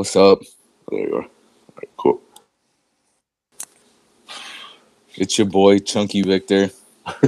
What's 0.00 0.16
up? 0.16 0.40
There 0.90 0.98
you 0.98 1.14
are. 1.14 1.24
All 1.24 1.28
right, 1.76 1.90
cool. 1.98 2.22
It's 5.16 5.36
your 5.36 5.46
boy 5.46 5.80
Chunky 5.80 6.22
Victor. 6.22 6.70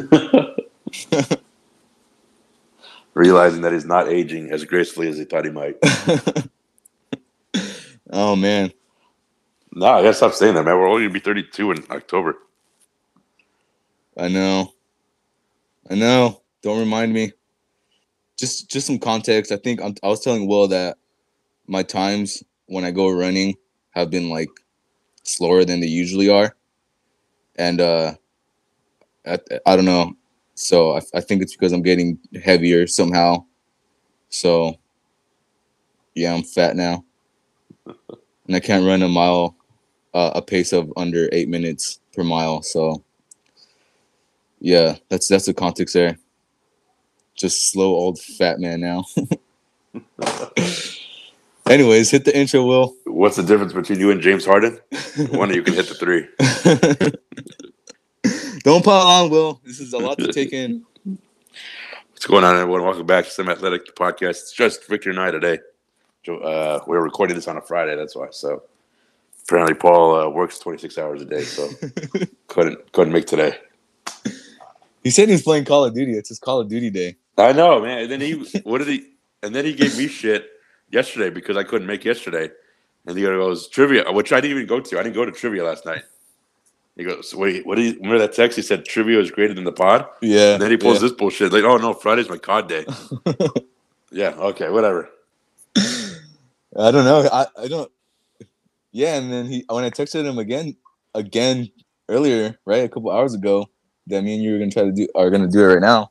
Realizing 3.13 3.61
that 3.61 3.75
he's 3.75 3.85
not 3.85 4.09
aging 4.09 4.51
as 4.51 4.65
gracefully 4.65 5.09
as 5.09 5.19
he 5.19 5.25
thought 5.25 5.45
he 5.45 5.51
might. 5.51 5.77
oh 8.11 8.37
man, 8.37 8.73
no, 9.75 9.89
I 9.89 10.01
gotta 10.01 10.15
stop 10.15 10.33
saying 10.33 10.55
that, 10.55 10.65
man. 10.65 10.79
We're 10.79 10.89
only 10.89 11.03
gonna 11.03 11.13
be 11.13 11.21
32 11.21 11.73
in 11.73 11.85
October. 11.91 12.39
I 14.17 14.29
know. 14.29 14.73
I 15.91 15.95
know. 15.95 16.41
Don't 16.63 16.79
remind 16.79 17.13
me. 17.13 17.33
Just 18.39 18.71
just 18.71 18.87
some 18.87 18.99
context. 18.99 19.53
I 19.53 19.57
think 19.57 19.83
I'm, 19.83 19.95
I 20.03 20.09
was 20.09 20.21
telling 20.21 20.49
Will 20.49 20.69
that 20.69 20.97
my 21.67 21.83
times 21.83 22.43
when 22.73 22.85
I 22.87 22.91
go 22.91 23.11
running 23.11 23.55
have 23.91 24.09
been 24.09 24.31
like 24.31 24.49
slower 25.25 25.65
than 25.65 25.81
they 25.81 25.87
usually 25.87 26.31
are, 26.31 26.57
and 27.57 27.81
uh, 27.81 28.15
I, 29.27 29.39
I 29.67 29.77
don't 29.77 29.85
know. 29.85 30.15
So 30.55 30.97
I, 30.97 31.01
I 31.15 31.21
think 31.21 31.43
it's 31.43 31.53
because 31.55 31.73
I'm 31.73 31.83
getting 31.83 32.19
heavier 32.43 32.87
somehow. 32.87 33.45
So 34.31 34.77
yeah, 36.15 36.33
I'm 36.33 36.43
fat 36.43 36.75
now, 36.75 37.05
and 37.87 38.57
I 38.57 38.61
can't 38.61 38.87
run 38.87 39.03
a 39.03 39.09
mile 39.09 39.55
uh, 40.15 40.33
a 40.35 40.43
pace 40.43 40.73
of 40.73 40.91
under 40.97 41.29
eight 41.33 41.51
minutes 41.51 42.01
per 42.15 42.25
mile. 42.25 42.63
So 42.63 43.05
yeah, 44.61 44.97
that's 45.11 45.29
that's 45.29 45.45
the 45.45 45.55
context 45.55 45.93
there. 45.93 46.17
Just 47.35 47.71
slow 47.71 47.95
old 47.95 48.19
fat 48.19 48.61
man 48.61 48.81
now. 48.81 49.05
Anyways, 51.69 52.11
hit 52.11 52.25
the 52.25 52.37
intro, 52.37 52.65
Will. 52.65 52.95
What's 53.07 53.37
the 53.37 53.43
difference 53.43 53.73
between 53.73 54.01
you 54.01 54.11
and 54.11 54.21
James 54.21 54.45
Harden? 54.45 54.79
One 55.31 55.51
of 55.51 55.57
you 55.57 55.63
can 55.63 55.75
hit 55.75 55.89
the 55.89 55.95
three. 55.95 56.29
Don't 58.65 58.85
pile 58.85 59.07
on, 59.07 59.31
Will. 59.31 59.61
This 59.65 59.81
is 59.81 59.93
a 59.93 59.99
lot 59.99 60.19
to 60.19 60.33
take 60.33 60.53
in. 60.53 60.85
What's 61.05 62.27
going 62.27 62.45
on, 62.45 62.57
everyone? 62.57 62.83
Welcome 62.83 63.07
back 63.07 63.25
to 63.27 63.31
Some 63.31 63.49
Athletic 63.49 63.95
Podcast. 63.95 64.31
It's 64.31 64.53
just 64.53 64.89
Victor 64.89 65.11
and 65.11 65.21
I 65.21 65.31
today. 65.31 65.59
Uh, 66.29 66.81
we're 66.87 67.01
recording 67.01 67.37
this 67.37 67.49
on 67.49 67.57
a 67.57 67.61
Friday, 67.61 67.97
that's 67.97 68.17
why. 68.17 68.27
So 68.31 68.65
apparently, 69.45 69.75
Paul 69.75 70.15
uh, 70.17 70.29
works 70.29 70.59
26 70.59 70.99
hours 70.99 71.23
a 71.23 71.25
day, 71.25 71.43
so 71.43 71.69
couldn't 72.49 72.93
couldn't 72.93 73.13
make 73.13 73.27
today. 73.27 73.57
He 75.03 75.11
said 75.11 75.29
he's 75.29 75.43
playing 75.43 75.65
Call 75.65 75.85
of 75.85 75.95
Duty. 75.95 76.13
It's 76.13 76.29
his 76.29 76.39
Call 76.39 76.61
of 76.61 76.69
Duty 76.69 76.91
day. 76.91 77.17
I 77.39 77.53
know, 77.53 77.81
man. 77.81 77.99
And 78.03 78.11
then 78.11 78.21
he, 78.21 78.35
what 78.63 78.79
did 78.79 78.89
he? 78.89 79.07
And 79.43 79.55
then 79.55 79.65
he 79.65 79.73
gave 79.75 79.97
me 79.97 80.07
shit 80.07 80.49
yesterday 80.93 81.31
because 81.31 81.57
I 81.57 81.65
couldn't 81.65 81.87
make 81.87 82.05
yesterday. 82.05 82.51
And 83.07 83.17
he 83.17 83.25
goes 83.25 83.69
trivia, 83.69 84.11
which 84.13 84.33
I 84.33 84.41
didn't 84.41 84.57
even 84.57 84.69
go 84.69 84.81
to. 84.81 84.99
I 84.99 85.03
didn't 85.03 85.17
go 85.17 85.25
to 85.25 85.33
trivia 85.33 85.65
last 85.65 85.85
night. 85.85 86.03
He 86.97 87.05
goes, 87.05 87.35
wait, 87.35 87.67
what 87.67 87.77
do 87.77 87.83
you 87.83 87.95
remember 87.95 88.19
that 88.19 88.35
text? 88.35 88.57
He 88.57 88.63
said 88.63 88.85
trivia 88.85 89.19
is 89.19 89.31
greater 89.31 89.55
than 89.55 89.65
the 89.65 89.73
pod. 89.73 90.07
Yeah. 90.21 90.55
And 90.55 90.63
then 90.63 90.71
he 90.71 90.77
pulls 90.77 90.97
yeah. 90.97 91.09
this 91.09 91.13
bullshit 91.13 91.53
like, 91.53 91.65
oh 91.65 91.79
no, 91.79 91.95
Friday's 91.95 92.29
my 92.29 92.37
COD 92.37 92.69
day. 92.69 92.87
yeah. 94.11 94.35
Okay. 94.37 94.69
Whatever. 94.69 95.09
I 95.77 96.91
don't 96.91 97.05
know. 97.05 97.29
I, 97.33 97.47
I 97.59 97.69
don't. 97.69 97.91
Yeah, 98.93 99.17
and 99.17 99.33
then 99.33 99.47
he 99.47 99.65
when 99.69 99.85
I 99.85 99.91
texted 99.91 100.25
him 100.25 100.39
again, 100.39 100.77
again 101.15 101.71
earlier, 102.09 102.59
right, 102.67 102.85
a 102.85 102.89
couple 102.89 103.11
hours 103.11 103.35
ago, 103.35 103.69
that 104.09 104.23
me 104.23 104.35
and 104.35 104.43
you 104.43 104.53
were 104.53 104.59
gonna 104.59 104.71
try 104.71 104.85
to 104.85 104.93
do 104.93 105.09
are 105.15 105.31
gonna 105.31 105.49
do 105.49 105.61
it 105.61 105.75
right 105.75 105.81
now, 105.81 106.11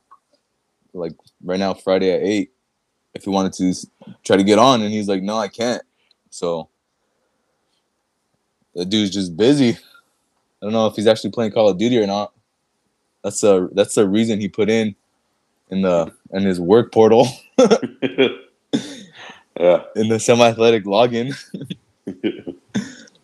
like 0.92 1.12
right 1.44 1.58
now, 1.58 1.74
Friday 1.74 2.12
at 2.12 2.22
eight, 2.22 2.52
if 3.14 3.24
he 3.24 3.30
wanted 3.30 3.52
to 3.54 3.74
try 4.24 4.36
to 4.36 4.44
get 4.44 4.58
on, 4.58 4.82
and 4.82 4.92
he's 4.92 5.08
like, 5.08 5.22
no, 5.22 5.36
I 5.36 5.48
can't. 5.48 5.82
So 6.30 6.68
the 8.74 8.84
dude's 8.84 9.10
just 9.10 9.36
busy. 9.36 9.70
I 9.70 9.76
don't 10.62 10.72
know 10.72 10.86
if 10.86 10.96
he's 10.96 11.06
actually 11.06 11.30
playing 11.30 11.52
Call 11.52 11.68
of 11.68 11.78
Duty 11.78 11.98
or 11.98 12.06
not. 12.06 12.32
That's 13.22 13.42
a 13.42 13.68
that's 13.72 13.94
the 13.94 14.08
reason 14.08 14.40
he 14.40 14.48
put 14.48 14.68
in 14.70 14.94
in 15.70 15.82
the 15.82 16.12
in 16.32 16.42
his 16.44 16.60
work 16.60 16.92
portal. 16.92 17.26
yeah. 17.58 17.68
In 19.96 20.08
the 20.08 20.18
semi-athletic 20.18 20.84
login. 20.84 21.34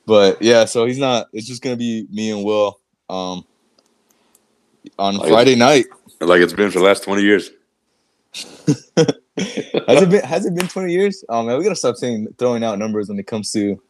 but 0.07 0.41
yeah, 0.43 0.65
so 0.67 0.87
he's 0.87 0.99
not. 0.99 1.29
It's 1.33 1.47
just 1.47 1.63
gonna 1.63 1.77
be 1.77 2.07
me 2.11 2.31
and 2.31 2.45
Will 2.45 2.79
um, 3.09 3.45
on 4.99 5.17
Like- 5.17 5.29
Friday 5.31 5.55
night. 5.57 5.87
Like 6.21 6.41
it's 6.41 6.53
been 6.53 6.71
for 6.73 6.81
the 6.81 6.85
last 6.85 7.05
20 7.05 7.23
years. 7.23 7.51
has 9.87 10.03
it 10.03 10.11
been 10.11 10.25
has 10.25 10.47
it 10.47 10.55
been 10.55 10.69
20 10.69 10.93
years? 10.93 11.25
Oh 11.29 11.43
man, 11.43 11.59
we 11.59 11.65
gotta 11.65 11.77
stop 11.77 11.97
saying 11.97 12.29
throwing 12.39 12.65
out 12.65 12.79
numbers 12.79 13.09
when 13.09 13.19
it 13.19 13.27
comes 13.27 13.53
to 13.53 13.81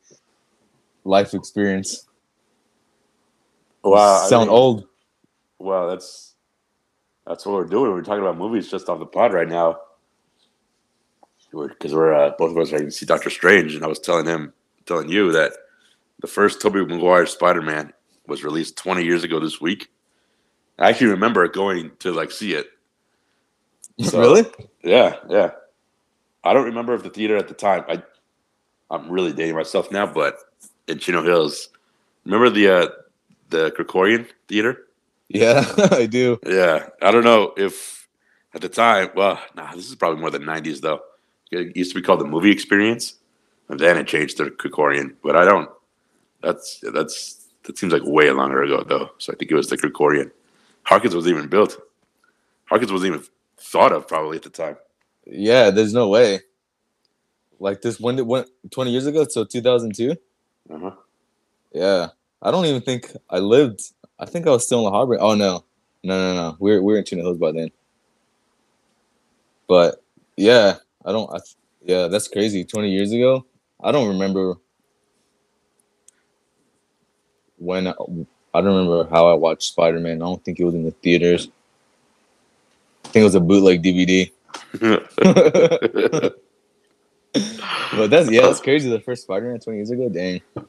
life 1.04 1.34
experience. 1.34 2.06
Wow. 3.82 4.22
I 4.24 4.28
Sound 4.28 4.48
mean- 4.48 4.56
old. 4.56 4.84
Wow, 5.58 5.88
that's 5.88 6.34
that's 7.26 7.44
what 7.44 7.54
we're 7.54 7.64
doing. 7.64 7.90
We're 7.92 8.02
talking 8.02 8.22
about 8.22 8.38
movies 8.38 8.70
just 8.70 8.88
off 8.88 8.98
the 8.98 9.06
pod 9.06 9.32
right 9.32 9.48
now. 9.48 9.78
Because 11.50 11.94
we're, 11.94 12.12
uh, 12.12 12.32
both 12.38 12.50
of 12.50 12.58
us 12.58 12.68
are 12.72 12.78
going 12.78 12.84
to 12.84 12.90
see 12.90 13.06
Doctor 13.06 13.30
Strange, 13.30 13.74
and 13.74 13.82
I 13.82 13.86
was 13.86 13.98
telling 13.98 14.26
him, 14.26 14.52
telling 14.84 15.08
you 15.08 15.32
that 15.32 15.52
the 16.20 16.26
first 16.26 16.60
Tobey 16.60 16.84
Maguire 16.84 17.24
Spider 17.24 17.62
Man 17.62 17.92
was 18.26 18.44
released 18.44 18.76
20 18.76 19.02
years 19.02 19.24
ago 19.24 19.40
this 19.40 19.58
week. 19.60 19.88
I 20.78 20.90
actually 20.90 21.08
remember 21.08 21.48
going 21.48 21.90
to 22.00 22.12
like 22.12 22.30
see 22.30 22.52
it. 22.52 22.66
So- 24.04 24.20
really? 24.20 24.44
Yeah, 24.82 25.16
yeah. 25.28 25.50
I 26.44 26.52
don't 26.54 26.64
remember 26.66 26.94
if 26.94 27.02
the 27.02 27.10
theater 27.10 27.36
at 27.36 27.48
the 27.48 27.54
time. 27.54 27.84
I 27.88 28.02
I'm 28.90 29.10
really 29.10 29.32
dating 29.32 29.54
myself 29.56 29.90
now, 29.90 30.06
but 30.06 30.38
in 30.86 30.98
Chino 30.98 31.22
Hills, 31.22 31.68
remember 32.24 32.48
the 32.48 32.68
uh, 32.68 32.88
the 33.50 33.70
Krikorian 33.72 34.26
theater? 34.46 34.86
Yeah, 35.28 35.64
I 35.90 36.06
do. 36.06 36.38
Yeah, 36.46 36.88
I 37.02 37.10
don't 37.10 37.24
know 37.24 37.52
if 37.56 38.08
at 38.54 38.60
the 38.62 38.68
time. 38.68 39.10
Well, 39.14 39.38
nah, 39.56 39.74
this 39.74 39.88
is 39.90 39.94
probably 39.96 40.20
more 40.20 40.30
than 40.30 40.42
'90s 40.44 40.80
though. 40.80 41.00
It 41.50 41.76
used 41.76 41.90
to 41.92 42.00
be 42.00 42.02
called 42.06 42.20
the 42.20 42.24
Movie 42.24 42.50
Experience, 42.52 43.16
and 43.68 43.78
then 43.80 43.98
it 43.98 44.06
changed 44.06 44.36
to 44.38 44.44
Krikorian. 44.46 45.16
But 45.22 45.36
I 45.36 45.44
don't. 45.44 45.68
That's 46.40 46.80
that's 46.94 47.46
that 47.64 47.76
seems 47.76 47.92
like 47.92 48.02
way 48.04 48.30
longer 48.30 48.62
ago 48.62 48.84
though. 48.88 49.10
So 49.18 49.32
I 49.32 49.36
think 49.36 49.50
it 49.50 49.56
was 49.56 49.68
the 49.68 49.76
Krikorian. 49.76 50.30
Harkins 50.84 51.14
wasn't 51.14 51.36
even 51.36 51.48
built. 51.50 51.76
Harkins 52.66 52.92
wasn't 52.92 53.14
even 53.14 53.26
thought 53.60 53.92
of 53.92 54.08
probably 54.08 54.36
at 54.36 54.42
the 54.42 54.50
time. 54.50 54.76
Yeah, 55.26 55.70
there's 55.70 55.92
no 55.94 56.08
way. 56.08 56.40
Like 57.60 57.82
this 57.82 57.98
when 57.98 58.16
did 58.16 58.26
when 58.26 58.44
20 58.70 58.90
years 58.90 59.06
ago, 59.06 59.26
so 59.28 59.44
2002? 59.44 60.14
Uh-huh. 60.70 60.90
Yeah. 61.72 62.08
I 62.40 62.50
don't 62.50 62.66
even 62.66 62.82
think 62.82 63.12
I 63.30 63.38
lived. 63.38 63.82
I 64.18 64.26
think 64.26 64.46
I 64.46 64.50
was 64.50 64.64
still 64.64 64.80
in 64.80 64.84
the 64.84 64.90
harbor. 64.90 65.18
Oh 65.20 65.34
no. 65.34 65.64
No, 66.04 66.18
no, 66.18 66.34
no. 66.34 66.56
We're 66.60 66.82
we're 66.82 66.98
in 66.98 67.04
Tuna 67.04 67.22
Hills 67.22 67.38
by 67.38 67.52
then. 67.52 67.70
But 69.66 70.02
yeah, 70.36 70.76
I 71.04 71.12
don't 71.12 71.30
I, 71.32 71.38
yeah, 71.84 72.06
that's 72.06 72.28
crazy. 72.28 72.64
20 72.64 72.90
years 72.90 73.12
ago? 73.12 73.44
I 73.82 73.92
don't 73.92 74.08
remember 74.08 74.54
when 77.58 77.88
I, 77.88 77.94
I 78.54 78.60
don't 78.60 78.76
remember 78.76 79.08
how 79.10 79.28
I 79.28 79.34
watched 79.34 79.64
Spider-Man. 79.64 80.16
I 80.22 80.24
don't 80.24 80.44
think 80.44 80.60
it 80.60 80.64
was 80.64 80.74
in 80.74 80.84
the 80.84 80.90
theaters. 80.90 81.48
I 83.08 83.10
think 83.10 83.22
it 83.22 83.24
was 83.24 83.34
a 83.34 83.40
bootleg 83.40 83.82
DVD. 83.82 84.30
But 87.94 88.10
that's 88.10 88.30
yeah, 88.30 88.42
that's 88.42 88.60
crazy. 88.60 88.90
The 88.90 89.00
first 89.00 89.22
Spider-Man 89.22 89.60
20 89.60 89.76
years 89.78 89.90
ago. 89.90 90.08
Dang. 90.08 90.40
I 90.56 90.62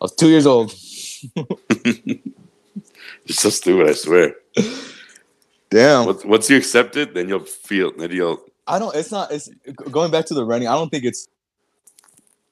was 0.00 0.14
two 0.14 0.28
years 0.28 0.46
old. 0.46 0.72
It's 3.24 3.40
so 3.40 3.50
stupid. 3.50 3.88
I 3.88 3.92
swear. 3.92 4.34
Damn. 5.70 6.06
Once, 6.06 6.24
once 6.24 6.50
you 6.50 6.56
accept 6.56 6.96
it, 6.96 7.14
then 7.14 7.28
you'll 7.28 7.44
feel. 7.44 7.92
Then 7.96 8.10
you'll. 8.10 8.42
I 8.66 8.80
don't. 8.80 8.94
It's 8.96 9.12
not. 9.12 9.30
It's 9.30 9.48
going 9.92 10.10
back 10.10 10.26
to 10.26 10.34
the 10.34 10.44
running. 10.44 10.66
I 10.66 10.72
don't 10.72 10.90
think 10.90 11.04
it's. 11.04 11.28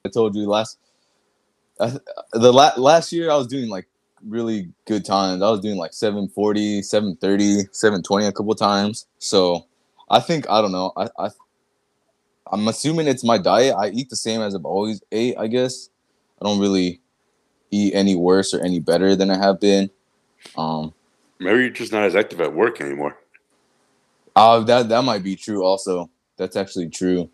I 0.04 0.10
told 0.10 0.36
you 0.36 0.48
last. 0.48 0.78
Uh, 1.80 1.98
the 2.32 2.52
la- 2.52 2.74
last 2.76 3.10
year 3.10 3.32
I 3.32 3.36
was 3.36 3.48
doing 3.48 3.68
like 3.68 3.88
really 4.26 4.68
good 4.86 5.04
times. 5.04 5.42
I 5.42 5.50
was 5.50 5.60
doing 5.60 5.76
like 5.76 5.92
740, 5.92 6.82
730, 6.82 7.68
720 7.72 8.26
a 8.26 8.32
couple 8.32 8.54
times. 8.54 9.06
So 9.18 9.66
I 10.10 10.20
think 10.20 10.48
I 10.50 10.60
don't 10.60 10.72
know. 10.72 10.92
I, 10.96 11.08
I 11.18 11.30
I'm 12.52 12.66
assuming 12.68 13.06
it's 13.06 13.24
my 13.24 13.38
diet. 13.38 13.74
I 13.78 13.90
eat 13.90 14.10
the 14.10 14.16
same 14.16 14.40
as 14.40 14.54
I've 14.54 14.64
always 14.64 15.02
ate. 15.12 15.36
I 15.38 15.46
guess 15.46 15.88
I 16.40 16.46
don't 16.46 16.58
really 16.58 17.00
eat 17.70 17.94
any 17.94 18.16
worse 18.16 18.52
or 18.52 18.60
any 18.60 18.80
better 18.80 19.14
than 19.14 19.30
I 19.30 19.38
have 19.38 19.60
been. 19.60 19.90
Um, 20.56 20.92
Maybe 21.38 21.60
you're 21.60 21.70
just 21.70 21.92
not 21.92 22.04
as 22.04 22.16
active 22.16 22.40
at 22.40 22.52
work 22.52 22.80
anymore. 22.80 23.16
Uh, 24.36 24.60
that 24.60 24.88
that 24.88 25.02
might 25.04 25.22
be 25.22 25.36
true. 25.36 25.64
Also, 25.64 26.10
that's 26.36 26.56
actually 26.56 26.88
true. 26.88 27.30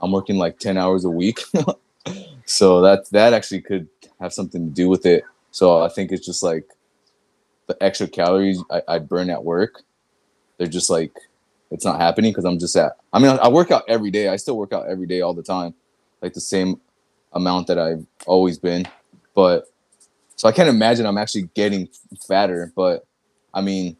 I'm 0.00 0.12
working 0.12 0.36
like 0.36 0.58
ten 0.58 0.76
hours 0.76 1.04
a 1.04 1.10
week, 1.10 1.40
so 2.44 2.80
that 2.82 3.08
that 3.10 3.32
actually 3.32 3.62
could 3.62 3.88
have 4.20 4.32
something 4.32 4.68
to 4.68 4.74
do 4.74 4.88
with 4.88 5.06
it. 5.06 5.24
So 5.50 5.82
I 5.82 5.88
think 5.88 6.12
it's 6.12 6.26
just 6.26 6.42
like 6.42 6.64
the 7.66 7.76
extra 7.82 8.06
calories 8.08 8.62
I, 8.70 8.82
I 8.88 8.98
burn 8.98 9.30
at 9.30 9.44
work. 9.44 9.82
They're 10.58 10.66
just 10.66 10.90
like 10.90 11.12
it's 11.70 11.84
not 11.84 12.00
happening 12.00 12.32
because 12.32 12.44
I'm 12.44 12.58
just 12.58 12.76
at. 12.76 12.92
I 13.12 13.18
mean, 13.18 13.30
I, 13.30 13.36
I 13.36 13.48
work 13.48 13.70
out 13.70 13.84
every 13.88 14.10
day. 14.10 14.28
I 14.28 14.36
still 14.36 14.56
work 14.56 14.72
out 14.72 14.88
every 14.88 15.06
day 15.06 15.20
all 15.20 15.34
the 15.34 15.42
time, 15.42 15.74
like 16.22 16.34
the 16.34 16.40
same 16.40 16.80
amount 17.32 17.66
that 17.68 17.78
I've 17.78 18.06
always 18.26 18.58
been. 18.58 18.86
But 19.34 19.70
so 20.36 20.48
I 20.48 20.52
can't 20.52 20.68
imagine 20.68 21.06
I'm 21.06 21.18
actually 21.18 21.50
getting 21.54 21.88
fatter. 22.26 22.72
But 22.74 23.06
I 23.52 23.60
mean, 23.60 23.96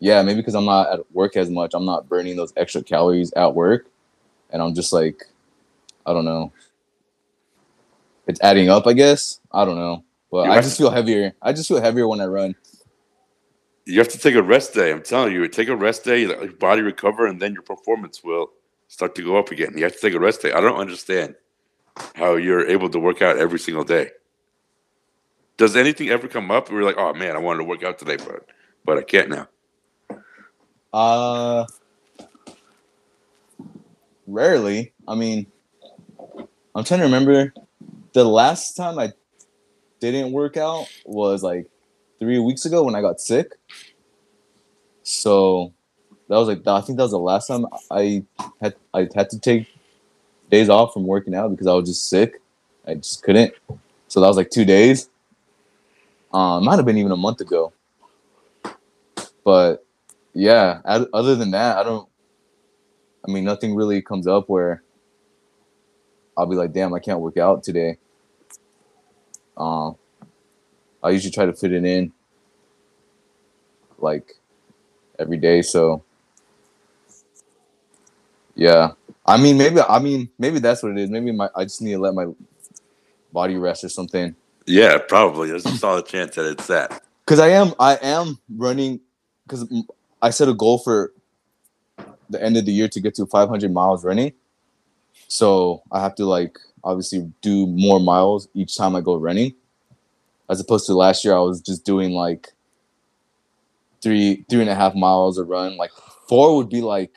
yeah, 0.00 0.22
maybe 0.22 0.40
because 0.40 0.54
I'm 0.54 0.66
not 0.66 0.92
at 0.92 1.12
work 1.12 1.36
as 1.36 1.50
much, 1.50 1.72
I'm 1.74 1.84
not 1.86 2.08
burning 2.08 2.36
those 2.36 2.52
extra 2.56 2.82
calories 2.82 3.32
at 3.32 3.54
work, 3.54 3.86
and 4.50 4.62
I'm 4.62 4.74
just 4.74 4.92
like, 4.92 5.24
I 6.06 6.12
don't 6.12 6.24
know. 6.24 6.52
It's 8.26 8.40
adding 8.42 8.68
up, 8.68 8.86
I 8.86 8.92
guess. 8.92 9.40
I 9.50 9.64
don't 9.64 9.76
know, 9.76 10.04
but 10.30 10.46
You 10.46 10.52
I 10.52 10.60
just 10.60 10.76
to- 10.76 10.82
feel 10.84 10.90
heavier. 10.90 11.32
I 11.42 11.52
just 11.52 11.68
feel 11.68 11.80
heavier 11.80 12.06
when 12.08 12.20
I 12.20 12.26
run. 12.26 12.54
You 13.86 13.98
have 13.98 14.08
to 14.08 14.18
take 14.18 14.34
a 14.34 14.42
rest 14.42 14.74
day. 14.74 14.92
I'm 14.92 15.02
telling 15.02 15.32
you, 15.32 15.46
take 15.48 15.68
a 15.68 15.76
rest 15.76 16.04
day, 16.04 16.26
let 16.26 16.42
your 16.42 16.52
body 16.52 16.82
recover, 16.82 17.26
and 17.26 17.40
then 17.40 17.54
your 17.54 17.62
performance 17.62 18.22
will 18.22 18.50
start 18.88 19.14
to 19.14 19.22
go 19.22 19.38
up 19.38 19.50
again. 19.50 19.72
You 19.76 19.84
have 19.84 19.94
to 19.94 20.00
take 20.00 20.12
a 20.12 20.20
rest 20.20 20.42
day. 20.42 20.52
I 20.52 20.60
don't 20.60 20.78
understand 20.78 21.34
how 22.14 22.36
you're 22.36 22.66
able 22.68 22.90
to 22.90 22.98
work 22.98 23.22
out 23.22 23.38
every 23.38 23.58
single 23.58 23.84
day. 23.84 24.10
Does 25.56 25.74
anything 25.74 26.10
ever 26.10 26.28
come 26.28 26.50
up 26.50 26.68
where 26.70 26.80
you're 26.80 26.88
like, 26.88 26.98
oh 26.98 27.14
man, 27.14 27.34
I 27.34 27.38
wanted 27.38 27.58
to 27.58 27.64
work 27.64 27.82
out 27.82 27.98
today, 27.98 28.16
but 28.16 28.44
but 28.84 28.98
I 28.98 29.02
can't 29.02 29.30
now? 29.30 29.48
Uh, 30.92 31.64
rarely. 34.26 34.92
I 35.06 35.14
mean, 35.14 35.46
I'm 36.74 36.84
trying 36.84 37.00
to 37.00 37.06
remember. 37.06 37.52
The 38.12 38.24
last 38.24 38.74
time 38.74 38.98
I 38.98 39.12
didn't 40.00 40.32
work 40.32 40.56
out 40.56 40.86
was 41.04 41.42
like 41.42 41.66
three 42.18 42.38
weeks 42.38 42.64
ago 42.64 42.82
when 42.82 42.94
I 42.94 43.00
got 43.00 43.20
sick. 43.20 43.52
So 45.02 45.72
that 46.28 46.36
was 46.36 46.48
like 46.48 46.66
I 46.66 46.80
think 46.80 46.98
that 46.98 47.04
was 47.04 47.12
the 47.12 47.18
last 47.18 47.46
time 47.46 47.66
I 47.90 48.24
had 48.60 48.74
I 48.92 49.08
had 49.14 49.30
to 49.30 49.38
take 49.38 49.66
days 50.50 50.68
off 50.68 50.92
from 50.92 51.06
working 51.06 51.34
out 51.34 51.50
because 51.50 51.66
I 51.66 51.72
was 51.74 51.88
just 51.88 52.08
sick. 52.08 52.40
I 52.86 52.94
just 52.94 53.22
couldn't. 53.22 53.54
So 54.08 54.20
that 54.20 54.28
was 54.28 54.36
like 54.36 54.50
two 54.50 54.64
days. 54.64 55.08
Um, 56.32 56.64
might 56.64 56.76
have 56.76 56.86
been 56.86 56.98
even 56.98 57.12
a 57.12 57.16
month 57.16 57.40
ago. 57.40 57.72
But 59.44 59.84
yeah, 60.34 60.80
other 60.84 61.34
than 61.34 61.50
that, 61.52 61.78
I 61.78 61.82
don't. 61.82 62.08
I 63.26 63.30
mean, 63.30 63.44
nothing 63.44 63.74
really 63.74 64.00
comes 64.00 64.26
up 64.26 64.48
where 64.48 64.82
I'll 66.36 66.46
be 66.46 66.56
like, 66.56 66.72
"Damn, 66.72 66.94
I 66.94 66.98
can't 66.98 67.20
work 67.20 67.36
out 67.36 67.62
today." 67.62 67.98
Um, 69.58 69.96
I 71.02 71.10
usually 71.10 71.32
try 71.32 71.46
to 71.46 71.54
fit 71.54 71.72
it 71.72 71.84
in, 71.84 72.12
like 73.98 74.34
every 75.18 75.38
day. 75.38 75.62
So, 75.62 76.04
yeah, 78.56 78.92
I 79.26 79.36
mean, 79.38 79.58
maybe 79.58 79.80
I 79.80 79.98
mean 80.00 80.30
maybe 80.38 80.60
that's 80.60 80.82
what 80.82 80.92
it 80.92 80.98
is. 80.98 81.10
Maybe 81.10 81.32
my 81.32 81.50
I 81.56 81.64
just 81.64 81.82
need 81.82 81.92
to 81.92 81.98
let 81.98 82.14
my 82.14 82.26
body 83.32 83.56
rest 83.56 83.84
or 83.84 83.90
something. 83.90 84.36
Yeah, 84.66 84.98
probably. 84.98 85.48
There's 85.50 85.66
a 85.66 85.70
solid 85.72 86.06
chance 86.06 86.36
that 86.36 86.46
it's 86.46 86.66
that. 86.68 87.02
because 87.26 87.40
I 87.40 87.48
am 87.50 87.74
I 87.78 87.96
am 87.96 88.38
running 88.56 89.00
because 89.46 89.70
I 90.22 90.30
set 90.30 90.48
a 90.48 90.54
goal 90.54 90.78
for 90.78 91.12
the 92.30 92.42
end 92.42 92.56
of 92.56 92.66
the 92.66 92.72
year 92.72 92.88
to 92.88 93.00
get 93.00 93.14
to 93.16 93.26
500 93.26 93.72
miles 93.72 94.04
running. 94.04 94.32
So 95.28 95.82
I 95.92 96.00
have 96.00 96.14
to 96.16 96.26
like 96.26 96.58
obviously 96.84 97.32
do 97.40 97.66
more 97.66 98.00
miles 98.00 98.48
each 98.54 98.76
time 98.76 98.96
I 98.96 99.00
go 99.00 99.16
running, 99.16 99.54
as 100.48 100.60
opposed 100.60 100.86
to 100.86 100.94
last 100.94 101.24
year 101.24 101.34
I 101.34 101.40
was 101.40 101.60
just 101.60 101.84
doing 101.84 102.12
like 102.12 102.48
three 104.02 104.44
three 104.48 104.60
and 104.60 104.70
a 104.70 104.74
half 104.74 104.94
miles 104.94 105.38
a 105.38 105.44
run. 105.44 105.76
Like 105.76 105.90
four 106.28 106.56
would 106.56 106.68
be 106.68 106.80
like 106.80 107.12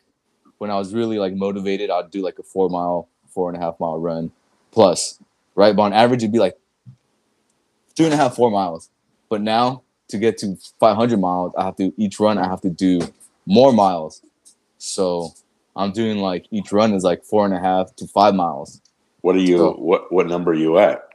when 0.58 0.70
I 0.70 0.78
was 0.78 0.94
really 0.94 1.18
like 1.18 1.34
motivated, 1.34 1.90
I'd 1.90 2.12
do 2.12 2.22
like 2.22 2.40
a 2.40 2.44
four 2.44 2.70
mile, 2.70 3.10
four 3.30 3.50
and 3.50 3.58
a 3.58 3.66
half 3.66 3.80
mile 3.80 4.00
run 4.00 4.32
plus, 4.72 5.20
right? 5.56 5.76
But 5.76 5.84
on 5.84 5.94
average, 5.94 6.24
it'd 6.24 6.32
be 6.32 6.40
like 6.40 6.58
three 7.96 8.06
and 8.06 8.14
a 8.14 8.18
half, 8.18 8.36
four 8.36 8.52
miles. 8.52 8.90
But 9.30 9.42
now 9.42 9.84
to 10.10 10.18
get 10.18 10.38
to 10.40 10.58
500 10.80 11.20
miles, 11.20 11.54
I 11.58 11.64
have 11.66 11.76
to 11.78 11.94
each 11.98 12.20
run 12.20 12.38
I 12.38 12.48
have 12.48 12.62
to 12.62 12.70
do 12.70 13.02
more 13.46 13.74
miles. 13.74 14.22
So 14.78 15.34
I'm 15.76 15.92
doing 15.92 16.18
like 16.18 16.46
each 16.52 16.72
run 16.72 16.94
is 16.94 17.04
like 17.04 17.24
four 17.24 17.46
and 17.46 17.54
a 17.54 17.60
half 17.60 17.96
to 17.98 18.08
five 18.08 18.36
miles. 18.36 18.81
What 19.22 19.36
are 19.36 19.40
you? 19.40 19.58
So- 19.58 19.74
what 19.74 20.12
what 20.12 20.28
number 20.28 20.52
are 20.52 20.56
you 20.56 20.78
at? 20.80 21.08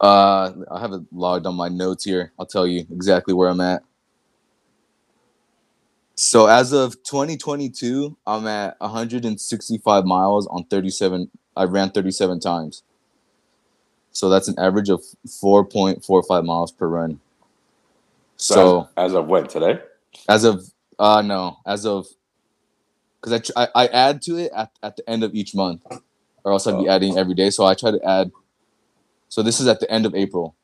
Uh, 0.00 0.52
I 0.70 0.80
have 0.80 0.92
it 0.92 1.02
logged 1.12 1.46
on 1.46 1.54
my 1.54 1.68
notes 1.68 2.04
here. 2.04 2.32
I'll 2.38 2.46
tell 2.46 2.66
you 2.66 2.86
exactly 2.90 3.34
where 3.34 3.50
I'm 3.50 3.60
at. 3.60 3.82
So 6.14 6.46
as 6.46 6.72
of 6.72 7.02
2022, 7.02 8.16
I'm 8.26 8.46
at 8.46 8.76
165 8.80 10.04
miles 10.04 10.46
on 10.46 10.64
37. 10.64 11.30
I 11.56 11.64
ran 11.64 11.90
37 11.90 12.40
times. 12.40 12.82
So 14.12 14.28
that's 14.28 14.48
an 14.48 14.58
average 14.58 14.88
of 14.88 15.02
4.45 15.26 16.44
miles 16.44 16.72
per 16.72 16.88
run. 16.88 17.20
So 18.36 18.88
as, 18.96 19.10
as 19.10 19.14
of 19.14 19.26
when 19.28 19.46
today? 19.46 19.80
as 20.28 20.44
of 20.44 20.64
uh 20.98 21.22
no, 21.22 21.58
as 21.66 21.86
of 21.86 22.06
because 23.20 23.52
I, 23.54 23.64
I 23.64 23.68
I 23.74 23.86
add 23.88 24.22
to 24.22 24.36
it 24.38 24.50
at, 24.56 24.70
at 24.82 24.96
the 24.96 25.08
end 25.08 25.22
of 25.24 25.34
each 25.34 25.54
month, 25.54 25.82
or 26.44 26.52
else 26.52 26.66
I'd 26.66 26.78
be 26.78 26.88
adding 26.88 27.18
every 27.18 27.34
day. 27.34 27.50
So 27.50 27.64
I 27.64 27.74
try 27.74 27.90
to 27.90 28.00
add. 28.04 28.30
So 29.28 29.42
this 29.42 29.60
is 29.60 29.66
at 29.66 29.80
the 29.80 29.90
end 29.90 30.06
of 30.06 30.14
April. 30.14 30.54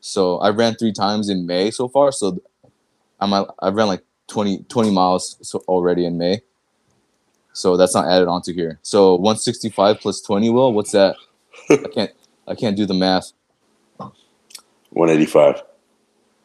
So 0.00 0.38
I 0.38 0.50
ran 0.50 0.74
three 0.74 0.92
times 0.92 1.28
in 1.28 1.46
May 1.46 1.70
so 1.70 1.88
far. 1.88 2.12
So 2.12 2.38
I'm 3.20 3.32
at, 3.32 3.48
I 3.60 3.68
ran 3.68 3.86
like 3.86 4.02
20, 4.28 4.64
20 4.68 4.90
miles 4.90 5.36
so 5.42 5.60
already 5.68 6.04
in 6.04 6.18
May. 6.18 6.42
So 7.52 7.76
that's 7.76 7.94
not 7.94 8.08
added 8.08 8.28
onto 8.28 8.52
here. 8.52 8.78
So 8.82 9.14
165 9.14 10.00
plus 10.00 10.20
20 10.20 10.50
will 10.50 10.72
what's 10.72 10.92
that? 10.92 11.16
I 11.70 11.76
can't 11.94 12.10
I 12.46 12.54
can't 12.54 12.76
do 12.76 12.84
the 12.84 12.94
math. 12.94 13.32
185. 14.90 15.62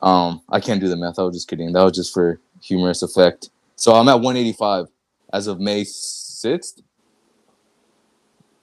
Um, 0.01 0.41
I 0.49 0.59
can't 0.59 0.79
do 0.79 0.87
the 0.87 0.95
math. 0.95 1.19
I 1.19 1.23
was 1.23 1.35
just 1.35 1.47
kidding. 1.47 1.73
That 1.73 1.83
was 1.83 1.93
just 1.93 2.13
for 2.13 2.39
humorous 2.61 3.01
effect. 3.01 3.49
So 3.75 3.93
I'm 3.93 4.07
at 4.07 4.21
185 4.21 4.87
as 5.33 5.47
of 5.47 5.59
May 5.59 5.83
6th. 5.83 6.81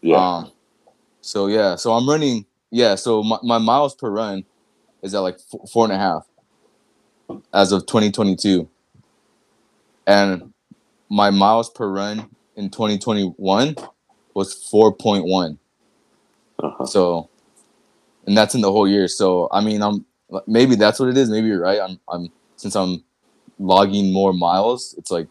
Yeah. 0.00 0.16
Um, 0.16 0.52
so 1.20 1.46
yeah, 1.46 1.76
so 1.76 1.92
I'm 1.92 2.08
running. 2.08 2.46
Yeah, 2.70 2.94
so 2.96 3.22
my, 3.22 3.38
my 3.42 3.58
miles 3.58 3.94
per 3.94 4.10
run 4.10 4.44
is 5.02 5.14
at 5.14 5.20
like 5.20 5.38
four, 5.40 5.64
four 5.72 5.84
and 5.84 5.92
a 5.92 5.98
half 5.98 6.26
as 7.52 7.72
of 7.72 7.86
2022, 7.86 8.68
and 10.06 10.52
my 11.08 11.30
miles 11.30 11.70
per 11.70 11.88
run 11.88 12.28
in 12.56 12.70
2021 12.70 13.76
was 14.34 14.68
4.1. 14.72 15.58
uh-huh. 16.58 16.86
So, 16.86 17.30
and 18.26 18.36
that's 18.36 18.54
in 18.54 18.60
the 18.60 18.72
whole 18.72 18.88
year. 18.88 19.08
So 19.08 19.48
I 19.52 19.60
mean, 19.60 19.82
I'm 19.82 20.04
maybe 20.46 20.74
that's 20.76 21.00
what 21.00 21.08
it 21.08 21.16
is. 21.16 21.30
Maybe 21.30 21.48
you're 21.48 21.62
right. 21.62 21.80
I'm 21.80 22.00
I'm 22.08 22.30
since 22.56 22.76
I'm 22.76 23.04
logging 23.58 24.12
more 24.12 24.32
miles, 24.32 24.94
it's 24.98 25.10
like 25.10 25.28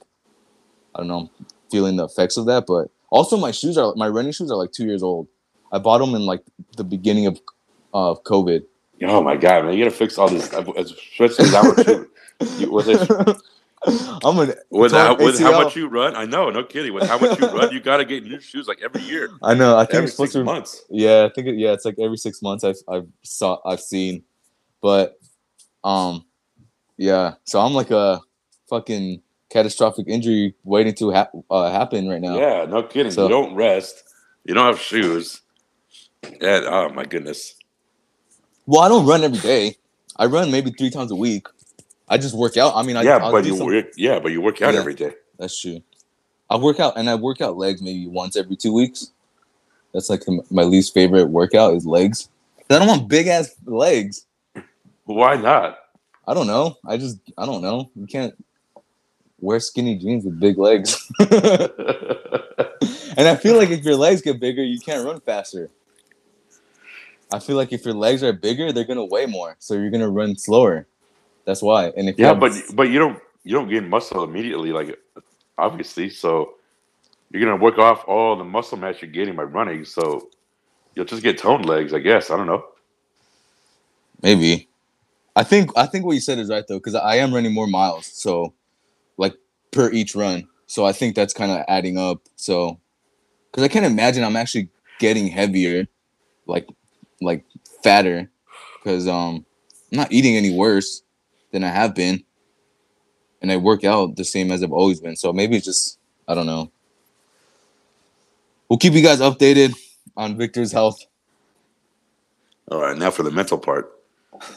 I 0.94 1.00
don't 1.00 1.08
know, 1.08 1.30
feeling 1.72 1.98
the 1.98 2.06
effects 2.06 2.38
of 2.38 2.46
that. 2.48 2.66
But 2.68 2.90
also, 3.16 3.38
my 3.38 3.52
shoes 3.52 3.78
are 3.78 3.94
my 3.96 4.10
running 4.10 4.34
shoes 4.34 4.52
are 4.52 4.58
like 4.58 4.74
two 4.74 4.86
years 4.86 5.02
old. 5.02 5.28
I 5.72 5.80
bought 5.80 6.00
them 6.00 6.14
in 6.16 6.26
like 6.26 6.44
the 6.76 6.84
beginning 6.84 7.28
of 7.28 7.40
of 7.94 8.24
COVID. 8.26 8.64
Oh 9.04 9.22
my 9.24 9.38
god, 9.38 9.64
man! 9.66 9.74
You 9.74 9.86
gotta 9.86 9.96
fix 9.96 10.18
all 10.18 10.28
this, 10.28 10.52
especially 10.52 11.50
that 11.50 11.64
one. 11.64 12.60
You- 12.60 12.72
with 12.72 12.90
it- 12.90 13.42
I'm 13.88 14.36
gonna 14.36 14.56
With, 14.72 14.92
how, 14.94 15.16
with 15.16 15.40
how 15.40 15.64
much 15.64 15.76
you 15.76 15.88
run, 15.88 16.16
I 16.16 16.26
know, 16.26 16.50
no 16.50 16.64
kidding. 16.64 16.92
With 16.94 17.08
how 17.08 17.20
much 17.20 17.40
you 17.40 17.48
run, 17.48 17.72
you 17.72 17.80
gotta 17.80 18.04
get 18.04 18.24
new 18.24 18.40
shoes 18.40 18.68
like 18.68 18.82
every 18.82 19.02
year, 19.02 19.30
I 19.44 19.54
know. 19.54 19.78
I 19.78 19.86
think 19.86 19.96
every 19.96 20.06
it's 20.06 20.14
supposed 20.16 20.32
six 20.34 20.42
to. 20.42 20.44
months. 20.44 20.84
Yeah, 20.90 21.28
I 21.30 21.34
think 21.34 21.48
it, 21.48 21.56
yeah, 21.56 21.72
it's 21.72 21.86
like 21.86 21.96
every 22.00 22.18
six 22.18 22.42
months 22.42 22.64
I've 22.64 22.78
I've 22.90 23.08
saw 23.24 23.60
I've 23.64 23.80
seen, 23.80 24.24
but 24.82 25.20
um, 25.84 26.26
yeah. 26.98 27.36
So 27.46 27.60
I'm 27.62 27.74
like 27.74 27.92
a 27.92 28.20
fucking 28.70 29.22
catastrophic 29.56 30.08
injury 30.10 30.54
waiting 30.66 30.94
to 30.96 31.12
hap 31.12 31.32
uh, 31.50 31.72
happen 31.72 32.10
right 32.10 32.20
now. 32.22 32.38
Yeah, 32.38 32.66
no 32.66 32.84
kidding. 32.84 33.12
So- 33.12 33.24
you 33.24 33.30
don't 33.30 33.56
rest. 33.56 34.04
You 34.44 34.54
don't 34.54 34.66
have 34.66 34.80
shoes. 34.80 35.42
And 36.24 36.66
oh 36.66 36.90
my 36.90 37.06
goodness. 37.06 37.56
Well, 38.66 38.82
I 38.82 38.90
don't 38.90 39.06
run 39.08 39.24
every 39.24 39.40
day. 39.40 39.78
I 40.18 40.26
run 40.26 40.52
maybe 40.52 40.72
three 40.72 40.90
times 40.90 41.12
a 41.12 41.16
week. 41.16 41.48
I 42.10 42.18
just 42.18 42.36
work 42.36 42.58
out. 42.58 42.74
I 42.76 42.84
mean, 42.84 42.98
I, 42.98 43.04
yeah, 43.04 43.18
I'll 43.18 43.32
but 43.32 43.44
do 43.44 43.50
you 43.50 43.58
some- 43.58 43.68
work. 43.68 43.86
Yeah, 43.96 44.20
but 44.20 44.32
you 44.34 44.42
work 44.42 44.62
out 44.62 44.74
Yeah. 44.74 44.80
every 44.82 44.94
day. 44.94 45.14
That's 45.40 45.60
true. 45.60 45.82
I 46.50 46.58
work 46.58 46.80
out 46.80 46.98
and 46.98 47.10
I 47.10 47.16
work 47.16 47.42
out 47.42 47.58
legs 47.58 47.82
maybe 47.82 48.08
once 48.08 48.36
every 48.36 48.56
two 48.58 48.74
weeks. 48.74 49.12
That's 49.94 50.10
like 50.10 50.24
my 50.52 50.64
least 50.64 50.94
favorite 50.94 51.28
workout 51.28 51.74
is 51.76 51.86
legs. 51.86 52.30
I 52.70 52.78
don't 52.80 52.88
want 52.88 53.08
big 53.08 53.28
ass 53.28 53.56
legs. 53.66 54.26
Why 55.06 55.36
not? 55.38 55.78
I 56.28 56.34
don't 56.34 56.48
know. 56.48 56.76
I 56.86 56.98
just 56.98 57.18
I 57.38 57.46
don't 57.46 57.62
know. 57.62 57.90
You 57.96 58.06
can't 58.08 58.34
wear 59.40 59.60
skinny 59.60 59.98
jeans 59.98 60.26
with 60.26 60.40
big 60.40 60.58
legs. 60.58 61.12
and 61.20 61.30
I 63.18 63.36
feel 63.36 63.58
like 63.58 63.70
if 63.70 63.84
your 63.84 63.96
legs 63.96 64.22
get 64.22 64.40
bigger, 64.40 64.64
you 64.64 64.80
can't 64.80 65.06
run 65.06 65.20
faster. 65.22 65.70
I 67.32 67.40
feel 67.40 67.56
like 67.56 67.74
if 67.74 67.86
your 67.86 67.94
legs 67.94 68.24
are 68.24 68.34
bigger, 68.34 68.72
they're 68.72 68.84
gonna 68.86 69.06
weigh 69.06 69.26
more, 69.26 69.56
so 69.60 69.74
you're 69.74 69.90
gonna 69.90 70.10
run 70.10 70.36
slower. 70.38 70.88
That's 71.46 71.62
why. 71.62 71.88
And 71.98 72.10
if 72.10 72.20
yeah, 72.20 72.34
but 72.34 72.54
but 72.74 72.90
you 72.90 73.00
don't 73.00 73.20
you 73.44 73.54
don't 73.54 73.70
gain 73.70 73.90
muscle 73.90 74.24
immediately, 74.24 74.72
like 74.72 75.00
obviously. 75.58 76.10
So 76.10 76.56
you're 77.32 77.44
gonna 77.44 77.62
work 77.62 77.78
off 77.78 78.04
all 78.08 78.36
the 78.36 78.44
muscle 78.44 78.78
mass 78.78 79.02
you're 79.02 79.12
getting 79.12 79.36
by 79.36 79.44
running. 79.44 79.86
So 79.86 80.30
you'll 80.96 81.06
just 81.06 81.24
get 81.24 81.38
toned 81.38 81.66
legs, 81.66 81.94
I 81.94 82.00
guess. 82.00 82.30
I 82.30 82.38
don't 82.38 82.48
know. 82.48 82.66
Maybe. 84.22 84.70
I 85.36 85.44
think 85.44 85.72
I 85.76 85.88
think 85.88 86.06
what 86.06 86.14
you 86.14 86.22
said 86.22 86.40
is 86.40 86.50
right 86.50 86.66
though, 86.68 86.78
because 86.78 86.96
I 86.96 87.16
am 87.18 87.34
running 87.34 87.54
more 87.54 87.68
miles, 87.68 88.06
so 88.06 88.54
like 89.18 89.36
per 89.72 89.92
each 89.92 90.16
run. 90.16 90.48
So 90.68 90.86
I 90.86 90.92
think 90.92 91.16
that's 91.16 91.34
kind 91.34 91.52
of 91.52 91.64
adding 91.68 91.98
up. 91.98 92.22
So 92.36 92.80
because 93.52 93.64
I 93.64 93.68
can't 93.68 93.86
imagine 93.86 94.24
I'm 94.24 94.36
actually 94.36 94.70
getting 95.00 95.28
heavier, 95.28 95.88
like 96.48 96.68
like 97.22 97.46
fatter, 97.84 98.30
because 98.78 99.08
um 99.08 99.46
I'm 99.92 99.98
not 99.98 100.12
eating 100.12 100.36
any 100.36 100.54
worse 100.54 101.04
than 101.52 101.64
I 101.64 101.70
have 101.70 101.96
been, 101.96 102.24
and 103.42 103.52
I 103.52 103.58
work 103.58 103.84
out 103.84 104.16
the 104.16 104.26
same 104.26 104.52
as 104.52 104.64
I've 104.64 104.74
always 104.74 105.00
been. 105.00 105.16
So 105.16 105.32
maybe 105.32 105.56
it's 105.56 105.66
just 105.66 106.00
I 106.28 106.36
don't 106.36 106.48
know. 106.48 106.72
We'll 108.68 108.80
keep 108.80 108.94
you 108.94 109.04
guys 109.04 109.20
updated 109.20 109.76
on 110.18 110.38
Victor's 110.38 110.72
health. 110.72 111.06
All 112.72 112.82
right, 112.82 112.98
now 112.98 113.12
for 113.12 113.22
the 113.22 113.32
mental 113.32 113.60
part. 113.60 113.92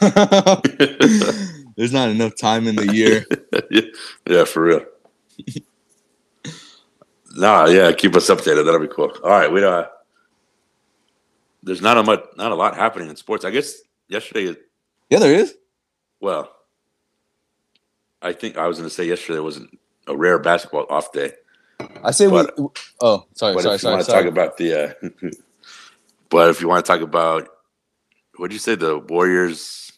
There's 1.78 1.92
not 1.92 2.08
enough 2.08 2.34
time 2.34 2.66
in 2.66 2.74
the 2.74 2.92
year. 2.92 3.24
yeah, 3.70 3.82
yeah, 4.26 4.44
for 4.44 4.62
real. 4.62 4.84
nah, 7.36 7.66
yeah, 7.66 7.92
keep 7.92 8.16
us 8.16 8.28
updated. 8.28 8.64
That'll 8.64 8.80
be 8.80 8.88
cool. 8.88 9.12
All 9.22 9.30
right, 9.30 9.50
we 9.50 9.64
uh, 9.64 9.84
there's 11.62 11.80
not 11.80 11.96
a 11.96 12.02
much, 12.02 12.24
not 12.36 12.50
a 12.50 12.56
lot 12.56 12.74
happening 12.74 13.08
in 13.08 13.14
sports. 13.14 13.44
I 13.44 13.50
guess 13.50 13.76
yesterday. 14.08 14.56
Yeah, 15.08 15.20
there 15.20 15.32
is. 15.32 15.54
Well, 16.20 16.52
I 18.20 18.32
think 18.32 18.58
I 18.58 18.66
was 18.66 18.78
going 18.78 18.88
to 18.88 18.94
say 18.94 19.06
yesterday 19.06 19.38
wasn't 19.38 19.78
a 20.08 20.16
rare 20.16 20.40
basketball 20.40 20.86
off 20.90 21.12
day. 21.12 21.30
I 22.02 22.10
say 22.10 22.28
but, 22.28 22.58
we. 22.58 22.66
Oh, 23.00 23.24
sorry, 23.34 23.54
but 23.54 23.62
sorry, 23.62 23.74
if 23.76 23.80
sorry. 23.82 23.92
You 23.92 23.96
want 23.98 24.04
to 24.04 24.10
sorry. 24.10 24.24
talk 24.24 24.32
about 24.32 24.56
the. 24.56 24.74
Uh, 24.74 25.28
but 26.28 26.50
if 26.50 26.60
you 26.60 26.66
want 26.66 26.84
to 26.84 26.92
talk 26.92 27.02
about, 27.02 27.48
what 28.36 28.48
did 28.48 28.54
you 28.54 28.58
say, 28.58 28.74
the 28.74 28.98
Warriors 28.98 29.92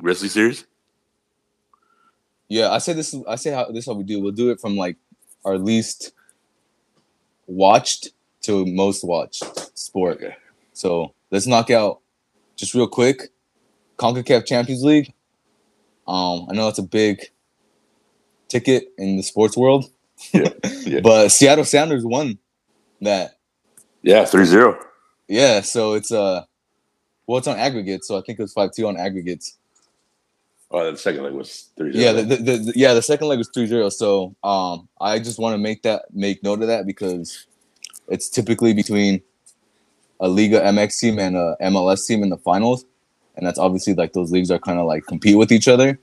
Grizzly 0.00 0.28
series? 0.30 0.64
Yeah, 2.50 2.72
I 2.72 2.78
say 2.78 2.92
this. 2.94 3.14
I 3.28 3.36
say 3.36 3.52
how 3.52 3.66
this 3.66 3.84
is 3.84 3.86
how 3.86 3.94
we 3.94 4.02
do. 4.02 4.20
We'll 4.20 4.32
do 4.32 4.50
it 4.50 4.60
from 4.60 4.76
like 4.76 4.96
our 5.44 5.56
least 5.56 6.12
watched 7.46 8.08
to 8.42 8.66
most 8.66 9.04
watched 9.04 9.44
sport. 9.78 10.16
Okay. 10.16 10.36
So 10.72 11.14
let's 11.30 11.46
knock 11.46 11.70
out 11.70 12.00
just 12.56 12.74
real 12.74 12.88
quick. 12.88 13.28
Concacaf 13.98 14.46
Champions 14.46 14.82
League. 14.82 15.12
Um, 16.08 16.46
I 16.50 16.54
know 16.54 16.64
that's 16.64 16.80
a 16.80 16.82
big 16.82 17.30
ticket 18.48 18.88
in 18.98 19.16
the 19.16 19.22
sports 19.22 19.56
world. 19.56 19.84
Yeah, 20.32 20.48
yeah. 20.84 21.00
but 21.04 21.28
Seattle 21.28 21.64
Sounders 21.64 22.04
won 22.04 22.38
that. 23.00 23.38
Yeah, 24.02 24.24
3-0. 24.24 24.76
Yeah, 25.28 25.60
so 25.60 25.92
it's 25.92 26.10
uh 26.10 26.42
well 27.28 27.38
it's 27.38 27.46
on 27.46 27.58
aggregate, 27.58 28.04
so 28.04 28.18
I 28.18 28.22
think 28.22 28.40
it 28.40 28.42
was 28.42 28.54
5-2 28.54 28.88
on 28.88 28.96
aggregates. 28.96 29.56
Oh, 30.70 30.90
the 30.92 30.96
second 30.96 31.24
leg 31.24 31.32
was 31.32 31.70
3-0. 31.78 31.90
Yeah, 31.94 32.12
the, 32.12 32.22
the, 32.22 32.36
the, 32.36 32.72
yeah, 32.76 32.94
the 32.94 33.02
second 33.02 33.28
leg 33.28 33.38
was 33.38 33.50
3-0. 33.50 33.92
So 33.92 34.34
um 34.44 34.88
I 35.00 35.18
just 35.18 35.38
want 35.38 35.54
to 35.54 35.58
make 35.58 35.82
that 35.82 36.02
make 36.12 36.42
note 36.42 36.62
of 36.62 36.68
that 36.68 36.86
because 36.86 37.46
it's 38.08 38.28
typically 38.28 38.72
between 38.72 39.22
a 40.20 40.28
Liga 40.28 40.60
MX 40.60 40.98
team 41.00 41.18
and 41.18 41.36
a 41.36 41.56
MLS 41.62 42.06
team 42.06 42.22
in 42.22 42.28
the 42.28 42.36
finals. 42.36 42.84
And 43.36 43.46
that's 43.46 43.58
obviously 43.58 43.94
like 43.94 44.12
those 44.12 44.30
leagues 44.30 44.50
are 44.50 44.58
kind 44.58 44.78
of 44.78 44.86
like 44.86 45.06
compete 45.06 45.36
with 45.36 45.50
each 45.50 45.68
other. 45.68 45.98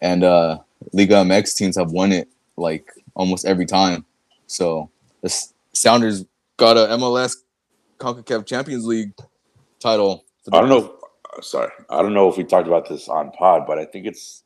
And 0.00 0.24
uh 0.24 0.58
Liga 0.92 1.16
MX 1.16 1.56
teams 1.56 1.76
have 1.76 1.90
won 1.92 2.12
it 2.12 2.28
like 2.56 2.90
almost 3.14 3.44
every 3.44 3.66
time. 3.66 4.04
So 4.46 4.90
the 5.22 5.28
Sounders 5.74 6.24
got 6.56 6.76
a 6.76 6.96
MLS 6.96 7.36
CONCACAF 7.98 8.46
Champions 8.46 8.86
League 8.86 9.12
title. 9.80 10.24
I 10.52 10.60
don't 10.60 10.68
know. 10.70 10.97
Sorry, 11.42 11.70
I 11.90 12.02
don't 12.02 12.14
know 12.14 12.28
if 12.28 12.36
we 12.36 12.44
talked 12.44 12.66
about 12.66 12.88
this 12.88 13.08
on 13.08 13.30
pod, 13.32 13.66
but 13.66 13.78
I 13.78 13.84
think 13.84 14.06
it's 14.06 14.42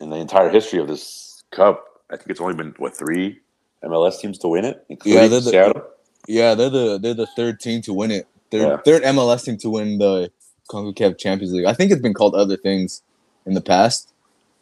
in 0.00 0.10
the 0.10 0.16
entire 0.16 0.48
history 0.48 0.78
of 0.78 0.88
this 0.88 1.42
cup. 1.50 1.84
I 2.10 2.16
think 2.16 2.30
it's 2.30 2.40
only 2.40 2.54
been 2.54 2.74
what 2.78 2.96
three 2.96 3.40
MLS 3.84 4.18
teams 4.20 4.38
to 4.38 4.48
win 4.48 4.64
it, 4.64 4.84
including 4.88 5.22
Yeah, 5.22 5.28
they're 5.28 5.40
the- 5.40 5.50
Seattle. 5.50 5.82
Yeah, 6.28 6.54
they're 6.54 6.70
the 6.70 6.98
they're 6.98 7.14
the 7.14 7.26
third 7.36 7.60
team 7.60 7.82
to 7.82 7.92
win 7.94 8.10
it. 8.10 8.26
Third 8.50 8.60
Yeah. 8.68 8.76
third 8.84 9.02
MLS 9.04 9.44
team 9.44 9.56
to 9.58 9.70
win 9.70 9.98
the 9.98 10.30
CONCACAF 10.70 11.18
Champions 11.18 11.52
League. 11.52 11.64
I 11.66 11.72
think 11.74 11.90
it's 11.90 12.00
been 12.02 12.14
called 12.14 12.34
other 12.34 12.56
things 12.56 13.02
in 13.46 13.54
the 13.54 13.60
past, 13.60 14.12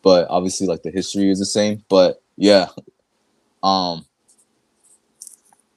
but 0.03 0.27
obviously 0.31 0.67
like 0.67 0.83
the 0.83 0.91
history 0.91 1.31
is 1.31 1.39
the 1.39 1.45
same. 1.47 1.85
But 1.89 2.23
yeah. 2.37 2.69
Um 3.63 4.07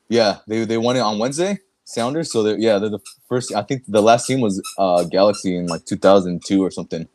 yeah, 0.09 0.37
they 0.47 0.65
they 0.65 0.77
won 0.77 0.95
it 0.97 1.01
on 1.01 1.19
Wednesday, 1.19 1.59
Sounders. 1.91 2.31
So 2.31 2.43
they're 2.43 2.57
yeah, 2.57 2.79
they're 2.79 2.89
the 2.89 2.99
first 3.27 3.53
I 3.53 3.63
think 3.63 3.83
the 3.87 4.01
last 4.01 4.25
team 4.25 4.41
was 4.41 4.61
uh 4.77 5.03
Galaxy 5.05 5.55
in 5.55 5.67
like 5.67 5.85
2002 5.85 6.63
or 6.63 6.71
something. 6.71 7.07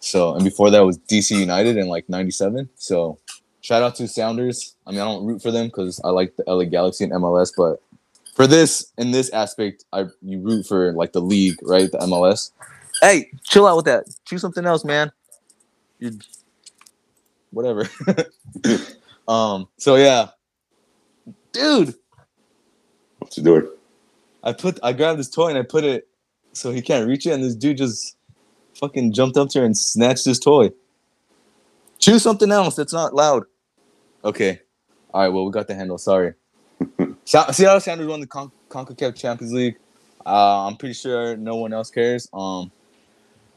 So 0.00 0.34
and 0.34 0.44
before 0.44 0.70
that 0.70 0.80
was 0.80 0.98
DC 0.98 1.38
United 1.38 1.76
in 1.76 1.88
like 1.88 2.08
97. 2.08 2.68
So 2.76 3.18
shout 3.60 3.82
out 3.82 3.94
to 3.96 4.08
Sounders. 4.08 4.74
I 4.86 4.90
mean, 4.92 5.00
I 5.00 5.04
don't 5.04 5.26
root 5.26 5.42
for 5.42 5.50
them 5.50 5.66
because 5.66 6.00
I 6.04 6.10
like 6.10 6.36
the 6.36 6.44
LA 6.46 6.64
Galaxy 6.64 7.04
and 7.04 7.12
MLS, 7.14 7.50
but 7.56 7.82
for 8.34 8.46
this 8.46 8.92
in 8.98 9.10
this 9.10 9.30
aspect, 9.30 9.84
I 9.92 10.06
you 10.22 10.40
root 10.40 10.66
for 10.66 10.92
like 10.92 11.12
the 11.12 11.20
league, 11.20 11.56
right? 11.62 11.90
The 11.90 11.98
MLS. 11.98 12.52
Hey, 13.00 13.30
chill 13.44 13.66
out 13.66 13.76
with 13.76 13.84
that. 13.86 14.04
Choose 14.24 14.40
something 14.40 14.64
else, 14.64 14.84
man. 14.84 15.12
You, 15.98 16.18
whatever. 17.50 17.88
um. 19.28 19.68
So 19.76 19.96
yeah, 19.96 20.28
dude, 21.52 21.94
What's 23.18 23.36
he 23.36 23.42
doing? 23.42 23.68
I 24.48 24.52
put 24.54 24.78
I 24.82 24.94
grabbed 24.94 25.18
this 25.18 25.28
toy 25.28 25.48
and 25.48 25.58
I 25.58 25.62
put 25.62 25.84
it 25.84 26.08
so 26.54 26.72
he 26.72 26.80
can't 26.80 27.06
reach 27.06 27.26
it, 27.26 27.32
and 27.32 27.44
this 27.44 27.54
dude 27.54 27.76
just 27.76 28.16
fucking 28.74 29.12
jumped 29.12 29.36
up 29.36 29.50
to 29.50 29.60
her 29.60 29.64
and 29.64 29.76
snatched 29.76 30.24
his 30.24 30.38
toy. 30.38 30.70
Choose 31.98 32.22
something 32.22 32.50
else 32.50 32.76
that's 32.76 32.92
not 32.92 33.14
loud. 33.14 33.44
Okay. 34.24 34.60
All 35.12 35.20
right. 35.22 35.28
Well, 35.28 35.44
we 35.44 35.52
got 35.52 35.68
the 35.68 35.74
handle. 35.74 35.98
Sorry. 35.98 36.32
Seattle 37.24 37.80
Sounders 37.80 38.06
won 38.06 38.20
the 38.20 38.26
Con- 38.26 38.52
Concacaf 38.70 39.14
Champions 39.16 39.52
League. 39.52 39.76
Uh, 40.24 40.66
I'm 40.66 40.76
pretty 40.76 40.94
sure 40.94 41.36
no 41.36 41.56
one 41.56 41.72
else 41.72 41.90
cares. 41.90 42.28
Um, 42.32 42.70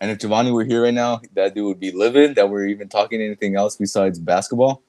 and 0.02 0.12
if 0.12 0.18
Giovanni 0.18 0.52
were 0.52 0.64
here 0.64 0.84
right 0.84 0.94
now, 0.94 1.22
that 1.36 1.56
dude 1.56 1.66
would 1.66 1.80
be 1.80 1.92
livid 1.92 2.36
that 2.36 2.50
we're 2.50 2.68
even 2.68 2.90
talking 2.90 3.22
anything 3.22 3.56
else 3.56 3.78
besides 3.78 4.20
basketball. 4.20 4.82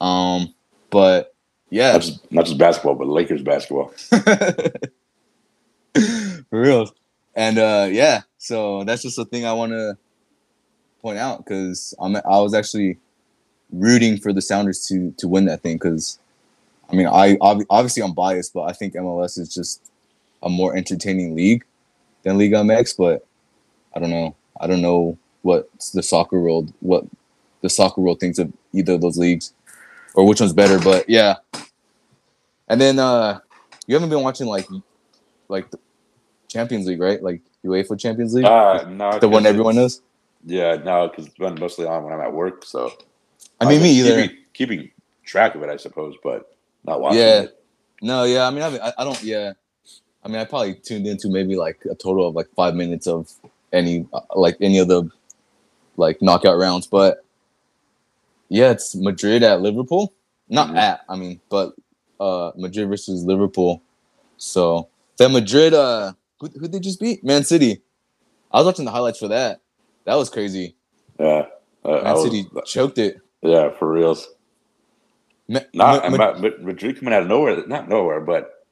Um, 0.00 0.54
but 0.90 1.33
yeah, 1.70 1.92
Not 1.92 2.02
just 2.02 2.32
not 2.32 2.46
just 2.46 2.58
basketball, 2.58 2.94
but 2.94 3.08
Lakers 3.08 3.42
basketball. 3.42 3.88
for 6.50 6.50
real. 6.50 6.90
And 7.34 7.58
uh, 7.58 7.88
yeah, 7.90 8.22
so 8.38 8.84
that's 8.84 9.02
just 9.02 9.18
a 9.18 9.24
thing 9.24 9.44
I 9.44 9.52
want 9.52 9.72
to 9.72 9.96
point 11.02 11.18
out 11.18 11.44
because 11.44 11.94
I'm 12.00 12.16
I 12.16 12.40
was 12.40 12.54
actually 12.54 12.98
rooting 13.72 14.18
for 14.18 14.32
the 14.32 14.42
Sounders 14.42 14.86
to 14.86 15.12
to 15.18 15.28
win 15.28 15.46
that 15.46 15.62
thing 15.62 15.76
because 15.76 16.18
I 16.90 16.94
mean 16.94 17.06
I 17.06 17.36
ob- 17.40 17.64
obviously 17.70 18.02
I'm 18.02 18.14
biased, 18.14 18.54
but 18.54 18.62
I 18.62 18.72
think 18.72 18.94
MLS 18.94 19.38
is 19.38 19.52
just 19.52 19.90
a 20.42 20.48
more 20.48 20.76
entertaining 20.76 21.34
league 21.34 21.64
than 22.22 22.38
Liga 22.38 22.56
MX. 22.56 22.96
But 22.96 23.26
I 23.94 24.00
don't 24.00 24.10
know. 24.10 24.34
I 24.60 24.66
don't 24.66 24.82
know 24.82 25.18
what 25.42 25.68
the 25.92 26.02
soccer 26.02 26.40
world 26.40 26.72
what 26.80 27.04
the 27.60 27.70
soccer 27.70 28.00
world 28.00 28.20
thinks 28.20 28.38
of 28.38 28.52
either 28.72 28.94
of 28.94 29.00
those 29.00 29.18
leagues 29.18 29.52
or 30.14 30.26
which 30.26 30.40
one's 30.40 30.52
better. 30.52 30.78
But 30.78 31.08
yeah. 31.08 31.36
And 32.68 32.80
then 32.80 32.98
uh 32.98 33.40
you 33.86 33.94
haven't 33.94 34.10
been 34.10 34.22
watching 34.22 34.46
like 34.46 34.66
like 35.48 35.70
the 35.70 35.78
Champions 36.48 36.86
League, 36.86 37.00
right? 37.00 37.22
Like 37.22 37.42
UEFA 37.64 37.98
Champions 37.98 38.34
League, 38.34 38.44
Uh, 38.44 38.84
no, 38.88 39.18
the 39.18 39.28
one 39.28 39.46
everyone 39.46 39.76
knows. 39.76 40.02
Yeah, 40.46 40.76
no, 40.76 41.08
because 41.08 41.26
it's 41.26 41.36
been 41.38 41.58
mostly 41.58 41.86
on 41.86 42.04
when 42.04 42.12
I'm 42.12 42.20
at 42.20 42.32
work. 42.32 42.64
So 42.64 42.92
I 43.60 43.68
mean, 43.68 43.82
me 43.82 43.90
either. 43.90 44.22
Keeping, 44.22 44.36
keeping 44.52 44.90
track 45.24 45.54
of 45.54 45.62
it, 45.62 45.70
I 45.70 45.76
suppose, 45.76 46.14
but 46.22 46.54
not 46.84 47.00
watching 47.00 47.18
Yeah. 47.20 47.40
it. 47.42 47.60
No, 48.02 48.24
yeah. 48.24 48.46
I 48.46 48.50
mean, 48.50 48.62
I, 48.62 48.70
mean, 48.70 48.80
I, 48.82 48.92
I 48.98 49.04
don't. 49.04 49.22
Yeah. 49.22 49.52
I 50.22 50.28
mean, 50.28 50.36
I 50.38 50.44
probably 50.44 50.74
tuned 50.74 51.06
into 51.06 51.28
maybe 51.28 51.56
like 51.56 51.80
a 51.90 51.94
total 51.94 52.26
of 52.28 52.34
like 52.34 52.48
five 52.54 52.74
minutes 52.74 53.06
of 53.06 53.30
any 53.72 54.06
uh, 54.12 54.20
like 54.34 54.56
any 54.60 54.78
of 54.78 54.88
the 54.88 55.08
like 55.96 56.20
knockout 56.20 56.58
rounds, 56.58 56.86
but 56.86 57.24
yeah, 58.48 58.70
it's 58.70 58.94
Madrid 58.94 59.42
at 59.42 59.60
Liverpool. 59.60 60.12
Not 60.48 60.68
Mhm. 60.70 60.76
at. 60.76 61.00
I 61.08 61.16
mean, 61.16 61.40
but 61.48 61.72
uh 62.20 62.52
Madrid 62.56 62.88
versus 62.88 63.24
Liverpool. 63.24 63.82
So 64.36 64.88
that 65.18 65.30
Madrid. 65.30 65.74
Uh, 65.74 66.12
who 66.40 66.48
who 66.60 66.68
they 66.68 66.80
just 66.80 67.00
beat? 67.00 67.24
Man 67.24 67.44
City. 67.44 67.80
I 68.52 68.58
was 68.58 68.66
watching 68.66 68.84
the 68.84 68.90
highlights 68.90 69.18
for 69.18 69.28
that. 69.28 69.60
That 70.04 70.16
was 70.16 70.28
crazy. 70.30 70.76
Yeah, 71.18 71.46
uh, 71.84 71.88
I 72.00 72.02
Man 72.04 72.12
was- 72.14 72.22
City 72.24 72.46
choked 72.66 72.98
it. 72.98 73.20
yeah, 73.42 73.70
for 73.70 73.90
reals. 73.90 74.28
Ma- 75.48 75.60
Not 75.72 76.10
Ma- 76.10 76.16
Ma- 76.16 76.38
Ma- 76.38 76.48
Madrid 76.60 76.98
coming 76.98 77.12
out 77.14 77.22
of 77.22 77.28
nowhere, 77.28 77.66
not 77.66 77.88
nowhere, 77.88 78.20
but 78.20 78.64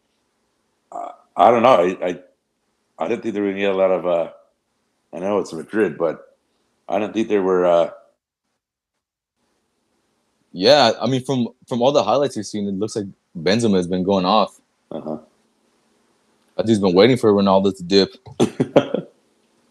uh, 0.91 1.12
I 1.37 1.50
don't 1.50 1.62
know. 1.62 1.75
I, 1.75 2.09
I 2.09 2.21
I 2.99 3.09
didn't 3.09 3.23
think 3.23 3.35
they 3.35 3.41
were 3.41 3.49
gonna 3.49 3.61
get 3.61 3.75
a 3.75 3.76
lot 3.79 3.91
of. 3.91 4.07
Uh, 4.07 4.31
I 5.12 5.19
know 5.21 5.38
it's 5.38 5.52
Madrid, 5.52 5.97
but 5.99 6.37
I 6.88 6.99
didn't 6.99 7.14
think 7.14 7.29
they 7.29 7.38
were. 7.38 7.64
Uh, 7.64 7.91
Yeah, 10.52 10.92
I 11.00 11.06
mean, 11.06 11.25
from 11.25 11.49
from 11.66 11.82
all 11.82 11.92
the 11.92 12.02
highlights 12.02 12.37
you've 12.37 12.47
seen, 12.47 12.68
it 12.68 12.75
looks 12.75 12.97
like 12.97 13.06
Benzema 13.38 13.76
has 13.76 13.87
been 13.87 14.02
going 14.02 14.25
off. 14.25 14.61
uh-huh. 14.90 15.18
That 16.56 16.66
dude's 16.66 16.80
been 16.80 16.94
waiting 16.94 17.16
for 17.16 17.32
Ronaldo 17.32 17.75
to 17.76 17.82
dip. 17.82 18.14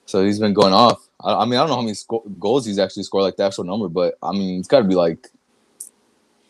so 0.06 0.26
he's 0.26 0.40
been 0.40 0.54
going 0.54 0.74
off. 0.74 1.08
I, 1.24 1.44
I 1.44 1.46
mean, 1.46 1.54
I 1.54 1.62
don't 1.62 1.70
know 1.70 1.76
how 1.76 1.82
many 1.82 1.94
sco- 1.94 2.24
goals 2.40 2.66
he's 2.66 2.80
actually 2.80 3.04
scored, 3.04 3.24
like 3.24 3.38
the 3.38 3.44
actual 3.46 3.66
number, 3.66 3.88
but 3.88 4.18
I 4.24 4.32
mean, 4.32 4.60
it's 4.60 4.68
got 4.68 4.80
to 4.80 4.88
be 4.88 4.96
like. 4.96 5.28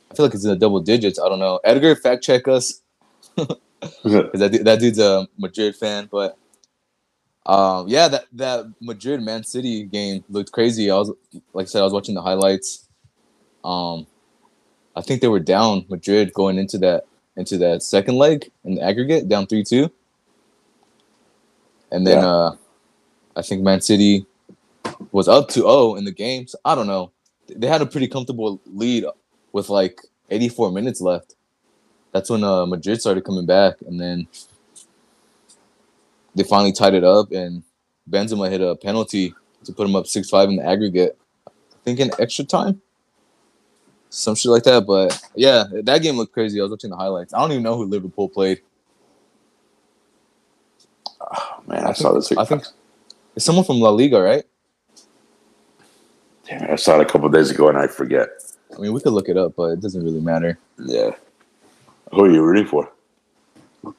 I 0.10 0.14
feel 0.16 0.26
like 0.26 0.36
it's 0.36 0.44
in 0.44 0.50
the 0.50 0.58
double 0.58 0.82
digits. 0.82 1.20
I 1.20 1.30
don't 1.30 1.40
know. 1.40 1.60
Edgar, 1.64 1.96
fact 1.96 2.24
check 2.24 2.48
us. 2.48 2.82
that, 3.38 4.62
that 4.64 4.80
dude's 4.80 5.00
a 5.00 5.28
Madrid 5.38 5.76
fan, 5.76 6.10
but 6.12 6.38
um, 7.46 7.88
yeah, 7.88 8.08
that 8.08 8.26
that 8.34 8.66
Madrid 8.82 9.22
Man 9.22 9.44
City 9.44 9.84
game 9.84 10.24
looked 10.30 10.52
crazy. 10.52 10.92
I 10.92 10.96
was 10.96 11.12
like 11.54 11.66
I 11.66 11.68
said, 11.68 11.82
I 11.82 11.86
was 11.86 11.94
watching 11.94 12.16
the 12.16 12.22
highlights. 12.22 12.88
Um, 13.64 14.06
I 14.96 15.02
think 15.02 15.22
they 15.22 15.28
were 15.28 15.40
down 15.40 15.86
Madrid 15.90 16.34
going 16.34 16.58
into 16.58 16.78
that 16.80 17.06
into 17.38 17.58
that 17.60 17.82
second 17.82 18.16
leg 18.16 18.52
in 18.66 18.76
the 18.76 18.82
aggregate, 18.82 19.30
down 19.30 19.48
three 19.48 19.64
two, 19.64 19.90
and 21.92 22.06
then 22.06 22.18
Yeah. 22.20 22.28
uh, 22.28 22.56
I 23.36 23.42
think 23.42 23.62
Man 23.62 23.80
City 23.82 24.26
was 25.12 25.28
up 25.30 25.48
2-0 25.48 25.98
in 25.98 26.04
the 26.04 26.12
game. 26.12 26.48
So 26.48 26.58
I 26.66 26.76
don't 26.76 26.88
know. 26.88 27.12
They 27.48 27.68
had 27.68 27.82
a 27.82 27.86
pretty 27.86 28.08
comfortable 28.08 28.60
lead 28.66 29.06
with 29.54 29.70
like 29.70 30.02
84 30.30 30.72
minutes 30.72 31.00
left. 31.02 31.36
That's 32.12 32.30
when 32.30 32.44
uh, 32.44 32.66
Madrid 32.66 33.00
started 33.00 33.24
coming 33.24 33.46
back, 33.46 33.76
and 33.88 34.00
then 34.00 34.28
they 36.36 36.44
finally 36.44 36.74
tied 36.74 36.94
it 36.94 37.04
up, 37.06 37.32
and 37.32 37.64
Benzema 38.10 38.50
hit 38.50 38.62
a 38.62 38.76
penalty 38.76 39.34
to 39.64 39.72
put 39.72 39.88
him 39.88 39.96
up 39.96 40.08
six 40.08 40.30
five 40.30 40.50
in 40.50 40.58
the 40.58 40.66
aggregate. 40.66 41.18
I 41.48 41.52
think 41.86 42.00
in 42.00 42.12
extra 42.20 42.44
time, 42.44 42.82
some 44.12 44.36
shit 44.36 44.52
like 44.52 44.64
that. 44.64 44.86
But 44.86 45.20
yeah, 45.36 45.64
that 45.84 46.02
game 46.04 46.18
looked 46.18 46.34
crazy. 46.34 46.60
I 46.60 46.64
was 46.64 46.72
watching 46.72 46.92
the 46.92 46.98
highlights. 46.98 47.34
I 47.34 47.40
don't 47.40 47.52
even 47.52 47.64
know 47.64 47.76
who 47.76 47.86
Liverpool 47.86 48.30
played. 48.30 48.62
Oh, 51.20 51.64
man, 51.68 51.86
I 51.86 51.90
I, 51.90 51.94
saw 51.94 52.12
think- 52.12 52.28
this. 52.30 52.38
I 52.38 52.46
think- 52.46 52.64
It's 53.36 53.46
someone 53.46 53.66
from 53.66 53.80
La 53.80 53.90
Liga, 53.90 54.22
right? 54.22 54.44
Damn, 56.46 56.72
I 56.72 56.76
saw 56.76 57.00
it 57.00 57.08
a 57.08 57.10
couple 57.10 57.30
days 57.30 57.50
ago 57.52 57.70
and 57.70 57.78
I 57.78 57.88
forget. 57.88 58.30
I 58.76 58.80
mean, 58.80 58.94
we 58.94 59.00
could 59.02 59.14
look 59.14 59.30
it 59.30 59.38
up, 59.38 59.56
but 59.56 59.72
it 59.72 59.80
doesn't 59.82 60.04
really 60.04 60.20
matter. 60.20 60.58
Yeah. 60.78 61.12
Who 62.12 62.26
are 62.26 62.30
you 62.32 62.42
rooting 62.42 62.66
for? 62.66 62.92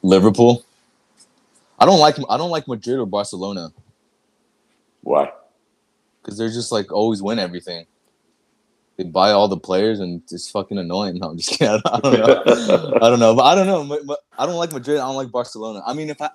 Liverpool. 0.01 0.63
I 1.79 1.85
don't 1.85 1.99
like 1.99 2.15
I 2.29 2.37
don't 2.37 2.51
like 2.51 2.67
Madrid 2.67 2.99
or 2.99 3.05
Barcelona 3.05 3.73
Why? 5.01 5.31
because 6.21 6.37
they're 6.37 6.47
just 6.49 6.71
like 6.71 6.91
always 6.93 7.21
win 7.21 7.39
everything. 7.39 7.85
They 8.97 9.03
buy 9.05 9.31
all 9.31 9.47
the 9.47 9.57
players 9.57 9.99
and 9.99 10.21
it's 10.31 10.49
fucking 10.51 10.77
annoying. 10.77 11.17
No, 11.19 11.29
I'm 11.31 11.37
just 11.37 11.51
kidding. 11.51 11.81
I 11.85 11.99
don't 11.99 12.19
know. 12.19 12.97
I 13.01 13.09
don't 13.09 13.19
know, 13.19 13.35
but 13.35 13.43
I 13.43 13.55
don't 13.55 13.67
know. 13.67 14.17
I 14.37 14.45
don't 14.45 14.55
like 14.55 14.71
Madrid. 14.71 14.97
I 14.99 15.05
don't 15.05 15.15
like 15.15 15.31
Barcelona. 15.31 15.81
I 15.85 15.93
mean, 15.93 16.09
if 16.09 16.21
I 16.21 16.29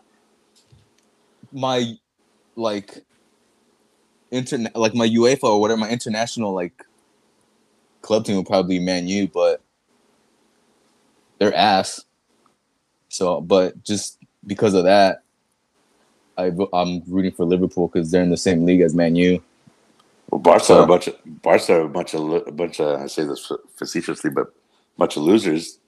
my 1.52 1.94
like 2.56 3.04
internet 4.30 4.76
like 4.76 4.94
my 4.94 5.08
UEFA 5.08 5.44
or 5.44 5.60
whatever 5.60 5.80
my 5.80 5.90
international 5.90 6.52
like 6.52 6.84
club 8.02 8.24
team 8.24 8.36
would 8.36 8.46
probably 8.46 8.78
be 8.78 8.84
Man 8.84 9.08
U, 9.08 9.28
but 9.28 9.62
they're 11.38 11.54
ass. 11.54 12.04
So, 13.08 13.40
but 13.40 13.82
just 13.84 14.18
because 14.46 14.74
of 14.74 14.84
that, 14.84 15.22
I 16.36 16.52
I'm 16.72 17.02
rooting 17.06 17.32
for 17.32 17.44
Liverpool 17.46 17.88
because 17.88 18.10
they're 18.10 18.22
in 18.22 18.30
the 18.30 18.36
same 18.36 18.64
league 18.64 18.80
as 18.80 18.94
Man 18.94 19.16
U. 19.16 19.42
Well, 20.30 20.40
Barca 20.40 20.64
So- 20.64 20.80
are 20.80 20.84
a 20.84 20.86
bunch 20.86 21.08
of 21.08 21.16
Barca 21.42 21.72
are 21.74 21.80
a 21.82 21.88
bunch 21.88 22.14
of 22.14 22.46
a 22.46 22.52
bunch 22.52 22.80
of 22.80 23.00
I 23.00 23.06
say 23.06 23.24
this 23.24 23.50
facetiously, 23.76 24.30
but 24.30 24.52
bunch 24.96 25.16
of 25.16 25.22
losers. 25.22 25.78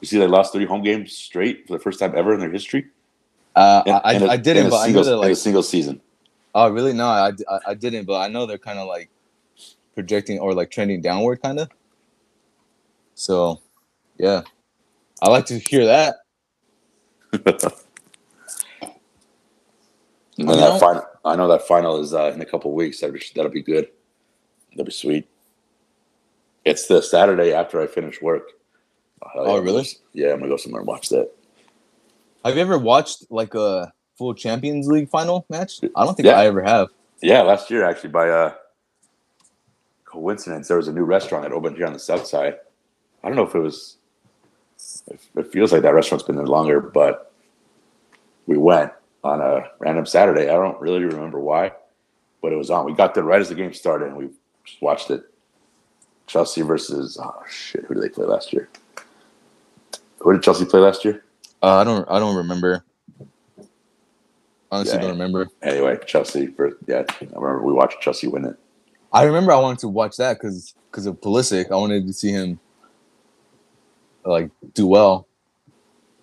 You 0.00 0.06
see, 0.06 0.18
they 0.18 0.26
lost 0.26 0.52
three 0.52 0.66
home 0.66 0.82
games 0.82 1.16
straight 1.16 1.66
for 1.66 1.72
the 1.74 1.78
first 1.78 1.98
time 2.00 2.12
ever 2.16 2.34
in 2.34 2.40
their 2.40 2.50
history. 2.50 2.86
Uh, 3.54 3.82
In- 3.86 4.00
I, 4.04 4.12
in 4.14 4.22
a- 4.22 4.26
I 4.28 4.36
didn't, 4.36 4.68
but 4.70 4.76
I 4.76 4.84
single, 4.86 5.02
know 5.02 5.04
they're 5.06 5.14
in 5.14 5.20
like 5.20 5.32
a 5.32 5.36
single 5.36 5.62
season. 5.62 6.00
Oh, 6.56 6.68
really? 6.68 6.92
No, 6.92 7.06
I, 7.06 7.32
I, 7.48 7.58
I 7.68 7.74
didn't, 7.74 8.04
but 8.06 8.18
I 8.20 8.28
know 8.28 8.46
they're 8.46 8.58
kind 8.58 8.78
of 8.78 8.86
like 8.86 9.10
projecting 9.94 10.38
or 10.40 10.54
like 10.54 10.70
trending 10.70 11.00
downward, 11.00 11.40
kind 11.42 11.58
of. 11.60 11.68
So, 13.14 13.60
yeah, 14.18 14.42
I 15.22 15.30
like 15.30 15.46
to 15.46 15.58
hear 15.58 15.86
that. 15.86 16.16
And 20.36 20.48
then 20.48 20.58
that 20.58 20.80
final, 20.80 21.04
I 21.24 21.36
know 21.36 21.48
that 21.48 21.66
final 21.66 22.00
is 22.00 22.12
uh, 22.14 22.32
in 22.34 22.40
a 22.40 22.46
couple 22.46 22.72
weeks. 22.72 23.00
That'll 23.00 23.14
be, 23.14 23.22
that'll 23.34 23.50
be 23.50 23.62
good. 23.62 23.88
That'll 24.72 24.84
be 24.84 24.92
sweet. 24.92 25.26
It's 26.64 26.86
the 26.86 27.00
Saturday 27.02 27.52
after 27.52 27.80
I 27.80 27.86
finish 27.86 28.20
work. 28.22 28.48
hell 29.32 29.44
Oh, 29.46 29.56
yeah. 29.56 29.62
really? 29.62 29.86
Yeah, 30.12 30.32
I'm 30.32 30.38
gonna 30.40 30.50
go 30.50 30.56
somewhere 30.56 30.80
and 30.80 30.88
watch 30.88 31.08
that. 31.10 31.30
Have 32.44 32.54
you 32.56 32.60
ever 32.60 32.78
watched 32.78 33.24
like 33.30 33.54
a 33.54 33.92
full 34.18 34.34
Champions 34.34 34.86
League 34.86 35.08
final 35.08 35.46
match? 35.48 35.80
I 35.96 36.04
don't 36.04 36.14
think 36.14 36.26
Yeah. 36.26 36.38
I 36.40 36.46
ever 36.46 36.62
have. 36.62 36.88
Yeah, 37.22 37.42
last 37.42 37.70
year 37.70 37.84
actually 37.84 38.10
by 38.10 38.28
uh, 38.28 38.54
coincidence 40.04 40.68
there 40.68 40.76
was 40.76 40.88
a 40.88 40.92
new 40.92 41.04
restaurant 41.04 41.44
that 41.44 41.52
opened 41.52 41.76
here 41.76 41.86
on 41.86 41.92
the 41.92 41.98
south 41.98 42.26
side. 42.26 42.56
I 43.22 43.28
don't 43.28 43.36
know 43.36 43.44
if 43.46 43.54
it 43.54 43.60
was. 43.60 43.96
It 45.36 45.50
feels 45.52 45.72
like 45.72 45.82
that 45.82 45.94
restaurant's 45.94 46.26
been 46.26 46.36
there 46.36 46.46
longer, 46.46 46.80
but 46.80 47.32
we 48.46 48.56
went 48.58 48.92
on 49.24 49.40
a 49.40 49.68
random 49.80 50.06
Saturday. 50.06 50.44
I 50.44 50.52
don't 50.52 50.80
really 50.80 51.04
remember 51.04 51.40
why, 51.40 51.72
but 52.42 52.52
it 52.52 52.56
was 52.56 52.70
on. 52.70 52.84
We 52.84 52.92
got 52.92 53.14
there 53.14 53.24
right 53.24 53.40
as 53.40 53.48
the 53.48 53.54
game 53.54 53.72
started, 53.72 54.08
and 54.08 54.16
we 54.16 54.28
just 54.64 54.80
watched 54.82 55.10
it. 55.10 55.22
Chelsea 56.26 56.62
versus 56.62 57.18
oh 57.20 57.42
shit, 57.48 57.84
who 57.84 57.94
did 57.94 58.02
they 58.02 58.08
play 58.08 58.24
last 58.24 58.52
year? 58.52 58.68
Who 60.20 60.32
did 60.32 60.42
Chelsea 60.42 60.64
play 60.64 60.80
last 60.80 61.04
year? 61.04 61.24
Uh, 61.62 61.76
I 61.76 61.84
don't. 61.84 62.08
I 62.10 62.18
don't 62.18 62.36
remember. 62.36 62.84
Honestly, 64.70 64.96
Yeah. 64.96 65.02
don't 65.02 65.10
remember. 65.10 65.48
Anyway, 65.62 65.98
Chelsea. 66.06 66.46
For, 66.48 66.78
yeah, 66.86 67.04
I 67.20 67.24
remember 67.34 67.62
we 67.62 67.72
watched 67.72 68.00
Chelsea 68.00 68.26
win 68.26 68.46
it. 68.46 68.56
I 69.12 69.24
remember 69.24 69.52
I 69.52 69.58
wanted 69.58 69.80
to 69.80 69.88
watch 69.88 70.16
that 70.16 70.38
because 70.38 70.74
because 70.90 71.06
of 71.06 71.20
Pulisic. 71.20 71.70
I 71.70 71.76
wanted 71.76 72.06
to 72.06 72.12
see 72.12 72.30
him 72.30 72.58
like 74.24 74.50
do 74.72 74.86
well. 74.86 75.26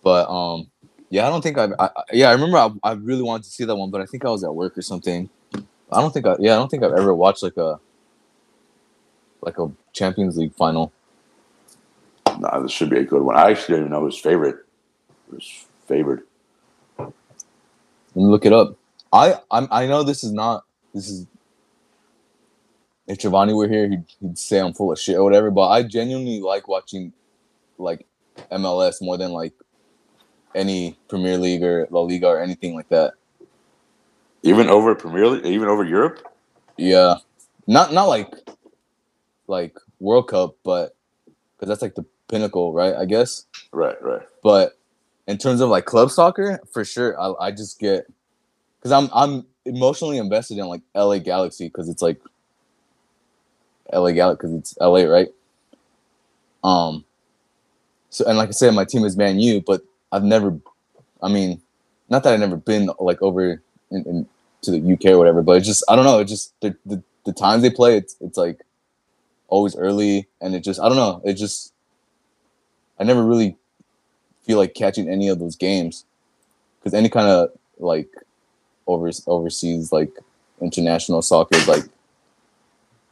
But 0.04 0.28
um, 0.30 0.71
yeah, 1.12 1.28
I 1.28 1.32
don't 1.32 1.44
think 1.44 1.60
I've. 1.60 1.74
I, 1.80 1.88
I- 1.98 2.04
yeah, 2.14 2.30
I 2.32 2.34
remember 2.34 2.58
I, 2.60 2.72
I 2.84 2.94
really 2.94 3.24
wanted 3.24 3.46
to 3.46 3.52
see 3.52 3.66
that 3.66 3.78
one, 3.78 3.92
but 3.92 4.02
I 4.02 4.08
think 4.08 4.26
I 4.26 4.32
was 4.32 4.46
at 4.46 4.56
work 4.56 4.78
or 4.80 4.84
something. 4.84 5.30
I 5.92 6.02
don't 6.02 6.14
think 6.14 6.28
I. 6.28 6.38
Yeah, 6.40 6.54
I 6.54 6.58
don't 6.58 6.70
think 6.72 6.84
I've 6.84 6.94
ever 6.94 7.16
watched 7.16 7.44
like 7.44 7.58
a 7.58 7.80
like 9.42 9.60
a 9.60 9.72
Champions 9.94 10.38
League 10.38 10.56
final. 10.56 10.94
No, 12.40 12.64
this 12.64 12.72
should 12.72 12.90
be 12.90 13.00
a 13.00 13.04
good 13.06 13.24
one. 13.24 13.38
I 13.38 13.52
actually 13.52 13.76
didn't 13.76 13.88
even 13.88 13.92
know 13.94 14.06
his 14.08 14.18
favorite. 14.20 14.58
His 15.34 15.66
favorite. 15.88 16.24
Let 18.16 18.24
me 18.24 18.30
look 18.30 18.46
it 18.46 18.54
up. 18.54 18.78
I 19.14 19.36
I'm, 19.52 19.68
I 19.72 19.88
know 19.88 20.04
this 20.04 20.24
is 20.24 20.32
not 20.34 20.66
this 20.94 21.10
is. 21.10 21.28
If 23.08 23.20
Giovanni 23.20 23.54
were 23.54 23.68
here, 23.70 23.90
he'd, 23.90 24.06
he'd 24.22 24.38
say 24.38 24.60
I'm 24.60 24.74
full 24.74 24.92
of 24.92 25.00
shit 25.00 25.18
or 25.18 25.24
whatever. 25.24 25.52
But 25.52 25.70
I 25.70 25.84
genuinely 25.84 26.42
like 26.42 26.68
watching 26.68 27.14
like 27.78 28.06
MLS 28.52 29.02
more 29.02 29.18
than 29.18 29.32
like 29.32 29.54
any 30.56 30.98
Premier 31.08 31.38
League 31.38 31.64
or 31.64 31.88
La 31.92 32.02
Liga 32.02 32.28
or 32.28 32.42
anything 32.42 32.76
like 32.76 32.90
that. 32.90 33.14
Even 34.44 34.70
over 34.70 34.96
Premier 34.96 35.28
League, 35.28 35.46
even 35.46 35.68
over 35.68 35.84
Europe. 35.84 36.20
Yeah, 36.78 37.16
not 37.68 37.94
not 37.94 38.06
like 38.06 38.34
like 39.48 39.78
World 40.00 40.28
Cup, 40.28 40.56
but 40.64 40.96
because 41.56 41.70
that's 41.70 41.82
like 41.82 41.96
the 41.96 42.06
pinnacle, 42.28 42.74
right? 42.74 42.96
I 42.96 43.06
guess. 43.06 43.46
Right, 43.72 44.02
right. 44.02 44.24
But 44.44 44.78
in 45.28 45.38
terms 45.38 45.62
of 45.62 45.70
like 45.70 45.86
club 45.86 46.12
soccer, 46.12 46.60
for 46.72 46.84
sure, 46.84 47.20
I, 47.22 47.48
I 47.48 47.52
just 47.52 47.80
get 47.80 48.06
because 48.80 48.92
I'm 48.92 49.10
I'm 49.14 49.46
emotionally 49.66 50.18
invested 50.18 50.58
in 50.58 50.66
like 50.68 50.82
LA 50.96 51.20
Galaxy 51.20 51.68
because 51.68 51.90
it's 51.90 52.02
like 52.02 52.20
LA 53.94 54.12
Galaxy 54.12 54.48
because 54.48 54.56
it's 54.58 54.78
LA, 54.80 55.04
right? 55.04 55.30
Um. 56.64 57.06
So 58.10 58.26
and 58.28 58.38
like 58.38 58.50
I 58.50 58.54
said, 58.54 58.74
my 58.74 58.86
team 58.86 59.06
is 59.06 59.18
Man 59.18 59.40
U, 59.40 59.62
but 59.66 59.82
I've 60.12 60.24
never, 60.24 60.60
I 61.22 61.30
mean, 61.30 61.62
not 62.10 62.24
that 62.24 62.34
I've 62.34 62.40
never 62.40 62.58
been 62.58 62.90
like 63.00 63.22
over 63.22 63.62
in, 63.92 64.04
in 64.06 64.28
to 64.64 64.72
the 64.72 64.94
UK 64.94 65.08
or 65.14 65.18
whatever, 65.18 65.42
but 65.42 65.58
it's 65.58 65.68
just 65.68 65.84
I 65.90 65.96
don't 65.96 66.06
know. 66.06 66.20
It 66.20 66.26
just 66.26 66.54
the, 66.62 66.76
the 66.86 67.02
the 67.26 67.34
times 67.34 67.64
they 67.64 67.70
play, 67.70 67.98
it's 67.98 68.16
it's 68.22 68.38
like 68.38 68.62
always 69.48 69.76
early, 69.76 70.28
and 70.42 70.56
it 70.56 70.64
just 70.64 70.80
I 70.80 70.88
don't 70.90 70.98
know. 70.98 71.22
It 71.26 71.36
just 71.36 71.74
I 73.00 73.04
never 73.04 73.24
really 73.24 73.58
feel 74.44 74.58
like 74.58 74.74
catching 74.74 75.10
any 75.10 75.30
of 75.30 75.40
those 75.40 75.56
games 75.56 76.06
because 76.80 76.94
any 76.94 77.10
kind 77.10 77.28
of 77.28 77.50
like 77.80 78.10
over 78.88 79.10
overseas 79.28 79.92
like 79.92 80.12
international 80.62 81.22
soccer 81.22 81.56
is 81.56 81.68
like 81.68 81.86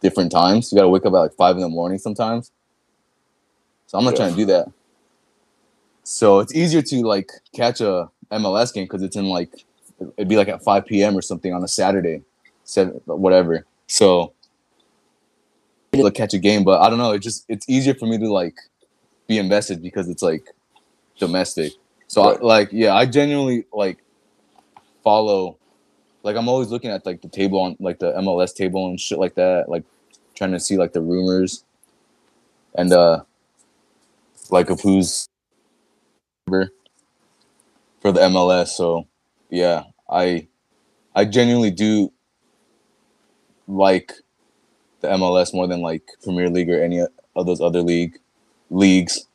different 0.02 0.32
times. 0.32 0.72
You 0.72 0.78
got 0.78 0.84
to 0.84 0.90
wake 0.90 1.06
up 1.06 1.14
at 1.14 1.20
like 1.20 1.34
five 1.34 1.56
in 1.56 1.62
the 1.62 1.70
morning 1.70 2.00
sometimes. 2.00 2.52
So 3.88 3.98
I'm 3.98 4.06
not 4.06 4.16
Yeah. 4.16 4.18
trying 4.18 4.32
to 4.32 4.38
do 4.38 4.46
that. 4.48 4.68
So 6.12 6.40
it's 6.40 6.56
easier 6.56 6.82
to 6.82 7.04
like 7.04 7.30
catch 7.54 7.82
a 7.82 8.10
MLS 8.32 8.74
game 8.74 8.86
because 8.86 9.04
it's 9.04 9.16
in 9.16 9.26
like 9.26 9.64
it'd 10.18 10.28
be 10.28 10.38
like 10.38 10.48
at 10.48 10.64
5 10.64 10.88
p.m. 10.88 11.16
or 11.16 11.22
something 11.22 11.54
on 11.54 11.64
a 11.64 11.68
Saturday, 11.68 12.24
seven 12.64 13.00
whatever. 13.06 13.64
So 13.86 14.34
to 15.94 16.10
catch 16.10 16.34
a 16.34 16.40
game, 16.40 16.64
but 16.64 16.82
I 16.82 16.90
don't 16.90 16.98
know. 16.98 17.12
It 17.12 17.20
just 17.20 17.46
it's 17.48 17.70
easier 17.70 17.94
for 17.94 18.08
me 18.08 18.18
to 18.18 18.34
like 18.34 18.56
be 19.28 19.38
invested 19.38 19.84
because 19.84 20.10
it's 20.10 20.24
like 20.24 20.48
domestic. 21.20 21.74
So 22.08 22.24
Right. 22.24 22.40
I, 22.40 22.44
like 22.44 22.70
yeah, 22.72 22.96
I 22.96 23.06
genuinely 23.06 23.66
like 23.72 24.00
follow. 25.04 25.58
Like 26.24 26.36
I'm 26.36 26.50
always 26.50 26.70
looking 26.70 26.90
at 26.90 27.06
like 27.06 27.22
the 27.22 27.30
table 27.30 27.62
on 27.62 27.78
like 27.80 28.00
the 28.00 28.14
MLS 28.14 28.56
table 28.56 28.88
and 28.88 29.00
shit 29.00 29.20
like 29.20 29.36
that. 29.36 29.70
Like 29.70 29.84
trying 30.34 30.54
to 30.54 30.60
see 30.60 30.76
like 30.76 30.94
the 30.94 31.02
rumors 31.02 31.64
and 32.74 32.92
uh 32.92 33.22
like 34.50 34.72
of 34.72 34.82
who's 34.82 35.29
for 38.02 38.12
the 38.12 38.22
MLS. 38.22 38.70
So 38.70 39.08
yeah, 39.50 39.84
I 40.10 40.48
I 41.16 41.26
genuinely 41.26 41.72
do 41.72 42.14
like 43.68 44.14
the 45.02 45.10
MLS 45.10 45.54
more 45.54 45.68
than 45.68 45.82
like 45.82 46.04
Premier 46.24 46.50
League 46.50 46.70
or 46.70 46.82
any 46.84 47.02
of 47.02 47.48
those 47.48 47.62
other 47.62 47.82
league 47.82 48.20
leagues. 48.70 49.28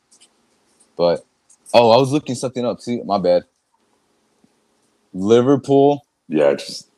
But 0.96 1.24
oh, 1.74 1.90
I 1.92 1.98
was 1.98 2.12
looking 2.12 2.34
something 2.36 2.64
up. 2.66 2.80
See, 2.80 3.02
my 3.04 3.18
bad. 3.18 3.44
Liverpool. 5.14 6.06
Yeah, 6.28 6.54
just 6.54 6.90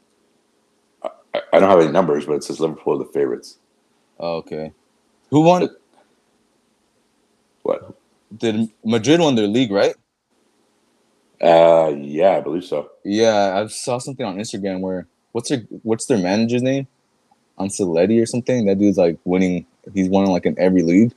I, 1.35 1.43
I 1.53 1.61
don't 1.61 1.71
have 1.71 1.81
any 1.81 1.93
numbers, 1.93 2.27
but 2.27 2.35
it 2.35 2.45
says 2.45 2.61
Liverpool 2.61 2.95
are 3.01 3.07
the 3.07 3.13
favorites. 3.13 3.59
Oh, 4.19 4.37
okay. 4.39 4.73
Who 5.31 5.43
won? 5.43 5.71
What? 7.63 7.97
Did 8.37 8.71
Madrid 8.85 9.21
won 9.21 9.37
their 9.37 9.49
league, 9.49 9.73
right? 9.73 9.95
Uh, 11.41 11.95
yeah, 11.97 12.37
I 12.37 12.41
believe 12.41 12.65
so. 12.65 12.91
Yeah, 13.05 13.61
I 13.63 13.67
saw 13.67 13.99
something 13.99 14.25
on 14.25 14.37
Instagram 14.37 14.81
where 14.81 15.07
what's 15.33 15.51
their 15.51 15.61
what's 15.83 16.07
their 16.07 16.19
manager's 16.19 16.63
name? 16.63 16.87
Ancelotti 17.59 18.23
or 18.23 18.27
something. 18.27 18.67
That 18.67 18.79
dude's 18.79 18.99
like 18.99 19.19
winning. 19.25 19.67
He's 19.95 20.09
won 20.09 20.27
like 20.27 20.47
in 20.47 20.59
every 20.59 20.83
league. 20.83 21.13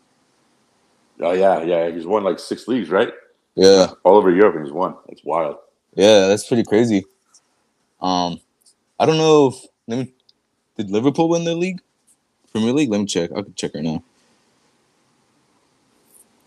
Oh 1.22 1.32
yeah, 1.32 1.62
yeah. 1.64 1.90
He's 1.90 2.06
won 2.06 2.24
like 2.24 2.40
six 2.40 2.68
leagues, 2.68 2.90
right? 2.90 3.12
Yeah, 3.56 3.88
All 4.04 4.16
over 4.16 4.32
Europe, 4.32 4.56
and 4.56 4.66
he's 4.66 4.74
won. 4.74 4.96
It's 5.10 5.24
wild. 5.24 5.58
yeah, 5.96 6.28
that's 6.28 6.48
pretty 6.48 6.64
crazy. 6.64 7.04
Um, 8.02 8.40
I 9.00 9.06
don't 9.06 9.18
know 9.18 9.48
if 9.48 9.56
let 9.88 10.00
me 10.00 10.14
did 10.78 10.90
Liverpool 10.92 11.28
win 11.28 11.44
their 11.44 11.56
league, 11.56 11.82
Premier 12.54 12.72
League. 12.72 12.90
Let 12.90 13.00
me 13.00 13.06
check. 13.06 13.32
I 13.32 13.42
can 13.42 13.54
check 13.56 13.76
right 13.76 13.84
now. 13.84 14.02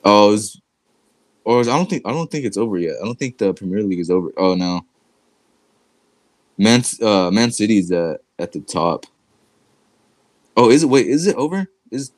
Oh, 0.05 0.29
it 0.29 0.33
was, 0.33 0.62
or 1.44 1.61
is, 1.61 1.68
I 1.68 1.76
don't 1.76 1.88
think 1.90 2.07
I 2.07 2.12
don't 2.12 2.31
think 2.31 2.44
it's 2.44 2.57
over 2.57 2.78
yet. 2.78 2.96
I 3.00 3.05
don't 3.05 3.18
think 3.18 3.38
the 3.38 3.52
Premier 3.55 3.83
League 3.83 4.00
is 4.00 4.11
over. 4.11 4.31
Oh 4.37 4.55
no. 4.55 4.83
Man, 6.59 6.83
uh, 7.00 7.31
Man 7.31 7.50
City's 7.50 7.90
at 7.90 8.20
at 8.38 8.52
the 8.52 8.61
top. 8.61 9.07
Oh, 10.57 10.70
is 10.70 10.83
it? 10.83 10.88
Wait, 10.88 11.07
is 11.07 11.26
it 11.26 11.37
over? 11.37 11.66
Is 11.90 12.12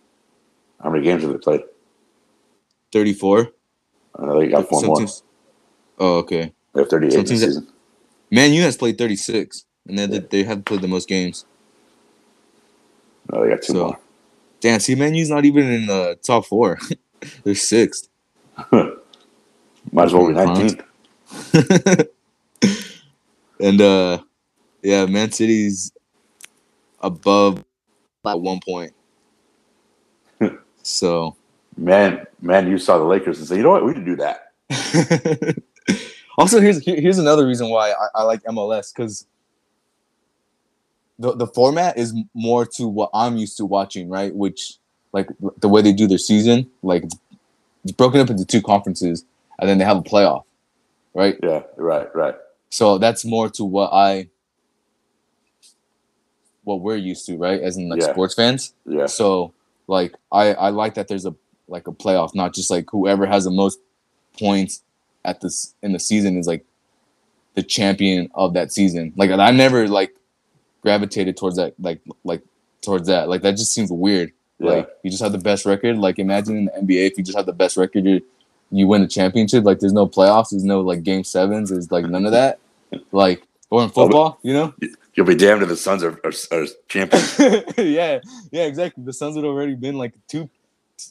How 0.83 0.91
many 0.91 1.05
games 1.05 1.23
have 1.23 1.33
they 1.33 1.39
played? 1.39 1.63
thirty 2.93 3.13
four? 3.13 3.51
I 4.19 4.27
know 4.27 4.39
they 4.41 4.49
got 4.49 4.69
four 4.69 4.83
more. 4.83 5.07
Oh, 5.99 6.19
okay. 6.19 6.53
They 6.75 6.81
have 6.81 6.89
thirty-eight 6.91 7.27
this 7.27 7.41
season. 7.41 7.69
Man 8.31 8.53
U 8.53 8.63
has 8.63 8.77
played 8.77 8.99
thirty 8.99 9.17
six, 9.17 9.65
and 9.87 9.99
they, 9.99 10.19
they 10.19 10.43
have 10.43 10.65
played 10.65 10.83
the 10.83 10.89
most 10.89 11.09
games. 11.09 11.45
No, 13.33 13.43
they 13.43 13.51
got 13.51 13.63
two 13.63 13.73
So- 13.73 13.99
Damn, 14.61 14.81
see, 14.81 14.95
Man 14.95 15.15
U's 15.15 15.29
not 15.31 15.45
even 15.45 15.71
in 15.71 15.87
the 15.87 16.19
top 16.23 16.47
four. 16.47 16.79
They're 17.45 17.55
sixth. 17.55 18.09
Might 19.95 20.07
as 20.07 20.15
well 20.15 20.29
be 20.29 20.35
nineteenth. 20.35 20.83
and 23.61 23.81
uh 23.81 24.19
yeah, 24.83 25.07
Man 25.07 25.33
City's 25.33 25.93
above 27.01 27.65
by 28.23 28.35
one 28.35 28.61
point. 28.65 28.93
so 30.83 31.37
Man, 31.77 32.25
man, 32.41 32.69
you 32.71 32.79
saw 32.79 32.99
the 32.99 33.05
Lakers 33.05 33.39
and 33.39 33.49
say, 33.49 33.57
you 33.57 33.63
know 33.65 33.71
what, 33.71 33.85
we 33.87 33.95
can 33.95 34.05
do 34.05 34.17
that. 34.17 34.53
also 36.39 36.61
here's 36.61 36.83
here- 36.85 37.01
here's 37.01 37.19
another 37.19 37.47
reason 37.47 37.69
why 37.71 37.91
I, 37.93 38.21
I 38.21 38.23
like 38.25 38.43
MLS 38.45 38.93
because 38.95 39.27
the 41.19 41.37
the 41.37 41.47
format 41.49 41.99
is 41.99 42.15
more 42.35 42.67
to 42.67 42.89
what 42.89 43.11
I'm 43.15 43.37
used 43.37 43.59
to 43.59 43.67
watching, 43.67 44.09
right? 44.11 44.35
Which 44.35 44.77
like 45.13 45.29
the 45.59 45.69
way 45.69 45.83
they 45.83 45.93
do 45.93 46.09
their 46.09 46.19
season, 46.19 46.71
like 46.83 47.05
it's 47.85 47.93
broken 47.93 48.21
up 48.21 48.31
into 48.31 48.45
two 48.45 48.63
conferences, 48.63 49.25
and 49.59 49.69
then 49.69 49.79
they 49.79 49.85
have 49.85 49.97
a 49.99 50.03
playoff, 50.03 50.45
right? 51.15 51.37
Yeah, 51.43 51.63
right, 51.77 52.15
right. 52.15 52.35
So 52.71 52.99
that's 52.99 53.25
more 53.25 53.49
to 53.51 53.65
what 53.65 53.93
I 53.93 54.29
what 56.65 56.81
we're 56.81 56.97
used 56.97 57.27
to, 57.27 57.37
right? 57.37 57.61
As 57.61 57.77
in 57.77 57.89
like 57.89 58.01
Yeah. 58.01 58.13
sports 58.13 58.35
fans. 58.35 58.73
Yeah, 58.87 59.07
So 59.07 59.53
like 59.87 60.15
I 60.33 60.55
I 60.55 60.69
like 60.71 60.95
that 60.95 61.09
there's 61.09 61.27
a 61.27 61.35
like 61.69 61.87
a 61.89 61.93
playoff, 61.93 62.35
not 62.35 62.55
just 62.55 62.71
like 62.71 62.87
whoever 62.91 63.27
has 63.27 63.45
the 63.45 63.51
most 63.51 63.79
points 64.39 64.83
at 65.25 65.41
this 65.41 65.75
in 65.83 65.93
the 65.93 65.99
season 66.01 66.37
is 66.37 66.47
like 66.47 66.65
the 67.55 67.63
champion 67.63 68.31
of 68.35 68.55
that 68.55 68.73
season. 68.73 69.13
Like 69.17 69.31
I 69.31 69.51
never 69.51 69.87
like 69.89 70.15
gravitated 70.83 71.37
towards 71.37 71.57
that 71.57 71.75
like 71.79 72.01
like 72.25 72.43
towards 72.83 73.07
that. 73.09 73.29
Like 73.29 73.43
that 73.43 73.53
just 73.53 73.73
seems 73.73 73.91
weird. 73.93 74.33
yeah. 74.59 74.71
Like 74.71 74.89
you 75.03 75.11
just 75.11 75.23
have 75.23 75.33
the 75.33 75.39
best 75.39 75.67
record. 75.67 75.99
Like 75.99 76.19
imagine 76.19 76.57
in 76.57 76.65
the 76.87 76.95
NBA 76.95 77.07
if 77.13 77.19
you 77.19 77.25
just 77.25 77.37
have 77.37 77.47
the 77.47 77.53
best 77.53 77.77
record, 77.77 78.05
you 78.07 78.23
you 78.75 78.89
win 78.89 79.03
the 79.03 79.09
championship. 79.09 79.65
Like 79.65 79.79
there's 79.79 79.93
no 79.93 80.07
playoffs, 80.07 80.51
there's 80.51 80.65
no 80.65 80.81
like 80.81 81.03
game 81.03 81.25
sevens, 81.25 81.71
there's 81.71 81.93
like 81.93 82.07
none 82.07 82.27
of 82.27 82.33
that. 82.33 82.59
Like 83.13 83.47
or 83.71 83.83
in 83.83 83.91
football, 83.91 84.39
you 84.43 84.53
know? 84.53 84.75
You'll 85.15 85.27
be 85.27 85.37
damned 85.37 85.63
if 85.63 85.69
the 85.69 85.77
Suns 85.77 86.03
are, 86.03 86.21
are, 86.25 86.33
are 86.51 86.67
champions. 86.89 87.39
yeah, 87.79 88.21
yeah, 88.51 88.65
exactly. 88.65 89.05
The 89.05 89.13
Suns 89.13 89.37
would 89.37 89.45
already 89.45 89.77
been 89.77 89.97
like 89.97 90.15
two 90.27 90.51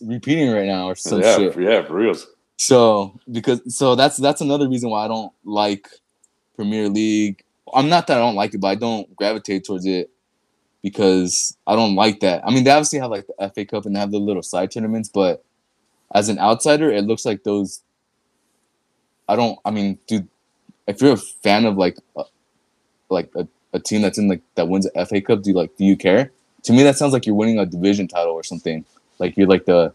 repeating 0.02 0.52
right 0.52 0.66
now 0.66 0.88
or 0.88 0.96
some 0.96 1.22
yeah, 1.22 1.38
shit. 1.38 1.60
yeah, 1.60 1.84
for 1.84 1.94
reals. 1.94 2.28
So 2.58 3.18
because 3.32 3.62
so 3.76 3.96
that's 3.96 4.18
that's 4.18 4.42
another 4.42 4.68
reason 4.68 4.90
why 4.90 5.06
I 5.06 5.08
don't 5.08 5.32
like 5.46 5.88
Premier 6.56 6.90
League. 6.90 7.44
I'm 7.74 7.90
not 7.90 8.08
that 8.08 8.18
I 8.18 8.20
don't 8.20 8.36
like 8.36 8.54
it, 8.54 8.60
but 8.60 8.68
I 8.68 8.76
don't 8.76 9.14
gravitate 9.16 9.66
towards 9.66 9.86
it 9.86 10.12
because 10.82 11.58
I 11.66 11.76
don't 11.76 11.96
like 11.96 12.20
that. 12.20 12.46
I 12.46 12.52
mean, 12.52 12.66
they 12.66 12.72
obviously 12.72 13.00
have 13.00 13.10
like 13.10 13.26
the 13.26 13.52
FA 13.56 13.66
Cup 13.66 13.86
and 13.86 13.96
they 13.96 14.00
have 14.00 14.12
the 14.12 14.20
little 14.20 14.44
side 14.44 14.70
tournaments, 14.70 15.10
but 15.10 15.44
as 16.14 16.30
an 16.30 16.40
outsider, 16.40 16.92
it 16.92 17.06
looks 17.06 17.26
like 17.26 17.44
those. 17.44 17.82
I 19.28 19.36
don't. 19.36 19.60
I 19.66 19.72
mean, 19.72 19.98
dude, 20.08 20.28
if 20.88 21.02
you're 21.02 21.14
a 21.14 21.18
fan 21.18 21.66
of 21.66 21.78
like, 21.78 21.98
uh, 22.16 22.24
like 23.10 23.30
a, 23.36 23.48
a 23.74 23.80
team 23.80 24.02
that's 24.02 24.18
in 24.18 24.28
like 24.28 24.42
that 24.56 24.68
wins 24.68 24.88
a 24.96 25.06
FA 25.06 25.22
Cup, 25.22 25.42
do 25.42 25.50
you 25.52 25.56
like? 25.56 25.76
Do 25.78 25.86
you 25.86 25.96
care? 25.96 26.32
To 26.64 26.74
me, 26.74 26.84
that 26.84 26.98
sounds 26.98 27.14
like 27.14 27.26
you're 27.26 27.36
winning 27.36 27.60
a 27.60 27.66
division 27.66 28.08
title 28.08 28.34
or 28.34 28.44
something. 28.44 28.86
Like 29.20 29.36
you're 29.38 29.48
like 29.48 29.66
the, 29.66 29.94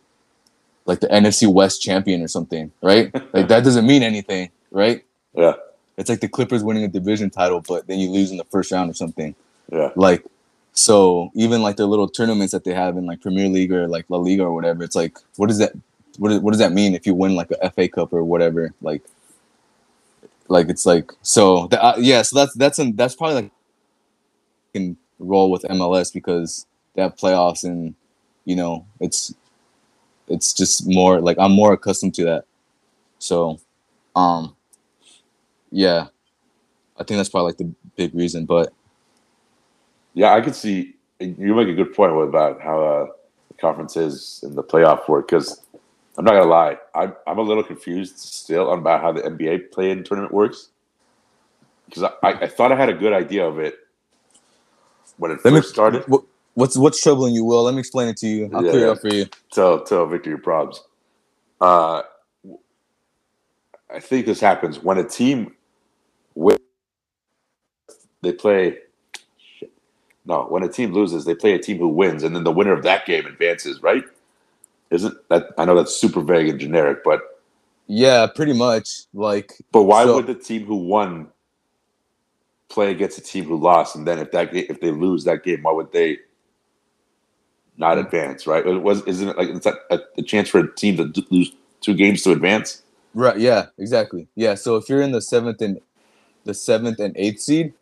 like 0.86 1.00
the 1.00 1.06
NFC 1.08 1.50
West 1.50 1.80
champion 1.82 2.22
or 2.22 2.28
something, 2.28 2.70
right? 2.82 3.12
like 3.34 3.48
that 3.48 3.64
doesn't 3.64 3.86
mean 3.86 4.02
anything, 4.02 4.50
right? 4.70 5.04
Yeah, 5.34 5.54
It's 5.96 6.10
like 6.10 6.20
the 6.20 6.28
Clippers 6.28 6.62
winning 6.64 6.84
a 6.84 6.88
division 6.88 7.30
title, 7.30 7.62
but 7.66 7.86
then 7.86 7.98
you 7.98 8.10
lose 8.10 8.30
in 8.30 8.36
the 8.36 8.44
first 8.44 8.70
round 8.72 8.90
or 8.90 8.94
something. 8.94 9.34
yeah, 9.72 9.90
Like, 9.96 10.24
so 10.72 11.30
even 11.34 11.62
like 11.62 11.76
the 11.76 11.86
little 11.86 12.08
tournaments 12.08 12.52
that 12.52 12.64
they 12.64 12.74
have 12.74 12.96
in 12.96 13.06
like 13.06 13.20
Premier 13.20 13.48
League 13.48 13.72
or 13.72 13.88
like 13.88 14.06
La 14.08 14.18
Liga 14.18 14.42
or 14.44 14.52
whatever, 14.52 14.82
it's 14.84 14.96
like, 14.96 15.18
what 15.36 15.48
does 15.48 15.58
that, 15.58 15.72
what, 16.18 16.50
does 16.50 16.58
that 16.58 16.72
mean 16.72 16.94
if 16.94 17.06
you 17.06 17.14
win 17.14 17.34
like 17.34 17.50
a 17.50 17.70
FA 17.70 17.88
Cup 17.88 18.12
or 18.12 18.24
whatever? 18.24 18.74
Like, 18.82 19.02
like 20.48 20.68
it's 20.68 20.84
like 20.84 21.12
so. 21.22 21.68
The, 21.68 21.82
uh, 21.82 21.96
yeah, 21.98 22.22
so 22.22 22.36
that's 22.36 22.54
that's 22.54 22.78
an, 22.78 22.96
that's 22.96 23.14
probably 23.14 23.42
like 23.42 23.50
can 24.74 24.96
roll 25.18 25.50
with 25.50 25.62
MLS 25.62 26.12
because 26.12 26.66
they 26.94 27.02
have 27.02 27.16
playoffs 27.16 27.64
and 27.64 27.94
you 28.44 28.56
know 28.56 28.86
it's 29.00 29.34
it's 30.28 30.52
just 30.52 30.86
more 30.86 31.20
like 31.20 31.38
I'm 31.38 31.52
more 31.52 31.72
accustomed 31.72 32.14
to 32.14 32.24
that. 32.24 32.44
So, 33.18 33.58
um, 34.14 34.54
yeah, 35.70 36.06
I 36.96 37.04
think 37.04 37.18
that's 37.18 37.28
probably 37.28 37.50
like 37.50 37.58
the 37.58 37.72
big 37.96 38.14
reason. 38.14 38.44
But 38.46 38.72
yeah. 40.14 40.34
I 40.34 40.40
could 40.40 40.54
see 40.54 40.94
you 41.20 41.54
make 41.54 41.68
a 41.68 41.74
good 41.74 41.94
point 41.94 42.12
about 42.12 42.60
how 42.60 42.82
uh, 42.82 43.06
the 43.48 43.54
conference 43.54 43.96
is 43.96 44.40
in 44.42 44.54
the 44.54 44.62
playoff 44.62 45.08
work 45.08 45.28
because 45.28 45.60
I'm 46.18 46.26
not 46.26 46.32
gonna 46.34 46.46
lie, 46.50 46.78
I'm 46.96 47.14
I'm 47.26 47.38
a 47.38 47.42
little 47.42 47.64
confused 47.64 48.18
still 48.18 48.72
about 48.72 49.02
how 49.02 49.12
the 49.12 49.22
NBA 49.22 49.72
play-in 49.72 50.04
tournament 50.04 50.34
works 50.34 50.70
because 51.86 52.04
I, 52.04 52.12
I, 52.24 52.32
I 52.42 52.48
thought 52.48 52.72
I 52.72 52.76
had 52.76 52.90
a 52.90 52.94
good 52.94 53.14
idea 53.14 53.46
of 53.46 53.60
it 53.60 53.76
when 55.18 55.30
it 55.32 55.40
Let 55.44 55.54
me- 55.54 55.60
first 55.60 55.70
started. 55.70 56.04
What, 56.08 56.24
what's 56.54 56.76
what's 56.76 57.02
troubling 57.02 57.34
you, 57.34 57.44
Will? 57.44 57.64
Let 57.64 57.74
me 57.74 57.80
explain 57.80 58.08
it 58.08 58.18
to 58.18 58.28
you. 58.28 58.50
I'll 58.54 58.64
Yeah, 58.64 58.70
clear 58.70 58.88
yeah. 58.88 58.92
up 58.92 59.00
for 59.00 59.08
you. 59.08 59.26
tell 59.52 59.84
tell 59.84 60.06
Victor 60.06 60.30
your 60.30 60.38
problems. 60.40 60.82
Uh, 61.60 62.02
I 63.94 64.00
think 64.00 64.26
this 64.26 64.40
happens 64.40 64.80
when 64.82 64.98
a 64.98 65.04
team 65.04 65.54
wins. 66.34 66.58
They 68.22 68.32
play. 68.32 68.78
shit. 69.38 69.72
No, 70.26 70.44
when 70.44 70.62
a 70.64 70.68
team 70.68 70.92
loses, 70.92 71.24
they 71.24 71.34
play 71.34 71.54
a 71.54 71.58
team 71.58 71.78
who 71.78 71.88
wins, 71.88 72.24
and 72.24 72.36
then 72.36 72.44
the 72.44 72.52
winner 72.52 72.72
of 72.72 72.82
that 72.84 73.06
game 73.06 73.26
advances. 73.26 73.82
Right? 73.82 74.04
Isn't 74.90 75.14
that? 75.28 75.48
I 75.58 75.64
know 75.64 75.74
that's 75.74 75.94
super 75.94 76.20
vague 76.20 76.48
and 76.48 76.58
generic, 76.58 77.04
but 77.04 77.20
Yeah, 77.86 78.26
pretty 78.26 78.52
much. 78.52 79.02
Like, 79.14 79.52
but 79.72 79.82
why 79.84 80.04
So- 80.04 80.16
would 80.16 80.26
the 80.26 80.34
team 80.34 80.66
who 80.66 80.76
won 80.76 81.28
play 82.68 82.90
against 82.90 83.18
a 83.18 83.22
team 83.22 83.44
who 83.44 83.56
lost, 83.56 83.96
and 83.96 84.06
then 84.06 84.18
if 84.18 84.30
that 84.32 84.54
if 84.54 84.80
they 84.80 84.90
lose 84.90 85.24
that 85.24 85.42
game, 85.42 85.62
why 85.62 85.72
would 85.72 85.92
they? 85.92 86.18
Not 87.76 87.96
Hmm. 87.96 88.04
advance, 88.06 88.46
right? 88.46 88.66
It 88.66 88.82
was 88.82 89.02
isn't 89.06 89.28
it 89.28 89.38
like 89.38 89.48
it's 89.50 89.66
a, 89.66 89.78
a, 89.90 90.22
chance 90.22 90.48
for 90.48 90.58
a 90.60 90.74
team 90.74 90.96
to 90.96 91.24
lose 91.30 91.52
two 91.80 91.94
games 91.94 92.22
to 92.24 92.32
advance? 92.32 92.82
right? 93.14 93.38
Yeah, 93.38 93.66
exactly. 93.78 94.26
Yeah. 94.34 94.54
So 94.54 94.76
if 94.76 94.88
you're 94.88 95.00
in 95.00 95.12
the 95.12 95.20
seventh 95.22 95.62
and 95.62 95.80
the 96.44 96.54
seventh 96.54 96.98
and 96.98 97.16
eighth 97.16 97.40
seed, 97.40 97.72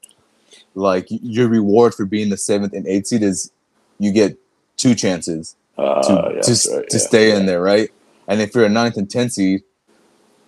like 0.75 1.07
your 1.09 1.49
reward 1.49 1.95
for 1.95 2.05
being 2.05 2.29
the 2.29 2.37
seventh 2.37 2.75
and 2.75 2.87
eighth 2.87 3.07
seed 3.09 3.23
is 3.23 3.51
you 3.99 4.13
get 4.13 4.37
two 4.77 4.95
chances 4.95 5.57
Uh, 5.79 6.03
to 6.03 6.13
yeah, 6.35 6.43
to, 6.43 6.51
right, 6.77 6.91
to 6.91 6.99
yeah, 6.99 6.99
stay 6.99 7.37
in 7.37 7.47
there, 7.47 7.63
right? 7.63 7.91
And 8.29 8.41
if 8.41 8.55
you're 8.55 8.65
a 8.67 8.71
ninth 8.71 8.97
and 8.97 9.11
tenth 9.11 9.33
seed, 9.33 9.63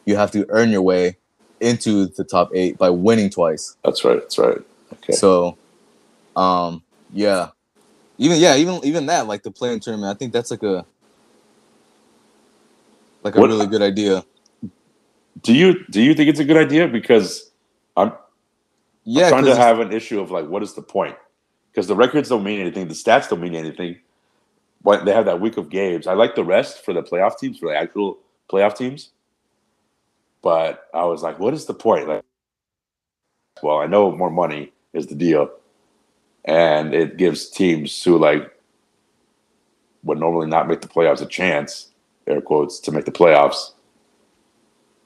you 0.07 0.17
have 0.17 0.31
to 0.33 0.47
earn 0.51 0.71
your 0.71 0.83
way 0.83 1.19
into 1.61 2.07
the 2.09 2.25
top 2.25 2.51
eight 2.55 2.79
by 2.79 2.91
winning 2.91 3.31
twice. 3.31 3.77
That's 3.85 4.05
right. 4.05 4.21
That's 4.21 4.39
right. 4.39 4.59
Okay. 4.95 5.15
So, 5.15 5.59
um, 6.37 6.85
yeah, 7.13 7.51
even 8.19 8.39
yeah, 8.39 8.57
even 8.57 8.81
even 8.85 9.07
that, 9.07 9.27
like 9.27 9.43
the 9.43 9.51
play-in 9.51 9.81
tournament, 9.81 10.15
I 10.15 10.19
think 10.19 10.33
that's 10.33 10.51
like 10.51 10.63
a 10.63 10.87
like 13.25 13.37
a 13.37 13.41
What- 13.41 13.49
really 13.51 13.67
good 13.67 13.83
idea. 13.83 14.25
do 15.43 15.55
you 15.55 15.85
do 15.91 16.03
you 16.03 16.15
think 16.15 16.29
it's 16.31 16.41
a 16.41 16.45
good 16.45 16.57
idea? 16.59 16.89
Because 16.89 17.53
I'm 17.97 18.13
Yeah, 19.05 19.29
trying 19.31 19.45
'cause 19.45 19.57
to 19.57 19.63
have 19.63 19.81
an 19.81 19.93
issue 19.93 20.21
of 20.21 20.31
like, 20.31 20.49
what 20.49 20.63
is 20.63 20.75
the 20.75 20.83
point? 20.83 21.17
Because 21.73 21.87
the 21.89 21.97
records 21.97 22.29
don't 22.29 22.45
mean 22.45 22.61
anything, 22.61 22.89
the 22.89 22.95
stats 22.95 23.29
don't 23.29 23.41
mean 23.41 23.55
anything. 23.55 23.99
But 24.83 25.05
they 25.05 25.13
have 25.13 25.25
that 25.25 25.41
week 25.41 25.57
of 25.57 25.71
games. 25.71 26.07
I 26.07 26.15
like 26.15 26.35
the 26.35 26.45
rest 26.45 26.85
for 26.85 26.95
the 26.95 27.03
playoff 27.03 27.39
teams, 27.39 27.59
for 27.59 27.69
the 27.69 27.77
actual 27.77 28.19
playoff 28.51 28.77
teams. 28.77 29.11
But 30.43 30.85
I 30.95 31.05
was 31.05 31.23
like, 31.23 31.39
what 31.39 31.53
is 31.55 31.67
the 31.67 31.75
point? 31.75 32.09
Like, 32.09 32.25
well, 33.63 33.79
I 33.79 33.87
know 33.87 34.15
more 34.15 34.31
money 34.31 34.73
is 34.93 35.09
the 35.09 35.17
deal, 35.17 35.51
and 36.45 36.95
it 36.95 37.17
gives 37.17 37.51
teams 37.51 38.03
who 38.03 38.19
like 38.19 38.53
would 40.05 40.19
normally 40.19 40.47
not 40.47 40.69
make 40.69 40.81
the 40.81 40.89
playoffs 40.89 41.21
a 41.21 41.27
chance, 41.27 41.91
air 42.27 42.41
quotes, 42.41 42.79
to 42.81 42.93
make 42.93 43.05
the 43.05 43.11
playoffs. 43.11 43.73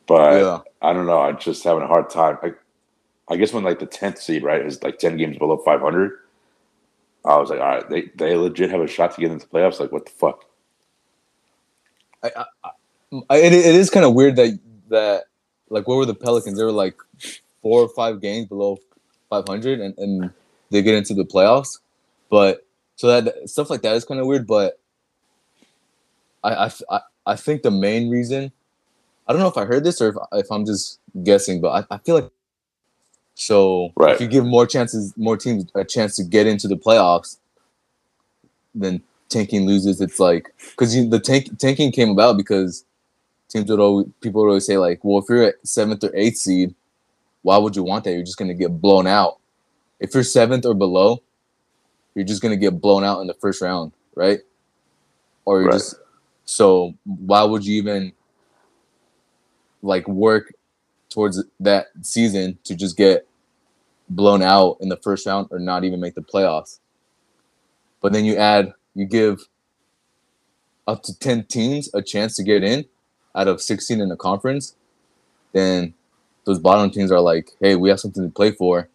But 0.07 0.35
yeah, 0.35 0.61
I 0.83 0.93
don't 0.93 1.07
know. 1.07 1.21
I'm 1.21 1.39
just 1.39 1.65
having 1.65 1.83
a 1.83 1.87
hard 1.87 2.11
time. 2.11 2.37
I, 2.43 2.53
I 3.29 3.37
guess 3.37 3.53
when 3.53 3.65
like 3.65 3.79
the 3.79 3.87
tenth 3.87 4.21
seed, 4.21 4.43
right, 4.43 4.65
is 4.65 4.83
like 4.83 4.99
ten 4.99 5.17
games 5.17 5.39
below 5.39 5.57
500. 5.57 6.19
I 7.25 7.37
was 7.37 7.51
like, 7.51 7.61
all 7.61 7.67
right, 7.67 7.89
they 7.89 8.03
they 8.17 8.37
legit 8.37 8.71
have 8.71 8.81
a 8.81 8.87
shot 8.89 9.15
to 9.15 9.21
get 9.21 9.31
into 9.31 9.47
the 9.47 9.53
playoffs. 9.53 9.81
Like, 9.81 9.93
what 9.93 10.07
the 10.07 10.13
fuck? 10.13 10.45
I, 13.31 13.37
it, 13.39 13.53
it 13.53 13.75
is 13.75 13.91
kind 13.91 14.05
of 14.07 14.15
weird 14.15 14.37
that 14.37 14.59
that 14.89 15.25
like 15.69 15.87
what 15.87 15.97
were 15.97 16.07
the 16.07 16.15
Pelicans? 16.15 16.59
They 16.59 16.65
were 16.65 16.73
like 16.73 16.97
four 17.63 17.83
or 17.83 17.89
five 17.89 18.21
games 18.21 18.49
below 18.49 18.79
500, 19.31 19.81
and, 19.81 19.99
and 19.99 20.31
they 20.71 20.83
get 20.83 20.95
into 20.95 21.15
the 21.15 21.25
playoffs. 21.25 21.79
But 22.31 22.67
so 22.97 23.09
that 23.09 23.49
stuff 23.49 23.71
like 23.71 23.83
that 23.83 23.95
is 23.97 24.05
kind 24.05 24.21
of 24.21 24.27
weird. 24.27 24.47
But 24.47 24.81
I, 26.43 26.67
I 26.67 26.73
I 26.91 27.01
I 27.27 27.37
think 27.37 27.63
the 27.63 27.71
main 27.71 28.11
reason 28.11 28.53
I 29.27 29.33
don't 29.33 29.41
know 29.41 29.49
if 29.49 29.57
I 29.57 29.65
heard 29.65 29.85
this 29.85 30.01
or 30.01 30.09
if, 30.09 30.17
if 30.33 30.51
I'm 30.51 30.67
just 30.67 30.99
guessing, 31.23 31.61
but 31.61 31.87
I, 31.91 31.95
I 31.95 31.99
feel 31.99 32.17
like 32.17 32.31
so 33.35 33.93
Right. 33.97 34.15
if 34.15 34.21
you 34.21 34.29
give 34.29 34.45
more 34.45 34.67
chances, 34.67 35.15
more 35.17 35.37
teams 35.37 35.67
a 35.75 35.85
chance 35.85 36.17
to 36.17 36.25
get 36.25 36.47
into 36.47 36.69
the 36.69 36.77
playoffs, 36.77 37.39
then 38.75 39.03
tanking 39.29 39.67
loses. 39.67 40.01
It's 40.01 40.21
like 40.21 40.55
because 40.73 40.95
the 41.11 41.21
tank 41.21 41.59
tanking 41.59 41.93
came 41.93 42.11
about 42.11 42.37
because 42.37 42.85
teams 43.49 43.71
would 43.71 43.81
always 43.81 44.07
people 44.21 44.43
would 44.43 44.49
always 44.49 44.67
say 44.67 44.79
like, 44.79 45.01
well, 45.05 45.19
if 45.23 45.27
you're 45.29 45.45
at 45.45 45.67
seventh 45.67 46.05
or 46.05 46.11
eighth 46.15 46.39
seed, 46.39 46.75
why 47.43 47.59
would 47.59 47.77
you 47.77 47.83
want 47.83 48.05
that? 48.05 48.13
You're 48.13 48.25
just 48.25 48.39
gonna 48.39 48.55
get 48.55 48.81
blown 48.81 49.07
out. 49.07 49.39
If 50.01 50.15
you're 50.15 50.25
seventh 50.25 50.67
or 50.67 50.75
below, 50.75 51.23
you're 52.15 52.25
just 52.27 52.43
gonna 52.43 52.57
get 52.57 52.81
blown 52.81 53.05
out 53.05 53.21
in 53.21 53.27
the 53.27 53.35
first 53.35 53.63
round, 53.63 53.93
right? 54.15 54.41
Or 55.45 55.61
you're 55.61 55.71
Right. 55.71 55.75
just 55.75 55.97
so 56.45 56.95
why 57.05 57.45
would 57.45 57.65
you 57.67 57.77
even 57.77 58.13
like 59.83 60.07
work 60.09 60.53
towards 61.13 61.43
that 61.61 61.89
season 62.03 62.59
to 62.65 62.75
just 62.75 62.97
get 62.97 63.27
blown 64.09 64.43
out 64.43 64.77
in 64.81 64.89
the 64.89 64.97
first 64.97 65.27
round 65.27 65.49
or 65.51 65.59
not 65.59 65.85
even 65.85 66.01
make 66.01 66.15
the 66.15 66.23
playoffs? 66.23 66.79
But 68.01 68.13
then 68.13 68.25
you 68.25 68.37
add 68.37 68.75
you 68.95 69.07
give 69.07 69.49
up 70.87 71.03
to 71.05 71.19
10 71.19 71.45
teams 71.45 71.93
a 71.95 72.03
chance 72.03 72.37
to 72.37 72.43
get 72.43 72.63
in 72.63 72.85
out 73.35 73.49
of 73.49 73.63
16 73.63 74.01
in 74.01 74.09
the 74.09 74.17
conference, 74.17 74.75
then 75.53 75.95
those 76.45 76.59
bottom 76.59 76.91
teams 76.91 77.13
are 77.13 77.21
like, 77.21 77.53
hey, 77.61 77.77
we 77.77 77.89
have 77.89 78.01
something 78.01 78.23
to 78.23 78.31
play 78.31 78.51
for. 78.51 78.89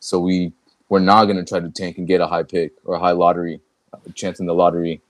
So 0.00 0.18
we 0.18 0.52
we're 0.88 1.00
not 1.00 1.24
gonna 1.24 1.44
try 1.44 1.60
to 1.60 1.70
tank 1.70 1.98
and 1.98 2.06
get 2.06 2.20
a 2.20 2.26
high 2.26 2.42
pick 2.42 2.72
or 2.84 2.96
a 2.96 3.00
high 3.00 3.12
lottery 3.12 3.60
a 4.04 4.12
chance 4.12 4.40
in 4.40 4.46
the 4.46 4.54
lottery. 4.54 5.00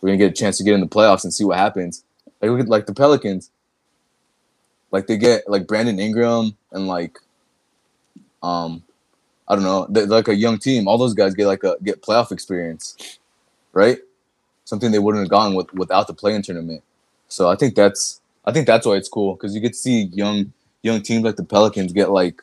We're 0.00 0.08
gonna 0.08 0.18
get 0.18 0.30
a 0.30 0.34
chance 0.34 0.58
to 0.58 0.64
get 0.64 0.74
in 0.74 0.80
the 0.80 0.86
playoffs 0.86 1.24
and 1.24 1.34
see 1.34 1.44
what 1.44 1.58
happens. 1.58 2.04
Like 2.40 2.50
look 2.50 2.60
at 2.60 2.68
like 2.68 2.86
the 2.86 2.94
Pelicans. 2.94 3.50
Like 4.90 5.06
they 5.06 5.16
get 5.16 5.48
like 5.48 5.66
Brandon 5.66 5.98
Ingram 5.98 6.56
and 6.72 6.86
like 6.86 7.18
um 8.42 8.82
I 9.46 9.54
don't 9.54 9.64
know, 9.64 9.86
they're 9.88 10.06
like 10.06 10.28
a 10.28 10.34
young 10.34 10.58
team. 10.58 10.86
All 10.88 10.98
those 10.98 11.14
guys 11.14 11.34
get 11.34 11.46
like 11.46 11.64
a 11.64 11.76
get 11.82 12.02
playoff 12.02 12.30
experience, 12.32 13.18
right? 13.72 13.98
Something 14.64 14.90
they 14.92 14.98
wouldn't 14.98 15.22
have 15.22 15.30
gotten 15.30 15.54
with 15.54 15.72
without 15.72 16.06
the 16.06 16.12
play-in 16.14 16.42
tournament. 16.42 16.82
So 17.28 17.48
I 17.48 17.56
think 17.56 17.74
that's 17.74 18.20
I 18.44 18.52
think 18.52 18.66
that's 18.66 18.86
why 18.86 18.94
it's 18.94 19.08
cool 19.08 19.34
because 19.34 19.54
you 19.54 19.60
get 19.60 19.72
to 19.72 19.78
see 19.78 20.02
young 20.12 20.52
young 20.82 21.02
teams 21.02 21.24
like 21.24 21.36
the 21.36 21.44
Pelicans 21.44 21.92
get 21.92 22.10
like 22.10 22.42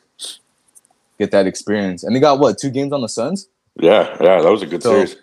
get 1.18 1.30
that 1.30 1.46
experience. 1.46 2.02
And 2.04 2.14
they 2.14 2.20
got 2.20 2.38
what 2.38 2.58
two 2.58 2.70
games 2.70 2.92
on 2.92 3.00
the 3.00 3.08
Suns. 3.08 3.48
Yeah, 3.78 4.16
yeah, 4.20 4.40
that 4.42 4.50
was 4.50 4.62
a 4.62 4.66
good 4.66 4.82
So- 4.82 4.92
series. 4.92 5.16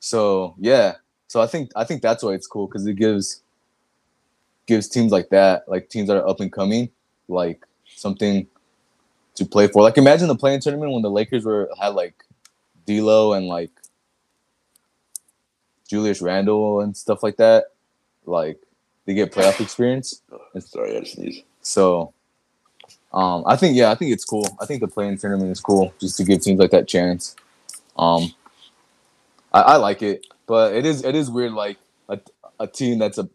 So 0.00 0.54
yeah, 0.58 0.94
so 1.26 1.40
I 1.40 1.46
think 1.46 1.70
I 1.76 1.84
think 1.84 2.02
that's 2.02 2.22
why 2.22 2.32
it's 2.32 2.46
cool 2.46 2.66
because 2.66 2.86
it 2.86 2.94
gives 2.94 3.42
gives 4.68 4.86
teams 4.86 5.10
like 5.10 5.30
that, 5.30 5.66
like 5.66 5.88
teams 5.88 6.06
that 6.06 6.16
are 6.16 6.28
up 6.28 6.38
and 6.38 6.52
coming, 6.52 6.90
like 7.26 7.64
something 7.96 8.46
to 9.34 9.44
play 9.44 9.66
for. 9.66 9.82
Like 9.82 9.98
imagine 9.98 10.28
the 10.28 10.36
play-in 10.36 10.60
tournament 10.60 10.92
when 10.92 11.02
the 11.02 11.10
Lakers 11.10 11.44
were 11.44 11.68
had 11.80 11.94
like 11.94 12.22
D'Lo 12.86 13.32
and 13.32 13.46
like 13.46 13.70
Julius 15.88 16.20
Randle 16.20 16.82
and 16.82 16.96
stuff 16.96 17.22
like 17.22 17.38
that. 17.38 17.72
Like 18.26 18.60
they 19.06 19.14
get 19.14 19.32
playoff 19.32 19.60
experience. 19.60 20.22
Sorry, 20.60 20.96
I 20.96 21.00
to. 21.00 21.42
So 21.62 22.12
um 23.12 23.42
I 23.46 23.56
think 23.56 23.74
yeah, 23.76 23.90
I 23.90 23.94
think 23.94 24.12
it's 24.12 24.24
cool. 24.24 24.46
I 24.60 24.66
think 24.66 24.80
the 24.80 24.88
play-in 24.88 25.16
tournament 25.16 25.50
is 25.50 25.60
cool 25.60 25.92
just 25.98 26.18
to 26.18 26.24
give 26.24 26.42
teams 26.42 26.60
like 26.60 26.70
that 26.72 26.86
chance. 26.86 27.34
Um 27.96 28.34
I, 29.50 29.60
I 29.62 29.76
like 29.76 30.02
it, 30.02 30.26
but 30.46 30.74
it 30.74 30.84
is 30.84 31.04
it 31.04 31.14
is 31.14 31.30
weird 31.30 31.52
like 31.52 31.78
a, 32.10 32.20
a 32.60 32.66
team 32.66 32.98
that's 32.98 33.16
a 33.16 33.28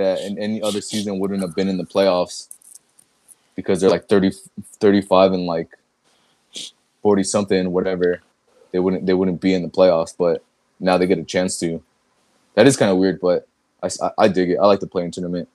that 0.00 0.20
in 0.20 0.38
any 0.38 0.62
other 0.62 0.80
season 0.80 1.18
wouldn't 1.18 1.42
have 1.42 1.54
been 1.54 1.68
in 1.68 1.76
the 1.78 1.84
playoffs 1.84 2.48
because 3.54 3.80
they're 3.80 3.90
like 3.90 4.08
30 4.08 4.32
35 4.78 5.32
and 5.32 5.46
like 5.46 5.68
40 7.02 7.22
something 7.22 7.72
whatever. 7.72 8.22
They 8.72 8.78
wouldn't 8.78 9.06
they 9.06 9.14
wouldn't 9.14 9.40
be 9.40 9.54
in 9.54 9.62
the 9.62 9.68
playoffs, 9.68 10.14
but 10.16 10.42
now 10.78 10.96
they 10.96 11.06
get 11.06 11.18
a 11.18 11.24
chance 11.24 11.58
to. 11.60 11.82
That 12.54 12.66
is 12.66 12.76
kind 12.76 12.90
of 12.90 12.98
weird, 12.98 13.20
but 13.20 13.46
I 13.82 13.88
I 14.18 14.28
dig 14.28 14.50
it. 14.50 14.58
I 14.58 14.66
like 14.66 14.80
the 14.80 14.86
play-in 14.86 15.10
tournament. 15.10 15.48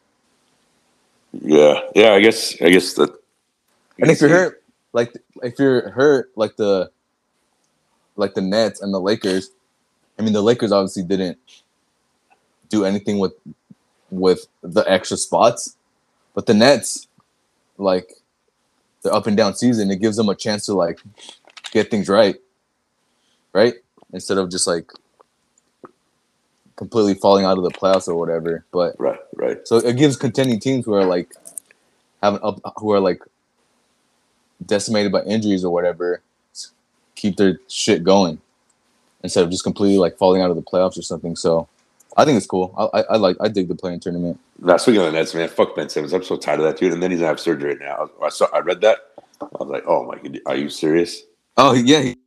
Yeah, 1.34 1.82
yeah. 1.96 2.12
I 2.12 2.20
guess 2.22 2.60
I 2.62 2.70
guess 2.70 2.94
that. 2.94 3.10
And 4.00 4.12
if 4.12 4.22
you're 4.22 4.30
hurt, 4.30 4.64
like 4.94 5.14
if 5.44 5.58
you're 5.60 5.90
hurt, 5.92 6.32
like 6.36 6.56
the 6.58 6.92
like 8.16 8.34
the 8.34 8.42
Nets 8.42 8.82
and 8.82 8.94
the 8.94 9.00
Lakers, 9.00 9.52
I 10.20 10.22
mean 10.22 10.34
the 10.34 10.44
Lakers 10.44 10.72
obviously 10.72 11.04
didn't 11.04 11.38
do 12.70 12.86
anything 12.86 13.20
with 13.20 13.34
with 14.10 14.48
the 14.62 14.82
extra 14.90 15.18
spots, 15.18 15.76
but 16.34 16.46
the 16.46 16.54
Nets, 16.54 17.08
like 17.78 18.14
the 19.02 19.12
up 19.12 19.28
and 19.28 19.38
down 19.38 19.56
season, 19.56 19.92
it 19.92 20.02
gives 20.02 20.18
them 20.18 20.30
a 20.30 20.36
chance 20.36 20.66
to 20.66 20.74
like 20.74 21.00
get 21.72 21.92
things 21.92 22.10
right, 22.10 22.36
right? 23.54 23.76
Instead 24.14 24.38
of 24.38 24.50
just 24.50 24.68
like 24.68 24.92
completely 26.76 27.14
falling 27.14 27.46
out 27.46 27.58
of 27.58 27.64
the 27.64 27.72
playoffs 27.72 28.08
or 28.08 28.16
whatever. 28.16 28.66
But 28.72 28.96
right, 29.00 29.20
right. 29.36 29.68
so 29.68 29.78
it 29.78 29.98
gives 29.98 30.18
contending 30.18 30.60
teams 30.60 30.86
who 30.86 30.94
are 30.94 31.06
like 31.06 31.34
having 32.22 32.40
up 32.44 32.60
who 32.78 32.92
are 32.92 33.00
like 33.00 33.22
decimated 34.66 35.12
by 35.12 35.22
injuries 35.24 35.66
or 35.66 35.72
whatever 35.74 36.22
keep 37.16 37.38
their 37.38 37.60
shit 37.68 38.04
going 38.04 38.40
instead 39.24 39.44
of 39.44 39.50
just 39.50 39.64
completely 39.64 39.98
like 39.98 40.18
falling 40.18 40.42
out 40.42 40.50
of 40.50 40.56
the 40.56 40.62
playoffs 40.62 40.98
or 40.98 41.02
something. 41.02 41.36
So 41.36 41.68
I 42.16 42.26
think 42.26 42.38
it's 42.38 42.48
cool. 42.48 42.74
I, 42.78 43.00
I, 43.00 43.04
I 43.12 43.18
like 43.18 43.38
I 43.42 43.50
dig 43.50 43.68
the 43.70 43.76
play-in 43.76 44.00
tournament. 44.02 44.40
Now 44.60 44.78
speaking 44.78 45.02
of 45.02 45.08
the 45.08 45.14
Nets, 45.14 45.36
man, 45.36 45.50
fuck 45.50 45.76
Ben 45.76 45.90
Simmons. 45.90 46.14
I'm 46.14 46.24
so 46.24 46.38
tired 46.38 46.60
of 46.62 46.66
that 46.66 46.78
dude. 46.78 46.94
And 46.94 47.04
then 47.04 47.12
he's 47.12 47.20
gonna 47.22 47.30
have 47.30 47.40
surgery 47.40 47.76
now. 47.78 48.10
I 48.24 48.30
saw, 48.30 48.48
I 48.54 48.60
read 48.60 48.82
that. 48.82 49.00
I 49.42 49.48
was 49.60 49.70
like, 49.70 49.84
oh 49.88 50.06
my 50.06 50.18
god, 50.20 50.40
are 50.48 50.56
you 50.58 50.70
serious? 50.70 51.24
Oh 51.58 51.74
yeah, 51.74 52.02
he, 52.02 52.18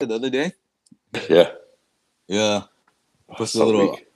the 0.00 0.14
other 0.14 0.30
day. 0.30 0.52
Yeah. 1.28 1.50
Yeah, 2.28 2.62
posted 3.36 3.60
So 3.60 3.64
a 3.64 3.66
little. 3.66 3.92
weak. 3.92 4.08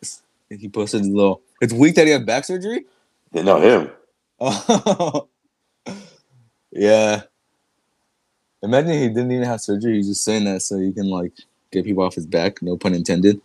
He 0.51 0.69
posted 0.69 1.03
a 1.03 1.09
little. 1.09 1.43
It's 1.61 1.73
weak 1.75 1.97
that 1.97 2.07
he 2.07 2.13
had 2.13 2.27
back 2.27 2.45
surgery. 2.45 2.87
Yeah, 3.33 3.43
no, 3.43 3.61
him. 3.61 3.91
Oh, 4.41 5.29
yeah. 6.73 7.23
Imagine 8.63 8.93
he 8.93 9.09
didn't 9.09 9.33
even 9.33 9.47
have 9.47 9.61
surgery. 9.63 9.97
He's 9.97 10.09
just 10.09 10.25
saying 10.25 10.45
that 10.47 10.63
so 10.63 10.79
he 10.79 10.93
can 10.93 11.09
like 11.11 11.33
get 11.73 11.85
people 11.85 12.05
off 12.05 12.15
his 12.17 12.27
back. 12.27 12.63
No 12.63 12.77
pun 12.77 12.95
intended. 12.95 13.41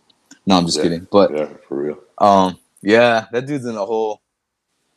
No, 0.46 0.56
I'm 0.56 0.66
just 0.66 0.78
Yeah. 0.78 0.84
kidding. 0.84 1.08
But 1.10 1.30
Yeah, 1.34 1.48
for 1.68 1.82
real. 1.82 1.98
um, 2.18 2.58
yeah, 2.82 3.26
that 3.32 3.46
dude's 3.46 3.66
in 3.66 3.76
a 3.76 3.84
hole. 3.84 4.20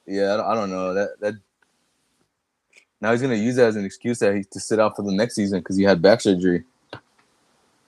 Yeah, 0.06 0.34
I 0.34 0.38
don't, 0.38 0.46
I 0.48 0.56
don't 0.56 0.70
know 0.72 0.94
that 0.94 1.20
that. 1.22 1.36
now 3.02 3.12
he's 3.12 3.22
gonna 3.22 3.36
use 3.36 3.56
that 3.58 3.68
as 3.68 3.76
an 3.76 3.86
excuse 3.86 4.20
that 4.20 4.36
he, 4.36 4.44
to 4.46 4.60
sit 4.60 4.80
out 4.80 4.96
for 4.96 5.04
the 5.04 5.12
next 5.14 5.36
season 5.36 5.60
because 5.60 5.78
he 5.78 5.84
had 5.84 6.02
back 6.02 6.22
surgery. 6.22 6.64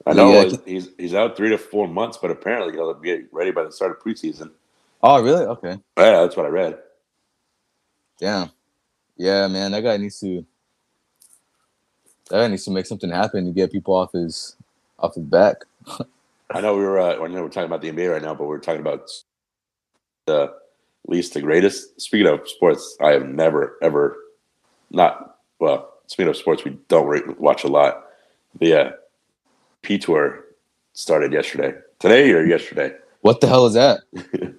I 0.05 0.13
know 0.13 0.31
Yeah, 0.31 0.43
he's, 0.43 0.59
he's 0.65 0.89
he's 0.97 1.13
out 1.13 1.35
three 1.37 1.49
to 1.49 1.57
four 1.57 1.87
months, 1.87 2.17
but 2.21 2.31
apparently 2.31 2.73
he'll 2.73 2.93
be 2.93 3.25
ready 3.31 3.51
by 3.51 3.63
the 3.63 3.71
start 3.71 3.91
of 3.91 3.99
preseason. 3.99 4.51
Oh, 5.03 5.21
really? 5.21 5.45
Okay. 5.45 5.77
Yeah, 5.97 6.21
that's 6.21 6.37
what 6.37 6.45
I 6.45 6.49
read. 6.49 6.79
Damn. 8.19 8.51
Yeah, 9.17 9.47
man, 9.47 9.71
that 9.71 9.81
guy 9.83 9.97
needs 9.97 10.19
to. 10.21 10.45
That 12.29 12.37
guy 12.39 12.47
needs 12.47 12.65
to 12.65 12.71
make 12.71 12.85
something 12.85 13.09
happen 13.11 13.45
to 13.45 13.51
get 13.51 13.71
people 13.71 13.95
off 13.95 14.13
his 14.13 14.55
off 14.99 15.15
his 15.15 15.23
back. 15.25 15.57
I 16.53 16.61
know 16.61 16.75
we 16.77 16.83
were. 16.83 16.99
Uh, 16.99 17.23
I 17.23 17.27
know 17.27 17.41
we're 17.41 17.49
talking 17.49 17.65
about 17.65 17.81
the 17.81 17.91
NBA 17.91 18.11
right 18.11 18.21
now, 18.21 18.35
but 18.35 18.45
we're 18.47 18.59
talking 18.59 18.81
about 18.81 19.09
the 20.25 20.53
least 21.07 21.33
to 21.33 21.41
greatest. 21.41 21.99
Speaking 21.99 22.27
of 22.27 22.47
sports, 22.47 22.97
I 23.01 23.11
have 23.11 23.27
never 23.27 23.77
ever 23.81 24.17
not 24.91 25.37
well. 25.59 25.93
Speaking 26.07 26.29
of 26.29 26.37
sports, 26.37 26.63
we 26.63 26.77
don't 26.87 27.07
re- 27.07 27.23
watch 27.39 27.63
a 27.63 27.67
lot. 27.67 28.05
The 28.59 28.79
uh, 28.79 28.91
P 29.81 29.97
tour 29.97 30.45
started 30.93 31.33
yesterday, 31.33 31.73
today 31.99 32.31
or 32.31 32.45
yesterday. 32.45 32.93
What 33.21 33.41
the 33.41 33.47
hell 33.47 33.65
is 33.65 33.73
that? 33.73 34.01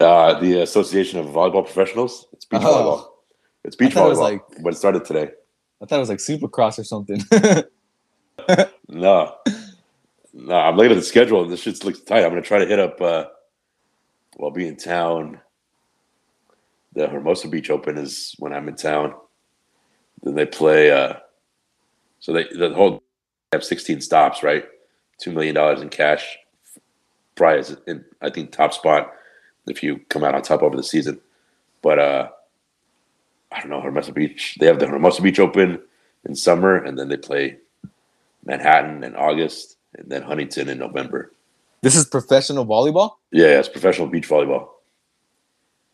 Uh, 0.00 0.38
the 0.38 0.60
Association 0.60 1.18
of 1.18 1.26
Volleyball 1.26 1.64
Professionals. 1.64 2.28
It's 2.32 2.44
beach 2.44 2.60
Oh. 2.62 2.68
volleyball. 2.72 3.08
It's 3.64 3.74
beach 3.74 3.94
thought 3.94 4.06
it 4.06 4.10
was 4.10 4.18
volleyball, 4.18 4.22
like- 4.54 4.62
but 4.62 4.72
it 4.72 4.76
started 4.76 5.04
today. 5.04 5.30
I 5.82 5.86
thought 5.86 5.96
it 5.96 5.98
was 5.98 6.08
like 6.08 6.18
Supercross 6.18 6.78
or 6.78 6.84
something. 6.84 7.20
No, 8.88 9.34
I'm 10.54 10.76
looking 10.76 10.92
at 10.92 10.96
the 10.96 11.02
schedule. 11.02 11.42
and 11.42 11.52
This 11.52 11.60
shit 11.60 11.84
looks 11.84 12.00
tight. 12.00 12.24
I'm 12.24 12.30
gonna 12.30 12.42
try 12.42 12.58
to 12.58 12.66
hit 12.66 12.78
up. 12.78 13.00
Uh, 13.00 13.24
while 14.38 14.50
be 14.50 14.66
in 14.66 14.76
town. 14.76 15.40
The 16.94 17.08
Hermosa 17.08 17.48
Beach 17.48 17.70
Open 17.70 17.98
is 17.98 18.34
when 18.38 18.52
I'm 18.52 18.68
in 18.68 18.76
town. 18.76 19.14
Then 20.22 20.34
they 20.34 20.46
play. 20.46 20.90
Uh, 20.90 21.14
so 22.20 22.32
they 22.32 22.44
the 22.44 22.72
whole 22.74 23.02
have 23.52 23.64
16 23.64 24.00
stops, 24.00 24.42
right? 24.42 24.64
Two 25.20 25.32
million 25.32 25.54
dollars 25.54 25.82
in 25.82 25.88
cash 25.88 26.38
prize, 27.34 27.76
and 27.86 28.04
I 28.20 28.30
think 28.30 28.52
top 28.52 28.72
spot 28.72 29.12
if 29.66 29.82
you 29.82 30.00
come 30.08 30.24
out 30.24 30.34
on 30.34 30.42
top 30.42 30.62
over 30.62 30.76
the 30.76 30.82
season. 30.82 31.20
But 31.82 31.98
uh, 31.98 32.28
I 33.52 33.60
don't 33.60 33.70
know 33.70 33.80
Hermosa 33.80 34.12
Beach. 34.12 34.56
They 34.60 34.66
have 34.66 34.78
the 34.78 34.86
Hermosa 34.86 35.22
Beach 35.22 35.40
Open 35.40 35.80
in 36.24 36.34
summer, 36.34 36.76
and 36.76 36.98
then 36.98 37.08
they 37.08 37.16
play 37.16 37.58
Manhattan 38.44 39.02
in 39.02 39.16
August, 39.16 39.77
and 39.96 40.10
then 40.10 40.22
Huntington 40.22 40.68
in 40.68 40.78
November. 40.78 41.32
this 41.82 41.96
is 41.96 42.04
professional 42.06 42.66
volleyball, 42.66 43.12
Yeah, 43.32 43.58
it's 43.58 43.68
professional 43.68 44.08
beach 44.08 44.28
volleyball. 44.28 44.68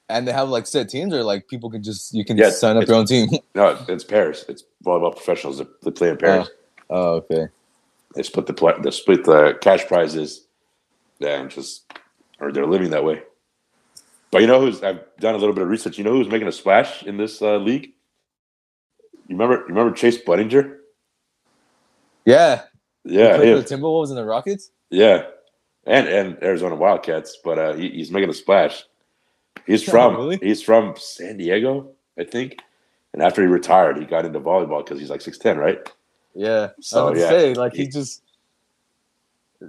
and 0.08 0.26
they 0.26 0.32
have 0.32 0.48
like 0.48 0.66
set 0.66 0.88
teams, 0.88 1.12
or 1.14 1.22
like 1.22 1.48
people 1.48 1.70
can 1.70 1.82
just 1.82 2.12
you 2.14 2.24
can 2.24 2.36
Yeah, 2.36 2.50
sign 2.50 2.76
up 2.76 2.86
your 2.86 2.96
own 2.96 3.06
team. 3.06 3.28
No, 3.54 3.78
it's 3.88 4.04
pairs. 4.04 4.44
It's 4.48 4.64
volleyball 4.84 5.14
professionals. 5.14 5.58
They- 5.82 5.90
play 5.90 6.10
in 6.10 6.16
pairs. 6.16 6.48
oh, 6.90 7.14
okay. 7.14 7.48
They 8.14 8.22
split 8.22 8.46
the 8.46 8.74
they 8.82 8.90
split 8.90 9.24
the 9.24 9.58
cash 9.60 9.86
prizes. 9.86 10.46
Yeah, 11.18 11.40
and 11.40 11.50
just 11.50 11.84
or 12.40 12.52
they're 12.52 12.66
living 12.66 12.90
that 12.90 13.04
way. 13.04 13.22
But 14.30 14.40
you 14.40 14.46
know 14.48 14.60
who's? 14.60 14.82
I've 14.82 15.00
done 15.20 15.34
a 15.34 15.38
little 15.38 15.54
bit 15.54 15.62
of 15.62 15.68
research. 15.68 15.96
You 15.98 16.04
know 16.04 16.10
who's 16.12 16.28
making 16.28 16.48
a 16.48 16.52
splash 16.52 17.02
in 17.04 17.16
this 17.16 17.40
uh, 17.40 17.56
league? 17.56 17.92
You 19.28 19.36
remember? 19.36 19.56
You 19.62 19.66
remember 19.74 19.94
Chase 19.94 20.18
Budinger? 20.18 20.78
Yeah. 22.24 22.62
Yeah, 23.04 23.32
He 23.32 23.38
played 23.38 23.64
for 23.64 23.68
the 23.68 23.76
Timberwolves 23.76 24.08
and 24.08 24.16
the 24.16 24.24
Rockets. 24.24 24.70
yeah, 24.90 25.26
and 25.86 26.08
and 26.08 26.42
Arizona 26.42 26.74
Wildcats. 26.74 27.38
But 27.44 27.58
uh, 27.58 27.72
he, 27.74 27.90
he's 27.90 28.10
making 28.10 28.30
a 28.30 28.34
splash. 28.34 28.84
He's 29.66 29.86
Oh, 29.88 29.92
from 29.92 30.16
really? 30.16 30.38
he's 30.38 30.62
from 30.62 30.94
San 30.96 31.36
Diego, 31.36 31.90
I 32.18 32.24
think. 32.24 32.58
And 33.12 33.22
after 33.22 33.42
he 33.42 33.48
retired, 33.48 33.98
he 33.98 34.04
got 34.06 34.24
into 34.24 34.40
volleyball 34.40 34.84
because 34.84 34.98
he's 34.98 35.10
like 35.10 35.20
six 35.20 35.38
ten, 35.38 35.58
right? 35.58 35.78
Yeah. 36.34 36.70
So, 36.80 37.06
I 37.06 37.10
was 37.10 37.20
yeah. 37.20 37.28
say, 37.28 37.54
like 37.54 37.72
he 37.74 37.82
He- 37.84 37.88
just 37.88 38.22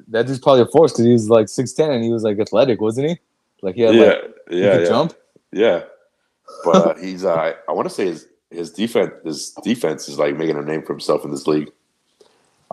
that 0.07 0.25
dude's 0.27 0.39
probably 0.39 0.61
a 0.61 0.65
force 0.65 0.91
because 0.91 1.05
he 1.05 1.11
was 1.13 1.29
like 1.29 1.47
six 1.47 1.73
ten 1.73 1.91
and 1.91 2.03
he 2.03 2.11
was 2.11 2.23
like 2.23 2.39
athletic, 2.39 2.81
wasn't 2.81 3.09
he? 3.09 3.19
Like 3.61 3.75
he 3.75 3.81
had 3.81 3.95
yeah, 3.95 4.01
like 4.05 4.21
he 4.49 4.61
yeah, 4.63 4.71
could 4.73 4.81
yeah. 4.81 4.87
jump. 4.87 5.13
Yeah, 5.51 5.83
but 6.63 6.75
uh, 6.75 6.95
he's 7.01 7.23
uh, 7.23 7.53
I 7.67 7.71
want 7.71 7.87
to 7.87 7.93
say 7.93 8.05
his 8.07 8.27
his 8.49 8.71
defense 8.71 9.11
his 9.23 9.51
defense 9.63 10.07
is 10.09 10.17
like 10.19 10.35
making 10.37 10.57
a 10.57 10.61
name 10.61 10.81
for 10.81 10.93
himself 10.93 11.23
in 11.25 11.31
this 11.31 11.47
league. 11.47 11.71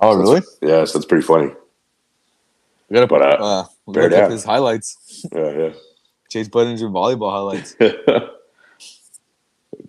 Oh, 0.03 0.13
So 0.13 0.19
really? 0.21 0.43
Yeah, 0.63 0.87
so 0.87 0.99
it's 0.99 1.07
pretty 1.07 1.27
funny. 1.27 1.53
We 2.91 2.95
gotta 2.95 3.09
But, 3.09 3.23
uh, 3.23 3.45
uh, 3.45 3.67
bear 3.89 4.05
look 4.05 4.13
up 4.13 4.19
his 4.31 4.45
highlights. 4.45 5.27
Yeah, 5.35 5.51
yeah. 5.53 5.71
Chase 6.31 6.49
Budinger 6.49 6.93
volleyball 6.93 7.33
highlights. 7.33 7.77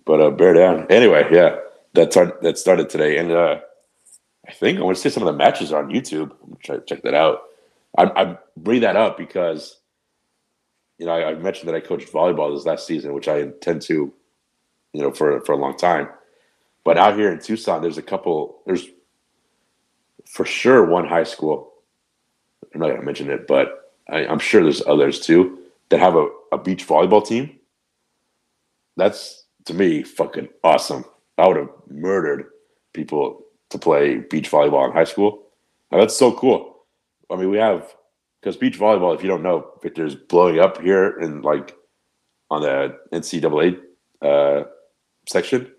but 0.06 0.20
uh, 0.20 0.30
bear 0.30 0.54
down. 0.54 0.86
Anyway, 0.90 1.28
yeah, 1.32 1.56
that 1.94 2.12
tar- 2.12 2.38
that 2.42 2.58
started 2.58 2.90
today, 2.90 3.18
and 3.18 3.32
uh, 3.32 3.60
I 4.48 4.52
think 4.52 4.78
I 4.78 4.82
want 4.82 4.96
to 4.96 5.00
say 5.02 5.10
some 5.10 5.22
of 5.22 5.26
the 5.32 5.36
matches 5.38 5.72
are 5.72 5.82
on 5.82 5.90
YouTube. 5.90 6.30
I'm 6.44 6.56
try 6.62 6.76
to 6.76 6.82
check 6.82 7.02
that 7.02 7.14
out. 7.14 7.42
I, 7.98 8.04
I 8.04 8.38
bring 8.56 8.80
that 8.82 8.96
up 8.96 9.16
because 9.18 9.78
you 10.98 11.06
know 11.06 11.12
I, 11.12 11.30
I 11.30 11.34
mentioned 11.34 11.68
that 11.68 11.74
I 11.76 11.80
coached 11.80 12.12
volleyball 12.12 12.54
this 12.56 12.66
last 12.66 12.86
season, 12.86 13.12
which 13.14 13.28
I 13.28 13.38
intend 13.40 13.82
to, 13.82 14.12
you 14.92 15.02
know, 15.02 15.12
for 15.12 15.40
for 15.42 15.52
a 15.52 15.56
long 15.58 15.76
time. 15.76 16.08
But 16.84 16.98
out 16.98 17.16
here 17.16 17.32
in 17.32 17.40
Tucson, 17.40 17.82
there's 17.82 17.98
a 17.98 18.02
couple. 18.02 18.60
There's 18.66 18.86
for 20.34 20.44
sure 20.44 20.84
one 20.84 21.06
high 21.06 21.22
school. 21.22 21.72
I'm 22.74 22.80
not 22.80 22.88
gonna 22.90 23.02
mention 23.02 23.30
it, 23.30 23.46
but 23.46 23.92
I, 24.10 24.26
I'm 24.26 24.40
sure 24.40 24.62
there's 24.62 24.84
others 24.84 25.20
too 25.20 25.58
that 25.90 26.00
have 26.00 26.16
a, 26.16 26.26
a 26.50 26.58
beach 26.58 26.86
volleyball 26.86 27.24
team. 27.24 27.56
That's 28.96 29.44
to 29.66 29.74
me 29.74 30.02
fucking 30.02 30.48
awesome. 30.64 31.04
I 31.38 31.46
would 31.46 31.56
have 31.56 31.70
murdered 31.88 32.46
people 32.92 33.44
to 33.70 33.78
play 33.78 34.16
beach 34.18 34.50
volleyball 34.50 34.86
in 34.88 34.92
high 34.92 35.04
school. 35.04 35.46
Now, 35.92 35.98
that's 35.98 36.16
so 36.16 36.32
cool. 36.32 36.78
I 37.30 37.36
mean, 37.36 37.50
we 37.50 37.58
have 37.58 37.94
because 38.40 38.56
beach 38.56 38.78
volleyball, 38.78 39.14
if 39.14 39.22
you 39.22 39.28
don't 39.28 39.42
know, 39.42 39.70
Victor's 39.82 40.16
blowing 40.16 40.58
up 40.58 40.82
here 40.82 41.20
in 41.20 41.42
like 41.42 41.76
on 42.50 42.62
the 42.62 42.98
NCAA 43.12 43.80
uh, 44.20 44.64
section. 45.28 45.70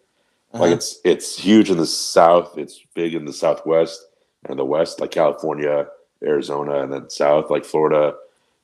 Like 0.54 0.62
Uh-huh. 0.62 0.76
it's 0.76 1.00
it's 1.04 1.38
huge 1.38 1.70
in 1.70 1.76
the 1.78 1.86
south. 1.86 2.58
It's 2.58 2.80
big 2.94 3.16
in 3.16 3.26
the 3.26 3.34
southwest 3.34 4.02
and 4.50 4.60
the 4.60 4.66
west, 4.66 5.00
like 5.00 5.12
California, 5.12 5.88
Arizona, 6.24 6.84
and 6.84 6.94
then 6.94 7.10
south, 7.10 7.50
like 7.50 7.66
Florida, 7.66 8.16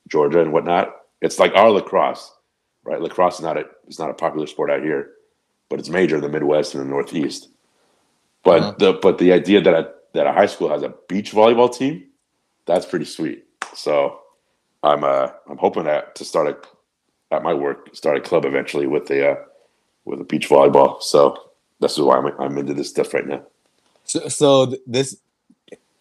Georgia, 0.08 0.40
and 0.40 0.52
whatnot. 0.52 0.96
It's 1.20 1.38
like 1.38 1.54
our 1.54 1.70
lacrosse, 1.70 2.32
right? 2.84 3.00
Lacrosse 3.00 3.36
is 3.36 3.42
not 3.42 3.56
a 3.58 3.64
it's 3.86 3.98
not 3.98 4.10
a 4.10 4.14
popular 4.14 4.46
sport 4.46 4.70
out 4.70 4.82
here, 4.82 5.12
but 5.68 5.78
it's 5.78 5.88
major 5.88 6.16
in 6.16 6.22
the 6.22 6.28
Midwest 6.28 6.74
and 6.74 6.84
the 6.84 6.88
Northeast. 6.88 7.48
But 8.44 8.62
Uh-huh. 8.62 8.74
the 8.78 8.92
but 9.02 9.18
the 9.18 9.32
idea 9.32 9.60
that 9.62 9.74
a, 9.74 9.92
that 10.14 10.26
a 10.26 10.32
high 10.32 10.46
school 10.46 10.68
has 10.70 10.82
a 10.82 10.94
beach 11.08 11.32
volleyball 11.32 11.74
team, 11.74 12.08
that's 12.66 12.86
pretty 12.86 13.04
sweet. 13.06 13.44
So 13.74 14.20
I'm 14.82 15.04
uh 15.04 15.30
I'm 15.48 15.58
hoping 15.58 15.84
that 15.84 16.14
to 16.16 16.24
start 16.24 16.48
a 16.48 17.34
at 17.34 17.42
my 17.42 17.54
work 17.54 17.94
start 17.94 18.16
a 18.16 18.20
club 18.20 18.44
eventually 18.44 18.86
with 18.86 19.06
the 19.06 19.32
uh, 19.32 19.36
with 20.04 20.20
a 20.20 20.24
beach 20.24 20.48
volleyball. 20.48 21.02
So 21.02 21.50
that's 21.80 21.98
why 21.98 22.18
I'm 22.18 22.26
I'm 22.40 22.58
into 22.58 22.74
this 22.74 22.90
stuff 22.90 23.14
right 23.14 23.26
now. 23.26 23.42
So, 24.04 24.28
so 24.28 24.74
this, 24.86 25.16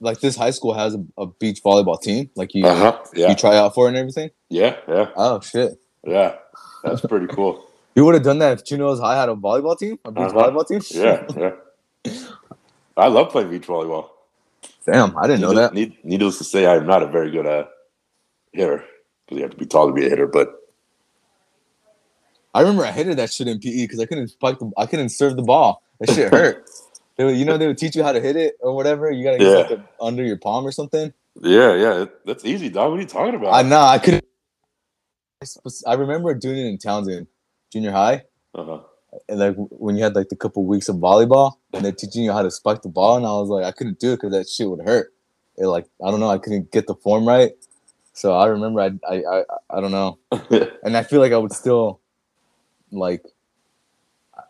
like 0.01 0.19
this 0.19 0.35
high 0.35 0.49
school 0.51 0.73
has 0.73 0.95
a, 0.95 1.03
a 1.17 1.27
beach 1.27 1.61
volleyball 1.63 2.01
team. 2.01 2.29
Like 2.35 2.53
you, 2.53 2.65
Uh 2.65 2.75
huh. 2.75 2.97
Yeah. 3.13 3.29
you 3.29 3.35
try 3.35 3.55
out 3.55 3.73
for 3.73 3.85
it 3.85 3.89
and 3.89 3.97
everything. 3.97 4.31
Yeah. 4.49 4.75
Yeah. 4.87 5.09
Oh 5.15 5.39
shit! 5.39 5.79
Yeah. 6.05 6.35
That's 6.83 7.01
pretty 7.01 7.27
cool. 7.27 7.65
You 7.93 8.05
would 8.05 8.13
have 8.13 8.23
done 8.23 8.39
that 8.39 8.53
if 8.53 8.63
Chino's 8.63 9.01
High 9.01 9.19
had 9.19 9.27
a 9.27 9.35
volleyball 9.35 9.77
team, 9.77 9.99
a 10.05 10.11
beach 10.13 10.23
Uh-huh. 10.23 10.49
volleyball 10.49 10.65
team. 10.65 10.81
Yeah. 10.91 11.25
Yeah. 12.05 12.27
I 12.95 13.07
love 13.07 13.31
playing 13.31 13.49
beach 13.49 13.67
volleyball. 13.67 14.07
Damn, 14.85 15.17
I 15.17 15.27
didn't 15.27 15.41
know 15.41 15.53
that. 15.55 15.73
Need, 15.73 15.97
needless 16.05 16.37
to 16.37 16.45
say, 16.45 16.65
I'm 16.65 16.87
not 16.87 17.03
a 17.03 17.07
very 17.07 17.29
good 17.31 17.45
uh, 17.45 17.65
hitter 18.53 18.85
because 19.25 19.37
you 19.37 19.41
have 19.43 19.51
to 19.51 19.57
be 19.57 19.65
tall 19.65 19.87
to 19.87 19.93
be 19.93 20.05
a 20.05 20.09
hitter. 20.09 20.25
But 20.25 20.53
I 22.53 22.61
remember 22.61 22.85
I 22.85 22.91
hated 22.91 23.17
that 23.17 23.31
shit 23.31 23.47
in 23.49 23.59
PE 23.59 23.83
because 23.83 23.99
I 23.99 24.05
couldn't 24.05 24.29
spike 24.29 24.59
the, 24.59 24.71
I 24.77 24.85
couldn't 24.85 25.09
serve 25.09 25.35
the 25.35 25.43
ball. 25.43 25.83
That 25.99 26.11
shit 26.11 26.31
hurt. 26.31 26.69
they 27.21 27.25
would, 27.25 27.37
you 27.37 27.45
know, 27.45 27.55
they 27.55 27.67
would 27.67 27.77
teach 27.77 27.95
you 27.95 28.01
how 28.01 28.11
to 28.11 28.19
hit 28.19 28.35
it 28.35 28.55
or 28.61 28.75
whatever. 28.75 29.11
You 29.11 29.23
gotta 29.23 29.37
get 29.37 29.47
Yeah. 29.47 29.57
something 29.67 29.87
under 30.01 30.23
your 30.23 30.37
palm 30.37 30.65
or 30.65 30.71
something. 30.71 31.13
yeah, 31.39 31.75
yeah, 31.75 32.05
that's 32.25 32.43
easy, 32.43 32.67
dog. 32.69 32.89
What 32.89 32.97
are 32.97 33.01
you 33.01 33.07
talking 33.07 33.35
about? 33.35 33.53
I 33.53 33.61
know 33.61 33.79
I 33.79 33.99
couldn't. 33.99 34.25
I 35.43 35.45
s- 35.45 35.83
I 35.85 35.93
remember 35.93 36.33
doing 36.33 36.57
it 36.57 36.65
in 36.65 36.79
Townsend, 36.79 37.27
junior 37.71 37.91
high, 37.91 38.23
uh-huh. 38.55 38.79
and 39.29 39.39
like 39.39 39.55
when 39.69 39.95
you 39.97 40.03
had 40.03 40.15
like 40.15 40.29
the 40.29 40.35
couple 40.35 40.65
weeks 40.65 40.89
of 40.89 40.95
volleyball, 40.95 41.53
and 41.73 41.85
they're 41.85 41.91
teaching 41.91 42.23
you 42.23 42.31
how 42.31 42.41
to 42.41 42.49
spike 42.49 42.81
the 42.81 42.89
ball, 42.89 43.17
and 43.17 43.25
I 43.25 43.29
was 43.33 43.49
like, 43.49 43.65
I 43.65 43.71
couldn't 43.71 43.99
do 43.99 44.13
it 44.13 44.15
because 44.17 44.31
that 44.31 44.49
shit 44.49 44.67
would 44.67 44.81
hurt. 44.81 45.13
It 45.57 45.67
like 45.67 45.85
I 46.03 46.09
don't 46.09 46.19
know, 46.19 46.29
I 46.29 46.39
couldn't 46.39 46.71
get 46.71 46.87
the 46.87 46.95
form 46.95 47.27
right. 47.27 47.51
So 48.13 48.33
I 48.33 48.47
remember 48.47 48.81
I 48.81 48.89
I 49.07 49.15
I, 49.35 49.43
I 49.69 49.79
don't 49.79 49.91
know, 49.91 50.17
and 50.83 50.97
I 50.97 51.03
feel 51.03 51.19
like 51.21 51.33
I 51.33 51.37
would 51.37 51.53
still 51.53 51.99
like 52.91 53.23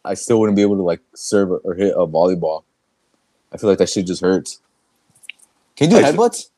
I 0.05 0.15
still 0.15 0.39
wouldn't 0.39 0.55
be 0.55 0.61
able 0.63 0.77
to 0.77 0.83
like 0.83 1.01
serve 1.15 1.51
or 1.63 1.75
hit 1.75 1.93
a 1.95 2.07
volleyball. 2.07 2.63
I 3.53 3.57
feel 3.57 3.69
like 3.69 3.79
that 3.79 3.89
shit 3.89 4.07
just 4.07 4.21
hurts. 4.21 4.59
Can 5.75 5.91
you 5.91 5.97
do 5.97 6.05
I 6.05 6.09
s- 6.09 6.15
headbutts? 6.15 6.49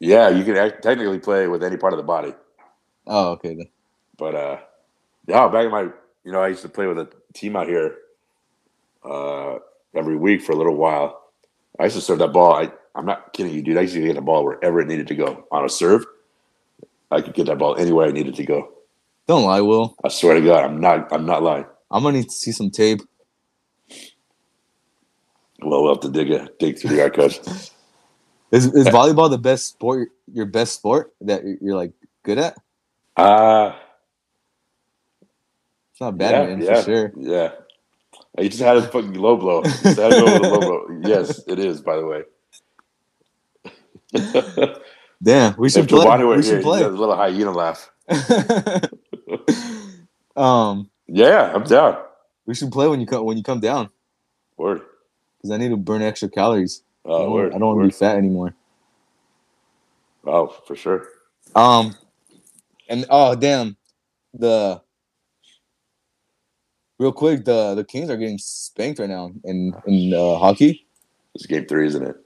yeah, 0.00 0.28
you 0.30 0.44
can 0.44 0.56
act- 0.56 0.82
technically 0.82 1.18
play 1.18 1.46
with 1.48 1.62
any 1.64 1.76
part 1.76 1.92
of 1.92 1.98
the 1.98 2.02
body. 2.04 2.34
Oh, 3.06 3.32
okay 3.32 3.54
then. 3.54 3.68
But 4.18 4.34
uh, 4.34 4.58
yeah, 5.26 5.48
back 5.48 5.66
in 5.66 5.70
my, 5.70 5.82
you 6.24 6.32
know, 6.32 6.40
I 6.40 6.48
used 6.48 6.62
to 6.62 6.68
play 6.68 6.86
with 6.86 6.98
a 6.98 7.08
team 7.34 7.56
out 7.56 7.68
here 7.68 7.96
uh, 9.04 9.58
every 9.94 10.16
week 10.16 10.42
for 10.42 10.52
a 10.52 10.56
little 10.56 10.76
while. 10.76 11.22
I 11.78 11.84
used 11.84 11.96
to 11.96 12.02
serve 12.02 12.18
that 12.20 12.32
ball. 12.32 12.54
I, 12.54 12.70
I'm 12.94 13.06
not 13.06 13.32
kidding 13.32 13.54
you, 13.54 13.62
dude. 13.62 13.76
I 13.78 13.82
used 13.82 13.94
to 13.94 14.00
get 14.00 14.14
the 14.16 14.22
ball 14.22 14.44
wherever 14.44 14.80
it 14.80 14.88
needed 14.88 15.08
to 15.08 15.14
go 15.14 15.46
on 15.52 15.64
a 15.64 15.68
serve. 15.68 16.04
I 17.10 17.20
could 17.20 17.34
get 17.34 17.46
that 17.46 17.58
ball 17.58 17.76
anywhere 17.76 18.08
I 18.08 18.12
needed 18.12 18.34
to 18.36 18.44
go. 18.44 18.72
Don't 19.28 19.44
lie, 19.44 19.60
Will. 19.60 19.96
I 20.04 20.08
swear 20.08 20.34
to 20.34 20.40
God, 20.40 20.64
I'm 20.64 20.80
not. 20.80 21.12
I'm 21.12 21.26
not 21.26 21.42
lying. 21.42 21.66
I'm 21.90 22.02
gonna 22.02 22.18
need 22.18 22.28
to 22.28 22.34
see 22.34 22.52
some 22.52 22.70
tape. 22.70 23.00
Well, 25.62 25.82
we'll 25.82 25.94
have 25.94 26.02
to 26.02 26.10
dig 26.10 26.30
a, 26.30 26.48
dig 26.58 26.78
through 26.78 26.90
the 26.96 27.02
archives. 27.02 27.72
Is 28.52 28.66
is 28.74 28.86
volleyball 28.86 29.28
the 29.28 29.38
best 29.38 29.66
sport? 29.66 30.10
Your 30.32 30.46
best 30.46 30.74
sport 30.74 31.12
that 31.22 31.42
you're, 31.60 31.74
like 31.74 31.92
good 32.22 32.38
at? 32.38 32.56
Uh 33.16 33.74
It's 35.90 36.00
not 36.00 36.14
yeah, 36.14 36.30
badminton 36.30 36.60
yeah, 36.64 36.74
for 36.80 36.84
sure. 36.84 37.12
yeah. 37.16 37.50
You 38.38 38.48
just 38.48 38.62
had 38.62 38.76
a 38.76 38.82
fucking 38.82 39.14
low 39.14 39.36
blow. 39.36 39.64
Just 39.64 39.84
had 39.84 40.12
to 40.12 40.20
go 40.20 40.24
with 40.24 40.44
a 40.44 40.48
low 40.48 40.60
blow. 40.60 41.00
Yes, 41.04 41.42
it 41.48 41.58
is. 41.58 41.80
By 41.80 41.96
the 41.96 42.06
way. 42.06 42.22
Damn, 45.22 45.56
we 45.58 45.68
should 45.68 45.84
if 45.84 45.88
play. 45.90 46.24
We 46.24 46.34
here, 46.34 46.42
should 46.42 46.62
play. 46.62 46.82
a 46.82 46.88
little 46.88 47.16
hyena 47.16 47.50
laugh. 47.50 47.90
um, 50.36 50.88
Yeah, 51.16 51.50
I'm 51.54 51.64
down. 51.64 51.96
we 52.44 52.54
should 52.54 52.70
play 52.70 52.86
when 52.88 53.00
you 53.00 53.06
come 53.06 53.24
when 53.24 53.38
you 53.38 53.42
come 53.42 53.58
down 53.60 53.88
Word. 54.58 54.82
because 55.38 55.50
I 55.50 55.56
need 55.56 55.70
to 55.70 55.76
burn 55.78 56.02
extra 56.02 56.28
calories. 56.28 56.82
I 57.06 57.08
Oh, 57.08 57.18
don't, 57.24 57.32
word. 57.32 57.54
I 57.54 57.58
don't 57.58 57.68
want 57.76 57.80
to 57.80 57.86
be 57.86 57.98
fat 57.98 58.16
anymore. 58.16 58.54
Oh, 60.26 60.48
for 60.66 60.76
sure. 60.76 61.08
Um, 61.54 61.94
and 62.90 63.06
oh 63.08 63.34
damn, 63.34 63.78
the 64.34 64.82
real 66.98 67.12
quick 67.12 67.46
the 67.46 67.74
the 67.74 67.84
Kings 67.84 68.10
are 68.10 68.18
getting 68.18 68.36
spanked 68.38 68.98
right 68.98 69.08
now 69.08 69.32
in 69.44 69.72
in 69.86 70.12
uh, 70.12 70.36
hockey. 70.36 70.86
It's 71.34 71.46
game 71.46 71.64
three, 71.66 71.86
isn't 71.86 72.02
it? 72.06 72.16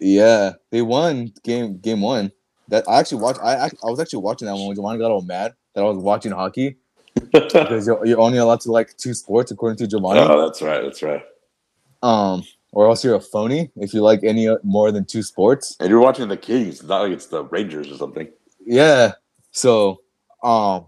Yeah, 0.00 0.52
they 0.70 0.80
won 0.80 1.32
game 1.44 1.78
game 1.80 2.00
one. 2.00 2.32
That 2.68 2.88
I 2.88 3.00
actually 3.00 3.20
watched. 3.20 3.40
I 3.42 3.66
I, 3.66 3.70
I 3.84 3.90
was 3.90 4.00
actually 4.00 4.22
watching 4.22 4.46
that 4.46 4.54
one 4.54 4.68
when 4.68 4.74
Giovanni 4.74 4.98
got 5.00 5.10
all 5.10 5.20
mad 5.20 5.52
that 5.74 5.82
I 5.82 5.86
was 5.86 5.98
watching 5.98 6.32
hockey 6.32 6.78
because 7.32 7.86
you're, 7.86 8.04
you're 8.06 8.20
only 8.20 8.38
allowed 8.38 8.60
to 8.62 8.72
like 8.72 8.96
two 8.96 9.14
sports 9.14 9.50
according 9.50 9.76
to 9.78 9.86
Giovanni. 9.86 10.20
oh, 10.20 10.44
that's 10.46 10.62
right. 10.62 10.82
That's 10.82 11.02
right. 11.02 11.22
Um, 12.02 12.44
or 12.72 12.86
else 12.88 13.02
you're 13.04 13.14
a 13.16 13.20
phony 13.20 13.70
if 13.76 13.92
you 13.94 14.02
like 14.02 14.20
any 14.22 14.46
uh, 14.48 14.56
more 14.62 14.92
than 14.92 15.04
two 15.04 15.22
sports. 15.22 15.76
And 15.80 15.88
you're 15.90 16.00
watching 16.00 16.28
the 16.28 16.36
Kings, 16.36 16.82
not 16.82 17.02
like 17.02 17.12
it's 17.12 17.26
the 17.26 17.44
Rangers 17.44 17.90
or 17.90 17.96
something. 17.96 18.28
Yeah. 18.64 19.12
So, 19.52 20.02
um, 20.42 20.86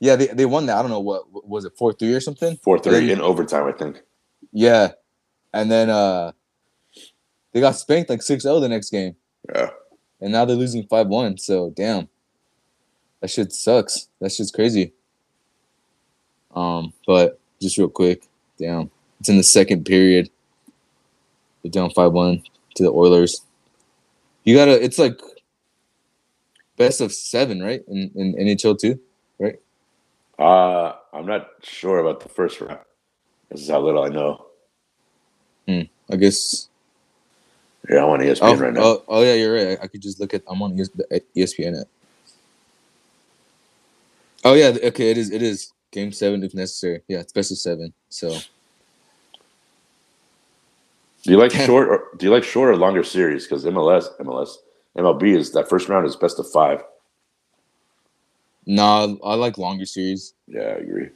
yeah, 0.00 0.16
they, 0.16 0.26
they 0.28 0.46
won 0.46 0.66
that. 0.66 0.76
I 0.76 0.82
don't 0.82 0.90
know 0.90 1.00
what 1.00 1.30
what- 1.30 1.46
was 1.48 1.64
it 1.64 1.72
four 1.76 1.92
three 1.92 2.14
or 2.14 2.20
something. 2.20 2.56
Four 2.62 2.78
three 2.78 3.10
in 3.12 3.20
overtime, 3.20 3.66
I 3.66 3.72
think. 3.72 4.00
Yeah, 4.52 4.92
and 5.52 5.70
then 5.70 5.90
uh, 5.90 6.32
they 7.52 7.60
got 7.60 7.76
spanked 7.76 8.08
like 8.08 8.20
6-0 8.20 8.60
the 8.60 8.68
next 8.68 8.90
game, 8.90 9.16
Yeah. 9.54 9.70
and 10.20 10.32
now 10.32 10.44
they're 10.44 10.56
losing 10.56 10.86
five 10.86 11.08
one. 11.08 11.36
So 11.36 11.70
damn, 11.76 12.08
that 13.20 13.28
shit 13.30 13.52
sucks. 13.52 14.08
That 14.20 14.30
shit's 14.32 14.50
crazy. 14.52 14.94
Um, 16.58 16.92
but 17.06 17.40
just 17.62 17.78
real 17.78 17.88
quick, 17.88 18.24
damn, 18.58 18.90
it's 19.20 19.28
in 19.28 19.36
the 19.36 19.44
second 19.44 19.84
period. 19.84 20.30
They're 21.62 21.70
down 21.70 21.90
five 21.90 22.12
one 22.12 22.42
to 22.76 22.82
the 22.82 22.90
Oilers. 22.90 23.42
You 24.44 24.56
gotta. 24.56 24.82
It's 24.82 24.98
like 24.98 25.20
best 26.76 27.00
of 27.00 27.12
seven, 27.12 27.62
right? 27.62 27.82
In 27.88 28.10
in 28.16 28.34
NHL 28.34 28.78
too. 28.78 29.00
Right 29.38 29.56
uh, 30.38 30.94
I'm 31.12 31.26
not 31.26 31.48
sure 31.62 31.98
about 32.00 32.20
the 32.20 32.28
first 32.30 32.60
round. 32.60 32.80
This 33.50 33.62
is 33.62 33.70
how 33.70 33.80
little 33.80 34.04
I 34.04 34.08
know. 34.08 34.46
I 36.10 36.16
guess. 36.16 36.68
Yeah, 37.90 38.04
I'm 38.04 38.10
on 38.10 38.20
ESPN 38.20 38.40
Oh, 38.42 38.56
right 38.58 38.72
now. 38.72 38.82
oh, 38.82 39.04
oh, 39.08 39.22
yeah, 39.22 39.34
you're 39.34 39.54
right. 39.54 39.78
I, 39.80 39.84
I 39.84 39.86
could 39.88 40.02
just 40.02 40.20
look 40.20 40.34
at. 40.34 40.42
I'm 40.48 40.62
on 40.62 40.78
ES, 40.78 40.90
the 40.90 41.22
ESPN 41.36 41.80
app. 41.82 41.88
Oh 44.44 44.54
yeah, 44.54 44.76
okay. 44.84 45.10
It 45.10 45.18
is. 45.18 45.30
It 45.30 45.42
is 45.42 45.72
game 45.90 46.12
seven 46.12 46.42
if 46.42 46.54
necessary. 46.54 47.02
Yeah, 47.08 47.18
it's 47.18 47.32
best 47.32 47.50
of 47.50 47.58
seven. 47.58 47.92
So 48.08 48.30
Do 51.22 51.30
you 51.30 51.36
like 51.36 51.50
short 51.66 51.88
or 51.88 52.04
do 52.16 52.26
you 52.26 52.32
like 52.32 52.44
short 52.44 52.70
or 52.70 52.76
longer 52.76 53.04
series? 53.04 53.46
Because 53.46 53.64
MLS, 53.64 54.08
MLS, 54.20 54.56
MLB 54.96 55.36
is 55.36 55.52
that 55.52 55.68
first 55.68 55.88
round 55.88 56.06
is 56.06 56.16
best 56.16 56.38
of 56.38 56.50
five. 56.50 56.82
nah, 58.66 59.14
I 59.24 59.34
like 59.34 59.58
longer 59.58 59.86
series. 59.86 60.34
Yeah, 60.46 60.60
I 60.60 60.78
agree. 60.78 61.10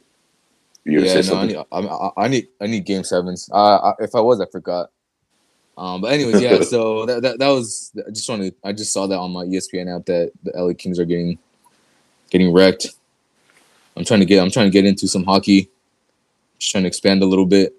You 0.84 1.00
yeah, 1.00 1.20
no, 1.20 1.36
I 1.36 1.46
need, 1.46 1.56
I, 1.56 2.10
I, 2.16 2.28
need. 2.28 2.48
I 2.60 2.66
need 2.66 2.84
game 2.84 3.04
sevens. 3.04 3.48
Uh, 3.52 3.76
I, 3.76 3.92
if 4.00 4.16
I 4.16 4.20
was, 4.20 4.40
I 4.40 4.46
forgot. 4.46 4.90
Um, 5.78 6.00
but 6.00 6.12
anyways, 6.12 6.42
yeah. 6.42 6.60
so 6.62 7.06
that, 7.06 7.22
that 7.22 7.38
that 7.38 7.48
was. 7.48 7.92
I 8.04 8.10
just 8.10 8.28
wanted. 8.28 8.54
I 8.64 8.72
just 8.72 8.92
saw 8.92 9.06
that 9.06 9.16
on 9.16 9.30
my 9.30 9.44
ESPN 9.44 9.94
app 9.94 10.06
that 10.06 10.32
the 10.42 10.50
LA 10.56 10.72
Kings 10.74 10.98
are 10.98 11.04
getting 11.04 11.38
getting 12.30 12.52
wrecked. 12.52 12.88
I'm 13.96 14.04
trying 14.04 14.20
to 14.20 14.26
get. 14.26 14.42
I'm 14.42 14.50
trying 14.50 14.66
to 14.66 14.70
get 14.70 14.84
into 14.84 15.06
some 15.08 15.24
hockey. 15.24 15.70
Just 16.58 16.72
trying 16.72 16.84
to 16.84 16.88
expand 16.88 17.22
a 17.22 17.26
little 17.26 17.46
bit. 17.46 17.74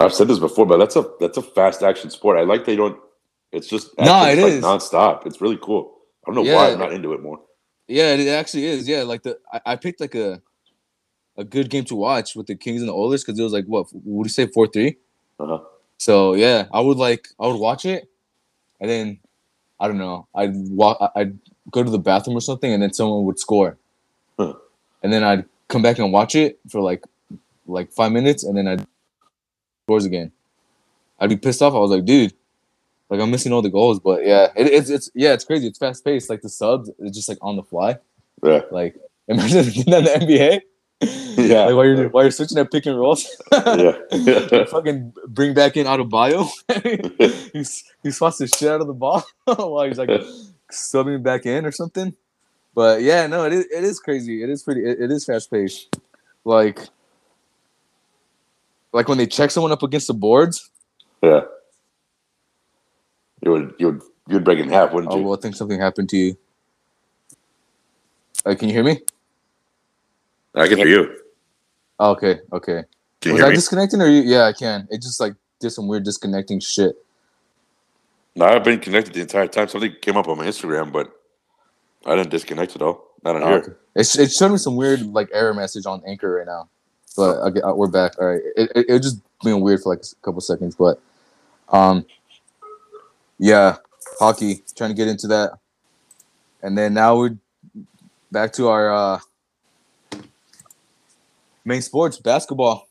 I've 0.00 0.12
said 0.12 0.26
this 0.28 0.38
before, 0.38 0.66
but 0.66 0.78
that's 0.78 0.96
a 0.96 1.04
that's 1.20 1.36
a 1.38 1.42
fast 1.42 1.82
action 1.82 2.10
sport. 2.10 2.38
I 2.38 2.42
like 2.42 2.64
they 2.64 2.76
don't. 2.76 2.98
It's 3.52 3.68
just 3.68 3.96
No, 3.98 4.12
action, 4.12 4.38
it 4.38 4.42
like 4.42 4.52
is. 4.54 4.64
nonstop. 4.64 5.26
It's 5.26 5.40
really 5.40 5.58
cool. 5.62 5.98
I 6.26 6.32
don't 6.32 6.44
know 6.44 6.54
why 6.54 6.72
I'm 6.72 6.78
not 6.78 6.92
into 6.92 7.12
it 7.12 7.22
more. 7.22 7.40
Yeah, 7.86 8.14
it 8.14 8.26
actually 8.28 8.64
is. 8.66 8.88
Yeah, 8.88 9.02
like 9.02 9.22
the 9.22 9.38
I, 9.52 9.60
I 9.66 9.76
picked 9.76 10.00
like 10.00 10.14
a 10.14 10.40
a 11.36 11.44
good 11.44 11.70
game 11.70 11.84
to 11.86 11.94
watch 11.94 12.34
with 12.34 12.46
the 12.46 12.54
Kings 12.54 12.80
and 12.82 12.88
the 12.88 12.94
Oilers 12.94 13.22
because 13.24 13.38
it 13.38 13.42
was 13.42 13.52
like 13.52 13.66
what 13.66 13.86
would 13.92 14.24
you 14.26 14.30
say 14.30 14.46
four 14.46 14.66
three? 14.66 14.96
Uh-huh. 15.38 15.60
So 15.98 16.34
yeah, 16.34 16.66
I 16.72 16.80
would 16.80 16.96
like 16.96 17.28
I 17.38 17.46
would 17.46 17.60
watch 17.60 17.84
it, 17.84 18.08
and 18.80 18.90
then 18.90 19.18
I 19.78 19.86
don't 19.88 19.98
know 19.98 20.26
I'd 20.34 20.54
walk 20.70 20.98
I'd 21.14 21.38
go 21.70 21.82
to 21.84 21.90
the 21.90 21.98
bathroom 21.98 22.36
or 22.36 22.40
something, 22.40 22.72
and 22.72 22.82
then 22.82 22.92
someone 22.92 23.24
would 23.24 23.38
score, 23.38 23.76
Huh. 24.38 24.54
and 25.02 25.12
then 25.12 25.22
I'd 25.22 25.44
come 25.72 25.82
back 25.82 25.98
and 25.98 26.12
watch 26.12 26.34
it 26.34 26.60
for 26.68 26.80
like 26.80 27.02
like 27.66 27.90
five 27.92 28.12
minutes, 28.12 28.44
and 28.44 28.56
then 28.56 28.68
I'd 28.68 28.86
scores 29.84 30.04
again. 30.04 30.30
I'd 31.18 31.30
be 31.30 31.36
pissed 31.36 31.62
off. 31.62 31.74
I 31.74 31.78
was 31.78 31.90
like, 31.90 32.04
dude. 32.04 32.34
Like 33.10 33.20
I'm 33.20 33.30
missing 33.30 33.52
all 33.52 33.60
the 33.60 33.68
goals, 33.68 34.00
but 34.00 34.24
yeah, 34.24 34.48
it, 34.56 34.68
it's 34.68 34.88
it's 34.88 35.10
yeah, 35.14 35.34
it's 35.34 35.44
crazy. 35.44 35.66
It's 35.66 35.78
fast 35.78 36.02
paced. 36.02 36.30
Like 36.30 36.40
the 36.40 36.48
subs, 36.48 36.90
it's 36.98 37.14
just 37.14 37.28
like 37.28 37.36
on 37.42 37.56
the 37.56 37.62
fly. 37.62 37.98
Yeah, 38.42 38.62
Like 38.70 38.96
imagine 39.28 39.64
that 39.64 40.16
in 40.20 40.26
the 40.26 40.26
NBA. 40.26 40.60
Yeah. 41.36 41.64
Like 41.64 41.74
while 41.74 41.84
you're 41.84 42.08
while 42.10 42.22
you're 42.24 42.30
switching 42.30 42.58
at 42.58 42.70
pick 42.70 42.86
and 42.86 42.96
rolls. 42.96 43.26
yeah. 43.52 44.64
fucking 44.70 45.12
bring 45.26 45.52
back 45.52 45.76
in 45.76 45.84
Adebayo. 45.86 46.48
he 47.52 47.64
he 48.04 48.10
swats 48.12 48.38
the 48.38 48.46
shit 48.46 48.68
out 48.68 48.80
of 48.80 48.86
the 48.86 48.94
ball 48.94 49.24
while 49.44 49.84
he's 49.88 49.98
like 49.98 50.10
subbing 50.70 51.22
back 51.22 51.44
in 51.44 51.66
or 51.66 51.72
something. 51.72 52.14
But 52.74 53.02
yeah, 53.02 53.26
no, 53.26 53.44
it 53.46 53.52
is 53.52 53.66
it 53.66 53.84
is 53.84 54.00
crazy. 54.00 54.42
It 54.42 54.50
is 54.50 54.62
pretty. 54.62 54.84
It, 54.86 55.00
it 55.02 55.10
is 55.12 55.24
fast 55.24 55.50
paced. 55.50 55.96
Like 56.44 56.80
like 58.92 59.08
when 59.08 59.18
they 59.18 59.26
check 59.26 59.50
someone 59.50 59.72
up 59.72 59.82
against 59.82 60.08
the 60.08 60.14
boards. 60.14 60.70
yeah. 61.22 61.42
You 63.42 63.52
would 63.52 63.74
you 63.78 63.86
would 63.88 64.02
you'd 64.28 64.44
break 64.44 64.58
in 64.60 64.68
half, 64.70 64.92
wouldn't 64.92 65.12
Oh 65.12 65.16
you? 65.16 65.20
Oh 65.20 65.28
well, 65.28 65.38
I 65.38 65.40
think 65.40 65.56
something 65.56 65.80
happened 65.80 66.08
to 66.10 66.16
you. 66.16 66.38
Uh, 68.46 68.54
can 68.54 68.68
you 68.68 68.74
hear 68.74 68.84
me? 68.84 69.00
I 70.54 70.68
can 70.68 70.78
hear 70.78 70.88
you. 70.88 71.16
Oh, 71.98 72.12
okay, 72.12 72.40
okay. 72.52 72.84
Can 73.20 73.30
you 73.30 73.34
Was 73.34 73.40
hear 73.40 73.46
I 73.46 73.50
me? 73.50 73.56
disconnecting 73.56 74.02
or 74.02 74.08
you? 74.08 74.22
Yeah, 74.22 74.44
I 74.44 74.52
can. 74.52 74.88
It 74.90 75.02
just 75.02 75.20
like 75.20 75.34
did 75.60 75.70
some 75.70 75.88
weird 75.88 76.04
disconnecting 76.04 76.60
shit. 76.60 76.96
No, 78.36 78.46
I've 78.46 78.64
been 78.64 78.80
connected 78.80 79.14
the 79.14 79.20
entire 79.22 79.48
time. 79.48 79.68
Something 79.68 79.94
came 80.02 80.16
up 80.16 80.28
on 80.28 80.38
my 80.38 80.46
Instagram, 80.46 80.92
but 80.92 81.12
I 82.06 82.16
didn't 82.16 82.30
disconnect 82.30 82.74
at 82.76 82.82
all. 82.82 83.04
Not 83.24 83.36
on 83.36 83.42
Oh, 83.42 83.48
here. 83.48 83.58
okay. 83.58 83.72
It, 83.94 84.18
it 84.18 84.32
showed 84.32 84.50
me 84.50 84.58
some 84.58 84.76
weird 84.76 85.02
like 85.02 85.28
error 85.32 85.54
message 85.54 85.86
on 85.86 86.02
Anchor 86.06 86.32
right 86.34 86.46
now, 86.46 86.68
but 87.16 87.36
okay, 87.48 87.60
uh, 87.60 87.72
we're 87.74 87.88
back. 87.88 88.12
All 88.20 88.26
right, 88.26 88.40
it, 88.56 88.72
it, 88.74 88.86
it 88.88 89.02
just 89.02 89.18
being 89.44 89.60
weird 89.60 89.80
for 89.82 89.94
like 89.94 90.02
a 90.04 90.24
couple 90.24 90.40
seconds, 90.40 90.74
but 90.74 91.00
um, 91.68 92.04
yeah, 93.38 93.76
hockey. 94.18 94.62
Trying 94.76 94.90
to 94.90 94.96
get 94.96 95.08
into 95.08 95.28
that, 95.28 95.58
and 96.62 96.76
then 96.76 96.94
now 96.94 97.16
we're 97.16 97.36
back 98.32 98.52
to 98.54 98.68
our 98.68 98.90
uh, 98.92 99.20
main 101.64 101.82
sports, 101.82 102.18
basketball. 102.18 102.88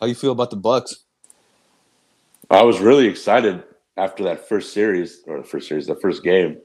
How 0.00 0.06
you 0.06 0.14
feel 0.14 0.32
about 0.32 0.50
the 0.50 0.56
Bucks? 0.56 0.96
I 2.50 2.62
was 2.62 2.80
really 2.80 3.06
excited 3.06 3.62
after 3.96 4.24
that 4.24 4.48
first 4.48 4.72
series 4.72 5.20
or 5.26 5.38
the 5.38 5.44
first 5.44 5.68
series, 5.68 5.86
the 5.86 5.94
first 5.96 6.24
game. 6.24 6.58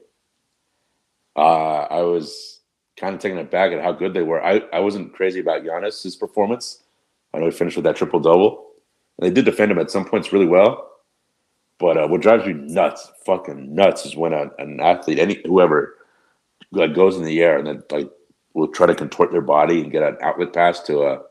Uh, 1.40 1.88
I 1.90 2.02
was 2.02 2.60
kind 2.98 3.16
of 3.16 3.22
taken 3.22 3.38
aback 3.38 3.72
at 3.72 3.82
how 3.82 3.92
good 3.92 4.14
they 4.14 4.22
were. 4.22 4.44
I, 4.44 4.62
I 4.74 4.80
wasn't 4.80 5.14
crazy 5.14 5.40
about 5.40 5.64
Giannis' 5.64 6.20
performance. 6.20 6.84
I 7.34 7.38
know 7.40 7.46
he 7.46 7.52
finished 7.52 7.78
with 7.78 7.86
that 7.86 7.96
triple 7.96 8.20
double. 8.20 8.72
And 9.18 9.26
they 9.26 9.34
did 9.34 9.46
defend 9.46 9.72
him 9.72 9.80
at 9.80 9.90
some 9.90 10.06
points 10.06 10.32
really 10.32 10.46
well. 10.46 10.90
But 11.78 11.98
uh, 11.98 12.08
what 12.08 12.22
drives 12.22 12.46
me 12.46 12.54
nuts, 12.54 13.10
fucking 13.26 13.74
nuts, 13.74 14.06
is 14.06 14.16
when 14.16 14.34
a, 14.34 14.50
an 14.58 14.80
athlete, 14.80 15.18
any 15.20 15.42
whoever, 15.46 15.96
like 16.72 16.94
goes 16.94 17.16
in 17.16 17.24
the 17.24 17.42
air 17.42 17.58
and 17.58 17.66
then 17.68 17.84
like 17.92 18.10
will 18.54 18.68
try 18.68 18.86
to 18.86 18.96
contort 18.96 19.32
their 19.32 19.42
body 19.42 19.82
and 19.82 19.92
get 19.92 20.02
an 20.04 20.18
outlet 20.22 20.52
pass 20.54 20.80
to 20.82 21.02
a, 21.02 21.22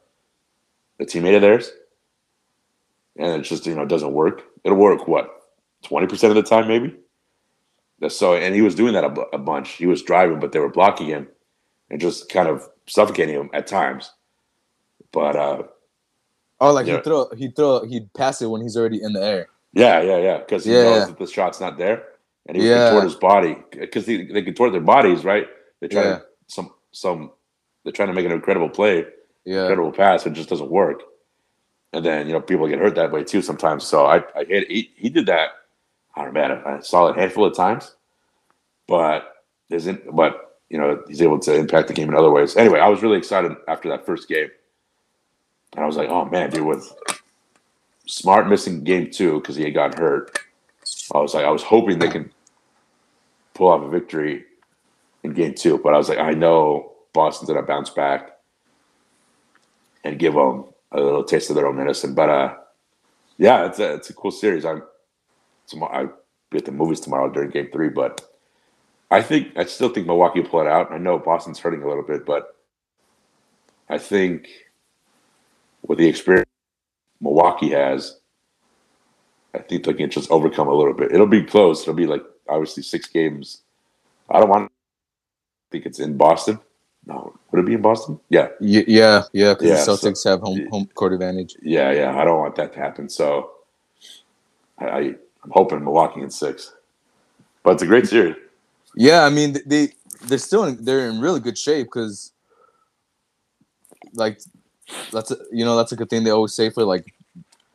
a 1.01 1.05
teammate 1.05 1.35
of 1.37 1.41
theirs. 1.43 1.71
and 3.17 3.41
it 3.41 3.45
just 3.45 3.67
you 3.67 3.75
know 3.75 3.85
doesn't 3.85 4.13
work. 4.13 4.43
It'll 4.65 4.77
work 4.77 5.07
what 5.07 5.29
twenty 5.83 6.07
percent 6.07 6.35
of 6.35 6.43
the 6.43 6.49
time 6.49 6.67
maybe. 6.67 6.95
So, 8.07 8.33
and 8.35 8.55
he 8.55 8.61
was 8.61 8.75
doing 8.75 8.93
that 8.93 9.03
a, 9.03 9.11
a 9.33 9.37
bunch. 9.37 9.71
He 9.71 9.85
was 9.85 10.01
driving, 10.03 10.39
but 10.39 10.51
they 10.53 10.59
were 10.59 10.69
blocking 10.69 11.07
him 11.07 11.27
and 11.89 11.99
just 11.99 12.29
kind 12.29 12.47
of 12.47 12.67
suffocating 12.87 13.35
him 13.35 13.49
at 13.53 13.67
times. 13.67 14.11
But 15.11 15.35
uh, 15.35 15.63
Oh, 16.61 16.73
like 16.73 16.85
he 16.87 16.97
throw 17.01 17.29
he 17.35 17.49
throw 17.51 17.85
he'd 17.85 18.13
pass 18.13 18.41
it 18.41 18.47
when 18.47 18.61
he's 18.61 18.77
already 18.77 19.01
in 19.01 19.13
the 19.13 19.23
air. 19.23 19.47
yeah, 19.73 20.01
yeah, 20.01 20.17
yeah, 20.17 20.37
because 20.39 20.65
he 20.65 20.71
Yeah. 20.73 20.83
knows 20.83 21.07
that 21.07 21.17
the 21.17 21.27
shot's 21.27 21.59
not 21.59 21.77
there, 21.77 22.03
and 22.47 22.55
he 22.57 22.61
would 22.63 22.69
Yeah. 22.69 22.83
contort 22.85 23.03
his 23.05 23.15
body 23.15 23.57
because 23.71 24.05
they, 24.05 24.25
they 24.25 24.41
contort 24.41 24.71
their 24.73 24.81
bodies, 24.81 25.23
right? 25.25 25.47
They 25.81 25.87
try 25.87 26.03
Yeah. 26.03 26.17
to 26.19 26.25
some 26.47 26.73
some 26.91 27.31
they're 27.83 27.93
trying 27.93 28.09
to 28.09 28.13
make 28.13 28.25
an 28.25 28.31
incredible 28.31 28.69
play, 28.69 29.05
Yeah. 29.45 29.61
incredible 29.61 29.91
pass, 29.91 30.25
it 30.25 30.33
just 30.33 30.49
doesn't 30.49 30.69
work. 30.69 31.01
And 31.93 32.05
then 32.05 32.27
you 32.27 32.33
know 32.33 32.41
people 32.41 32.67
get 32.67 32.79
hurt 32.79 32.95
that 32.95 33.11
way 33.11 33.23
too 33.23 33.41
sometimes. 33.41 33.85
So 33.85 34.05
I 34.05 34.17
I 34.35 34.43
hit 34.45 34.69
he, 34.69 34.91
he 34.95 35.09
did 35.09 35.25
that. 35.27 35.49
I 36.15 36.23
don't 36.23 36.33
know, 36.33 36.41
man, 36.41 36.51
a 36.51 36.83
solid 36.83 37.15
handful 37.17 37.45
of 37.45 37.55
times, 37.55 37.95
but 38.87 39.45
isn't 39.69 40.15
but 40.15 40.57
you 40.69 40.77
know 40.77 41.01
he's 41.07 41.21
able 41.21 41.39
to 41.39 41.53
impact 41.53 41.87
the 41.87 41.93
game 41.93 42.09
in 42.09 42.15
other 42.15 42.31
ways. 42.31 42.57
Anyway, 42.57 42.79
I 42.79 42.89
was 42.89 43.01
really 43.01 43.17
excited 43.17 43.55
after 43.67 43.89
that 43.89 44.05
first 44.05 44.27
game, 44.27 44.49
and 45.75 45.83
I 45.83 45.87
was 45.87 45.97
like, 45.97 46.09
oh 46.09 46.25
man, 46.25 46.49
dude, 46.49 46.65
with 46.65 46.91
Smart 48.05 48.47
missing 48.49 48.83
game 48.83 49.11
two 49.11 49.39
because 49.39 49.55
he 49.55 49.63
had 49.63 49.75
gotten 49.75 49.99
hurt, 50.01 50.39
I 51.13 51.19
was 51.19 51.35
like, 51.35 51.45
I 51.45 51.51
was 51.51 51.61
hoping 51.61 51.99
they 51.99 52.09
can 52.09 52.31
pull 53.53 53.67
off 53.67 53.83
a 53.83 53.89
victory 53.89 54.45
in 55.23 55.33
game 55.33 55.53
two, 55.53 55.77
but 55.77 55.93
I 55.93 55.97
was 55.97 56.09
like, 56.09 56.17
I 56.17 56.31
know 56.31 56.93
Boston's 57.13 57.49
gonna 57.49 57.61
bounce 57.61 57.91
back 57.91 58.39
and 60.03 60.17
give 60.17 60.33
them 60.33 60.65
a 60.91 60.99
little 60.99 61.23
taste 61.23 61.49
of 61.49 61.55
their 61.55 61.67
own 61.67 61.77
medicine. 61.77 62.15
But 62.15 62.29
uh, 62.29 62.55
yeah, 63.37 63.65
it's 63.65 63.79
a 63.79 63.93
it's 63.95 64.09
a 64.09 64.13
cool 64.13 64.31
series. 64.31 64.65
I'm 64.65 64.83
tomorrow. 65.69 66.05
I 66.05 66.09
be 66.51 66.57
at 66.57 66.65
the 66.65 66.71
movies 66.71 66.99
tomorrow 66.99 67.29
during 67.29 67.49
Game 67.51 67.69
Three, 67.71 67.89
but 67.89 68.21
I 69.11 69.21
think 69.21 69.53
I 69.57 69.65
still 69.65 69.89
think 69.89 70.07
Milwaukee 70.07 70.41
will 70.41 70.49
pull 70.49 70.61
it 70.61 70.67
out. 70.67 70.91
I 70.91 70.97
know 70.97 71.17
Boston's 71.19 71.59
hurting 71.59 71.83
a 71.83 71.87
little 71.87 72.03
bit, 72.03 72.25
but 72.25 72.55
I 73.89 73.97
think 73.97 74.47
with 75.87 75.97
the 75.99 76.07
experience 76.07 76.49
Milwaukee 77.21 77.69
has, 77.69 78.19
I 79.53 79.59
think 79.59 79.83
they 79.85 79.93
can 79.93 80.09
just 80.09 80.29
overcome 80.31 80.67
a 80.67 80.73
little 80.73 80.93
bit. 80.93 81.11
It'll 81.11 81.27
be 81.27 81.43
close. 81.43 81.81
It'll 81.81 81.93
be 81.93 82.05
like 82.07 82.23
obviously 82.47 82.83
six 82.83 83.07
games. 83.07 83.61
I 84.29 84.39
don't 84.39 84.49
want. 84.49 84.71
I 84.71 85.67
think 85.71 85.85
it's 85.85 85.99
in 85.99 86.17
Boston. 86.17 86.59
No, 87.05 87.33
would 87.51 87.59
it 87.59 87.65
be 87.65 87.73
in 87.73 87.81
Boston? 87.81 88.19
Yeah. 88.29 88.49
Y- 88.59 88.83
yeah, 88.87 89.23
yeah, 89.33 89.53
because 89.53 89.67
Yeah, 89.67 89.75
the 89.85 89.97
so- 89.97 89.97
Celtics 89.97 90.23
have 90.25 90.41
home 90.41 90.67
home 90.69 90.87
court 90.93 91.13
advantage. 91.13 91.55
Yeah, 91.61 91.91
yeah. 91.91 92.17
I 92.19 92.25
don't 92.25 92.39
want 92.39 92.55
that 92.55 92.73
to 92.73 92.79
happen. 92.79 93.09
So 93.09 93.51
I, 94.77 94.85
I 94.85 95.15
I'm 95.43 95.51
hoping 95.51 95.83
Milwaukee 95.83 96.21
in 96.21 96.29
six. 96.29 96.73
But 97.63 97.71
it's 97.71 97.83
a 97.83 97.87
great 97.87 98.07
series. 98.07 98.35
Yeah, 98.95 99.23
I 99.23 99.29
mean 99.29 99.57
they 99.65 99.89
they're 100.27 100.37
still 100.37 100.65
in, 100.65 100.83
they're 100.83 101.09
in 101.09 101.19
really 101.19 101.39
good 101.39 101.57
shape 101.57 101.87
because 101.87 102.31
like 104.13 104.41
that's 105.11 105.31
a, 105.31 105.37
you 105.51 105.63
know 105.63 105.77
that's 105.77 105.91
a 105.91 105.95
good 105.95 106.09
thing 106.09 106.23
they 106.23 106.31
always 106.31 106.53
say 106.53 106.69
for 106.69 106.83
like 106.83 107.13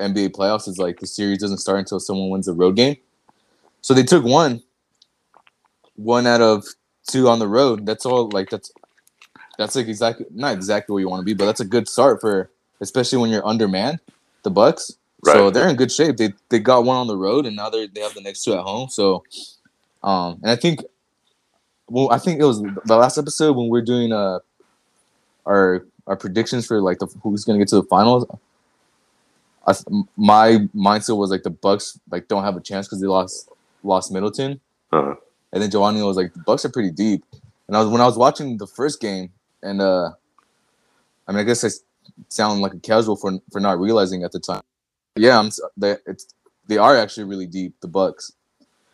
NBA 0.00 0.30
playoffs 0.30 0.68
is 0.68 0.78
like 0.78 1.00
the 1.00 1.06
series 1.06 1.38
doesn't 1.38 1.58
start 1.58 1.78
until 1.78 2.00
someone 2.00 2.30
wins 2.30 2.48
a 2.48 2.52
road 2.52 2.76
game. 2.76 2.96
So 3.80 3.94
they 3.94 4.02
took 4.02 4.24
one, 4.24 4.62
one 5.96 6.26
out 6.26 6.40
of 6.40 6.64
two 7.06 7.28
on 7.28 7.38
the 7.38 7.48
road. 7.48 7.86
That's 7.86 8.06
all. 8.06 8.28
Like 8.30 8.50
that's 8.50 8.72
that's 9.58 9.76
like 9.76 9.86
exactly 9.86 10.26
not 10.30 10.54
exactly 10.54 10.92
where 10.92 11.00
you 11.00 11.08
want 11.08 11.20
to 11.20 11.24
be, 11.24 11.34
but 11.34 11.46
that's 11.46 11.60
a 11.60 11.64
good 11.64 11.88
start 11.88 12.20
for 12.20 12.50
especially 12.80 13.18
when 13.18 13.30
you're 13.30 13.46
undermanned. 13.46 14.00
The 14.42 14.50
Bucks. 14.50 14.92
So 15.32 15.50
they're 15.50 15.68
in 15.68 15.76
good 15.76 15.92
shape. 15.92 16.16
They 16.16 16.32
they 16.48 16.58
got 16.58 16.84
one 16.84 16.96
on 16.96 17.06
the 17.06 17.16
road, 17.16 17.46
and 17.46 17.56
now 17.56 17.70
they 17.70 17.86
they 17.86 18.00
have 18.00 18.14
the 18.14 18.20
next 18.20 18.44
two 18.44 18.54
at 18.54 18.60
home. 18.60 18.88
So, 18.88 19.24
um, 20.02 20.38
and 20.42 20.50
I 20.50 20.56
think, 20.56 20.80
well, 21.88 22.10
I 22.12 22.18
think 22.18 22.40
it 22.40 22.44
was 22.44 22.60
the 22.62 22.96
last 22.96 23.18
episode 23.18 23.56
when 23.56 23.68
we 23.68 23.78
are 23.78 23.84
doing 23.84 24.12
uh 24.12 24.40
our 25.46 25.86
our 26.06 26.16
predictions 26.16 26.66
for 26.66 26.80
like 26.80 26.98
the 26.98 27.06
who's 27.22 27.44
gonna 27.44 27.58
get 27.58 27.68
to 27.68 27.76
the 27.76 27.84
finals. 27.84 28.26
I, 29.66 29.74
my 30.16 30.58
mindset 30.74 31.16
was 31.16 31.30
like 31.30 31.42
the 31.42 31.50
Bucks 31.50 31.98
like 32.10 32.28
don't 32.28 32.44
have 32.44 32.56
a 32.56 32.60
chance 32.60 32.86
because 32.86 33.00
they 33.00 33.06
lost 33.06 33.48
lost 33.82 34.12
Middleton, 34.12 34.60
Uh-huh. 34.92 35.14
and 35.52 35.62
then 35.62 35.70
Giovanni 35.70 36.02
was 36.02 36.16
like 36.16 36.34
the 36.34 36.40
Bucks 36.40 36.64
are 36.64 36.70
pretty 36.70 36.90
deep. 36.90 37.24
And 37.66 37.76
I 37.76 37.80
was 37.80 37.88
when 37.88 38.02
I 38.02 38.04
was 38.06 38.18
watching 38.18 38.58
the 38.58 38.66
first 38.66 39.00
game, 39.00 39.30
and 39.62 39.80
uh, 39.80 40.10
I 41.26 41.32
mean 41.32 41.40
I 41.40 41.44
guess 41.44 41.64
I 41.64 41.68
sound 42.28 42.60
like 42.60 42.74
a 42.74 42.78
casual 42.80 43.16
for 43.16 43.38
for 43.50 43.60
not 43.60 43.80
realizing 43.80 44.22
at 44.22 44.32
the 44.32 44.40
time. 44.40 44.60
Yeah, 45.16 45.38
I'm 45.38 45.50
they 45.76 45.96
it's 46.06 46.26
they 46.66 46.78
are 46.78 46.96
actually 46.96 47.24
really 47.24 47.46
deep 47.46 47.74
the 47.80 47.88
Bucks. 47.88 48.32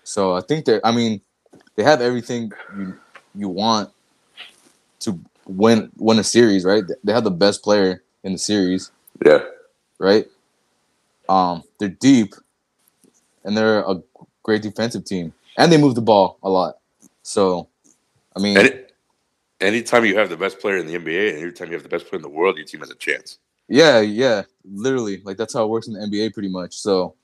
So 0.04 0.34
I 0.34 0.40
think 0.40 0.64
they're 0.64 0.84
I 0.84 0.92
mean 0.92 1.20
they 1.76 1.82
have 1.82 2.00
everything 2.00 2.52
you 2.76 2.94
you 3.34 3.48
want 3.48 3.90
to 5.00 5.18
win 5.46 5.90
win 5.96 6.18
a 6.18 6.24
series, 6.24 6.64
right? 6.64 6.84
They 7.04 7.12
have 7.12 7.24
the 7.24 7.30
best 7.30 7.62
player 7.62 8.02
in 8.24 8.32
the 8.32 8.38
series, 8.38 8.90
Yeah. 9.24 9.40
right? 9.98 10.26
Um, 11.28 11.62
they're 11.78 11.88
deep, 11.88 12.34
and 13.44 13.56
they're 13.56 13.80
a 13.80 14.02
great 14.42 14.62
defensive 14.62 15.04
team, 15.04 15.32
and 15.56 15.72
they 15.72 15.78
move 15.78 15.94
the 15.94 16.02
ball 16.02 16.38
a 16.42 16.50
lot. 16.50 16.78
So, 17.22 17.68
I 18.36 18.40
mean, 18.40 18.56
Any, 18.58 18.70
anytime 19.60 20.04
you 20.04 20.18
have 20.18 20.28
the 20.28 20.36
best 20.36 20.58
player 20.58 20.76
in 20.76 20.86
the 20.86 20.94
NBA 20.98 21.30
and 21.34 21.42
anytime 21.42 21.68
you 21.68 21.74
have 21.74 21.82
the 21.82 21.88
best 21.88 22.06
player 22.08 22.18
in 22.18 22.22
the 22.22 22.28
world, 22.28 22.56
your 22.56 22.66
team 22.66 22.80
has 22.80 22.90
a 22.90 22.94
chance. 22.96 23.38
Yeah, 23.70 24.00
yeah, 24.00 24.42
literally, 24.64 25.22
like 25.24 25.36
that's 25.36 25.54
how 25.54 25.64
it 25.64 25.68
works 25.68 25.86
in 25.86 25.94
the 25.94 26.00
NBA, 26.00 26.34
pretty 26.34 26.48
much. 26.48 26.74
So, 26.74 27.14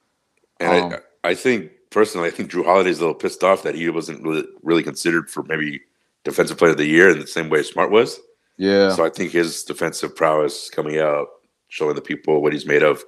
And 0.60 0.94
Um, 0.94 1.00
I, 1.24 1.30
I 1.30 1.34
think 1.34 1.72
personally, 1.90 2.28
I 2.28 2.30
think 2.30 2.52
Jrue 2.52 2.64
Holiday's 2.64 2.98
a 2.98 3.00
little 3.00 3.14
pissed 3.14 3.42
off 3.42 3.64
that 3.64 3.74
he 3.74 3.90
wasn't 3.90 4.22
really, 4.22 4.46
really 4.62 4.84
considered 4.84 5.28
for 5.28 5.42
maybe 5.42 5.82
defensive 6.24 6.56
player 6.56 6.70
of 6.70 6.76
the 6.76 6.86
year 6.86 7.10
in 7.10 7.18
the 7.18 7.26
same 7.26 7.48
way 7.48 7.64
Smart 7.64 7.90
was. 7.90 8.20
yeah, 8.58 8.90
So 8.90 9.04
I 9.04 9.10
think 9.10 9.32
his 9.32 9.64
defensive 9.64 10.14
prowess 10.14 10.70
coming 10.70 10.98
out, 11.00 11.26
showing 11.68 11.96
the 11.96 12.00
people 12.00 12.40
what 12.40 12.52
he's 12.52 12.66
made 12.66 12.84
of. 12.84 13.02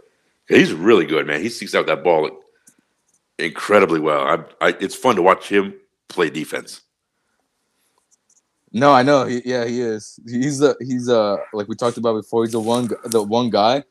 He's 0.48 0.72
really 0.72 1.06
good, 1.06 1.26
man. 1.26 1.40
He 1.40 1.48
seeks 1.48 1.74
out 1.74 1.86
that 1.86 2.02
ball 2.02 2.30
incredibly 3.38 4.00
well. 4.00 4.20
I, 4.60 4.66
I, 4.66 4.76
it's 4.80 4.96
fun 4.96 5.14
to 5.16 5.22
watch 5.22 5.48
him 5.48 5.74
play 6.08 6.28
defense. 6.28 6.80
No, 8.72 8.92
I 8.92 9.02
know, 9.02 9.24
he, 9.24 9.42
yeah, 9.44 9.64
he 9.64 9.80
is. 9.80 10.20
He's 10.26 10.60
a 10.62 10.76
he's 10.80 11.08
a 11.08 11.38
like 11.52 11.68
we 11.68 11.74
talked 11.74 11.96
about 11.96 12.14
before. 12.14 12.44
He's 12.44 12.52
the 12.52 12.60
one 12.60 12.88
the 13.04 13.22
one 13.22 13.50
guy 13.50 13.84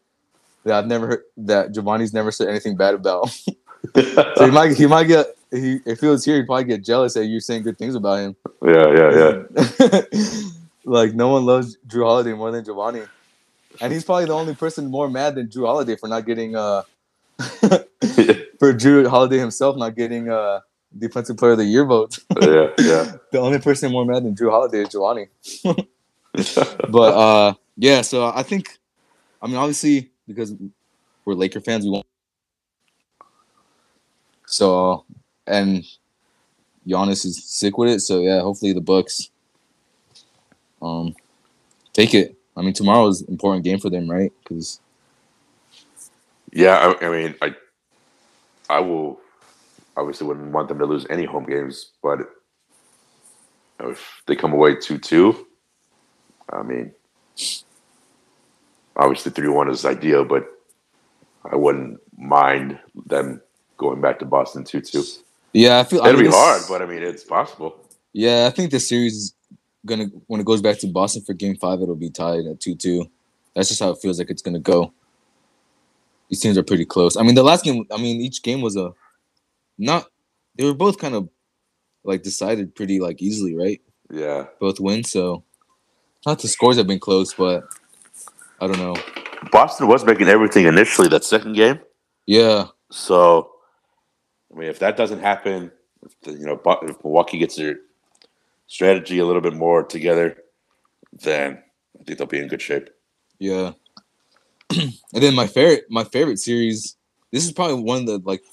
that 0.63 0.77
I've 0.77 0.87
never 0.87 1.07
heard 1.07 1.23
that 1.37 1.71
Giovanni's 1.71 2.13
never 2.13 2.31
said 2.31 2.47
anything 2.47 2.75
bad 2.75 2.93
about. 2.93 3.29
so 3.95 4.45
he 4.45 4.51
might 4.51 4.77
he 4.77 4.85
might 4.85 5.05
get 5.05 5.27
he 5.51 5.79
if 5.85 6.01
he 6.01 6.07
was 6.07 6.23
here, 6.23 6.37
he'd 6.37 6.45
probably 6.45 6.65
get 6.65 6.83
jealous 6.83 7.13
that 7.15 7.25
you're 7.25 7.39
saying 7.39 7.63
good 7.63 7.77
things 7.77 7.95
about 7.95 8.19
him. 8.19 8.35
yeah, 8.63 8.93
yeah, 8.95 9.43
yeah. 9.79 10.01
like 10.83 11.13
no 11.13 11.29
one 11.29 11.45
loves 11.45 11.77
Jrue 11.87 12.03
Holiday 12.03 12.33
more 12.33 12.51
than 12.51 12.63
Giovanni, 12.63 13.01
and 13.81 13.91
he's 13.91 14.03
probably 14.03 14.25
the 14.25 14.33
only 14.33 14.55
person 14.55 14.87
more 14.87 15.09
mad 15.09 15.35
than 15.35 15.47
Jrue 15.47 15.65
Holiday 15.65 15.95
for 15.95 16.07
not 16.07 16.25
getting 16.25 16.55
uh 16.55 16.83
for 17.39 18.73
Jrue 18.73 19.07
Holiday 19.07 19.39
himself 19.39 19.75
not 19.77 19.95
getting 19.95 20.29
uh 20.29 20.59
defensive 20.97 21.37
player 21.37 21.53
of 21.53 21.57
the 21.57 21.65
year 21.65 21.85
vote. 21.85 22.19
yeah, 22.41 22.69
yeah. 22.79 23.15
the 23.31 23.39
only 23.39 23.59
person 23.59 23.91
more 23.91 24.05
mad 24.05 24.23
than 24.23 24.35
Jrue 24.35 24.51
Holiday 24.51 24.81
is 24.81 24.89
Giovanni. 24.89 25.27
But 26.89 27.13
uh 27.13 27.53
yeah, 27.77 28.01
so 28.01 28.27
I 28.27 28.43
think 28.43 28.77
I 29.41 29.47
mean 29.47 29.55
obviously 29.55 30.11
because 30.27 30.53
we're 31.25 31.33
Laker 31.33 31.61
fans, 31.61 31.83
we 31.83 31.91
want 31.91 32.05
so 34.45 35.05
and 35.47 35.83
Giannis 36.87 37.25
is 37.25 37.43
sick 37.43 37.77
with 37.77 37.89
it, 37.89 38.01
so 38.01 38.19
yeah, 38.19 38.41
hopefully 38.41 38.73
the 38.73 38.81
Bucks 38.81 39.31
um 40.81 41.15
take 41.93 42.13
it. 42.13 42.35
I 42.55 42.61
mean 42.61 42.73
tomorrow 42.73 43.07
is 43.07 43.21
an 43.21 43.29
important 43.29 43.63
game 43.63 43.79
for 43.79 43.89
them, 43.89 44.09
right? 44.09 44.31
Because 44.43 44.79
Yeah, 46.51 46.93
I, 47.01 47.05
I 47.05 47.09
mean, 47.09 47.35
I, 47.41 47.55
I 48.69 48.79
will 48.79 49.19
obviously 49.97 50.27
wouldn't 50.27 50.51
want 50.51 50.69
them 50.69 50.79
to 50.79 50.85
lose 50.85 51.05
any 51.09 51.25
home 51.25 51.45
games, 51.45 51.91
but 52.01 52.19
if 53.79 54.21
they 54.27 54.35
come 54.35 54.53
away 54.53 54.75
two 54.75 54.97
two, 54.97 55.47
I 56.51 56.63
mean, 56.63 56.91
obviously 58.95 59.31
three 59.31 59.49
one 59.49 59.69
is 59.69 59.85
ideal, 59.85 60.23
but 60.23 60.47
I 61.51 61.55
wouldn't 61.55 61.99
mind 62.17 62.79
them 63.07 63.41
going 63.77 63.99
back 64.01 64.19
to 64.19 64.25
Boston 64.25 64.63
two 64.63 64.81
two. 64.81 65.03
yeah, 65.53 65.79
I 65.79 65.83
feel 65.83 66.01
I 66.01 66.09
It'll 66.09 66.21
mean, 66.21 66.31
be 66.31 66.35
hard, 66.35 66.61
but 66.69 66.81
I 66.81 66.85
mean, 66.85 67.03
it's 67.03 67.23
possible. 67.23 67.75
Yeah, 68.13 68.47
I 68.47 68.51
think 68.51 68.71
the 68.71 68.79
series 68.79 69.15
is 69.15 69.33
gonna 69.85 70.05
when 70.27 70.39
it 70.39 70.45
goes 70.45 70.61
back 70.61 70.77
to 70.79 70.87
Boston 70.87 71.23
for 71.23 71.33
Game 71.33 71.55
Five, 71.55 71.81
it'll 71.81 71.95
be 71.95 72.09
tied 72.09 72.45
at 72.45 72.59
two 72.59 72.75
two. 72.75 73.09
That's 73.55 73.69
just 73.69 73.81
how 73.81 73.89
it 73.89 73.99
feels 74.01 74.19
like 74.19 74.29
it's 74.29 74.41
gonna 74.41 74.59
go. 74.59 74.93
These 76.29 76.41
teams 76.41 76.57
are 76.57 76.63
pretty 76.63 76.85
close. 76.85 77.15
I 77.15 77.23
mean, 77.23 77.35
the 77.35 77.43
last 77.43 77.63
game. 77.63 77.85
I 77.91 77.97
mean, 77.97 78.21
each 78.21 78.43
game 78.43 78.61
was 78.61 78.75
a 78.75 78.91
not. 79.77 80.07
They 80.55 80.65
were 80.65 80.73
both 80.73 80.97
kind 80.97 81.15
of 81.15 81.29
like 82.03 82.23
decided 82.23 82.75
pretty 82.75 82.99
like 82.99 83.21
easily, 83.21 83.55
right? 83.55 83.81
Yeah, 84.11 84.45
Both 84.59 84.79
wins. 84.79 85.11
So 85.11 85.43
not 86.25 86.39
the 86.39 86.47
scores 86.47 86.77
have 86.77 86.87
been 86.87 86.99
close, 86.99 87.33
but 87.33 87.67
I 88.59 88.67
don't 88.67 88.79
know. 88.79 88.95
Boston 89.51 89.87
was 89.87 90.05
making 90.05 90.27
everything 90.27 90.65
initially 90.65 91.07
that 91.09 91.23
second 91.23 91.53
game, 91.53 91.79
Yeah. 92.25 92.67
So, 92.89 93.51
I 94.53 94.57
mean, 94.57 94.69
if 94.69 94.79
that 94.79 94.97
doesn't 94.97 95.19
happen, 95.19 95.71
if 96.03 96.19
the, 96.21 96.31
you 96.31 96.45
know, 96.45 96.59
if 96.83 97.03
Milwaukee 97.03 97.37
gets 97.37 97.57
their 97.57 97.77
strategy 98.67 99.19
a 99.19 99.25
little 99.25 99.41
bit 99.41 99.53
more 99.53 99.83
together, 99.83 100.37
then 101.13 101.61
I 101.99 102.03
think 102.03 102.17
they'll 102.17 102.27
be 102.27 102.39
in 102.39 102.47
good 102.47 102.61
shape. 102.61 102.89
Yeah. 103.39 103.73
and 104.69 104.93
then 105.13 105.35
my 105.35 105.47
favorite 105.47 105.85
my 105.89 106.03
favorite 106.03 106.39
series, 106.39 106.95
this 107.31 107.45
is 107.45 107.51
probably 107.51 107.81
one 107.83 107.99
of 107.99 108.05
the 108.05 108.19
like 108.19 108.43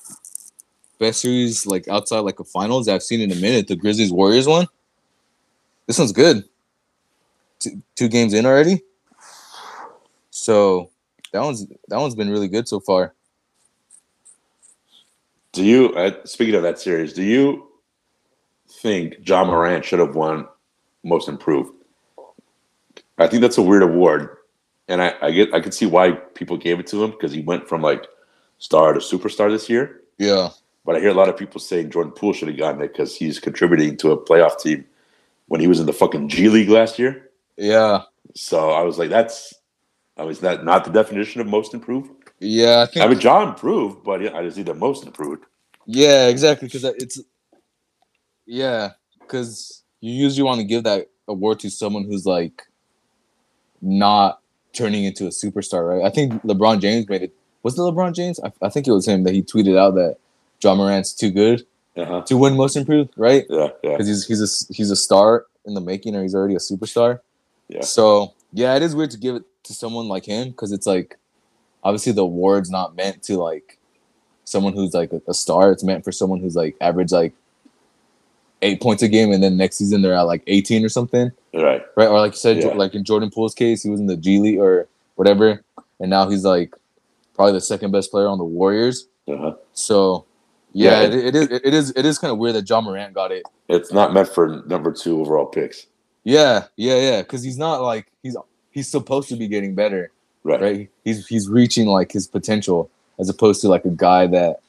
best 0.98 1.20
series 1.20 1.66
like 1.66 1.88
outside 1.88 2.20
like 2.20 2.40
a 2.40 2.44
finals 2.44 2.88
I've 2.88 3.02
seen 3.02 3.20
in 3.20 3.32
a 3.32 3.36
minute, 3.36 3.68
the 3.68 3.76
Grizzlies 3.76 4.12
Warriors 4.12 4.46
one. 4.46 4.66
This 5.86 5.98
one's 5.98 6.12
good. 6.12 6.44
Two, 7.58 7.82
two 7.94 8.08
games 8.08 8.34
in 8.34 8.46
already. 8.46 8.82
So 10.30 10.90
that 11.32 11.42
one's 11.42 11.66
that 11.88 11.98
one's 11.98 12.14
been 12.14 12.30
really 12.30 12.48
good 12.48 12.68
so 12.68 12.80
far. 12.80 13.14
Do 15.52 15.64
you, 15.64 15.94
uh, 15.94 16.12
speaking 16.24 16.56
of 16.56 16.64
that 16.64 16.80
series, 16.80 17.12
do 17.12 17.22
you 17.22 17.68
think 18.68 19.16
Ja 19.24 19.44
Morant 19.44 19.84
should 19.84 20.00
have 20.00 20.16
won 20.16 20.48
Most 21.04 21.28
Improved? 21.28 21.72
I 23.18 23.28
think 23.28 23.40
that's 23.40 23.58
a 23.58 23.62
weird 23.62 23.84
award, 23.84 24.36
and 24.88 25.00
I, 25.00 25.14
I 25.22 25.30
get 25.30 25.54
I 25.54 25.60
can 25.60 25.70
see 25.70 25.86
why 25.86 26.12
people 26.34 26.56
gave 26.56 26.80
it 26.80 26.88
to 26.88 27.04
him 27.04 27.12
because 27.12 27.32
he 27.32 27.42
went 27.42 27.68
from 27.68 27.82
like 27.82 28.06
star 28.58 28.92
to 28.92 28.98
superstar 28.98 29.48
this 29.50 29.70
year. 29.70 30.00
Yeah. 30.18 30.48
But 30.84 30.96
I 30.96 31.00
hear 31.00 31.10
a 31.10 31.14
lot 31.14 31.28
of 31.28 31.36
people 31.36 31.60
saying 31.60 31.90
Jordan 31.90 32.12
Poole 32.12 32.32
should 32.32 32.48
have 32.48 32.58
gotten 32.58 32.82
it 32.82 32.88
because 32.88 33.16
he's 33.16 33.40
contributing 33.40 33.96
to 33.98 34.12
a 34.12 34.22
playoff 34.22 34.58
team 34.60 34.84
when 35.48 35.60
he 35.60 35.66
was 35.66 35.80
in 35.80 35.86
the 35.86 35.92
fucking 35.92 36.28
G 36.28 36.48
League 36.48 36.68
last 36.68 36.98
year. 36.98 37.30
Yeah. 37.56 38.02
So 38.34 38.70
I 38.70 38.82
was 38.82 38.98
like, 38.98 39.10
that's, 39.10 39.54
I 40.16 40.24
was 40.24 40.40
that 40.40 40.64
not 40.64 40.84
the 40.84 40.90
definition 40.90 41.40
of 41.40 41.46
most 41.46 41.74
improved. 41.74 42.10
Yeah, 42.40 42.82
I 42.82 42.86
think 42.86 43.04
I 43.04 43.08
mean, 43.08 43.20
Ja 43.20 43.48
improved, 43.48 44.04
but 44.04 44.20
I 44.34 44.42
just 44.42 44.56
need 44.56 44.66
the 44.66 44.74
most 44.74 45.06
improved. 45.06 45.44
Yeah, 45.86 46.28
exactly. 46.28 46.68
Because 46.68 46.84
it's 46.84 47.20
yeah, 48.46 48.90
because 49.20 49.82
you 50.00 50.12
usually 50.12 50.42
want 50.42 50.60
to 50.60 50.66
give 50.66 50.84
that 50.84 51.08
award 51.28 51.60
to 51.60 51.70
someone 51.70 52.04
who's 52.04 52.26
like 52.26 52.62
not 53.80 54.40
turning 54.72 55.04
into 55.04 55.26
a 55.26 55.30
superstar, 55.30 55.88
right? 55.88 56.04
I 56.04 56.10
think 56.10 56.42
LeBron 56.42 56.80
James 56.80 57.08
made 57.08 57.22
it. 57.22 57.34
Was 57.62 57.78
it 57.78 57.80
LeBron 57.80 58.14
James? 58.14 58.40
I, 58.40 58.52
I 58.60 58.68
think 58.68 58.86
it 58.86 58.92
was 58.92 59.08
him 59.08 59.24
that 59.24 59.32
he 59.32 59.42
tweeted 59.42 59.78
out 59.78 59.94
that 59.94 60.18
Ja 60.64 60.74
Morant's 60.74 61.12
too 61.12 61.30
good 61.30 61.66
Uh-huh. 61.96 62.22
to 62.22 62.36
win 62.36 62.56
Most 62.56 62.76
Improved, 62.76 63.12
right? 63.16 63.44
Yeah, 63.48 63.68
yeah, 63.82 63.90
Because 63.92 64.06
he's 64.08 64.26
he's 64.26 64.40
a 64.42 64.74
he's 64.74 64.90
a 64.90 64.96
star 64.96 65.46
in 65.66 65.74
the 65.74 65.80
making, 65.80 66.16
or 66.16 66.22
he's 66.22 66.34
already 66.34 66.54
a 66.54 66.58
superstar. 66.58 67.20
Yeah. 67.68 67.82
So 67.82 68.32
yeah, 68.52 68.74
it 68.76 68.82
is 68.82 68.94
weird 68.96 69.10
to 69.12 69.18
give 69.18 69.36
it 69.36 69.44
to 69.64 69.72
someone 69.74 70.08
like 70.08 70.24
him 70.26 70.50
because 70.50 70.72
it's 70.72 70.86
like 70.86 71.18
obviously 71.82 72.12
the 72.12 72.22
award's 72.22 72.70
not 72.70 72.96
meant 72.96 73.22
to 73.24 73.36
like 73.36 73.78
someone 74.44 74.72
who's 74.74 74.92
like 74.94 75.12
a, 75.12 75.20
a 75.28 75.34
star. 75.34 75.70
It's 75.72 75.84
meant 75.84 76.04
for 76.04 76.12
someone 76.12 76.40
who's 76.40 76.56
like 76.56 76.76
average 76.80 77.12
like 77.12 77.32
eight 78.62 78.80
points 78.80 79.02
a 79.02 79.08
game, 79.08 79.32
and 79.32 79.42
then 79.42 79.56
next 79.56 79.76
season 79.76 80.02
they're 80.02 80.14
at 80.14 80.22
like 80.22 80.42
eighteen 80.46 80.84
or 80.84 80.88
something, 80.88 81.30
right. 81.54 81.82
right? 81.96 82.08
Or 82.08 82.18
like 82.20 82.32
you 82.32 82.38
said, 82.38 82.58
Yeah. 82.58 82.68
like 82.74 82.94
in 82.94 83.04
Jordan 83.04 83.30
Poole's 83.30 83.54
case, 83.54 83.82
he 83.82 83.90
was 83.90 84.00
in 84.00 84.06
the 84.06 84.16
G 84.16 84.38
League 84.38 84.58
or 84.58 84.88
whatever, 85.16 85.62
and 86.00 86.10
now 86.10 86.28
he's 86.28 86.44
like 86.44 86.74
probably 87.34 87.52
the 87.52 87.60
second 87.60 87.90
best 87.92 88.10
player 88.10 88.26
on 88.28 88.38
the 88.38 88.44
Warriors. 88.44 89.06
Uh-huh. 89.28 89.54
So 89.72 90.24
yeah, 90.74 91.00
Yeah. 91.02 91.06
it, 91.06 91.14
it 91.14 91.34
is 91.34 91.48
it 91.50 91.74
is 91.74 91.90
it 91.96 92.04
is 92.04 92.18
kind 92.18 92.30
of 92.32 92.38
weird 92.38 92.54
that 92.56 92.68
Ja 92.68 92.80
Morant 92.82 93.14
got 93.14 93.32
it. 93.32 93.44
It's 93.68 93.92
not 93.92 94.12
meant 94.12 94.28
for 94.28 94.62
number 94.66 94.92
two 94.92 95.20
overall 95.20 95.46
picks. 95.46 95.86
Yeah, 96.24 96.64
yeah, 96.76 96.96
yeah. 97.00 97.22
Because 97.22 97.42
he's 97.42 97.56
not 97.58 97.80
like 97.82 98.06
he's 98.22 98.36
he's 98.72 98.88
supposed 98.88 99.28
to 99.30 99.36
be 99.36 99.48
getting 99.48 99.74
better, 99.74 100.10
Right. 100.42 100.60
right? 100.60 100.90
He's 101.04 101.26
he's 101.26 101.48
reaching 101.48 101.86
like 101.86 102.12
his 102.12 102.26
potential 102.26 102.90
as 103.18 103.28
opposed 103.30 103.60
to 103.62 103.68
like 103.68 103.84
a 103.84 103.90
guy 103.90 104.26
that 104.26 104.60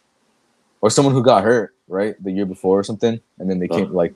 or 0.81 0.89
someone 0.89 1.13
who 1.13 1.23
got 1.23 1.43
hurt 1.43 1.73
right 1.87 2.15
the 2.23 2.31
year 2.31 2.45
before 2.45 2.79
or 2.79 2.83
something, 2.83 3.19
and 3.39 3.49
then 3.49 3.59
they 3.59 3.67
came 3.67 3.85
Uh-huh. 3.85 3.93
like 3.93 4.13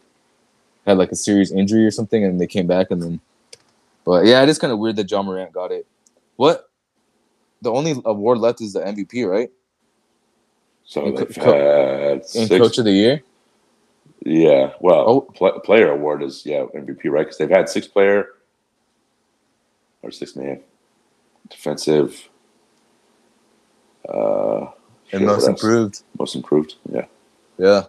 had 0.88 0.98
like 0.98 1.12
a 1.12 1.16
serious 1.16 1.52
injury 1.52 1.86
or 1.86 1.92
something, 1.92 2.24
and 2.24 2.40
they 2.40 2.48
came 2.48 2.68
back 2.68 2.88
and 2.92 3.02
then. 3.02 3.20
But 4.06 4.26
yeah, 4.26 4.42
it 4.44 4.50
is 4.50 4.58
kind 4.60 4.72
of 4.74 4.80
weird 4.80 4.96
that 4.96 5.10
Ja 5.12 5.22
Morant 5.22 5.52
got 5.52 5.72
it. 5.72 5.86
What? 6.36 6.70
The 7.62 7.72
only 7.72 8.02
award 8.06 8.38
left 8.38 8.62
is 8.62 8.74
the 8.74 8.80
MVP, 8.80 9.30
right? 9.30 9.52
So 10.90 11.06
And 11.06 11.16
they've 11.18 11.36
co- 11.36 11.54
had 11.54 12.26
six. 12.26 12.50
Coach 12.50 12.80
of 12.80 12.86
the 12.86 12.92
Year. 12.92 13.22
yeah. 14.26 14.74
Well, 14.82 15.04
Oh. 15.08 15.22
pla 15.22 15.60
player 15.60 15.92
award 15.92 16.24
is 16.24 16.44
yeah 16.46 16.66
MVP, 16.74 17.10
right? 17.12 17.22
Because 17.26 17.38
they've 17.38 17.50
had 17.60 17.70
six 17.70 17.86
player 17.88 18.28
or 20.02 20.10
six 20.10 20.36
man 20.36 20.62
defensive. 21.48 22.28
Uh, 24.08 24.72
And 25.12 25.26
most 25.26 25.48
improved. 25.48 26.02
Most 26.18 26.36
improved. 26.36 26.76
Yeah. 26.92 27.06
Yeah. 27.60 27.84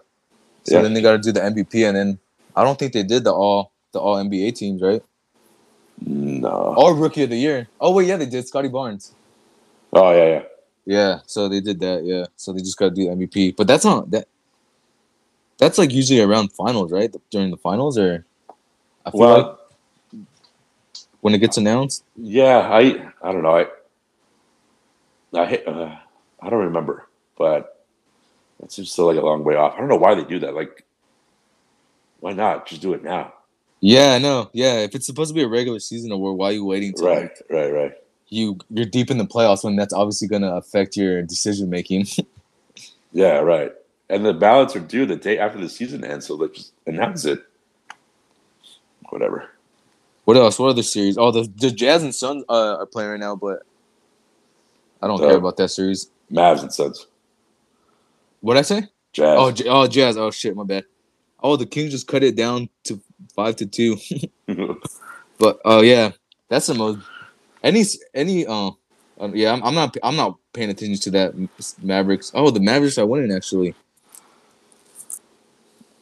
So 0.63 0.75
Yeah. 0.75 0.81
then 0.83 0.93
they 0.93 1.01
got 1.01 1.13
to 1.13 1.17
do 1.17 1.31
the 1.31 1.41
MVP, 1.43 1.83
and 1.87 1.97
then 1.97 2.19
I 2.55 2.63
don't 2.63 2.77
think 2.77 2.93
they 2.93 3.03
did 3.03 3.23
the 3.23 3.33
all 3.33 3.71
the 3.93 3.99
all 3.99 4.17
NBA 4.17 4.51
teams, 4.55 4.81
right? 4.81 5.03
No. 6.05 6.75
Or 6.77 6.93
rookie 6.95 7.23
of 7.23 7.29
the 7.31 7.37
year. 7.37 7.67
Oh 7.79 7.91
wait, 7.93 8.07
yeah, 8.07 8.17
they 8.17 8.25
did. 8.27 8.47
Scottie 8.47 8.67
Barnes. 8.69 9.11
Oh 9.93 10.11
yeah, 10.11 10.25
yeah. 10.35 10.43
Yeah, 10.85 11.19
so 11.25 11.47
they 11.47 11.61
did 11.61 11.79
that. 11.81 12.03
Yeah, 12.03 12.25
so 12.35 12.53
they 12.53 12.59
just 12.59 12.77
got 12.77 12.89
to 12.89 12.95
do 12.95 13.07
MVP. 13.09 13.55
But 13.55 13.67
that's 13.67 13.85
not 13.85 14.09
that. 14.11 14.27
That's 15.57 15.77
like 15.77 15.91
usually 15.91 16.21
around 16.21 16.51
finals, 16.53 16.91
right? 16.91 17.13
During 17.29 17.51
the 17.51 17.57
finals, 17.57 17.97
or 17.97 18.25
I 19.05 19.11
feel 19.11 19.19
Well, 19.19 19.37
like 19.37 19.57
when 21.21 21.35
it 21.35 21.39
gets 21.39 21.57
announced. 21.57 22.03
yeah. 22.15 22.59
I 22.59 23.11
I 23.21 23.31
don't 23.31 23.43
know. 23.43 23.57
I 23.57 23.67
I 25.33 25.57
uh, 25.67 25.97
I 26.41 26.49
don't 26.49 26.65
remember, 26.65 27.07
but 27.37 27.85
it's 28.63 28.75
just 28.75 28.93
still 28.93 29.05
like 29.05 29.17
a 29.17 29.21
long 29.21 29.43
way 29.43 29.55
off. 29.55 29.73
I 29.75 29.79
don't 29.79 29.87
know 29.89 29.95
why 29.97 30.15
they 30.15 30.23
do 30.23 30.39
that. 30.39 30.55
Like, 30.55 30.85
why 32.19 32.33
not 32.33 32.67
just 32.67 32.81
do 32.81 32.93
it 32.93 33.03
now? 33.03 33.33
Yeah, 33.81 34.13
I 34.13 34.19
know. 34.19 34.49
Yeah, 34.53 34.79
if 34.79 34.95
it's 34.95 35.05
supposed 35.05 35.29
to 35.29 35.35
be 35.35 35.43
a 35.43 35.47
regular 35.47 35.79
season 35.79 36.11
award, 36.11 36.37
why 36.37 36.49
are 36.49 36.53
you 36.53 36.65
waiting 36.65 36.93
till 36.93 37.07
Right, 37.07 37.21
like, 37.21 37.31
right, 37.49 37.71
right. 37.73 37.93
You 38.31 38.57
you're 38.71 38.85
deep 38.87 39.11
in 39.11 39.17
the 39.19 39.25
playoffs 39.25 39.63
when 39.63 39.75
that's 39.75 39.93
obviously 39.93 40.27
gonna 40.27 40.55
affect 40.55 40.97
your 40.97 41.21
decision 41.21 41.69
making? 41.69 42.07
Yeah, 43.13 43.39
right. 43.39 43.73
And 44.09 44.25
the 44.25 44.33
ballots 44.33 44.73
are 44.77 44.79
due 44.79 45.05
the 45.05 45.17
day 45.17 45.37
after 45.37 45.59
the 45.59 45.67
season 45.67 46.05
ends, 46.05 46.25
so 46.27 46.35
let's 46.35 46.53
just 46.57 46.71
announce 46.87 47.25
it. 47.25 47.43
Whatever. 49.09 49.49
what 50.23 50.37
else? 50.37 50.57
What 50.57 50.69
other 50.69 50.81
series? 50.83 51.17
Oh, 51.17 51.29
the 51.31 51.51
the 51.57 51.71
Jazz 51.71 52.03
and 52.03 52.15
Suns 52.15 52.45
uh, 52.47 52.77
are 52.77 52.85
playing 52.85 53.09
right 53.11 53.19
now, 53.19 53.35
but 53.35 53.63
I 55.01 55.07
don't 55.07 55.21
Uh, 55.21 55.27
care 55.27 55.35
about 55.37 55.57
that 55.57 55.67
series. 55.69 56.09
Mavs 56.31 56.61
and 56.61 56.71
Suns. 56.73 57.05
What 58.39 58.55
I 58.55 58.61
say? 58.61 58.83
Jazz. 59.11 59.37
Oh, 59.37 59.51
J- 59.51 59.67
oh, 59.67 59.87
Jazz. 59.87 60.15
Oh 60.15 60.31
shit, 60.31 60.55
my 60.55 60.63
bad. 60.63 60.85
Oh, 61.43 61.57
the 61.57 61.65
Kings 61.65 61.91
just 61.91 62.07
cut 62.07 62.23
it 62.23 62.37
down 62.37 62.69
to 62.85 63.01
five 63.35 63.57
to 63.57 63.65
two. 63.65 63.97
But 65.37 65.59
oh 65.65 65.81
yeah, 65.81 66.11
that's 66.47 66.67
the 66.67 66.75
most. 66.75 66.99
Any 67.63 67.83
any 68.13 68.45
uh, 68.45 68.71
um, 69.19 69.35
yeah, 69.35 69.53
I'm, 69.53 69.63
I'm 69.63 69.75
not 69.75 69.95
I'm 70.03 70.15
not 70.15 70.37
paying 70.51 70.69
attention 70.69 70.99
to 71.01 71.11
that 71.11 71.33
Mavericks. 71.81 72.31
Oh, 72.33 72.49
the 72.49 72.59
Mavericks 72.59 72.97
are 72.97 73.05
winning 73.05 73.31
actually. 73.31 73.75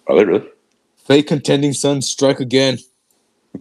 Are 0.07 0.15
they 0.15 0.25
really? 0.25 0.47
Fake 0.95 1.27
contending 1.27 1.73
Suns 1.73 2.07
strike 2.07 2.39
again. 2.39 2.77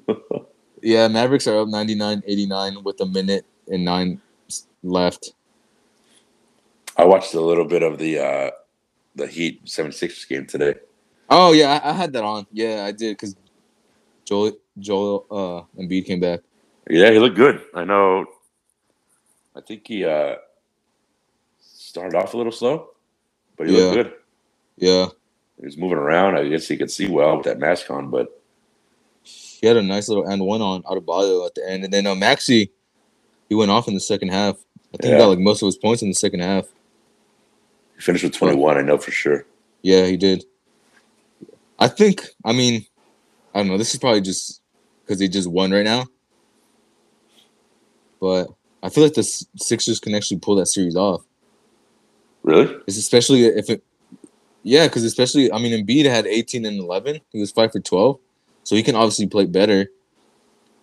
yeah, 0.82 1.08
Mavericks 1.08 1.46
are 1.46 1.60
up 1.60 1.68
99-89 1.68 2.84
with 2.84 3.00
a 3.00 3.06
minute 3.06 3.44
and 3.68 3.84
nine 3.84 4.20
left. 4.82 5.32
I 6.96 7.04
watched 7.04 7.34
a 7.34 7.40
little 7.40 7.64
bit 7.64 7.82
of 7.82 7.98
the 7.98 8.18
uh 8.18 8.50
the 9.14 9.26
Heat 9.26 9.64
76ers 9.64 10.28
game 10.28 10.46
today. 10.46 10.74
Oh 11.28 11.52
yeah, 11.52 11.80
I, 11.82 11.90
I 11.90 11.92
had 11.92 12.12
that 12.12 12.22
on. 12.22 12.46
Yeah, 12.52 12.84
I 12.84 12.92
did 12.92 13.16
because 13.16 13.34
Joel 14.24 14.52
Joel 14.78 15.26
uh 15.30 15.80
Embiid 15.80 16.06
came 16.06 16.20
back. 16.20 16.40
Yeah, 16.88 17.10
he 17.12 17.18
looked 17.18 17.36
good. 17.36 17.62
I 17.74 17.84
know. 17.84 18.26
I 19.56 19.60
think 19.62 19.86
he 19.88 20.04
uh 20.04 20.36
started 21.60 22.16
off 22.16 22.34
a 22.34 22.36
little 22.36 22.52
slow, 22.52 22.90
but 23.56 23.68
he 23.68 23.74
Yeah. 23.74 23.80
looked 23.90 23.94
good. 23.94 24.12
Yeah, 24.78 25.06
He 25.58 25.66
was 25.66 25.76
moving 25.78 25.98
around. 25.98 26.36
I 26.36 26.48
guess 26.48 26.68
he 26.68 26.76
could 26.76 26.90
see 26.90 27.08
well 27.08 27.36
with 27.38 27.46
that 27.46 27.58
mask 27.58 27.90
on, 27.90 28.10
but 28.10 28.28
he 29.24 29.66
had 29.66 29.76
a 29.76 29.82
nice 29.82 30.08
little 30.08 30.26
and 30.26 30.42
one 30.44 30.62
on 30.62 30.82
Adebayo 30.84 31.46
at 31.46 31.54
the 31.54 31.68
end, 31.68 31.84
and 31.84 31.92
then 31.92 32.06
uh, 32.06 32.14
Maxey, 32.14 32.72
he 33.48 33.54
went 33.54 33.70
off 33.70 33.88
in 33.88 33.94
the 33.94 34.00
second 34.00 34.28
half. 34.30 34.56
I 34.94 34.98
think 34.98 35.12
Yeah. 35.12 35.16
he 35.16 35.18
got 35.18 35.28
like 35.28 35.38
most 35.40 35.62
of 35.62 35.66
his 35.66 35.76
points 35.78 36.02
in 36.02 36.08
the 36.08 36.14
second 36.14 36.40
half. 36.40 36.66
he 37.96 38.00
finished 38.02 38.24
with 38.24 38.34
21. 38.34 38.78
I 38.78 38.82
know 38.82 38.98
for 38.98 39.10
sure. 39.10 39.46
Yeah, 39.82 40.06
he 40.06 40.16
did. 40.16 40.44
I 41.78 41.88
think. 41.88 42.26
I 42.44 42.52
mean, 42.52 42.86
I 43.54 43.60
don't 43.60 43.68
know. 43.68 43.78
This 43.78 43.94
is 43.94 44.00
probably 44.00 44.20
just 44.22 44.62
because 45.04 45.20
he 45.20 45.28
just 45.28 45.50
won 45.50 45.70
right 45.72 45.84
now. 45.84 46.06
But 48.20 48.48
I 48.82 48.88
feel 48.88 49.04
like 49.04 49.14
the 49.14 49.22
Sixers 49.56 50.00
can 50.00 50.14
actually 50.14 50.40
pull 50.40 50.56
that 50.56 50.66
series 50.66 50.96
off. 50.96 51.24
Really? 52.42 52.74
It's 52.86 52.96
especially 52.96 53.44
if 53.44 53.70
it. 53.70 53.82
Yeah, 54.62 54.86
because 54.86 55.04
especially 55.04 55.52
I 55.52 55.58
mean, 55.58 55.86
Embiid 55.86 56.04
had 56.04 56.26
18 56.26 56.64
and 56.66 56.78
11. 56.78 57.20
He 57.30 57.40
was 57.40 57.50
five 57.50 57.72
for 57.72 57.80
12, 57.80 58.18
so 58.64 58.76
he 58.76 58.82
can 58.82 58.96
obviously 58.96 59.26
play 59.26 59.46
better. 59.46 59.88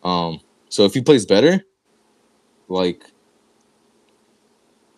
Um, 0.03 0.39
so 0.69 0.85
if 0.85 0.93
he 0.93 1.01
plays 1.01 1.25
better, 1.25 1.63
like, 2.67 3.03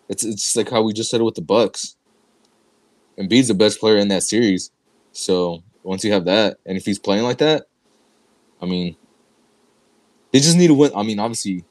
It's 0.09 0.23
it's 0.23 0.55
like 0.55 0.69
how 0.69 0.81
we 0.81 0.93
just 0.93 1.09
said 1.09 1.21
it 1.21 1.23
with 1.23 1.35
the 1.35 1.41
Bucks. 1.41 1.95
Embiid's 3.17 3.47
the 3.47 3.53
best 3.53 3.79
player 3.79 3.97
in 3.97 4.07
that 4.09 4.23
series. 4.23 4.71
So 5.11 5.63
once 5.83 6.03
you 6.03 6.11
have 6.13 6.25
that, 6.25 6.57
and 6.65 6.77
if 6.77 6.85
he's 6.85 6.99
playing 6.99 7.23
like 7.23 7.39
that, 7.39 7.67
I 8.61 8.65
mean, 8.65 8.95
they 10.31 10.39
just 10.39 10.57
need 10.57 10.67
to 10.67 10.73
win. 10.73 10.91
I 10.95 11.03
mean, 11.03 11.19
obviously, 11.19 11.65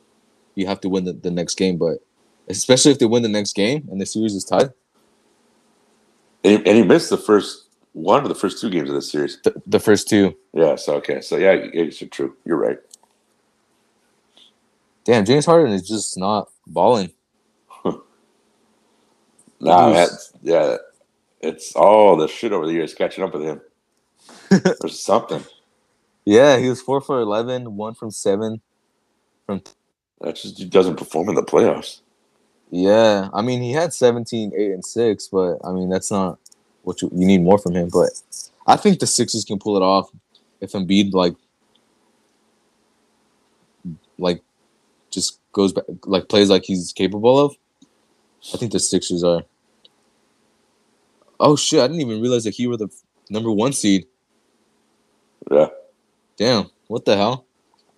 you 0.57 0.67
have 0.67 0.81
to 0.83 0.89
win 0.89 1.05
the, 1.05 1.13
the 1.13 1.31
next 1.31 1.57
game, 1.57 1.79
but 1.79 1.99
especially 2.49 2.93
if 2.93 2.99
they 2.99 3.07
win 3.07 3.23
the 3.23 3.29
next 3.29 3.55
game 3.55 3.89
and 3.91 4.01
the 4.01 4.07
series 4.07 4.35
is 4.35 4.45
tied. 4.45 4.73
And 6.45 6.53
he, 6.53 6.57
and 6.59 6.77
he 6.79 6.83
missed 6.83 7.11
the 7.11 7.17
first 7.17 7.69
one 7.93 8.23
of 8.23 8.29
the 8.29 8.35
first 8.35 8.61
two 8.61 8.71
games 8.71 8.89
of 8.89 8.95
this 8.95 9.11
series. 9.11 9.41
The, 9.43 9.55
the 9.67 9.81
first 9.81 10.09
two. 10.09 10.37
Yeah. 10.53 10.77
So 10.77 10.95
okay. 10.97 11.21
So 11.21 11.37
yeah, 11.37 11.53
it's 11.53 12.03
true. 12.11 12.37
You're 12.45 12.59
right. 12.59 12.79
Damn, 15.05 15.25
James 15.25 15.47
Harden 15.47 15.73
is 15.73 15.87
just 15.89 16.19
not 16.19 16.49
balling. 16.67 17.13
Nah, 19.61 19.91
man, 19.93 20.09
yeah, 20.43 20.77
it's 21.41 21.75
all 21.75 22.17
the 22.17 22.29
shit 22.29 22.53
over 22.53 22.67
the 22.67 22.75
years 22.75 22.95
catching 22.95 23.25
up 23.25 23.35
with 23.35 23.43
him. 23.43 23.61
There's 24.81 25.01
something 25.01 25.43
Yeah, 26.25 26.59
he 26.59 26.69
was 26.69 26.83
four 26.83 27.01
for 27.01 27.21
11, 27.21 27.77
one 27.77 27.95
from 27.95 28.11
seven. 28.11 28.61
From 29.47 29.63
that 30.21 30.37
just 30.37 30.59
he 30.59 30.65
doesn't 30.65 30.97
perform 30.97 31.29
in 31.29 31.35
the 31.35 31.43
playoffs. 31.43 32.01
yeah, 32.71 33.29
I 33.33 33.43
mean 33.43 33.63
he 33.63 33.73
had 33.73 33.93
17, 33.93 34.53
8, 34.57 34.71
and 34.73 34.85
six, 34.85 35.29
but 35.29 35.59
I 35.65 35.73
mean 35.73 35.89
that's 35.89 36.11
not 36.11 36.39
what 36.83 37.03
you, 37.03 37.11
you 37.15 37.27
need 37.27 37.43
more 37.43 37.59
from 37.59 37.75
him. 37.75 37.89
But 37.93 38.11
I 38.67 38.77
think 38.77 38.99
the 39.01 39.07
Sixers 39.07 39.45
can 39.45 39.59
pull 39.59 39.77
it 39.77 39.83
off 39.83 40.11
if 40.61 40.73
Embiid 40.73 41.13
like 41.13 41.35
like 44.19 44.43
just 45.11 45.41
goes 45.53 45.73
back 45.73 45.85
like 46.05 46.29
plays 46.29 46.51
like 46.51 46.65
he's 46.65 46.93
capable 46.93 47.39
of. 47.39 47.57
I 48.55 48.57
think 48.57 48.73
the 48.73 48.81
Sixers 48.81 49.25
are. 49.25 49.43
Oh 51.39 51.57
shit! 51.57 51.81
I 51.81 51.87
didn't 51.87 52.01
even 52.01 52.23
realize 52.23 52.45
that 52.45 52.55
he 52.55 52.67
were 52.67 52.77
the 52.77 52.89
number 53.29 53.51
one 53.51 53.73
seed. 53.73 54.07
Yeah, 55.51 55.69
Damn, 56.37 56.71
what 56.89 57.05
the 57.05 57.17
hell? 57.17 57.47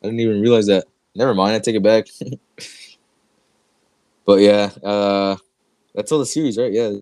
I 0.03 0.07
didn't 0.07 0.21
even 0.21 0.41
realize 0.41 0.67
that. 0.67 0.85
Never 1.19 1.35
mind, 1.35 1.57
I 1.57 1.59
take 1.59 1.75
it 1.75 1.83
back. 1.83 2.07
but 4.25 4.41
yeah, 4.41 4.71
uh 4.85 5.37
that's 5.93 6.13
all 6.13 6.21
the 6.21 6.27
series, 6.27 6.57
right? 6.57 6.73
Yeah. 6.73 6.93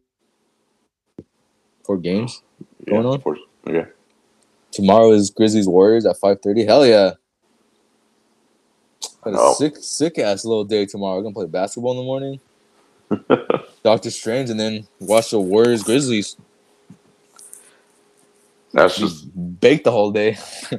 Four 1.85 1.99
games. 1.99 2.43
Going 2.89 3.03
yeah, 3.03 3.09
on? 3.11 3.15
of 3.17 3.23
course. 3.23 3.39
Okay. 3.69 3.85
Tomorrow 4.73 5.13
is 5.13 5.29
Grizzlies 5.31 5.69
Warriors 5.69 6.07
at 6.07 6.17
5:30. 6.19 6.67
Hell 6.67 6.87
yeah. 6.87 7.13
Got 9.23 9.35
a 9.35 9.39
Oh. 9.39 9.55
sick 9.55 9.77
sick 9.79 10.19
ass 10.19 10.47
little 10.47 10.65
day 10.65 10.87
tomorrow. 10.87 11.17
We're 11.19 11.25
gonna 11.25 11.35
play 11.35 11.47
basketball 11.47 11.93
in 11.93 11.99
the 11.99 12.05
morning. 12.05 12.41
Doctor 13.85 14.11
Strange 14.11 14.49
and 14.49 14.59
then 14.59 14.89
watch 14.99 15.31
the 15.31 15.41
Warriors 15.41 15.83
Grizzlies. 15.83 16.37
That's 18.73 18.97
just 18.97 19.29
Bake 19.61 19.85
the 19.85 19.93
whole 19.93 20.11
day. 20.11 20.39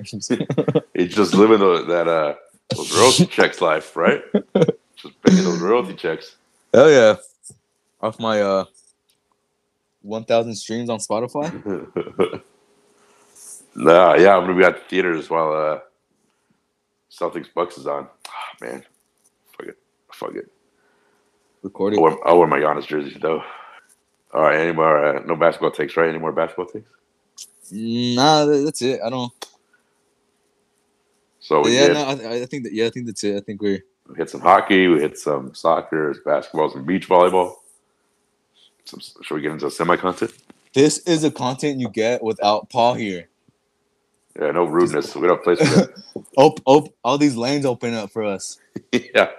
he's 0.96 1.14
just 1.14 1.36
living 1.36 1.60
the, 1.60 1.86
that 1.88 2.08
uh 2.08 2.34
those 2.70 2.98
royalty 2.98 3.26
checks 3.36 3.62
life, 3.62 3.96
right? 3.96 4.22
Just 4.96 5.22
paying 5.24 5.44
those 5.44 5.60
royalty 5.60 5.94
checks. 5.94 6.36
Hell 6.74 6.92
yeah. 6.92 7.16
Off 8.02 8.20
my 8.20 8.42
uh 8.42 8.66
1000 10.02 10.56
streams 10.56 10.90
on 10.90 11.00
Spotify. 11.00 11.52
nah, 13.76 14.16
yeah, 14.16 14.36
I'm 14.36 14.46
gonna 14.46 14.56
be 14.56 14.64
at 14.64 14.76
the 14.76 14.84
theaters 14.90 15.30
while 15.30 15.54
uh 15.54 15.80
Celtics 17.12 17.48
Bucks 17.54 17.78
is 17.78 17.88
on. 17.88 18.08
Ah, 18.28 18.32
man, 18.62 18.84
fuck 19.58 19.68
it, 19.68 19.78
fuck 20.12 20.36
it. 20.36 20.52
Recording. 21.64 22.00
I'll 22.00 22.04
wear, 22.04 22.28
I'll 22.28 22.38
wear 22.40 22.48
my 22.48 22.60
Giannis 22.60 22.88
jersey 22.88 23.18
though. 23.20 23.44
All 24.34 24.42
right, 24.42 24.60
any 24.60 24.74
more? 24.74 25.04
Uh, 25.04 25.24
no 25.26 25.36
basketball 25.36 25.72
takes, 25.72 25.98
right? 25.98 26.10
Any 26.10 26.20
more 26.20 26.32
basketball 26.32 26.68
takes? 26.68 26.90
Nah, 27.72 28.46
that's 28.46 28.82
it. 28.82 29.00
I 29.04 29.10
don't. 29.10 29.32
So 31.48 31.62
we 31.62 31.76
yeah, 31.76 31.88
did. 31.88 31.94
no, 31.94 32.04
I, 32.30 32.42
I 32.42 32.46
think 32.46 32.66
that. 32.66 32.74
Yeah, 32.74 32.88
I 32.88 32.90
think 32.90 33.06
that's 33.06 33.24
it. 33.24 33.38
I 33.38 33.40
think 33.40 33.62
we're. 33.62 33.80
Hit 34.18 34.30
some 34.30 34.42
hockey. 34.42 34.90
We 34.90 35.00
hit 35.00 35.18
some 35.18 35.56
soccer, 35.56 36.14
basketball, 36.26 36.70
some 36.70 36.84
beach 36.84 37.08
volleyball. 37.08 37.56
Some, 38.84 39.00
should 39.22 39.36
we 39.36 39.42
get 39.42 39.52
into 39.52 39.72
semi 39.72 39.96
content? 39.96 40.34
This 40.74 40.98
is 41.00 41.22
the 41.22 41.32
content 41.32 41.80
you 41.80 41.88
get 41.88 42.22
without 42.22 42.70
Paul 42.70 42.96
here. 42.96 43.30
Yeah, 44.38 44.52
no 44.52 44.66
rudeness. 44.66 45.16
We 45.16 45.28
don't 45.28 45.38
have 45.38 45.56
a 45.56 45.56
place 45.56 45.74
for 46.14 46.24
Op, 46.36 46.60
op, 46.66 46.94
all 47.02 47.18
these 47.18 47.38
lanes 47.38 47.66
open 47.66 47.94
up 47.94 48.12
for 48.12 48.26
us. 48.26 48.60
yeah. 48.92 49.30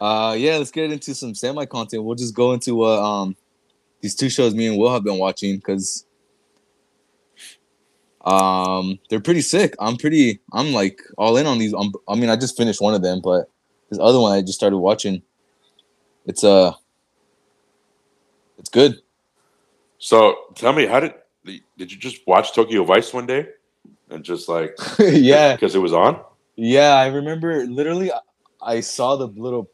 Uh, 0.00 0.34
yeah, 0.38 0.56
let's 0.56 0.70
get 0.70 0.90
into 0.90 1.14
some 1.14 1.34
semi 1.34 1.66
content. 1.66 2.04
We'll 2.04 2.14
just 2.14 2.34
go 2.34 2.52
into 2.52 2.84
uh, 2.84 3.02
um 3.02 3.36
these 4.00 4.14
two 4.14 4.30
shows 4.30 4.54
me 4.54 4.66
and 4.66 4.78
Will 4.78 4.92
have 4.92 5.04
been 5.04 5.18
watching 5.18 5.56
because 5.56 6.06
um 8.24 8.98
they're 9.10 9.20
pretty 9.20 9.40
sick. 9.40 9.74
I'm 9.80 9.96
pretty. 9.96 10.40
I'm 10.52 10.72
like 10.72 11.00
all 11.18 11.36
in 11.36 11.46
on 11.46 11.58
these. 11.58 11.74
Um, 11.74 11.92
I 12.08 12.14
mean, 12.14 12.30
I 12.30 12.36
just 12.36 12.56
finished 12.56 12.80
one 12.80 12.94
of 12.94 13.02
them, 13.02 13.20
but 13.22 13.48
this 13.90 13.98
other 14.00 14.20
one 14.20 14.32
I 14.32 14.40
just 14.42 14.54
started 14.54 14.78
watching. 14.78 15.22
It's 16.26 16.44
uh, 16.44 16.72
it's 18.58 18.70
good. 18.70 19.00
So 19.98 20.36
tell 20.54 20.72
me, 20.72 20.86
how 20.86 21.00
did 21.00 21.14
did 21.76 21.90
you 21.92 21.98
just 21.98 22.26
watch 22.26 22.54
Tokyo 22.54 22.84
Vice 22.84 23.12
one 23.12 23.26
day 23.26 23.48
and 24.10 24.24
just 24.24 24.48
like 24.48 24.76
yeah, 24.98 25.54
because 25.54 25.74
it 25.74 25.80
was 25.80 25.92
on? 25.92 26.20
Yeah, 26.56 26.94
I 26.94 27.06
remember 27.08 27.66
literally 27.66 28.12
I- 28.12 28.20
I 28.64 28.80
saw 28.80 29.16
the 29.16 29.26
little 29.26 29.68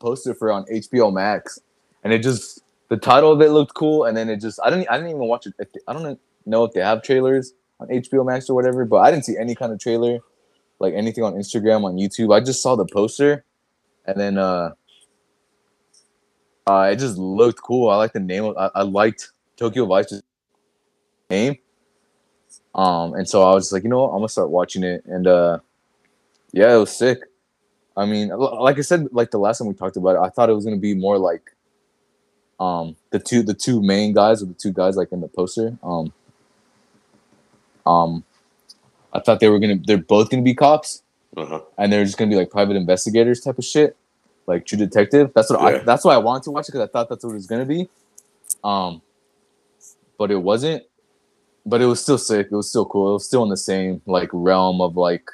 poster 0.00 0.34
for 0.34 0.50
on 0.50 0.64
HBO 0.64 1.12
Max 1.12 1.60
and 2.02 2.12
it 2.12 2.22
just 2.22 2.62
the 2.88 2.96
title 2.96 3.30
of 3.30 3.40
it 3.40 3.50
looked 3.50 3.74
cool 3.74 4.04
and 4.04 4.16
then 4.16 4.28
it 4.28 4.40
just 4.40 4.58
I 4.64 4.70
didn't 4.70 4.88
I 4.90 4.96
didn't 4.96 5.10
even 5.10 5.22
watch 5.28 5.46
it 5.46 5.54
I 5.86 5.92
don't 5.92 6.18
know 6.44 6.64
if 6.64 6.72
they 6.72 6.80
have 6.80 7.02
trailers 7.02 7.52
on 7.80 7.88
HBO 7.88 8.24
Max 8.24 8.48
or 8.48 8.54
whatever 8.54 8.84
but 8.84 8.98
I 8.98 9.10
didn't 9.10 9.24
see 9.24 9.36
any 9.36 9.54
kind 9.54 9.72
of 9.72 9.80
trailer 9.80 10.18
like 10.78 10.94
anything 10.94 11.24
on 11.24 11.34
Instagram 11.34 11.84
on 11.84 11.96
YouTube 11.96 12.34
I 12.34 12.40
just 12.40 12.62
saw 12.62 12.76
the 12.76 12.86
poster 12.86 13.44
and 14.06 14.18
then 14.18 14.38
uh 14.38 14.70
uh 16.66 16.88
it 16.92 16.96
just 16.96 17.18
looked 17.18 17.62
cool 17.62 17.88
I 17.90 17.96
like 17.96 18.12
the 18.12 18.20
name 18.20 18.44
of, 18.44 18.56
I, 18.56 18.70
I 18.74 18.82
liked 18.82 19.32
Tokyo 19.56 19.86
Vice's 19.86 20.22
name 21.30 21.56
um 22.74 23.14
and 23.14 23.28
so 23.28 23.42
I 23.42 23.54
was 23.54 23.72
like 23.72 23.82
you 23.84 23.88
know 23.88 24.02
what 24.02 24.10
I'm 24.10 24.18
gonna 24.18 24.28
start 24.28 24.50
watching 24.50 24.82
it 24.82 25.04
and 25.06 25.26
uh 25.26 25.58
yeah, 26.56 26.74
it 26.74 26.78
was 26.78 26.96
sick. 26.96 27.18
I 27.98 28.06
mean, 28.06 28.28
like 28.28 28.78
I 28.78 28.80
said, 28.80 29.08
like 29.12 29.30
the 29.30 29.38
last 29.38 29.58
time 29.58 29.68
we 29.68 29.74
talked 29.74 29.98
about 29.98 30.16
it, 30.16 30.20
I 30.20 30.30
thought 30.30 30.48
it 30.48 30.54
was 30.54 30.64
gonna 30.64 30.78
be 30.78 30.94
more 30.94 31.18
like, 31.18 31.54
um, 32.58 32.96
the 33.10 33.18
two 33.18 33.42
the 33.42 33.52
two 33.52 33.82
main 33.82 34.14
guys 34.14 34.42
or 34.42 34.46
the 34.46 34.54
two 34.54 34.72
guys 34.72 34.96
like 34.96 35.12
in 35.12 35.20
the 35.20 35.28
poster. 35.28 35.76
Um, 35.82 36.14
um, 37.86 38.24
I 39.12 39.20
thought 39.20 39.40
they 39.40 39.48
were 39.48 39.58
gonna 39.58 39.78
they're 39.86 39.96
both 39.98 40.30
gonna 40.30 40.42
be 40.42 40.54
cops 40.54 41.02
Uh-huh. 41.36 41.60
and 41.78 41.92
they're 41.92 42.04
just 42.04 42.18
gonna 42.18 42.30
be 42.30 42.36
like 42.36 42.50
private 42.50 42.76
investigators 42.76 43.40
type 43.40 43.58
of 43.58 43.64
shit, 43.64 43.96
like 44.46 44.66
True 44.66 44.78
Detective. 44.78 45.32
That's 45.34 45.50
what 45.50 45.60
I 45.60 45.78
that's 45.78 46.04
why 46.04 46.14
I 46.14 46.18
wanted 46.18 46.42
to 46.44 46.50
watch 46.50 46.68
it 46.68 46.72
because 46.72 46.88
I 46.88 46.90
thought 46.92 47.08
that's 47.08 47.24
what 47.24 47.30
it 47.30 47.34
was 47.34 47.46
gonna 47.46 47.64
be. 47.66 47.88
Um, 48.64 49.00
but 50.18 50.30
it 50.30 50.42
wasn't. 50.42 50.82
But 51.68 51.82
it 51.82 51.86
was 51.86 52.00
still 52.00 52.18
sick. 52.18 52.48
It 52.50 52.54
was 52.54 52.68
still 52.68 52.86
cool. 52.86 53.10
It 53.10 53.12
was 53.14 53.26
still 53.26 53.42
in 53.42 53.48
the 53.48 53.56
same 53.56 54.00
like 54.06 54.30
realm 54.32 54.80
of 54.80 54.96
like 54.96 55.28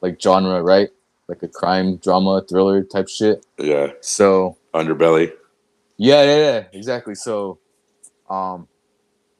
like 0.00 0.20
genre, 0.20 0.62
right? 0.62 0.90
Like 1.28 1.42
a 1.44 1.48
crime 1.48 1.96
drama 1.98 2.42
thriller 2.48 2.82
type 2.82 3.08
shit. 3.08 3.46
Yeah, 3.58 3.92
So 4.00 4.56
underbelly. 4.74 5.32
yeah, 5.96 6.24
yeah, 6.24 6.36
yeah, 6.36 6.64
exactly. 6.72 7.14
So, 7.14 7.58
um, 8.28 8.66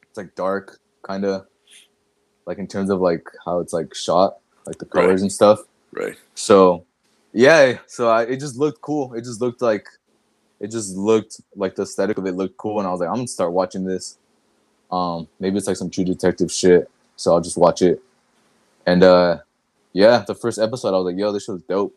it's 0.08 0.16
like 0.16 0.36
dark, 0.36 0.78
kind 1.02 1.24
of, 1.24 1.46
like 2.46 2.58
in 2.58 2.66
terms 2.66 2.90
of 2.90 3.00
like 3.00 3.26
how 3.44 3.60
it's 3.60 3.72
like 3.72 3.94
shot, 3.94 4.38
like 4.66 4.78
the 4.78 4.86
Right. 4.86 5.02
colors 5.04 5.22
and 5.22 5.32
stuff. 5.32 5.60
Right. 5.92 6.16
So, 6.34 6.84
yeah, 7.32 7.78
so 7.86 8.08
I, 8.08 8.22
it 8.22 8.40
just 8.40 8.56
looked 8.56 8.80
cool. 8.80 9.14
It 9.14 9.22
just 9.24 9.40
looked 9.40 9.62
like, 9.62 9.86
it 10.60 10.70
just 10.70 10.96
looked 10.96 11.40
like 11.56 11.74
the 11.76 11.82
aesthetic 11.82 12.18
of 12.18 12.26
it 12.26 12.32
looked 12.32 12.56
cool, 12.56 12.78
and 12.78 12.86
I 12.88 12.90
was 12.90 13.00
like, 13.00 13.08
I'm 13.08 13.16
gonna 13.16 13.28
start 13.28 13.52
watching 13.52 13.84
this. 13.84 14.18
Um, 14.90 15.28
maybe 15.38 15.56
it's 15.56 15.66
like 15.66 15.76
some 15.76 15.90
True 15.90 16.04
Detective 16.04 16.50
shit, 16.50 16.90
so 17.16 17.32
I'll 17.32 17.40
just 17.40 17.56
watch 17.56 17.82
it. 17.82 18.02
And 18.86 19.02
uh, 19.02 19.38
yeah, 19.92 20.24
the 20.26 20.34
first 20.34 20.58
episode, 20.58 20.88
I 20.88 20.98
was 20.98 21.06
like, 21.06 21.16
yo, 21.16 21.32
this 21.32 21.44
show's 21.44 21.62
dope. 21.62 21.94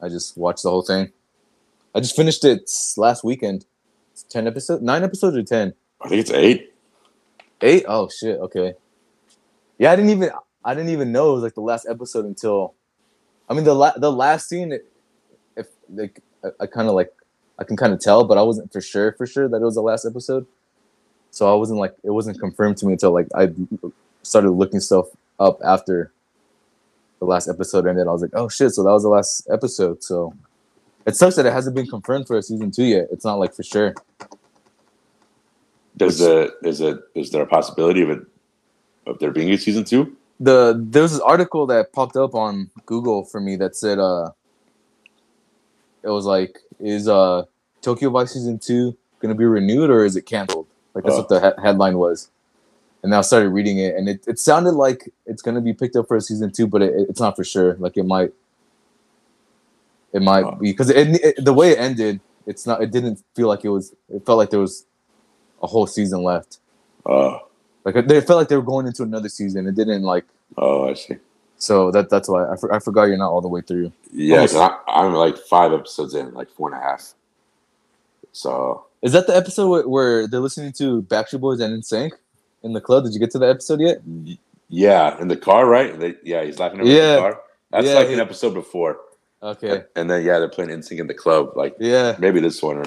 I 0.00 0.08
just 0.08 0.36
watched 0.36 0.64
the 0.64 0.70
whole 0.70 0.82
thing. 0.82 1.12
I 1.94 2.00
just 2.00 2.16
finished 2.16 2.44
it 2.44 2.70
last 2.96 3.22
weekend. 3.22 3.64
It's 4.12 4.24
ten 4.24 4.46
episodes, 4.46 4.82
nine 4.82 5.04
episodes 5.04 5.36
or 5.36 5.42
ten. 5.42 5.74
I 6.00 6.08
think 6.08 6.20
it's 6.20 6.30
eight. 6.32 6.72
Eight? 7.60 7.84
Oh 7.86 8.08
shit. 8.08 8.38
Okay. 8.40 8.74
Yeah, 9.82 9.90
I 9.90 9.96
didn't 9.96 10.10
even 10.10 10.30
I 10.64 10.74
didn't 10.74 10.90
even 10.90 11.10
know 11.10 11.30
it 11.30 11.34
was 11.34 11.42
like 11.42 11.54
the 11.54 11.60
last 11.60 11.88
episode 11.90 12.24
until, 12.24 12.74
I 13.48 13.54
mean 13.54 13.64
the 13.64 13.74
la- 13.74 13.98
the 13.98 14.12
last 14.12 14.48
scene. 14.48 14.78
If 15.56 15.66
like 15.92 16.20
I, 16.44 16.50
I 16.60 16.66
kind 16.66 16.86
of 16.86 16.94
like 16.94 17.12
I 17.58 17.64
can 17.64 17.76
kind 17.76 17.92
of 17.92 17.98
tell, 17.98 18.22
but 18.22 18.38
I 18.38 18.42
wasn't 18.42 18.72
for 18.72 18.80
sure 18.80 19.10
for 19.10 19.26
sure 19.26 19.48
that 19.48 19.56
it 19.56 19.64
was 19.64 19.74
the 19.74 19.82
last 19.82 20.04
episode. 20.04 20.46
So 21.32 21.52
I 21.52 21.56
wasn't 21.56 21.80
like 21.80 21.96
it 22.04 22.10
wasn't 22.10 22.38
confirmed 22.38 22.76
to 22.76 22.86
me 22.86 22.92
until 22.92 23.12
like 23.12 23.26
I 23.34 23.50
started 24.22 24.52
looking 24.52 24.78
stuff 24.78 25.06
up 25.40 25.58
after 25.64 26.12
the 27.18 27.24
last 27.24 27.48
episode 27.48 27.84
ended. 27.84 28.06
I 28.06 28.12
was 28.12 28.22
like, 28.22 28.34
oh 28.34 28.48
shit! 28.48 28.70
So 28.70 28.84
that 28.84 28.92
was 28.92 29.02
the 29.02 29.08
last 29.08 29.48
episode. 29.50 30.04
So 30.04 30.32
It 31.06 31.16
sucks 31.16 31.34
that 31.34 31.44
it 31.44 31.52
hasn't 31.52 31.74
been 31.74 31.88
confirmed 31.88 32.28
for 32.28 32.38
a 32.38 32.42
season 32.44 32.70
two 32.70 32.84
yet. 32.84 33.08
It's 33.10 33.24
not 33.24 33.40
like 33.40 33.52
for 33.52 33.64
sure. 33.64 33.96
Does 35.96 36.20
the 36.20 36.54
is 36.62 36.80
it 36.80 37.00
is 37.16 37.32
there 37.32 37.42
a 37.42 37.46
possibility 37.46 38.02
of 38.02 38.10
it 38.10 38.20
of 39.06 39.18
there 39.18 39.30
being 39.30 39.50
a 39.50 39.58
season 39.58 39.84
two? 39.84 40.16
The 40.40 40.74
there 40.78 41.02
was 41.02 41.12
this 41.12 41.20
article 41.20 41.66
that 41.66 41.92
popped 41.92 42.16
up 42.16 42.34
on 42.34 42.70
Google 42.86 43.24
for 43.24 43.40
me 43.40 43.56
that 43.56 43.76
said 43.76 43.98
uh 43.98 44.30
it 46.02 46.08
was 46.08 46.24
like 46.26 46.58
is 46.80 47.08
uh 47.08 47.44
Tokyo 47.80 48.10
Vice 48.10 48.32
season 48.32 48.58
two 48.58 48.96
gonna 49.20 49.34
be 49.34 49.44
renewed 49.44 49.88
or 49.90 50.04
is 50.04 50.16
it 50.16 50.22
canceled? 50.26 50.66
Like 50.94 51.04
that's 51.04 51.14
Oh. 51.16 51.18
what 51.20 51.28
the 51.28 51.40
he- 51.40 51.62
headline 51.62 51.96
was. 51.98 52.28
And 53.04 53.12
I 53.14 53.20
started 53.22 53.48
reading 53.48 53.78
it, 53.78 53.96
and 53.96 54.08
it, 54.08 54.22
it 54.28 54.38
sounded 54.38 54.72
like 54.72 55.12
it's 55.26 55.42
gonna 55.42 55.60
be 55.60 55.72
picked 55.72 55.96
up 55.96 56.06
for 56.06 56.16
a 56.16 56.20
season 56.20 56.52
two, 56.52 56.68
but 56.68 56.82
it, 56.82 56.92
it's 57.08 57.18
not 57.20 57.34
for 57.34 57.42
sure. 57.42 57.74
Like 57.80 57.96
it 57.96 58.04
might, 58.04 58.32
it 60.12 60.22
might 60.22 60.44
Oh. 60.44 60.52
be 60.52 60.70
because 60.70 60.88
it, 60.90 61.08
it, 61.24 61.44
the 61.44 61.52
way 61.52 61.70
it 61.72 61.78
ended, 61.80 62.20
it's 62.46 62.64
not. 62.66 62.80
It 62.82 62.90
didn't 62.92 63.22
feel 63.34 63.48
like 63.48 63.64
it 63.64 63.70
was. 63.70 63.92
It 64.08 64.24
felt 64.24 64.38
like 64.38 64.50
there 64.50 64.60
was 64.60 64.86
a 65.62 65.66
whole 65.66 65.86
season 65.88 66.22
left. 66.22 66.58
Uh, 67.04 67.38
Like 67.84 67.96
it 67.96 68.08
felt 68.26 68.38
like 68.38 68.48
they 68.48 68.56
were 68.56 68.62
going 68.62 68.86
into 68.86 69.02
another 69.02 69.28
season. 69.28 69.66
It 69.66 69.74
didn't 69.74 70.02
like. 70.02 70.24
oh, 70.56 70.88
I 70.88 70.94
see. 70.94 71.16
So 71.58 71.90
that 71.92 72.10
that's 72.10 72.28
why 72.28 72.50
I, 72.52 72.56
for, 72.56 72.72
I 72.74 72.78
forgot 72.80 73.04
you're 73.04 73.16
not 73.16 73.30
all 73.30 73.40
the 73.40 73.48
way 73.48 73.60
through. 73.60 73.92
Yeah, 74.12 74.46
I, 74.50 74.78
I'm 74.88 75.12
like 75.14 75.38
five 75.38 75.72
episodes 75.72 76.14
in, 76.14 76.32
like 76.34 76.50
four 76.50 76.72
and 76.72 76.78
a 76.80 76.82
half. 76.82 77.14
So 78.32 78.84
Is 79.02 79.12
that 79.12 79.26
the 79.26 79.36
episode 79.36 79.68
where, 79.68 79.88
where 79.88 80.26
they're 80.26 80.40
listening 80.40 80.72
to 80.74 81.02
Backstreet 81.02 81.40
Boys 81.40 81.60
and 81.60 81.82
NSYNC 81.82 82.12
in 82.62 82.72
the 82.72 82.80
club? 82.80 83.04
Did 83.04 83.14
you 83.14 83.20
get 83.20 83.30
to 83.32 83.38
the 83.38 83.48
episode 83.48 83.80
yet? 83.80 83.98
yeah, 84.68 85.20
in 85.20 85.28
the 85.28 85.36
car, 85.36 85.66
right? 85.66 85.98
They, 85.98 86.14
yeah, 86.24 86.42
he's 86.44 86.58
laughing 86.58 86.80
over 86.80 86.88
Yeah. 86.90 87.14
the 87.16 87.20
car. 87.20 87.40
That's 87.70 87.86
Yeah, 87.86 87.94
like 87.94 88.08
he- 88.08 88.14
an 88.14 88.20
episode 88.20 88.54
before. 88.54 88.98
Okay. 89.42 89.84
And 89.96 90.08
then 90.10 90.24
yeah, 90.24 90.38
they're 90.38 90.48
playing 90.48 90.70
NSYNC 90.70 91.00
in 91.00 91.06
the 91.08 91.14
club. 91.14 91.56
Like 91.56 91.74
Yeah, 91.78 92.16
maybe 92.18 92.40
this 92.40 92.62
one. 92.62 92.78
Or, 92.78 92.84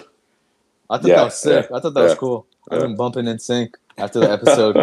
I 0.89 0.97
thought 0.97 1.05
Yeah, 1.07 1.15
that 1.17 1.23
was 1.25 1.37
sick. 1.37 1.65
I 1.73 1.79
thought 1.79 1.93
that 1.93 2.01
was 2.03 2.11
yeah, 2.13 2.17
cool. 2.17 2.45
I've 2.71 2.79
yeah. 2.79 2.87
been 2.87 2.95
bumping 2.95 3.25
NSYNC 3.25 3.73
after 3.97 4.19
the 4.19 4.31
episode. 4.31 4.77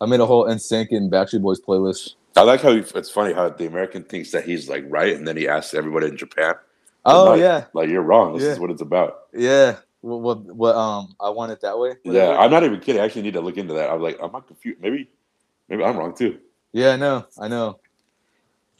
I 0.00 0.06
made 0.06 0.20
a 0.20 0.26
whole 0.26 0.44
NSYNC 0.46 0.88
and 0.92 1.10
Backstreet 1.10 1.42
Boys 1.42 1.60
playlist. 1.60 2.14
I 2.36 2.42
like 2.42 2.60
how 2.60 2.70
he, 2.72 2.78
it's 2.78 3.10
funny 3.10 3.32
how 3.34 3.48
the 3.48 3.66
American 3.66 4.04
thinks 4.04 4.30
that 4.30 4.44
he's 4.44 4.68
like 4.68 4.84
right, 4.88 5.14
and 5.16 5.26
then 5.26 5.36
he 5.36 5.48
asks 5.48 5.74
everybody 5.74 6.06
in 6.06 6.16
Japan, 6.16 6.54
Oh 7.04 7.30
Right. 7.30 7.40
yeah, 7.40 7.64
like 7.72 7.88
you're 7.88 8.02
wrong. 8.02 8.34
This 8.34 8.44
Yeah. 8.44 8.50
is 8.52 8.58
what 8.60 8.70
it's 8.70 8.82
about. 8.82 9.24
yeah. 9.34 9.76
What, 10.00 10.20
what 10.20 10.38
what 10.54 10.76
um 10.76 11.16
I 11.18 11.30
want 11.30 11.50
it 11.50 11.60
that 11.62 11.76
way. 11.76 11.94
Yeah, 12.04 12.36
I'm 12.38 12.52
not 12.52 12.62
even 12.62 12.78
kidding. 12.78 13.00
I 13.02 13.04
actually 13.04 13.22
need 13.22 13.34
to 13.34 13.40
look 13.40 13.56
into 13.56 13.74
that. 13.74 13.90
I'm 13.90 14.00
like, 14.00 14.16
I'm 14.22 14.30
not 14.30 14.46
confused. 14.46 14.80
Maybe, 14.80 15.08
maybe 15.68 15.82
I'm 15.82 15.96
wrong 15.96 16.14
too. 16.14 16.38
Yeah, 16.72 16.90
I 16.90 16.96
know, 16.96 17.26
I 17.40 17.48
know. 17.48 17.80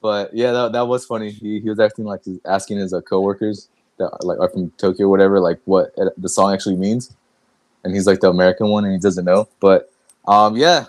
But 0.01 0.33
yeah, 0.33 0.53
that, 0.53 0.73
that 0.73 0.87
was 0.87 1.05
funny. 1.05 1.31
He, 1.33 1.59
he 1.59 1.69
was 1.69 1.81
acting 1.81 2.05
like 2.05 2.21
he's 2.25 2.39
asking 2.47 2.79
his 2.79 2.93
uh, 2.95 3.01
coworkers 3.01 3.69
that 3.99 4.11
like 4.25 4.39
are 4.39 4.49
from 4.49 4.71
Tokyo, 4.79 5.07
or 5.07 5.09
whatever, 5.09 5.41
like 5.41 5.59
what 5.65 5.93
the 6.17 6.29
song 6.29 6.55
actually 6.55 6.77
means, 6.77 7.17
and 7.85 7.95
he's 7.95 8.07
like 8.07 8.21
the 8.21 8.31
American 8.31 8.69
one, 8.69 8.85
and 8.85 8.93
he 8.93 8.99
doesn't 8.99 9.25
know. 9.25 9.49
But 9.61 9.91
um, 10.27 10.57
yeah, 10.57 10.87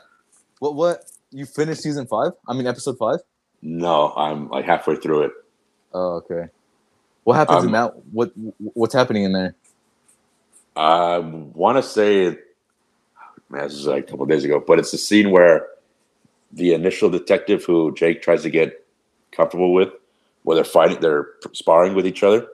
what 0.59 0.75
what 0.75 1.11
you 1.31 1.45
finished 1.45 1.81
season 1.81 2.07
five? 2.07 2.31
I 2.47 2.53
mean, 2.53 2.67
episode 2.67 2.97
five. 2.97 3.19
No, 3.61 4.13
I'm 4.15 4.49
like 4.49 4.65
halfway 4.65 4.95
through 4.95 5.23
it. 5.23 5.31
Oh, 5.93 6.15
okay. 6.17 6.49
What 7.23 7.35
happens 7.35 7.63
in 7.63 7.67
Um, 7.67 7.71
that? 7.73 7.93
What 8.11 8.31
what's 8.73 8.93
happening 8.93 9.23
in 9.23 9.33
there? 9.33 9.55
I 10.75 11.17
want 11.19 11.77
to 11.77 11.83
say, 11.83 12.37
man, 13.49 13.63
this 13.63 13.73
is 13.73 13.85
like 13.87 14.07
a 14.07 14.11
couple 14.11 14.25
days 14.25 14.45
ago, 14.45 14.63
but 14.65 14.79
it's 14.79 14.91
the 14.91 14.97
scene 14.97 15.31
where 15.31 15.67
the 16.51 16.73
initial 16.73 17.09
detective 17.09 17.63
who 17.65 17.93
Jake 17.95 18.21
tries 18.21 18.43
to 18.43 18.49
get 18.49 18.85
comfortable 19.31 19.73
with, 19.73 19.89
where 20.43 20.55
they're 20.55 20.63
fighting, 20.63 20.99
they're 20.99 21.27
sparring 21.53 21.93
with 21.95 22.07
each 22.07 22.23
other 22.23 22.47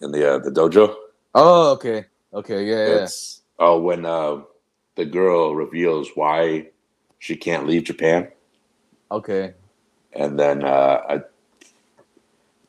in 0.00 0.12
the 0.12 0.34
uh, 0.34 0.38
the 0.38 0.50
dojo. 0.50 0.94
Oh, 1.34 1.72
okay, 1.72 2.04
okay, 2.34 2.64
yeah, 2.64 2.86
yeah. 2.88 3.08
Oh 3.58 3.78
when 3.80 4.04
uh, 4.04 4.42
the 4.96 5.04
girl 5.06 5.54
reveals 5.54 6.10
why 6.14 6.68
she 7.18 7.36
can't 7.36 7.66
leave 7.66 7.84
Japan, 7.84 8.28
okay. 9.10 9.54
and 10.12 10.38
then 10.38 10.64
uh, 10.64 11.00
I, 11.08 11.20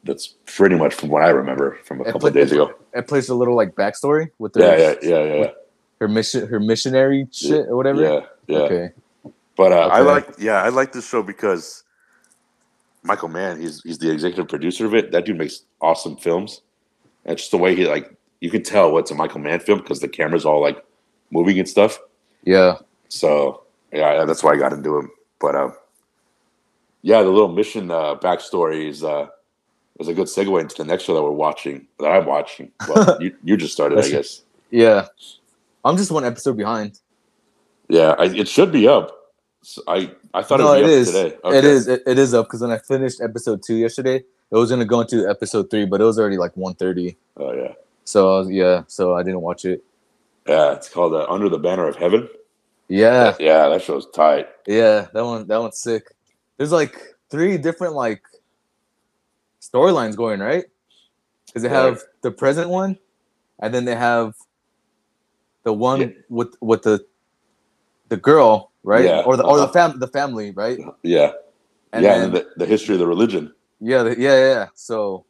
that's 0.03 0.35
pretty 0.45 0.75
much 0.75 0.93
from 0.93 1.09
what 1.09 1.23
I 1.23 1.29
remember 1.29 1.77
from 1.83 2.01
a 2.01 2.03
It 2.03 2.11
couple 2.13 2.27
of 2.27 2.33
days 2.33 2.51
ago. 2.51 2.73
It 2.93 3.07
plays 3.07 3.29
a 3.29 3.35
little 3.35 3.55
like 3.55 3.75
backstory 3.75 4.29
with 4.39 4.53
Yeah, 4.55 4.75
their 4.75 5.03
yeah, 5.03 5.23
yeah, 5.23 5.35
yeah, 5.35 5.51
her 5.99 6.07
mission, 6.07 6.47
her 6.47 6.59
missionary 6.59 7.27
shit 7.31 7.67
or 7.67 7.75
whatever. 7.75 8.01
yeah, 8.01 8.21
yeah. 8.47 8.57
Okay. 8.59 8.89
But 9.57 9.71
uh, 9.71 9.87
I 9.87 10.01
like, 10.01 10.27
yeah, 10.37 10.61
I 10.61 10.69
like 10.69 10.91
this 10.91 11.07
show 11.07 11.23
because 11.23 11.83
Michael 13.03 13.29
Mann, 13.29 13.59
he's 13.59 13.81
he's 13.83 13.97
the 13.97 14.11
executive 14.11 14.47
producer 14.49 14.85
of 14.85 14.93
it. 14.93 15.11
That 15.11 15.25
dude 15.25 15.37
makes 15.37 15.61
awesome 15.81 16.17
films, 16.17 16.61
and 17.25 17.37
just 17.37 17.51
the 17.51 17.57
way 17.57 17.75
he 17.75 17.87
like, 17.87 18.15
you 18.45 18.51
can 18.51 18.61
tell 18.61 18.91
what's 18.91 19.09
a 19.09 19.15
Michael 19.15 19.39
Mann 19.39 19.59
film 19.59 19.79
because 19.79 20.01
the 20.01 20.07
camera's 20.07 20.45
all 20.45 20.61
like 20.61 20.85
moving 21.31 21.57
and 21.57 21.67
stuff. 21.67 21.97
Yeah. 22.43 22.75
So 23.09 23.63
yeah, 23.91 24.23
that's 24.25 24.43
why 24.43 24.51
I 24.53 24.57
got 24.57 24.71
into 24.71 24.95
him. 24.95 25.09
But 25.39 25.55
um, 25.55 25.73
yeah, 27.01 27.23
the 27.23 27.29
little 27.29 27.47
mission 27.47 27.89
uh, 27.89 28.13
backstory 28.17 28.87
is 28.87 29.03
uh, 29.03 29.29
is 29.99 30.07
a 30.09 30.13
good 30.13 30.27
segue 30.27 30.61
into 30.61 30.75
the 30.75 30.85
next 30.85 31.05
show 31.05 31.15
that 31.15 31.23
we're 31.23 31.31
watching. 31.31 31.87
That 31.99 32.09
I'm 32.09 32.27
watching. 32.27 32.71
Well, 32.87 33.17
you 33.19 33.35
you 33.43 33.57
just 33.57 33.73
started, 33.73 33.97
I 33.97 34.07
guess. 34.07 34.43
Yeah. 34.69 35.07
I'm 35.83 35.97
just 35.97 36.11
one 36.11 36.23
episode 36.23 36.55
behind. 36.55 36.99
Yeah, 37.89 38.13
I, 38.19 38.25
it 38.25 38.47
should 38.47 38.71
be 38.71 38.87
up. 38.87 39.11
So 39.63 39.81
I 39.87 40.11
I 40.35 40.43
thought 40.43 40.59
No, 40.59 40.73
it 40.73 40.79
it 40.79 40.81
would 40.83 40.87
be 40.87 40.93
is. 40.93 41.07
up 41.07 41.13
today. 41.15 41.35
It 41.35 41.45
Okay. 41.45 41.67
is. 41.67 41.87
It, 41.87 42.03
it 42.05 42.19
is 42.19 42.33
up 42.35 42.45
because 42.45 42.61
when 42.61 42.71
I 42.71 42.77
finished 42.77 43.21
episode 43.21 43.63
two 43.65 43.75
yesterday, 43.75 44.17
it 44.17 44.55
was 44.55 44.69
gonna 44.69 44.85
go 44.85 45.01
into 45.01 45.27
episode 45.27 45.71
three, 45.71 45.85
but 45.87 45.99
it 45.99 46.03
was 46.03 46.19
already 46.19 46.37
like 46.37 46.53
1.30. 46.53 47.15
Oh 47.37 47.51
yeah. 47.53 47.73
So 48.05 48.37
was, 48.37 48.49
yeah, 48.49 48.83
so 48.87 49.15
I 49.15 49.23
didn't 49.23 49.41
watch 49.41 49.65
it. 49.65 49.83
Yeah, 50.47 50.73
it's 50.73 50.87
called 50.89 51.13
uh, 51.13 51.25
Under 51.27 51.49
the 51.49 51.57
Banner 51.57 51.87
of 51.87 51.95
Heaven. 51.95 52.29
Yeah, 52.87 53.35
Yeah, 53.39 53.67
that 53.69 53.81
show's 53.81 54.07
tight. 54.11 54.47
yeah, 54.67 55.07
that 55.11 55.25
one, 55.25 55.47
that 55.47 55.59
one's 55.59 55.79
sick. 55.79 56.13
There's 56.57 56.71
like 56.71 57.01
three 57.31 57.57
different 57.57 57.93
like 57.95 58.21
storylines 59.59 60.15
going 60.15 60.39
right 60.39 60.65
because 61.47 61.63
they 61.63 61.69
have 61.69 62.01
the 62.21 62.29
present 62.31 62.69
one, 62.69 62.97
and 63.59 63.73
then 63.73 63.85
they 63.85 63.95
have 63.95 64.35
the 65.63 65.73
one 65.73 65.99
Yeah. 66.01 66.07
with 66.29 66.55
with 66.61 66.83
the 66.83 67.03
the 68.09 68.17
girl 68.17 68.71
right 68.83 69.05
Yeah, 69.05 69.21
or 69.21 69.35
the 69.35 69.43
or 69.43 69.57
the 69.57 69.63
uh-huh. 69.63 69.73
fam 69.73 69.99
the 69.99 70.07
family 70.07 70.51
right 70.51 70.77
Yeah, 71.01 71.31
and 71.91 72.03
yeah, 72.03 72.13
then, 72.13 72.23
and 72.25 72.33
the, 72.35 72.47
the 72.57 72.65
history 72.67 72.93
of 72.93 72.99
the 72.99 73.07
religion. 73.07 73.51
yeah 73.81 74.03
the, 74.03 74.11
yeah 74.11 74.37
yeah 74.53 74.67
so 74.75 75.25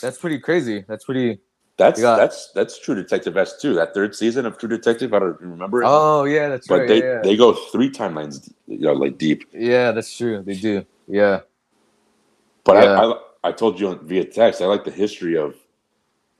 that's 0.00 0.16
pretty 0.18 0.38
crazy 0.38 0.84
that's 0.86 1.04
pretty 1.04 1.40
That's 1.76 2.00
got- 2.00 2.16
that's 2.18 2.50
that's 2.54 2.78
True 2.78 2.94
Detective 2.94 3.36
S 3.36 3.58
two. 3.60 3.74
That 3.74 3.94
third 3.94 4.14
season 4.14 4.46
of 4.46 4.58
True 4.58 4.68
Detective. 4.68 5.12
I 5.12 5.18
don't 5.18 5.40
remember 5.40 5.82
it, 5.82 5.86
oh 5.88 6.24
yeah 6.24 6.48
that's 6.48 6.68
but 6.68 6.80
right 6.80 6.88
they 6.88 6.98
yeah, 6.98 7.14
yeah. 7.14 7.20
they 7.22 7.36
go 7.36 7.52
three 7.52 7.90
timelines, 7.90 8.52
you 8.68 8.78
know, 8.78 8.92
like 8.92 9.18
deep. 9.18 9.48
yeah 9.52 9.90
that's 9.90 10.16
true 10.16 10.42
they 10.42 10.54
do 10.54 10.84
yeah 11.08 11.40
But 12.64 12.84
Yeah. 12.84 12.92
I, 13.00 13.04
I 13.04 13.20
I 13.48 13.52
told 13.52 13.78
you 13.78 13.94
via 14.04 14.24
text. 14.24 14.62
I 14.62 14.66
like 14.66 14.84
the 14.84 14.90
history 14.90 15.36
of 15.36 15.54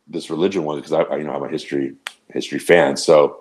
this 0.06 0.30
religion 0.30 0.64
one 0.64 0.76
because 0.78 0.92
I, 0.92 1.02
I 1.02 1.16
you 1.16 1.24
know 1.24 1.34
I'm 1.34 1.42
a 1.42 1.48
history 1.50 1.94
history 2.28 2.58
fan. 2.60 2.96
So 2.96 3.40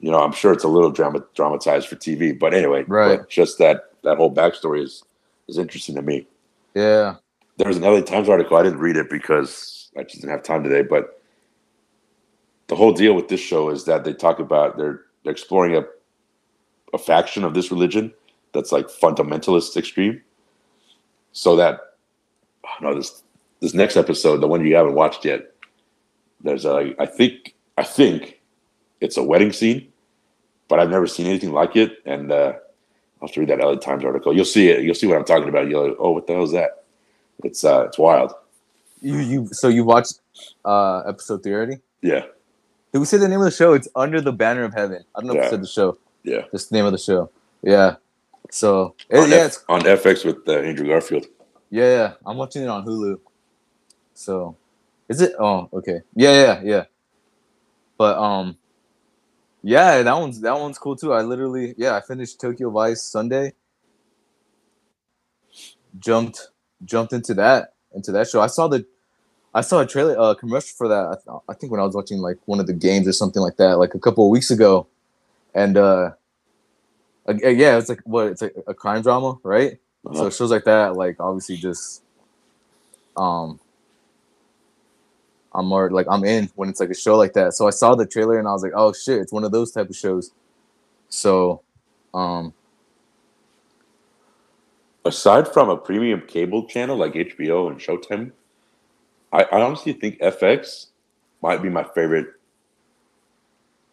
you 0.00 0.10
know 0.10 0.20
I'm 0.22 0.32
sure 0.32 0.52
it's 0.54 0.64
a 0.64 0.68
little 0.68 0.90
drama, 0.90 1.22
dramatized 1.34 1.86
for 1.86 1.96
TV. 1.96 2.36
But 2.36 2.54
anyway, 2.54 2.84
Right. 2.88 3.18
but 3.18 3.28
just 3.28 3.58
that 3.58 3.90
that 4.04 4.16
whole 4.16 4.34
backstory 4.34 4.82
is 4.82 5.04
is 5.48 5.58
interesting 5.58 5.94
to 5.96 6.02
me. 6.02 6.26
yeah 6.74 7.16
there 7.58 7.68
was 7.68 7.76
an 7.76 7.82
LA 7.82 8.00
Times 8.00 8.28
article. 8.28 8.56
I 8.56 8.62
didn't 8.62 8.78
read 8.78 8.96
it 8.96 9.10
because 9.10 9.77
I 9.96 10.02
just 10.02 10.16
didn't 10.16 10.30
have 10.30 10.42
time 10.42 10.62
today. 10.62 10.82
But 10.82 11.22
the 12.68 12.76
whole 12.76 12.92
deal 12.92 13.14
with 13.14 13.28
this 13.28 13.40
show 13.40 13.70
is 13.70 13.84
that 13.84 14.04
they 14.04 14.12
talk 14.12 14.38
about 14.38 14.76
they're 14.76 15.02
they're 15.22 15.32
exploring 15.32 15.76
a 15.76 15.84
a 16.94 16.98
faction 16.98 17.44
of 17.44 17.54
this 17.54 17.70
religion 17.70 18.12
that's 18.52 18.72
like 18.72 18.86
fundamentalist 18.88 19.76
extreme. 19.76 20.20
So 21.32 21.56
that 21.56 21.80
oh 22.64 22.82
no, 22.82 22.94
this 22.94 23.22
this 23.60 23.74
next 23.74 23.96
episode, 23.96 24.38
the 24.38 24.48
one 24.48 24.64
you 24.64 24.76
haven't 24.76 24.94
watched 24.94 25.24
yet, 25.24 25.52
there's 26.42 26.64
a 26.64 26.94
I 26.98 27.06
think 27.06 27.54
I 27.76 27.82
think 27.82 28.40
it's 29.00 29.16
a 29.16 29.22
wedding 29.22 29.52
scene, 29.52 29.88
but 30.68 30.80
I've 30.80 30.90
never 30.90 31.06
seen 31.06 31.26
anything 31.26 31.52
like 31.52 31.76
it. 31.76 31.98
And 32.04 32.32
uh, 32.32 32.54
I'll 33.20 33.28
have 33.28 33.32
to 33.32 33.40
read 33.40 33.48
that 33.50 33.60
LA 33.60 33.76
Times 33.76 34.04
article. 34.04 34.34
You'll 34.34 34.44
see 34.44 34.68
it. 34.68 34.82
You'll 34.82 34.94
see 34.94 35.06
what 35.06 35.16
I'm 35.16 35.24
talking 35.24 35.48
about. 35.48 35.68
You'll 35.68 35.96
oh, 35.98 36.12
what 36.12 36.26
the 36.26 36.34
hell 36.34 36.44
is 36.44 36.52
that? 36.52 36.84
It's 37.44 37.64
uh, 37.64 37.84
it's 37.86 37.98
wild. 37.98 38.32
You 39.00 39.18
you 39.18 39.46
so 39.52 39.68
you 39.68 39.84
watched 39.84 40.20
uh 40.64 41.00
episode 41.06 41.42
three 41.42 41.52
already 41.54 41.76
Yeah, 42.02 42.24
did 42.92 42.98
we 42.98 43.04
say 43.04 43.16
the 43.18 43.28
name 43.28 43.40
of 43.40 43.44
the 43.44 43.50
show 43.50 43.72
it's 43.74 43.88
under 43.94 44.20
the 44.20 44.32
banner 44.32 44.64
of 44.64 44.74
heaven 44.74 45.04
i 45.14 45.20
don't 45.20 45.28
know 45.28 45.34
if 45.34 45.38
Yeah. 45.38 45.44
we 45.44 45.50
said 45.50 45.62
the 45.62 45.66
show 45.68 45.98
yeah. 46.24 46.42
just 46.52 46.70
the 46.70 46.76
name 46.76 46.86
of 46.86 46.92
the 46.92 46.98
show 46.98 47.30
yeah 47.62 47.96
so 48.50 48.94
it, 49.10 49.18
on, 49.18 49.30
yeah 49.30 49.36
F- 49.36 49.46
it's 49.46 49.64
on 49.68 49.80
FX 49.82 50.24
with 50.24 50.48
uh, 50.48 50.52
Andrew 50.60 50.86
Garfield. 50.86 51.26
Yeah, 51.68 51.84
yeah. 51.84 52.12
I'm 52.24 52.38
watching 52.38 52.62
it 52.62 52.68
on 52.68 52.82
Hulu. 52.86 53.20
So, 54.14 54.56
is 55.06 55.20
it? 55.20 55.34
Oh, 55.38 55.68
okay. 55.70 56.00
Yeah, 56.14 56.32
yeah, 56.32 56.60
yeah. 56.64 56.84
But 57.98 58.16
um, 58.16 58.56
yeah, 59.62 60.00
that 60.02 60.16
one's 60.16 60.40
that 60.40 60.58
one's 60.58 60.78
cool 60.78 60.96
too. 60.96 61.12
I 61.12 61.20
literally, 61.20 61.74
yeah, 61.76 61.94
I 61.94 62.00
finished 62.00 62.40
Tokyo 62.40 62.70
Vice 62.70 63.02
Sunday. 63.02 63.52
Jumped, 65.98 66.48
jumped 66.86 67.12
into 67.12 67.34
that 67.34 67.74
into 67.94 68.12
that 68.12 68.28
show. 68.28 68.40
I 68.40 68.46
saw 68.46 68.68
the, 68.68 68.84
I 69.54 69.60
saw 69.62 69.80
a 69.80 69.86
trailer, 69.86 70.14
a 70.14 70.20
uh, 70.20 70.34
commercial 70.34 70.74
for 70.76 70.88
that. 70.88 71.06
I, 71.06 71.14
th- 71.14 71.42
I, 71.48 71.54
think 71.54 71.72
when 71.72 71.80
I 71.80 71.84
was 71.84 71.94
watching 71.94 72.18
like 72.18 72.38
one 72.44 72.60
of 72.60 72.66
the 72.66 72.72
games 72.72 73.08
or 73.08 73.12
something 73.12 73.42
like 73.42 73.56
that, 73.56 73.78
like 73.78 73.94
a 73.94 73.98
couple 73.98 74.24
of 74.24 74.30
weeks 74.30 74.50
ago, 74.50 74.86
and 75.54 75.76
uh, 75.76 76.10
yeah, 77.26 77.78
it's 77.78 77.88
like 77.88 78.00
what 78.04 78.28
it's 78.28 78.42
like 78.42 78.54
a 78.66 78.74
crime 78.74 79.02
drama, 79.02 79.38
right? 79.42 79.78
Uh-huh. 80.06 80.14
So 80.14 80.30
shows 80.30 80.50
like 80.50 80.64
that, 80.64 80.96
like 80.96 81.16
obviously 81.18 81.56
just, 81.56 82.02
um, 83.16 83.58
I'm 85.54 85.66
more 85.66 85.90
like 85.90 86.06
I'm 86.08 86.24
in 86.24 86.50
when 86.54 86.68
it's 86.68 86.80
like 86.80 86.90
a 86.90 86.94
show 86.94 87.16
like 87.16 87.32
that. 87.32 87.54
So 87.54 87.66
I 87.66 87.70
saw 87.70 87.94
the 87.94 88.06
trailer 88.06 88.38
and 88.38 88.46
I 88.46 88.52
was 88.52 88.62
like, 88.62 88.72
oh 88.74 88.92
shit, 88.92 89.20
it's 89.20 89.32
one 89.32 89.44
of 89.44 89.50
those 89.50 89.72
type 89.72 89.88
of 89.88 89.96
shows. 89.96 90.30
So, 91.08 91.62
um, 92.14 92.52
aside 95.08 95.48
from 95.48 95.70
a 95.70 95.76
premium 95.76 96.22
cable 96.26 96.66
channel 96.66 96.96
like 96.96 97.14
HBO 97.14 97.70
and 97.70 97.80
Showtime, 97.80 98.30
I, 99.32 99.44
I 99.44 99.62
honestly 99.62 99.94
think 99.94 100.20
FX 100.20 100.88
might 101.42 101.62
be 101.62 101.70
my 101.70 101.82
favorite 101.82 102.28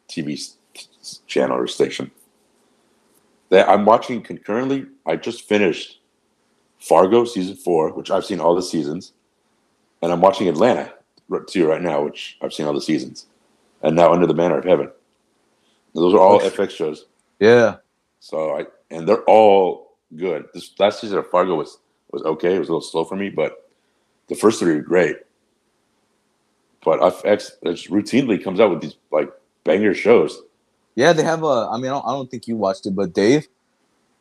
TV 0.10 0.54
channel 1.26 1.58
or 1.58 1.68
station. 1.68 2.12
That 3.50 3.70
I'm 3.70 3.86
watching 3.86 4.22
concurrently. 4.22 4.88
I 5.06 5.16
just 5.16 5.48
finished 5.48 6.00
Fargo 6.80 7.24
season 7.26 7.56
four, 7.56 7.94
which 7.94 8.12
I've 8.12 8.26
seen 8.26 8.40
all 8.40 8.56
the 8.56 8.62
seasons, 8.62 9.14
and 10.02 10.12
I'm 10.12 10.22
watching 10.22 10.50
Atlanta 10.50 10.94
too 11.48 11.68
right 11.68 11.82
now, 11.82 12.04
which 12.04 12.38
I've 12.42 12.54
seen 12.54 12.66
all 12.66 12.74
the 12.74 12.82
seasons, 12.82 13.28
and 13.82 13.96
now 13.96 14.12
Under 14.12 14.28
the 14.28 14.34
Banner 14.34 14.58
of 14.58 14.66
Heaven. 14.66 14.92
Those 15.94 16.14
are 16.14 16.20
all 16.20 16.40
FX 16.42 16.72
shows. 16.72 17.06
Yeah. 17.40 17.78
So 18.20 18.58
I 18.58 18.66
and 18.90 19.08
they're 19.08 19.24
all 19.24 19.85
good. 20.16 20.46
This 20.54 20.72
last 20.80 21.02
season 21.02 21.18
of 21.18 21.30
Fargo 21.30 21.56
was 21.56 21.80
was 22.12 22.24
okay. 22.24 22.56
It 22.56 22.60
was 22.60 22.70
a 22.70 22.72
little 22.72 22.82
slow 22.82 23.04
for 23.04 23.16
me, 23.16 23.30
but 23.30 23.70
the 24.28 24.36
first 24.36 24.60
three 24.60 24.76
were 24.76 24.82
great. 24.82 25.18
But 26.84 27.00
FX 27.00 27.52
routinely 27.90 28.42
comes 28.44 28.60
out 28.60 28.70
with 28.70 28.82
these 28.82 28.96
like 29.12 29.30
banger 29.64 29.94
shows. 29.94 30.40
Yeah, 30.96 31.14
they 31.14 31.24
have 31.24 31.44
a. 31.44 31.68
I 31.72 31.78
mean, 31.78 31.88
I 31.88 31.96
don't, 31.96 32.06
I 32.06 32.12
don't 32.12 32.30
think 32.30 32.48
you 32.48 32.56
watched 32.56 32.86
it, 32.86 32.96
but 32.96 33.14
Dave. 33.14 33.48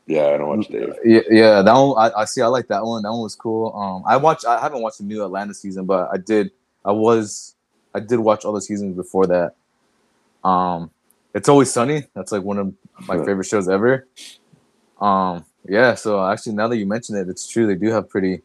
Yeah, 0.07 0.27
I 0.27 0.37
don't 0.37 0.49
watch 0.49 0.69
Dave. 0.69 0.95
Yeah, 1.05 1.21
yeah, 1.31 1.63
that 1.63 1.73
one 1.73 1.97
I, 1.99 2.21
I 2.21 2.25
see. 2.25 2.43
I 2.43 2.47
like 2.47 2.69
that 2.69 2.85
one. 2.85 3.03
That 3.03 3.13
one 3.13 3.23
was 3.23 3.35
cool. 3.35 3.73
Um, 3.75 4.03
I 4.07 4.17
watched. 4.17 4.45
I 4.45 4.61
haven't 4.61 4.83
watched 4.83 4.99
the 4.99 5.05
new 5.05 5.25
Atlanta 5.25 5.55
season, 5.55 5.85
but 5.85 6.09
I 6.13 6.17
did. 6.17 6.51
I 6.85 6.93
was. 6.93 7.55
I 7.95 8.01
did 8.01 8.19
watch 8.19 8.45
all 8.45 8.53
the 8.53 8.61
seasons 8.61 8.97
before 8.97 9.27
that. 9.29 9.55
Um, 10.43 10.91
it's 11.33 11.49
always 11.49 11.73
sunny. 11.73 12.05
That's 12.15 12.33
like 12.33 12.43
one 12.43 12.59
of 12.59 12.75
my 13.07 13.19
favorite 13.25 13.45
shows 13.45 13.69
ever. 13.69 14.07
Um, 15.01 15.45
yeah. 15.67 15.95
So 15.95 16.25
actually, 16.25 16.55
now 16.55 16.69
that 16.69 16.77
you 16.77 16.87
mention 16.87 17.17
it, 17.17 17.29
it's 17.29 17.49
true. 17.49 17.67
They 17.67 17.75
do 17.75 17.91
have 17.91 18.09
pretty, 18.09 18.43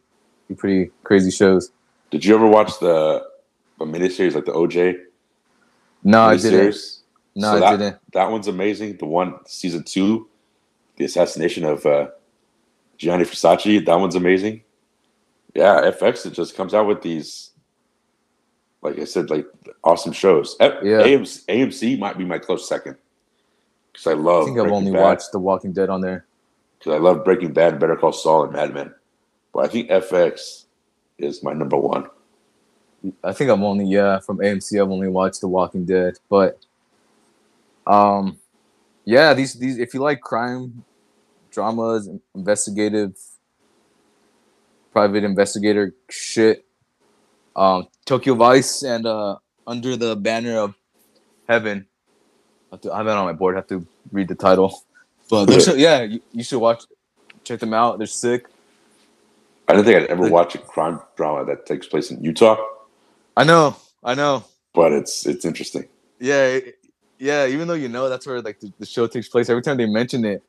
pretty 0.56 0.90
crazy 1.04 1.30
shows. 1.30 1.70
Did 2.10 2.24
you 2.24 2.34
ever 2.34 2.46
watch 2.46 2.78
the, 2.80 3.26
the 3.78 3.84
miniseries 3.84 4.34
like 4.34 4.46
the 4.46 4.52
OJ? 4.52 5.00
No, 6.02 6.22
I 6.22 6.36
didn't. 6.36 6.76
No, 7.34 7.58
so 7.58 7.64
I 7.64 7.70
that, 7.70 7.76
didn't. 7.76 8.12
That 8.12 8.30
one's 8.30 8.48
amazing. 8.48 8.96
The 8.96 9.06
one 9.06 9.34
season 9.46 9.84
two, 9.84 10.28
the 10.96 11.04
assassination 11.04 11.64
of 11.64 11.86
uh, 11.86 12.08
Gianni 12.98 13.24
Versace. 13.24 13.84
That 13.84 13.98
one's 13.98 14.16
amazing. 14.16 14.62
Yeah, 15.54 15.90
FX 15.90 16.26
it 16.26 16.32
just 16.32 16.56
comes 16.56 16.74
out 16.74 16.86
with 16.86 17.02
these, 17.02 17.50
like 18.82 18.98
I 18.98 19.04
said, 19.04 19.30
like 19.30 19.46
awesome 19.82 20.12
shows. 20.12 20.56
yeah. 20.60 20.68
AMC, 20.70 21.44
AMC 21.46 21.98
might 21.98 22.16
be 22.16 22.24
my 22.24 22.38
close 22.38 22.68
second 22.68 22.96
because 23.92 24.06
I 24.06 24.14
love. 24.14 24.42
I 24.42 24.46
think 24.46 24.58
I've 24.58 24.72
only 24.72 24.92
Bad. 24.92 25.02
watched 25.02 25.32
The 25.32 25.38
Walking 25.38 25.72
Dead 25.72 25.90
on 25.90 26.00
there. 26.00 26.26
Because 26.80 26.94
I 26.94 26.98
love 26.98 27.24
Breaking 27.24 27.52
Bad, 27.52 27.78
Better 27.78 27.94
Call 27.94 28.12
Saul, 28.12 28.44
and 28.44 28.52
Mad 28.52 28.74
Men. 28.74 28.92
But 29.52 29.66
I 29.66 29.68
think 29.68 29.90
FX 29.90 30.64
is 31.18 31.44
my 31.44 31.52
number 31.52 31.76
one. 31.76 32.06
I 33.22 33.32
think 33.32 33.50
I'm 33.50 33.62
only 33.62 33.84
yeah 33.84 34.18
from 34.18 34.38
AMC. 34.38 34.80
I've 34.80 34.90
only 34.90 35.08
watched 35.08 35.40
The 35.40 35.48
Walking 35.48 35.84
Dead, 35.84 36.18
but 36.28 36.58
um, 37.86 38.38
yeah, 39.04 39.34
these 39.34 39.54
these 39.54 39.78
if 39.78 39.94
you 39.94 40.00
like 40.00 40.20
crime 40.20 40.84
dramas, 41.50 42.08
investigative, 42.34 43.16
private 44.92 45.24
investigator 45.24 45.94
shit, 46.08 46.64
um, 47.56 47.88
Tokyo 48.04 48.34
Vice 48.34 48.82
and 48.82 49.06
uh, 49.06 49.36
Under 49.66 49.96
the 49.96 50.16
Banner 50.16 50.58
of 50.58 50.74
Heaven. 51.48 51.86
I 52.70 52.74
have, 52.74 52.80
to, 52.82 52.92
I 52.92 52.98
have 52.98 53.06
it 53.06 53.10
on 53.10 53.26
my 53.26 53.32
board. 53.32 53.56
I 53.56 53.58
have 53.58 53.66
to 53.68 53.86
read 54.12 54.28
the 54.28 54.34
title, 54.34 54.82
but 55.30 55.62
should, 55.62 55.78
yeah, 55.78 56.02
you, 56.02 56.20
you 56.32 56.42
should 56.42 56.58
watch, 56.58 56.84
check 57.44 57.60
them 57.60 57.72
out. 57.72 57.98
They're 57.98 58.06
sick. 58.06 58.46
I 59.68 59.72
don't 59.72 59.84
think 59.84 60.02
I'd 60.02 60.08
ever 60.08 60.28
watch 60.28 60.54
a 60.56 60.58
crime 60.58 61.00
drama 61.16 61.44
that 61.46 61.64
takes 61.66 61.86
place 61.86 62.10
in 62.10 62.22
Utah. 62.22 62.56
I 63.36 63.44
know, 63.44 63.76
I 64.02 64.14
know, 64.14 64.44
but 64.74 64.92
it's 64.92 65.26
it's 65.26 65.44
interesting. 65.44 65.86
Yeah, 66.18 66.58
yeah, 67.18 67.46
even 67.46 67.68
though 67.68 67.74
you 67.74 67.88
know 67.88 68.08
that's 68.08 68.26
where 68.26 68.42
like 68.42 68.58
the, 68.60 68.72
the 68.78 68.86
show 68.86 69.06
takes 69.06 69.28
place, 69.28 69.48
every 69.48 69.62
time 69.62 69.76
they 69.76 69.86
mention 69.86 70.24
it, 70.24 70.42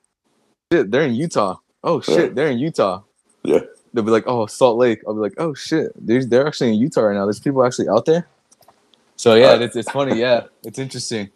shit, 0.71 0.89
they're 0.89 1.03
in 1.03 1.13
Utah. 1.13 1.57
Oh 1.83 2.01
shit, 2.01 2.29
yeah. 2.29 2.33
they're 2.33 2.49
in 2.49 2.57
Utah. 2.57 3.03
Yeah. 3.43 3.59
They'll 3.93 4.03
be 4.03 4.11
like, 4.11 4.23
oh, 4.25 4.45
Salt 4.45 4.77
Lake. 4.77 5.01
I'll 5.05 5.13
be 5.13 5.19
like, 5.19 5.33
oh 5.37 5.53
shit, 5.53 5.91
they're 5.95 6.25
they're 6.25 6.47
actually 6.47 6.69
in 6.69 6.79
Utah 6.79 7.01
right 7.01 7.15
now. 7.15 7.25
There's 7.25 7.39
people 7.39 7.65
actually 7.65 7.89
out 7.89 8.05
there. 8.05 8.27
So 9.17 9.35
yeah, 9.35 9.51
uh, 9.51 9.59
it's 9.59 9.75
it's 9.75 9.91
funny. 9.91 10.19
Yeah, 10.19 10.45
it's 10.63 10.79
interesting. 10.79 11.29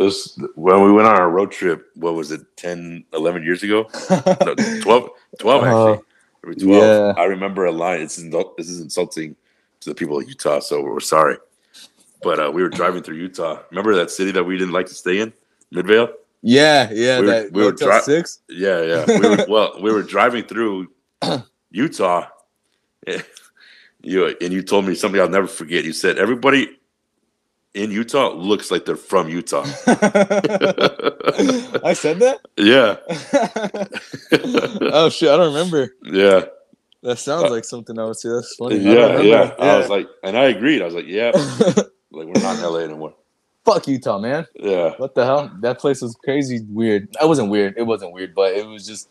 It 0.00 0.04
was 0.04 0.42
when 0.54 0.82
we 0.82 0.92
went 0.92 1.06
on 1.06 1.14
our 1.14 1.28
road 1.28 1.52
trip. 1.52 1.90
What 1.94 2.14
was 2.14 2.32
it, 2.32 2.40
10, 2.56 3.04
11 3.12 3.44
years 3.44 3.62
ago? 3.62 3.86
no, 4.10 4.54
12, 4.80 5.10
12 5.38 5.62
uh-huh. 5.62 5.92
actually. 5.92 6.64
12. 6.64 6.66
Yeah. 6.66 7.22
I 7.22 7.26
remember 7.26 7.66
a 7.66 7.70
line. 7.70 8.00
It's 8.00 8.16
this 8.16 8.70
is 8.70 8.80
insulting 8.80 9.36
to 9.80 9.90
the 9.90 9.94
people 9.94 10.18
of 10.18 10.26
Utah, 10.26 10.60
so 10.60 10.82
we're 10.82 11.00
sorry. 11.00 11.36
But 12.22 12.40
uh, 12.40 12.50
we 12.50 12.62
were 12.62 12.70
driving 12.70 13.02
through 13.02 13.16
Utah. 13.16 13.60
Remember 13.70 13.94
that 13.94 14.10
city 14.10 14.30
that 14.30 14.42
we 14.42 14.56
didn't 14.56 14.72
like 14.72 14.86
to 14.86 14.94
stay 14.94 15.20
in, 15.20 15.34
Midvale? 15.70 16.08
Yeah, 16.40 16.88
yeah. 16.90 17.20
We 17.20 17.26
were, 17.26 17.32
that 17.32 17.52
we 17.52 17.62
were 17.62 17.72
dri- 17.72 18.00
six. 18.00 18.38
Yeah, 18.48 18.80
yeah. 18.80 19.04
We 19.06 19.28
were, 19.28 19.46
well, 19.50 19.82
we 19.82 19.92
were 19.92 20.02
driving 20.02 20.44
through 20.44 20.88
Utah. 21.70 22.26
you 24.02 24.34
and 24.40 24.50
you 24.50 24.62
told 24.62 24.86
me 24.86 24.94
something 24.94 25.20
I'll 25.20 25.28
never 25.28 25.46
forget. 25.46 25.84
You 25.84 25.92
said 25.92 26.16
everybody 26.16 26.79
in 27.74 27.90
Utah 27.90 28.32
looks 28.32 28.70
like 28.70 28.84
they're 28.84 28.96
from 28.96 29.28
Utah. 29.28 29.62
I 31.84 31.92
said 31.94 32.18
that. 32.20 32.40
Yeah. 32.56 32.96
oh 34.92 35.08
shit! 35.10 35.28
I 35.30 35.36
don't 35.36 35.54
remember. 35.54 35.94
Yeah. 36.02 36.46
That 37.02 37.18
sounds 37.18 37.44
uh, 37.44 37.50
like 37.50 37.64
something 37.64 37.98
I 37.98 38.04
would 38.04 38.16
say. 38.16 38.28
That's 38.28 38.54
funny. 38.56 38.76
Yeah, 38.76 39.20
yeah, 39.20 39.22
yeah. 39.22 39.54
I 39.58 39.78
was 39.78 39.88
like, 39.88 40.06
and 40.22 40.36
I 40.36 40.44
agreed. 40.44 40.82
I 40.82 40.84
was 40.86 40.94
like, 40.94 41.06
yeah. 41.06 41.32
Like 42.12 42.26
we're 42.26 42.42
not 42.42 42.56
in 42.56 42.64
LA 42.64 42.78
anymore. 42.78 43.14
Fuck 43.64 43.86
Utah, 43.86 44.18
man. 44.18 44.44
Yeah. 44.56 44.94
What 44.96 45.14
the 45.14 45.24
hell? 45.24 45.48
That 45.60 45.78
place 45.78 46.02
was 46.02 46.16
crazy 46.16 46.58
weird. 46.68 47.08
That 47.12 47.28
wasn't 47.28 47.50
weird. 47.50 47.74
It 47.76 47.84
wasn't 47.84 48.12
weird, 48.12 48.34
but 48.34 48.52
it 48.52 48.66
was 48.66 48.84
just. 48.84 49.08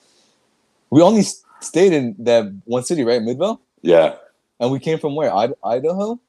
We 0.90 1.02
only 1.02 1.24
stayed 1.62 1.94
in 1.94 2.16
that 2.20 2.54
one 2.66 2.84
city, 2.84 3.06
right, 3.06 3.22
Midvale. 3.22 3.62
Yeah. 3.84 4.16
And 4.60 4.70
we 4.70 4.80
came 4.80 5.00
from 5.00 5.16
where? 5.16 5.34
I- 5.34 5.54
Idaho. 5.64 6.20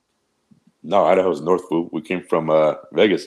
No, 0.82 1.04
Idaho's 1.04 1.40
North 1.40 1.68
Food. 1.68 1.90
We 1.92 2.00
came 2.00 2.22
from 2.22 2.50
uh, 2.50 2.74
Vegas. 2.92 3.26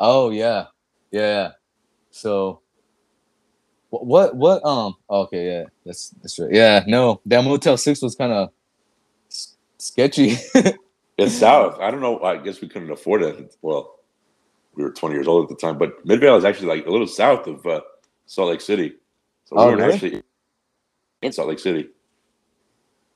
Oh 0.00 0.30
yeah, 0.30 0.66
yeah. 1.10 1.52
So, 2.10 2.60
what, 3.90 4.06
what, 4.06 4.36
what? 4.36 4.64
Um. 4.64 4.96
Okay, 5.08 5.46
yeah, 5.46 5.64
that's 5.84 6.10
that's 6.10 6.38
right. 6.38 6.52
Yeah, 6.52 6.84
no, 6.86 7.20
that 7.26 7.44
Motel 7.44 7.76
Six 7.76 8.02
was 8.02 8.14
kind 8.14 8.32
of 8.32 8.50
sketchy. 9.78 10.36
it's 11.18 11.34
south. 11.34 11.78
I 11.80 11.90
don't 11.90 12.00
know. 12.00 12.20
I 12.22 12.36
guess 12.38 12.60
we 12.60 12.68
couldn't 12.68 12.90
afford 12.90 13.22
it. 13.22 13.56
Well, 13.62 13.98
we 14.74 14.84
were 14.84 14.92
20 14.92 15.14
years 15.14 15.26
old 15.26 15.44
at 15.44 15.48
the 15.48 15.56
time, 15.56 15.78
but 15.78 16.04
Midvale 16.06 16.36
is 16.36 16.44
actually 16.44 16.68
like 16.68 16.86
a 16.86 16.90
little 16.90 17.06
south 17.06 17.46
of 17.46 17.66
uh, 17.66 17.80
Salt 18.26 18.50
Lake 18.50 18.60
City. 18.60 18.94
So 19.44 19.56
we 19.56 19.62
oh, 19.62 19.66
weren't 19.66 19.80
really? 19.80 19.94
actually 19.94 20.22
in 21.22 21.32
Salt 21.32 21.48
Lake 21.48 21.58
City. 21.58 21.88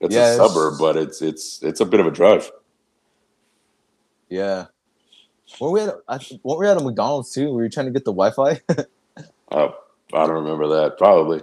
It's 0.02 0.14
yeah, 0.14 0.32
a 0.32 0.36
suburb, 0.36 0.74
but 0.78 0.96
it's 0.96 1.22
it's 1.22 1.62
it's 1.62 1.80
a 1.80 1.86
bit 1.86 2.00
of 2.00 2.06
a 2.06 2.10
drive. 2.10 2.50
Yeah. 4.28 4.66
Weren't 5.60 5.72
we 5.72 5.80
at 5.80 5.94
weren't 6.42 6.60
we 6.60 6.66
at 6.66 6.76
a 6.76 6.80
McDonald's 6.80 7.32
too? 7.32 7.52
Were 7.52 7.62
you 7.62 7.70
trying 7.70 7.86
to 7.86 7.92
get 7.92 8.04
the 8.04 8.12
Wi-Fi? 8.12 8.60
uh, 9.52 9.68
I 10.12 10.26
don't 10.26 10.30
remember 10.30 10.66
that. 10.68 10.98
Probably. 10.98 11.42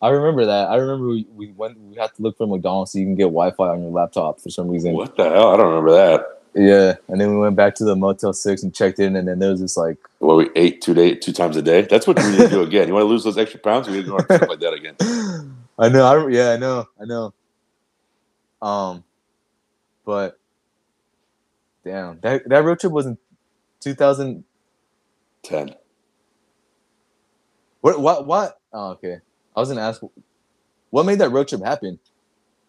I 0.00 0.10
remember 0.10 0.46
that. 0.46 0.70
I 0.70 0.76
remember 0.76 1.08
we, 1.08 1.26
we 1.34 1.50
went. 1.52 1.80
We 1.80 1.96
had 1.96 2.14
to 2.14 2.22
look 2.22 2.38
for 2.38 2.46
McDonald's 2.46 2.92
so 2.92 3.00
you 3.00 3.06
can 3.06 3.16
get 3.16 3.24
Wi-Fi 3.24 3.68
on 3.68 3.82
your 3.82 3.90
laptop 3.90 4.40
for 4.40 4.50
some 4.50 4.68
reason. 4.68 4.92
What 4.92 5.16
the 5.16 5.24
hell? 5.24 5.52
I 5.52 5.56
don't 5.56 5.68
remember 5.68 5.92
that. 5.92 6.42
Yeah, 6.54 6.96
and 7.08 7.20
then 7.20 7.30
we 7.30 7.38
went 7.38 7.56
back 7.56 7.74
to 7.76 7.84
the 7.84 7.96
Motel 7.96 8.32
Six 8.32 8.62
and 8.62 8.74
checked 8.74 8.98
in, 8.98 9.16
and 9.16 9.26
then 9.26 9.40
there 9.40 9.50
was 9.50 9.60
this 9.60 9.76
like. 9.76 9.98
Well, 10.20 10.36
we 10.36 10.50
ate 10.54 10.80
two 10.80 10.94
day, 10.94 11.14
two 11.14 11.32
times 11.32 11.56
a 11.56 11.62
day. 11.62 11.82
That's 11.82 12.06
what 12.06 12.18
we 12.18 12.30
need 12.30 12.38
to 12.38 12.48
do 12.48 12.62
again. 12.62 12.86
You 12.86 12.94
want 12.94 13.04
to 13.04 13.08
lose 13.08 13.24
those 13.24 13.38
extra 13.38 13.58
pounds? 13.58 13.88
We 13.88 13.94
need 13.94 14.06
to 14.06 14.16
do 14.16 14.24
stuff 14.24 14.48
like 14.48 14.60
that 14.60 14.74
again. 14.74 14.96
I 15.78 15.88
know. 15.88 16.04
I 16.04 16.28
yeah. 16.28 16.52
I 16.52 16.56
know. 16.56 16.86
I 17.00 17.04
know. 17.04 17.34
Um, 18.62 19.04
but 20.06 20.38
damn, 21.84 22.20
that 22.20 22.48
that 22.48 22.64
road 22.64 22.80
trip 22.80 22.92
was 22.92 23.06
in 23.06 23.18
2010. 23.80 24.56
What? 27.82 28.00
What? 28.00 28.26
What? 28.26 28.60
Oh, 28.72 28.90
okay. 28.92 29.18
I 29.56 29.60
was 29.60 29.68
gonna 29.70 29.82
ask, 29.82 30.02
what 30.90 31.06
made 31.06 31.18
that 31.20 31.30
road 31.30 31.48
trip 31.48 31.64
happen? 31.64 31.98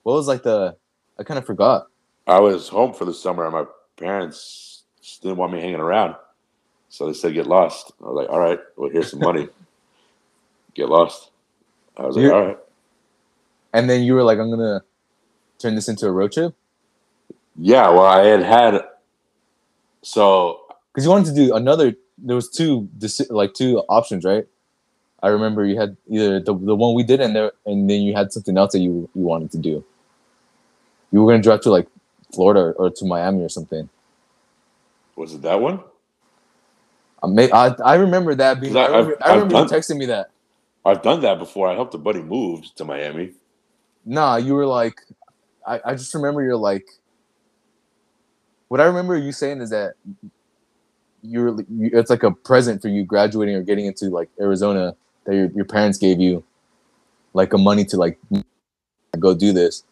What 0.04 0.14
was 0.14 0.28
like 0.28 0.44
the 0.44 0.78
I 1.20 1.24
kind 1.24 1.38
of 1.40 1.46
forgot. 1.46 1.88
I 2.28 2.40
was 2.40 2.70
home 2.70 2.94
for 2.94 3.06
the 3.06 3.14
summer, 3.14 3.46
and 3.46 3.54
my 3.54 3.66
parents 3.98 4.84
just 5.02 5.22
didn't 5.24 5.38
want 5.38 5.54
me 5.54 5.62
hanging 5.62 5.76
around, 5.82 6.16
so 6.90 7.08
they 7.08 7.14
said 7.14 7.34
get 7.36 7.48
lost. 7.48 7.94
I 8.02 8.06
was 8.08 8.16
like, 8.16 8.30
all 8.30 8.40
right, 8.40 8.60
well 8.78 8.90
here's 8.92 9.12
some 9.12 9.22
money. 9.22 9.50
get 10.76 10.90
lost. 10.90 11.32
I 11.98 12.04
was 12.06 12.18
like, 12.18 12.26
You're- 12.26 12.32
all 12.32 12.48
right. 12.48 12.58
And 13.74 13.90
then 13.90 14.04
you 14.04 14.16
were 14.16 14.24
like, 14.24 14.40
I'm 14.40 14.50
gonna 14.52 14.82
turn 15.62 15.76
this 15.76 15.90
into 15.90 16.08
a 16.08 16.12
road 16.12 16.32
trip 16.34 16.56
Yeah, 17.58 17.90
well, 17.90 18.04
I 18.06 18.26
had 18.26 18.44
had 18.44 18.82
so 20.04 20.62
because 20.94 21.06
you 21.06 21.12
wanted 21.12 21.36
to 21.36 21.36
do 21.48 21.56
another. 21.56 21.96
There 22.20 22.36
was 22.36 22.50
two 22.50 22.90
like 23.30 23.54
two 23.54 23.80
options, 23.90 24.26
right? 24.26 24.48
I 25.24 25.30
remember 25.30 25.66
you 25.66 25.80
had 25.80 25.98
either 26.10 26.40
the, 26.40 26.54
the 26.56 26.76
one 26.76 26.96
we 26.96 27.04
did 27.04 27.22
and 27.22 27.36
there, 27.36 27.52
and 27.66 27.90
then 27.90 28.02
you 28.04 28.16
had 28.16 28.34
something 28.34 28.58
else 28.58 28.74
that 28.74 28.80
you 28.80 29.10
you 29.16 29.24
wanted 29.24 29.52
to 29.54 29.60
do. 29.60 29.86
You 31.12 31.24
were 31.24 31.32
gonna 31.34 31.44
drive 31.44 31.62
to 31.62 31.72
like 31.72 31.88
Florida 32.34 32.62
or, 32.62 32.74
or 32.74 32.90
to 32.92 33.06
Miami 33.06 33.44
or 33.44 33.50
something. 33.50 33.90
was 35.18 35.34
it 35.36 35.44
that 35.44 35.62
one? 35.62 35.82
I, 37.24 37.28
may, 37.28 37.52
I, 37.52 37.68
I 37.84 37.96
remember 37.96 38.36
that 38.36 38.62
being. 38.62 38.78
I 38.78 38.88
I- 38.88 38.88
remember, 38.88 39.12
I've- 39.12 39.16
I 39.22 39.34
remember 39.34 39.56
I've 39.56 39.58
you 39.58 39.66
texting 39.66 39.98
me 39.98 40.08
that. 40.08 40.32
I've 40.86 41.02
done 41.04 41.22
that 41.22 41.40
before. 41.40 41.68
I 41.70 41.76
helped 41.76 41.94
a 41.96 42.00
buddy 42.00 42.22
move 42.24 42.66
to 42.76 42.86
Miami. 42.86 43.34
Nah, 44.06 44.38
you 44.38 44.56
were 44.56 44.66
like, 44.68 45.02
I, 45.66 45.80
I 45.86 45.96
just 45.96 46.14
remember 46.14 46.44
you're 46.44 46.58
like. 46.58 46.88
What 48.68 48.80
I 48.80 48.86
remember 48.86 49.18
you 49.18 49.34
saying 49.34 49.60
is 49.60 49.70
that 49.72 49.96
you're 51.22 51.60
you, 51.70 51.90
it's 51.94 52.10
like 52.10 52.24
a 52.24 52.32
present 52.32 52.82
for 52.82 52.88
you 52.88 53.04
graduating 53.04 53.56
or 53.56 53.62
getting 53.62 53.86
into 53.86 54.10
like 54.10 54.30
Arizona 54.40 54.96
that 55.26 55.36
your, 55.36 55.52
your 55.52 55.66
parents 55.66 55.98
gave 55.98 56.20
you, 56.20 56.44
like 57.34 57.54
a 57.54 57.58
money 57.58 57.86
to 57.86 57.98
like 57.98 58.18
go 59.20 59.34
do 59.34 59.54
this. 59.54 59.84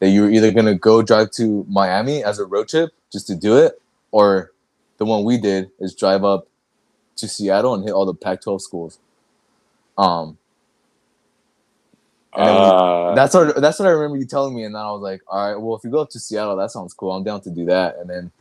That 0.00 0.10
you 0.10 0.22
were 0.22 0.30
either 0.30 0.50
gonna 0.52 0.74
go 0.74 1.02
drive 1.02 1.30
to 1.32 1.64
Miami 1.68 2.22
as 2.22 2.38
a 2.38 2.44
road 2.44 2.68
trip 2.68 2.90
just 3.12 3.26
to 3.28 3.34
do 3.34 3.56
it, 3.56 3.80
or 4.10 4.52
the 4.98 5.04
one 5.04 5.24
we 5.24 5.38
did 5.38 5.70
is 5.80 5.94
drive 5.94 6.24
up 6.24 6.46
to 7.16 7.28
Seattle 7.28 7.74
and 7.74 7.84
hit 7.84 7.92
all 7.92 8.06
the 8.06 8.14
Pac-12 8.14 8.60
schools. 8.60 8.98
Um, 9.96 10.38
Uh, 12.34 13.14
that's 13.14 13.34
what 13.34 13.60
that's 13.60 13.78
what 13.78 13.88
I 13.88 13.92
remember 13.92 14.16
you 14.18 14.26
telling 14.26 14.54
me, 14.54 14.64
and 14.64 14.74
then 14.74 14.82
I 14.82 14.90
was 14.92 15.02
like, 15.02 15.22
all 15.28 15.48
right, 15.52 15.60
well, 15.60 15.76
if 15.76 15.84
you 15.84 15.90
go 15.90 16.00
up 16.00 16.10
to 16.10 16.20
Seattle, 16.20 16.56
that 16.56 16.70
sounds 16.70 16.94
cool. 16.94 17.12
I'm 17.12 17.24
down 17.24 17.40
to 17.42 17.50
do 17.50 17.66
that, 17.66 17.98
and 17.98 18.10
then 18.10 18.32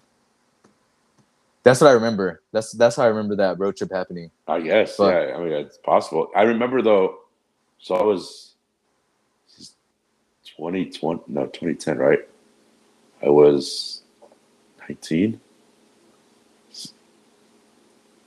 that's 1.64 1.82
what 1.82 1.90
I 1.90 1.94
remember. 1.94 2.42
That's 2.52 2.72
that's 2.74 2.96
how 2.98 3.04
I 3.04 3.08
remember 3.08 3.36
that 3.38 3.60
road 3.60 3.78
trip 3.78 3.92
happening. 3.92 4.32
I 4.48 4.62
guess. 4.62 4.98
But- 4.98 5.14
yeah, 5.30 5.36
I 5.38 5.40
mean, 5.40 5.52
it's 5.54 5.78
possible. 5.78 6.30
I 6.36 6.44
remember 6.44 6.82
though. 6.82 7.20
So 7.80 7.96
I 7.96 8.04
was 8.04 8.54
this 9.48 9.60
is 9.60 9.76
2020, 10.58 11.24
no, 11.28 11.46
2010, 11.48 11.98
right? 11.98 12.20
I 13.24 13.30
was 13.30 14.02
19. 14.82 15.40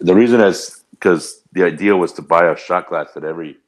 The 0.00 0.14
reason 0.14 0.40
is 0.40 0.84
because 0.92 1.42
the 1.52 1.64
idea 1.64 1.96
was 1.96 2.12
to 2.14 2.22
buy 2.22 2.50
a 2.50 2.56
shot 2.56 2.88
glass 2.88 3.08
at 3.16 3.24
every, 3.24 3.58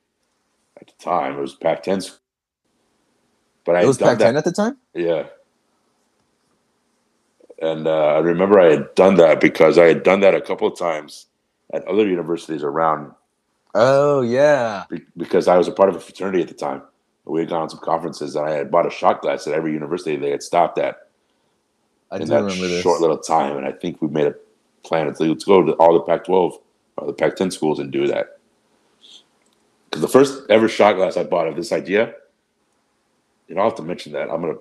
at 0.81 0.89
the 0.89 1.05
time, 1.05 1.39
it 1.39 1.41
was 1.41 1.55
Pac 1.55 1.83
10. 1.85 2.03
But 3.65 3.77
I 3.77 3.83
It 3.83 3.87
was 3.87 3.99
done 3.99 4.19
Pac-10 4.19 4.19
that. 4.19 4.37
at 4.37 4.45
the 4.45 4.53
time. 4.53 4.79
Yeah. 4.95 5.29
And 7.63 7.87
uh, 7.87 7.91
I 8.17 8.19
remember 8.19 8.61
I 8.61 8.73
had 8.73 8.95
done 8.95 9.17
that 9.17 9.41
because 9.41 9.79
I 9.79 9.87
had 9.87 10.03
done 10.03 10.21
that 10.21 10.35
a 10.35 10.41
couple 10.41 10.69
of 10.69 10.79
times 10.79 11.27
at 11.73 11.87
other 11.89 12.07
universities 12.09 12.63
around 12.63 13.13
Oh 13.75 14.23
yeah, 14.23 14.85
be- 14.91 15.05
because 15.17 15.49
I 15.49 15.59
was 15.59 15.69
a 15.69 15.73
part 15.73 15.89
of 15.91 15.97
a 15.97 16.01
fraternity 16.01 16.43
at 16.43 16.49
the 16.49 16.55
time. 16.55 16.83
We 17.27 17.41
had 17.41 17.51
gone 17.51 17.63
on 17.63 17.71
some 17.71 17.81
conferences 17.81 18.37
and 18.37 18.47
I 18.49 18.53
had 18.53 18.71
bought 18.71 18.87
a 18.87 18.91
shot 18.91 19.23
glass 19.23 19.47
at 19.47 19.55
every 19.55 19.73
university 19.73 20.17
they 20.17 20.31
had 20.31 20.43
stopped 20.43 20.79
at 20.79 21.09
I 22.11 22.19
in 22.19 22.29
that 22.29 22.45
remember 22.45 22.69
this. 22.69 22.83
short 22.83 23.01
little 23.01 23.19
time. 23.19 23.57
And 23.59 23.67
I 23.67 23.73
think 23.73 24.03
we 24.03 24.09
made 24.09 24.29
a 24.29 24.35
plan 24.85 25.13
to 25.15 25.35
go 25.47 25.63
to 25.65 25.73
all 25.75 25.95
the 25.95 26.01
Pac 26.03 26.25
12 26.25 26.59
or 26.99 27.07
the 27.07 27.13
Pac 27.13 27.37
10 27.37 27.51
schools 27.51 27.79
and 27.81 27.93
do 27.93 28.07
that. 28.09 28.38
Because 29.99 30.13
the 30.13 30.19
first 30.19 30.49
ever 30.51 30.69
shot 30.69 30.95
glass 30.95 31.17
I 31.17 31.25
bought 31.25 31.49
of 31.49 31.57
this 31.57 31.73
idea, 31.73 32.15
you 33.49 33.59
I'll 33.59 33.65
have 33.65 33.75
to 33.79 33.83
mention 33.83 34.13
that. 34.13 34.31
I'm 34.31 34.43
to, 34.43 34.61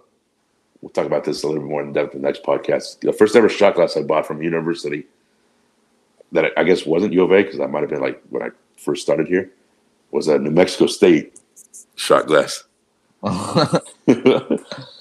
we'll 0.82 0.90
talk 0.90 1.06
about 1.06 1.26
this 1.26 1.44
a 1.44 1.48
little 1.48 1.62
bit 1.62 1.70
more 1.70 1.82
in 1.84 1.94
depth 1.94 2.16
in 2.16 2.22
the 2.24 2.28
next 2.28 2.42
podcast. 2.44 3.02
The 3.02 3.14
first 3.14 3.36
ever 3.36 3.48
shot 3.48 3.76
glass 3.76 3.96
I 3.96 4.02
bought 4.02 4.26
from 4.26 4.42
university 4.42 5.06
that 6.32 6.46
I- 6.46 6.62
I 6.62 6.64
guess 6.64 6.88
wasn't 6.88 7.14
U 7.14 7.22
of 7.24 7.32
A 7.32 7.44
because 7.44 7.60
that 7.60 7.70
might 7.70 7.82
have 7.82 7.90
been 7.90 8.02
like 8.02 8.20
when 8.30 8.42
I 8.42 8.50
first 8.78 9.04
started 9.04 9.28
here 9.28 9.52
was 10.10 10.28
a 10.28 10.40
New 10.40 10.50
Mexico 10.52 10.88
State 10.88 11.40
shot 11.96 12.26
glass. 12.26 12.64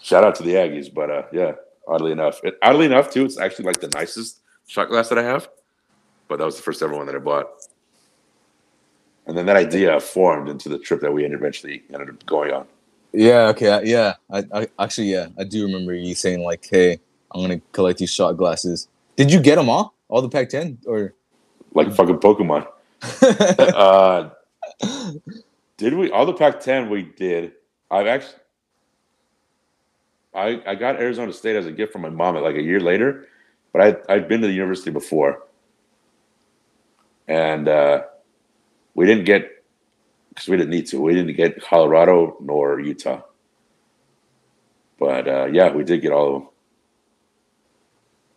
Shout 0.02 0.24
out 0.24 0.34
to 0.34 0.42
the 0.42 0.54
Aggies, 0.54 0.92
but 0.92 1.10
uh, 1.10 1.22
yeah, 1.32 1.52
oddly 1.88 2.12
enough, 2.12 2.40
it, 2.44 2.58
oddly 2.62 2.84
enough 2.86 3.10
too, 3.10 3.24
it's 3.24 3.38
actually 3.38 3.64
like 3.66 3.80
the 3.80 3.88
nicest 3.88 4.40
shot 4.66 4.88
glass 4.88 5.08
that 5.08 5.18
I 5.18 5.22
have. 5.22 5.48
But 6.28 6.38
that 6.40 6.44
was 6.44 6.56
the 6.56 6.62
first 6.62 6.82
ever 6.82 6.94
one 6.94 7.06
that 7.06 7.14
I 7.14 7.18
bought, 7.20 7.48
and 9.26 9.36
then 9.36 9.46
that 9.46 9.56
idea 9.56 9.98
formed 10.00 10.48
into 10.48 10.68
the 10.68 10.78
trip 10.78 11.00
that 11.00 11.12
we 11.12 11.24
ended- 11.24 11.40
eventually 11.40 11.82
ended 11.92 12.08
up 12.10 12.24
going 12.26 12.52
on. 12.52 12.66
yeah, 13.12 13.48
okay, 13.48 13.80
yeah. 13.84 14.14
I, 14.30 14.44
I 14.52 14.68
actually 14.78 15.12
yeah, 15.12 15.28
I 15.38 15.44
do 15.44 15.64
remember 15.64 15.94
you 15.94 16.14
saying 16.14 16.40
like, 16.42 16.66
"Hey, 16.68 17.00
I'm 17.32 17.40
gonna 17.40 17.60
collect 17.72 17.98
these 17.98 18.12
shot 18.12 18.32
glasses." 18.36 18.88
Did 19.16 19.32
you 19.32 19.40
get 19.40 19.56
them 19.56 19.68
all? 19.68 19.94
All 20.08 20.22
the 20.22 20.28
Pac-10 20.28 20.86
or? 20.86 21.14
Like 21.74 21.92
fucking 21.92 22.18
Pokemon. 22.18 22.66
uh, 23.22 24.30
did 25.76 25.94
we 25.94 26.10
all 26.10 26.26
the 26.26 26.34
Pac-10 26.34 26.88
we 26.90 27.02
did? 27.02 27.52
I've 27.90 28.06
actually, 28.06 28.38
I 30.34 30.62
I 30.66 30.74
got 30.74 30.96
Arizona 31.00 31.32
State 31.32 31.56
as 31.56 31.66
a 31.66 31.72
gift 31.72 31.92
from 31.92 32.02
my 32.02 32.10
mom 32.10 32.36
at 32.36 32.42
like 32.42 32.56
a 32.56 32.62
year 32.62 32.80
later, 32.80 33.26
but 33.72 33.82
I 33.82 34.14
I'd 34.14 34.28
been 34.28 34.40
to 34.42 34.46
the 34.46 34.52
university 34.52 34.90
before, 34.90 35.44
and 37.28 37.68
uh, 37.68 38.02
we 38.96 39.06
didn't 39.06 39.24
get 39.24 39.62
because 40.30 40.48
we 40.48 40.56
didn't 40.56 40.70
need 40.70 40.86
to. 40.86 41.00
We 41.00 41.14
didn't 41.14 41.36
get 41.36 41.62
Colorado 41.62 42.36
nor 42.40 42.80
Utah, 42.80 43.22
but 44.98 45.28
uh, 45.28 45.46
yeah, 45.52 45.70
we 45.70 45.84
did 45.84 46.02
get 46.02 46.10
all 46.10 46.26
of 46.26 46.32
them. 46.32 46.48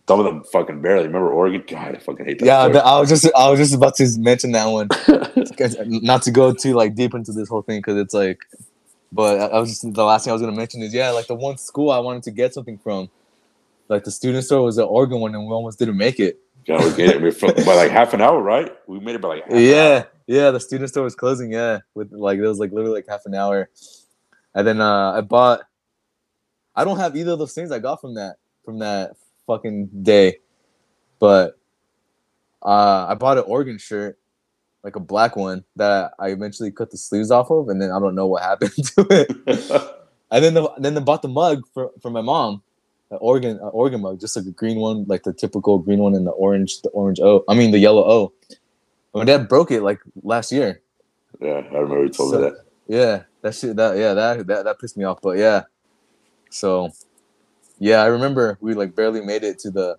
Some 0.07 0.19
of 0.19 0.26
them 0.26 0.44
fucking 0.44 0.81
barely. 0.81 1.06
Remember 1.06 1.31
Oregon? 1.31 1.64
God, 1.68 1.95
I 1.95 1.99
fucking 1.99 2.26
hate 2.26 2.40
that. 2.40 2.45
yeah, 2.45 2.64
story. 2.64 2.80
I 2.80 2.99
was 2.99 3.10
just 3.10 3.30
I 3.36 3.49
was 3.49 3.60
just 3.60 3.73
about 3.73 3.95
to 3.95 4.07
mention 4.19 4.52
that 4.52 4.65
one. 4.65 4.90
not 6.03 6.23
to 6.23 6.31
go 6.31 6.53
too 6.53 6.73
like 6.73 6.95
deep 6.95 7.14
into 7.14 7.31
this 7.31 7.49
whole 7.49 7.61
thing 7.61 7.80
because 7.80 7.98
it's 7.98 8.14
like 8.14 8.40
but 9.11 9.52
I, 9.52 9.60
was 9.60 9.69
just 9.69 9.94
the 9.94 10.03
last 10.03 10.23
thing 10.23 10.31
i 10.31 10.34
was 10.34 10.41
going 10.41 10.53
to 10.53 10.57
mention 10.57 10.81
is 10.81 10.94
yeah 10.94 11.10
like 11.10 11.27
the 11.27 11.36
one 11.36 11.57
school 11.57 11.91
i 11.91 11.99
wanted 11.99 12.23
to 12.23 12.31
get 12.31 12.53
something 12.53 12.77
from 12.77 13.10
like 13.88 14.03
the 14.03 14.11
student 14.11 14.45
store 14.45 14.64
was 14.64 14.77
the 14.77 14.84
oregon 14.84 15.19
one 15.19 15.34
and 15.36 15.45
we 15.45 15.52
almost 15.52 15.80
didn't 15.80 15.98
make 15.98 16.19
it 16.19 16.40
Yeah, 16.65 16.84
we 16.84 16.95
get 16.95 17.10
it. 17.10 17.22
We're 17.22 17.31
from, 17.31 17.53
by 17.65 17.73
like 17.73 17.90
half 17.90 18.14
an 18.14 18.22
hour, 18.22 18.40
right? 18.41 18.72
We 18.88 18.99
made 18.99 19.15
it 19.15 19.22
by 19.22 19.30
like 19.30 19.44
half 19.44 19.52
an 19.52 19.57
hour. 19.57 20.07
Yeah 20.30 20.51
the 20.51 20.60
student 20.60 20.89
store 20.89 21.03
was 21.03 21.15
closing 21.15 21.51
yeah 21.51 21.80
with 21.95 22.11
like 22.11 22.38
it 22.38 22.47
was 22.47 22.60
like 22.60 22.72
literally 22.72 22.95
like 22.95 23.07
half 23.07 23.26
an 23.26 23.35
hour 23.35 23.69
and 24.56 24.68
then 24.68 24.81
uh 24.81 25.11
i 25.14 25.22
bought 25.22 25.61
i 26.76 26.84
don't 26.84 26.97
have 26.97 27.15
either 27.15 27.31
of 27.31 27.39
those 27.39 27.53
things 27.53 27.72
i 27.72 27.80
got 27.80 27.99
from 27.99 28.15
that 28.15 28.38
from 28.64 28.80
that 28.80 29.11
fucking 29.47 29.89
day 30.03 30.38
but 31.19 31.57
uh 32.61 33.07
i 33.10 33.15
bought 33.15 33.38
an 33.38 33.43
oregon 33.47 33.77
shirt 33.77 34.18
like 34.84 34.95
a 34.95 34.99
black 34.99 35.35
one 35.35 35.64
that 35.76 36.14
i 36.19 36.30
eventually 36.30 36.72
cut 36.72 36.91
the 36.91 36.97
sleeves 36.97 37.31
off 37.31 37.49
of 37.51 37.69
and 37.69 37.81
then 37.81 37.91
i 37.91 37.99
don't 37.99 38.15
know 38.15 38.27
what 38.27 38.43
happened 38.49 38.73
to 38.73 39.07
it 39.10 39.95
And 40.31 40.43
then 40.43 40.53
the, 40.53 40.69
then 40.77 40.93
they 40.93 41.01
bought 41.01 41.22
the 41.22 41.27
mug 41.27 41.64
for, 41.73 41.91
for 42.01 42.11
my 42.11 42.22
mom, 42.22 42.61
an 43.11 43.18
Oregon 43.22 43.57
an 43.57 43.69
Oregon 43.73 44.01
mug, 44.01 44.19
just 44.19 44.35
like 44.35 44.45
a 44.45 44.51
green 44.51 44.77
one, 44.77 45.06
like 45.07 45.23
the 45.23 45.34
typical 45.34 45.80
green 45.80 45.99
one 45.99 46.14
and 46.14 46.27
the 46.27 46.31
orange 46.31 46.81
the 46.81 46.89
orange 46.89 47.19
O. 47.19 47.43
I 47.49 47.56
mean 47.56 47.72
the 47.72 47.80
yellow 47.80 48.03
O. 48.03 48.34
My 49.14 49.23
dad 49.26 49.48
broke 49.48 49.72
it 49.72 49.81
like 49.81 49.99
last 50.23 50.52
year. 50.52 50.81
yeah, 51.40 51.61
I 51.72 51.77
remember 51.77 52.03
you 52.03 52.10
told 52.10 52.31
So- 52.31 52.38
me 52.41 52.49
that. 52.49 52.57
Yeah, 52.88 53.23
that 53.41 53.53
shit. 53.56 53.76
That 53.76 53.98
yeah, 53.98 54.14
that 54.15 54.48
that 54.48 54.64
that 54.65 54.80
pissed 54.80 54.98
me 54.98 55.03
off. 55.03 55.22
But 55.22 55.38
yeah, 55.38 55.64
so 56.49 56.90
yeah, 57.77 58.02
I 58.02 58.07
remember 58.07 58.57
we 58.61 58.73
like 58.73 58.95
barely 58.95 59.22
made 59.22 59.44
it 59.44 59.60
to 59.60 59.69
the 59.72 59.98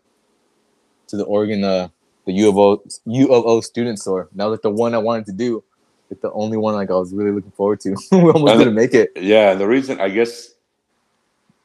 to 1.07 1.16
the 1.16 1.24
Oregon 1.24 1.62
uh 1.62 1.89
the 2.27 2.32
U 2.32 2.49
of 2.49 2.59
O 2.59 2.82
U 3.07 3.32
of 3.32 3.47
O 3.47 3.61
student 3.61 3.99
store. 4.01 4.28
Now 4.35 4.45
that 4.47 4.51
was 4.51 4.57
like 4.59 4.62
the 4.62 4.70
one 4.70 4.95
I 4.95 4.99
wanted 4.99 5.27
to 5.27 5.32
do. 5.32 5.62
Like 6.11 6.20
the 6.20 6.32
only 6.32 6.57
one 6.57 6.74
like 6.74 6.91
I 6.91 6.95
was 6.95 7.12
really 7.15 7.31
looking 7.31 7.53
forward 7.53 7.78
to. 7.82 7.91
we 8.12 8.19
almost 8.19 8.51
And- 8.53 8.59
didn't 8.59 8.74
make 8.74 8.93
it. 8.95 9.12
Yeah, 9.16 9.53
and 9.53 9.61
the 9.61 9.69
reason 9.69 10.01
I 10.01 10.09
guess 10.09 10.55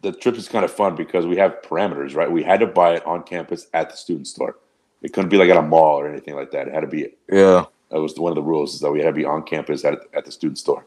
the 0.03 0.11
trip 0.11 0.35
is 0.35 0.47
kind 0.47 0.63
of 0.63 0.71
fun 0.71 0.95
because 0.95 1.25
we 1.25 1.37
have 1.37 1.59
parameters, 1.63 2.13
right? 2.15 2.31
We 2.31 2.43
had 2.43 2.59
to 2.59 2.67
buy 2.67 2.93
it 2.97 3.05
on 3.07 3.23
campus 3.23 3.65
at 3.73 3.89
the 3.89 3.97
student 3.97 4.27
store. 4.27 4.57
It 5.05 5.13
couldn't 5.13 5.29
be 5.29 5.37
like 5.37 5.49
at 5.51 5.57
a 5.57 5.61
mall 5.61 5.99
or 5.99 6.07
anything 6.07 6.33
like 6.35 6.49
that. 6.51 6.67
It 6.67 6.73
had 6.73 6.79
to 6.81 6.87
be 6.87 7.09
Yeah. 7.31 7.65
that 7.91 8.01
was 8.01 8.17
one 8.17 8.31
of 8.31 8.35
the 8.35 8.41
rules 8.41 8.73
is 8.73 8.79
that 8.79 8.91
we 8.91 8.99
had 8.99 9.05
to 9.07 9.13
be 9.13 9.23
on 9.23 9.43
campus 9.43 9.85
at 9.85 9.99
at 10.13 10.25
the 10.25 10.31
student 10.31 10.57
store. 10.57 10.83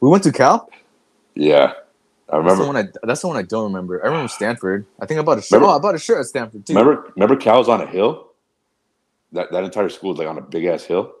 We 0.00 0.08
went 0.08 0.22
to 0.24 0.32
Cal. 0.32 0.70
Yeah, 1.34 1.56
I 1.56 1.66
That's 1.66 1.76
the 2.30 2.38
remember. 2.38 2.66
one 2.66 2.76
I. 2.78 2.88
That's 3.06 3.20
the 3.20 3.28
one 3.28 3.36
I 3.36 3.42
don't 3.42 3.64
remember. 3.64 4.02
I 4.02 4.06
remember 4.08 4.28
Stanford. 4.28 4.86
I 5.00 5.04
think 5.04 5.20
I 5.20 5.22
bought 5.22 5.36
a 5.38 5.42
shirt. 5.42 5.58
Remember- 5.58 5.74
oh, 5.74 5.76
I 5.76 5.80
bought 5.80 5.94
a 5.94 5.98
shirt 5.98 6.18
at 6.20 6.26
Stanford 6.26 6.64
too. 6.66 6.74
Remember, 6.74 7.12
remember 7.14 7.36
Cal's 7.36 7.68
on 7.68 7.82
a 7.82 7.86
hill. 7.86 8.28
That 9.32 9.52
that 9.52 9.62
entire 9.64 9.90
school 9.90 10.12
is 10.12 10.18
like 10.18 10.26
on 10.28 10.38
a 10.38 10.40
big 10.40 10.64
ass 10.64 10.84
hill. 10.84 11.12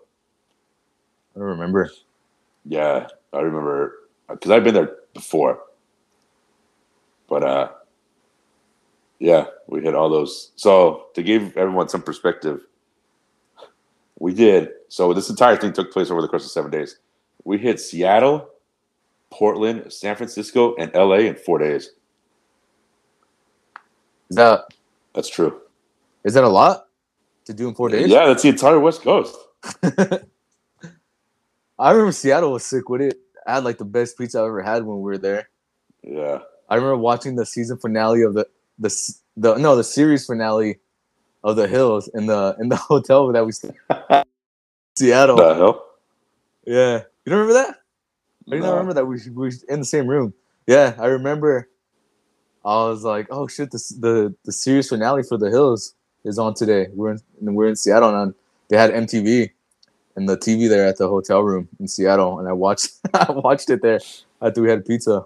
I 1.36 1.38
don't 1.38 1.48
remember. 1.48 1.90
Yeah, 2.64 3.08
I 3.34 3.40
remember 3.40 3.96
because 4.28 4.50
I've 4.50 4.64
been 4.64 4.74
there 4.74 4.96
before. 5.12 5.60
But 7.28 7.42
uh, 7.44 7.68
yeah, 9.20 9.46
we 9.68 9.82
hit 9.82 9.94
all 9.94 10.08
those. 10.08 10.50
So 10.56 11.06
to 11.14 11.22
give 11.22 11.56
everyone 11.56 11.88
some 11.88 12.02
perspective, 12.02 12.62
we 14.18 14.34
did. 14.34 14.70
So 14.88 15.12
this 15.12 15.30
entire 15.30 15.56
thing 15.56 15.72
took 15.72 15.92
place 15.92 16.10
over 16.10 16.22
the 16.22 16.28
course 16.28 16.44
of 16.44 16.50
seven 16.50 16.70
days. 16.70 16.98
We 17.44 17.58
hit 17.58 17.78
Seattle, 17.80 18.48
Portland, 19.30 19.92
San 19.92 20.16
Francisco, 20.16 20.74
and 20.76 20.92
LA 20.94 21.16
in 21.28 21.36
four 21.36 21.58
days. 21.58 21.90
Is 24.30 24.36
that 24.36 24.64
That's 25.14 25.28
true. 25.28 25.60
is 26.24 26.34
that 26.34 26.44
a 26.44 26.48
lot 26.48 26.86
to 27.44 27.52
do 27.54 27.68
in 27.68 27.74
four 27.74 27.88
days? 27.88 28.08
Yeah, 28.08 28.26
that's 28.26 28.42
the 28.42 28.48
entire 28.48 28.78
West 28.80 29.02
Coast. 29.02 29.36
I 31.78 31.90
remember 31.92 32.12
Seattle 32.12 32.52
was 32.52 32.64
sick 32.64 32.88
with 32.88 33.00
it. 33.02 33.18
I 33.46 33.54
had 33.54 33.64
like 33.64 33.78
the 33.78 33.84
best 33.84 34.16
pizza 34.16 34.38
I 34.38 34.46
ever 34.46 34.62
had 34.62 34.84
when 34.84 34.98
we 34.98 35.02
were 35.02 35.18
there. 35.18 35.48
Yeah. 36.02 36.38
I 36.68 36.76
remember 36.76 36.96
watching 36.98 37.36
the 37.36 37.44
season 37.46 37.78
finale 37.78 38.22
of 38.22 38.34
the 38.34 38.46
the 38.80 39.14
the 39.36 39.56
no 39.56 39.76
the 39.76 39.84
series 39.84 40.26
finale 40.26 40.78
of 41.44 41.56
the 41.56 41.68
Hills 41.68 42.08
in 42.14 42.26
the 42.26 42.56
in 42.58 42.68
the 42.68 42.76
hotel 42.90 43.30
that 43.32 43.44
we 43.44 43.52
stayed. 43.52 43.74
Seattle. 44.96 45.36
The 45.36 45.54
hell? 45.54 45.86
Yeah, 46.66 47.02
you 47.24 47.30
don't 47.30 47.40
remember 47.40 47.54
that? 47.54 47.76
I 48.48 48.50
didn't 48.56 48.70
remember 48.70 48.94
that 48.94 49.06
we 49.06 49.18
we 49.26 49.32
were 49.32 49.52
in 49.68 49.80
the 49.80 49.86
same 49.86 50.06
room. 50.06 50.34
Yeah, 50.66 50.94
I 50.98 51.06
remember. 51.06 51.68
I 52.64 52.74
was 52.88 53.04
like, 53.04 53.26
oh 53.30 53.46
shit, 53.46 53.70
the 53.70 53.78
the 53.98 54.34
the 54.44 54.52
series 54.52 54.88
finale 54.88 55.22
for 55.22 55.38
the 55.38 55.50
Hills 55.50 55.94
is 56.24 56.38
on 56.38 56.54
today. 56.54 56.88
We're 56.92 57.12
in 57.12 57.54
we're 57.54 57.68
in 57.68 57.76
Seattle 57.76 58.14
and 58.14 58.34
they 58.68 58.76
had 58.76 58.90
MTV 58.90 59.50
and 60.16 60.28
the 60.28 60.36
TV 60.36 60.68
there 60.68 60.86
at 60.86 60.98
the 60.98 61.08
hotel 61.08 61.42
room 61.42 61.68
in 61.78 61.88
Seattle, 61.88 62.38
and 62.38 62.48
I 62.48 62.52
watched 62.52 62.92
I 63.14 63.30
watched 63.30 63.70
it 63.70 63.82
there 63.82 64.00
after 64.42 64.62
we 64.62 64.68
had 64.68 64.84
pizza. 64.84 65.24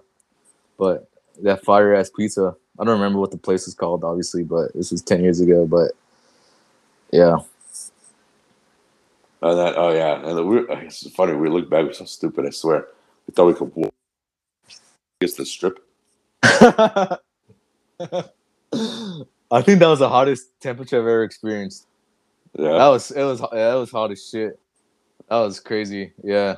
But 0.77 1.09
that 1.43 1.63
fire 1.63 1.93
ass 1.93 2.09
pizza, 2.09 2.55
I 2.79 2.83
don't 2.83 2.99
remember 2.99 3.19
what 3.19 3.31
the 3.31 3.37
place 3.37 3.67
is 3.67 3.73
called, 3.73 4.03
obviously, 4.03 4.43
but 4.43 4.73
this 4.73 4.91
was 4.91 5.01
ten 5.01 5.23
years 5.23 5.41
ago. 5.41 5.65
But 5.65 5.91
yeah, 7.11 7.37
And 9.41 9.59
that, 9.59 9.75
oh 9.77 9.93
yeah, 9.93 10.27
and 10.27 10.47
we 10.47 10.59
it's 10.87 11.07
funny. 11.11 11.33
We 11.33 11.49
look 11.49 11.69
back, 11.69 11.85
we're 11.85 11.93
so 11.93 12.05
stupid. 12.05 12.47
I 12.47 12.49
swear. 12.49 12.87
We 13.27 13.33
thought 13.33 13.45
we 13.45 13.53
could 13.53 13.75
walk 13.75 13.93
against 15.21 15.37
the 15.37 15.45
strip. 15.45 15.79
I 16.43 17.19
think 19.61 19.79
that 19.79 19.87
was 19.87 19.99
the 19.99 20.09
hottest 20.09 20.59
temperature 20.59 20.97
I've 20.97 21.03
ever 21.03 21.23
experienced. 21.23 21.85
Yeah, 22.57 22.73
That 22.73 22.87
was 22.87 23.11
it 23.11 23.23
was 23.23 23.41
yeah, 23.41 23.69
that 23.69 23.75
was 23.75 23.91
hot 23.91 24.11
as 24.11 24.27
shit. 24.27 24.59
That 25.29 25.37
was 25.37 25.59
crazy. 25.59 26.13
Yeah. 26.23 26.57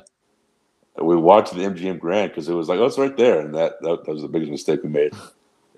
And 0.96 1.06
we 1.06 1.16
watched 1.16 1.54
the 1.54 1.60
MGM 1.60 1.98
Grand 1.98 2.30
because 2.30 2.48
it 2.48 2.54
was 2.54 2.68
like, 2.70 2.78
oh, 2.80 2.86
it's 2.86 2.98
right 2.98 3.16
there, 3.16 3.40
and 3.40 3.54
that, 3.54 3.74
that 3.82 4.04
that 4.04 4.12
was 4.12 4.22
the 4.22 4.28
biggest 4.28 4.50
mistake 4.50 4.82
we 4.82 4.88
made. 4.88 5.12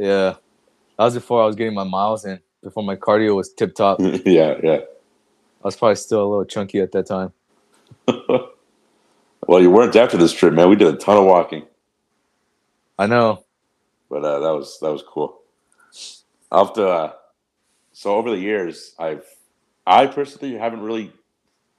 Yeah. 0.01 0.37
That 0.97 1.05
was 1.05 1.15
before 1.15 1.43
I 1.43 1.47
was 1.47 1.57
getting 1.57 1.75
my 1.75 1.85
miles 1.85 2.25
in, 2.25 2.41
before 2.63 2.83
my 2.83 2.97
cardio 2.97 3.37
was 3.37 3.53
tip 3.53 3.75
top. 3.75 4.01
yeah, 4.03 4.57
yeah, 4.63 4.81
I 4.81 5.63
was 5.63 5.77
probably 5.77 5.97
still 5.97 6.23
a 6.23 6.29
little 6.29 6.45
chunky 6.45 6.81
at 6.81 6.93
that 6.93 7.07
time. 7.07 7.33
well, 8.07 9.61
you 9.61 9.71
weren't 9.71 9.97
after 9.97 10.17
this 10.17 10.33
trip, 10.33 10.53
man. 10.53 10.69
We 10.69 10.77
did 10.77 10.93
a 10.93 10.97
ton 10.97 11.17
of 11.17 11.25
walking, 11.25 11.67
I 12.99 13.07
know. 13.07 13.45
but 14.11 14.25
uh, 14.25 14.41
that 14.41 14.51
was 14.51 14.79
that 14.81 14.93
was 14.93 15.03
cool. 15.03 15.41
After 16.53 16.87
uh, 16.87 17.13
so 17.93 18.15
over 18.17 18.31
the 18.31 18.39
years, 18.39 18.95
I've 18.99 19.25
I 19.87 20.07
personally 20.07 20.57
haven't 20.59 20.83
really 20.83 21.13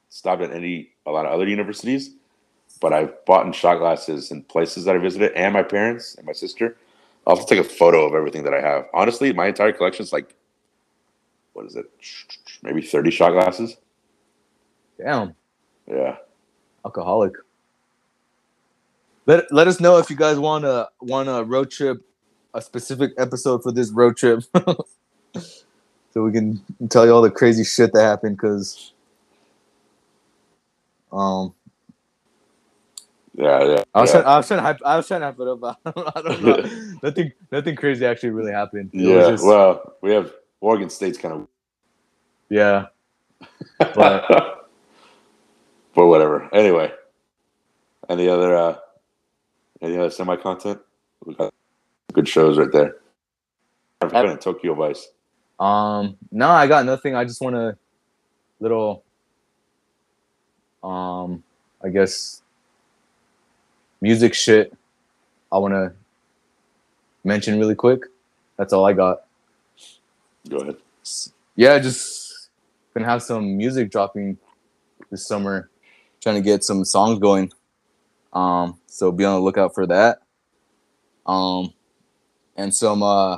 stopped 0.10 0.42
at 0.42 0.52
any 0.52 0.90
a 1.06 1.12
lot 1.12 1.28
of 1.28 1.32
other 1.32 1.48
universities, 1.48 2.12
but 2.80 2.92
I've 2.92 3.24
bought 3.26 3.46
in 3.46 3.52
shot 3.52 3.78
glasses 3.78 4.32
in 4.32 4.42
places 4.44 4.86
that 4.86 4.96
I 4.96 4.98
visited, 4.98 5.34
and 5.34 5.54
my 5.54 5.64
parents 5.64 6.16
and 6.16 6.26
my 6.26 6.34
sister. 6.34 6.76
I'll 7.26 7.36
have 7.36 7.46
to 7.46 7.56
take 7.56 7.64
a 7.64 7.68
photo 7.68 8.06
of 8.06 8.14
everything 8.14 8.44
that 8.44 8.54
I 8.54 8.62
have. 8.62 8.86
Honestly, 8.94 9.32
my 9.34 9.48
entire 9.48 9.72
collection 9.72 10.04
is 10.04 10.12
like, 10.12 10.36
what 11.54 11.66
is 11.66 11.76
it? 11.76 11.86
Maybe 12.64 12.82
thirty 12.82 13.12
shot 13.12 13.32
glasses. 13.32 13.78
Damn. 14.98 15.36
Yeah. 15.88 16.18
Alcoholic. 16.86 17.34
Let 19.26 19.52
let 19.52 19.68
us 19.68 19.80
know 19.80 19.98
if 19.98 20.10
you 20.10 20.16
guys 20.16 20.40
want 20.40 20.64
to 20.64 20.90
want 21.02 21.30
a 21.30 21.44
road 21.44 21.70
trip, 21.70 22.02
a 22.54 22.62
specific 22.62 23.12
episode 23.18 23.62
for 23.64 23.72
this 23.72 23.92
road 23.92 24.18
trip. 24.18 24.44
so 25.36 26.24
we 26.24 26.32
can 26.32 26.62
tell 26.90 27.06
you 27.06 27.14
all 27.14 27.22
the 27.22 27.30
crazy 27.30 27.64
shit 27.64 27.94
that 27.94 28.02
happened 28.02 28.38
because 28.38 28.94
um 31.12 31.54
Yeah, 33.34 33.64
yeah. 33.64 33.84
I 33.94 34.02
was 34.02 34.14
yeah. 34.14 34.22
trying 34.22 34.26
I 34.34 34.38
was 34.38 34.48
trying 34.48 34.58
to 34.58 34.64
hype 34.64 34.80
I 34.86 34.98
was 34.98 35.08
trying 35.08 35.22
to 35.22 35.26
hype 35.28 35.40
it 35.40 35.48
up. 35.48 35.60
but 35.62 35.78
I 35.86 35.92
don't, 35.92 36.18
I 36.18 36.22
don't 36.22 36.44
know. 36.44 36.98
nothing 37.04 37.32
nothing 37.52 37.76
crazy 37.76 38.06
actually 38.06 38.32
really 38.32 38.52
happened. 38.52 38.90
It 38.94 38.98
was 38.98 39.08
Yeah, 39.08 39.30
just- 39.32 39.46
well, 39.46 39.96
we 40.02 40.12
have 40.12 40.34
Oregon 40.60 40.90
State's 40.90 41.18
kind 41.18 41.34
of, 41.34 41.48
yeah. 42.50 42.88
but, 43.80 44.28
But- 45.96 46.08
whatever. 46.08 46.54
Anyway, 46.54 46.92
any 48.10 48.28
other 48.28 48.56
uh, 48.56 48.78
any 49.82 49.98
other 49.98 50.10
semi 50.12 50.36
content? 50.36 50.80
We 51.26 51.34
got 51.36 51.54
good 52.14 52.28
shows 52.28 52.58
right 52.58 52.72
there. 52.72 52.98
I've 54.02 54.12
been 54.12 54.30
in 54.32 54.38
Tokyo 54.40 54.74
Vice. 54.74 55.08
Um, 55.60 56.18
no, 56.32 56.50
I 56.50 56.68
got 56.68 56.86
nothing. 56.86 57.16
I 57.16 57.24
just 57.24 57.40
want 57.40 57.56
a 57.56 57.78
little, 58.60 59.04
um, 60.84 61.44
I 61.84 61.90
guess, 61.90 62.42
music 64.02 64.34
shit. 64.34 64.74
I 65.52 65.58
want 65.58 65.74
to 65.74 65.94
mention 67.24 67.60
really 67.60 67.76
quick. 67.76 68.04
That's 68.58 68.74
all 68.74 68.86
I 68.86 68.94
got. 68.94 69.22
Go 70.50 70.58
ahead. 70.58 70.78
Yeah, 71.56 71.78
just 71.80 72.50
gonna 72.94 73.06
have 73.06 73.22
some 73.24 73.58
music 73.58 73.92
dropping 73.92 74.38
this 75.10 75.26
summer. 75.26 75.70
Trying 76.22 76.36
to 76.36 76.42
get 76.42 76.64
some 76.64 76.86
songs 76.86 77.20
going. 77.20 77.52
Um, 78.34 78.80
so 78.88 79.12
be 79.12 79.26
on 79.26 79.36
the 79.36 79.42
lookout 79.42 79.74
for 79.74 79.86
that. 79.88 80.20
Um, 81.26 81.74
and 82.56 82.74
some 82.74 83.04
uh 83.04 83.38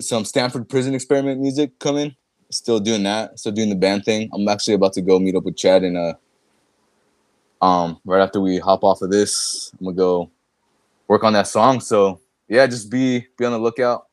some 0.00 0.24
Stanford 0.24 0.68
Prison 0.68 0.94
Experiment 0.94 1.40
music 1.40 1.78
coming. 1.78 2.14
Still 2.50 2.80
doing 2.80 3.02
that. 3.04 3.38
Still 3.38 3.52
doing 3.52 3.68
the 3.68 3.76
band 3.76 4.04
thing. 4.04 4.30
I'm 4.32 4.46
actually 4.48 4.74
about 4.74 4.92
to 4.94 5.02
go 5.02 5.18
meet 5.18 5.34
up 5.36 5.44
with 5.44 5.56
Chad 5.56 5.82
and 5.84 5.96
uh 5.96 6.14
um 7.62 8.00
right 8.04 8.22
after 8.22 8.40
we 8.40 8.58
hop 8.58 8.84
off 8.84 9.02
of 9.02 9.10
this, 9.10 9.72
I'm 9.80 9.86
gonna 9.86 9.96
go 9.96 10.30
work 11.08 11.24
on 11.24 11.32
that 11.34 11.48
song. 11.48 11.80
So 11.80 12.20
yeah, 12.48 12.66
just 12.66 12.90
be 12.90 13.26
be 13.38 13.44
on 13.44 13.52
the 13.52 13.58
lookout. 13.58 14.06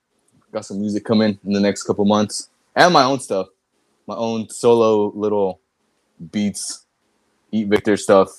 Got 0.52 0.66
some 0.66 0.82
music 0.82 1.06
coming 1.06 1.40
in 1.46 1.54
the 1.54 1.60
next 1.60 1.84
couple 1.84 2.06
months. 2.06 2.50
And 2.76 2.94
my 2.94 3.04
own 3.04 3.20
stuff. 3.20 3.48
My 4.08 4.16
own 4.16 4.50
solo 4.50 5.12
little 5.16 5.62
beats, 6.32 6.86
Eat 7.52 7.68
Victor 7.70 7.98
stuff. 7.98 8.30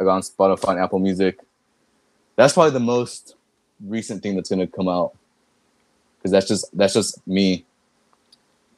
I 0.00 0.04
got 0.04 0.16
on 0.16 0.22
Spotify 0.22 0.70
and 0.70 0.80
Apple 0.80 0.98
Music. 1.00 1.38
That's 2.36 2.54
probably 2.54 2.72
the 2.72 2.80
most 2.80 3.36
recent 3.84 4.22
thing 4.22 4.36
that's 4.36 4.50
gonna 4.50 4.66
come 4.68 4.88
out. 4.88 5.12
Cause 6.22 6.32
that's 6.32 6.48
just 6.48 6.76
that's 6.76 6.94
just 6.94 7.26
me 7.26 7.66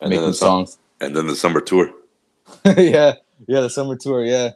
And 0.01 0.10
making 0.10 0.28
the 0.28 0.34
songs. 0.34 0.78
and 1.01 1.16
then 1.16 1.26
the 1.26 1.36
summer 1.36 1.60
tour. 1.60 1.90
yeah, 2.66 3.14
yeah, 3.48 3.60
the 3.62 3.70
summer 3.70 3.96
tour, 3.96 4.24
yeah. 4.24 4.52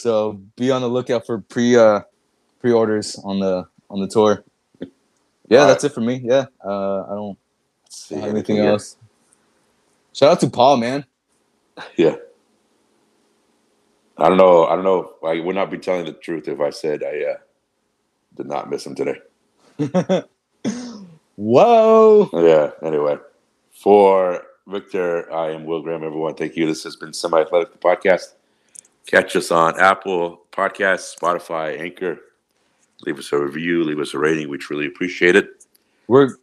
So 0.00 0.40
be 0.56 0.70
on 0.70 0.80
the 0.80 0.88
lookout 0.88 1.26
for 1.26 1.40
pre 1.40 1.76
uh 1.76 2.00
pre 2.60 2.72
orders 2.72 3.18
on 3.22 3.40
the 3.40 3.66
on 3.90 4.00
the 4.00 4.08
tour. 4.08 4.44
Yeah, 5.48 5.60
All 5.60 5.66
that's 5.66 5.84
it 5.84 5.92
for 5.92 6.00
me. 6.00 6.22
Yeah. 6.24 6.46
Uh 6.64 7.02
I 7.02 7.14
don't 7.14 7.38
see 7.90 8.14
anything 8.16 8.56
here. 8.56 8.70
else. 8.70 8.96
Shout 10.14 10.32
out 10.32 10.40
to 10.40 10.50
Paul, 10.50 10.78
man. 10.78 11.04
Yeah. 11.96 12.16
I 14.18 14.28
don't 14.28 14.36
know. 14.38 14.66
I 14.66 14.74
don't 14.74 14.84
know. 14.84 15.14
I 15.26 15.40
would 15.40 15.54
not 15.54 15.70
be 15.70 15.78
telling 15.78 16.04
the 16.04 16.12
truth 16.12 16.46
if 16.48 16.60
I 16.60 16.70
said 16.70 17.02
I 17.02 17.22
uh, 17.32 17.36
did 18.36 18.46
not 18.48 18.68
miss 18.68 18.86
him 18.86 18.94
today. 18.94 19.16
Whoa. 21.36 22.28
Yeah. 22.34 22.72
Anyway, 22.86 23.16
for 23.72 24.42
Victor, 24.66 25.32
I 25.32 25.52
am 25.52 25.64
Will 25.64 25.80
Graham. 25.82 26.04
Everyone, 26.04 26.34
thank 26.34 26.56
you. 26.56 26.66
This 26.66 26.84
has 26.84 26.96
been 26.96 27.14
Semi 27.14 27.40
Athletic 27.40 27.72
the 27.72 27.78
podcast. 27.78 28.34
Catch 29.10 29.34
us 29.34 29.50
on 29.50 29.78
Apple 29.80 30.42
Podcasts, 30.52 31.18
Spotify, 31.18 31.80
Anchor. 31.80 32.18
Leave 33.04 33.18
us 33.18 33.32
a 33.32 33.38
review. 33.38 33.82
Leave 33.82 33.98
us 33.98 34.14
a 34.14 34.18
rating. 34.18 34.48
We 34.48 34.56
truly 34.58 34.86
appreciate 34.86 35.34
it. 35.34 35.48
We're 36.06 36.36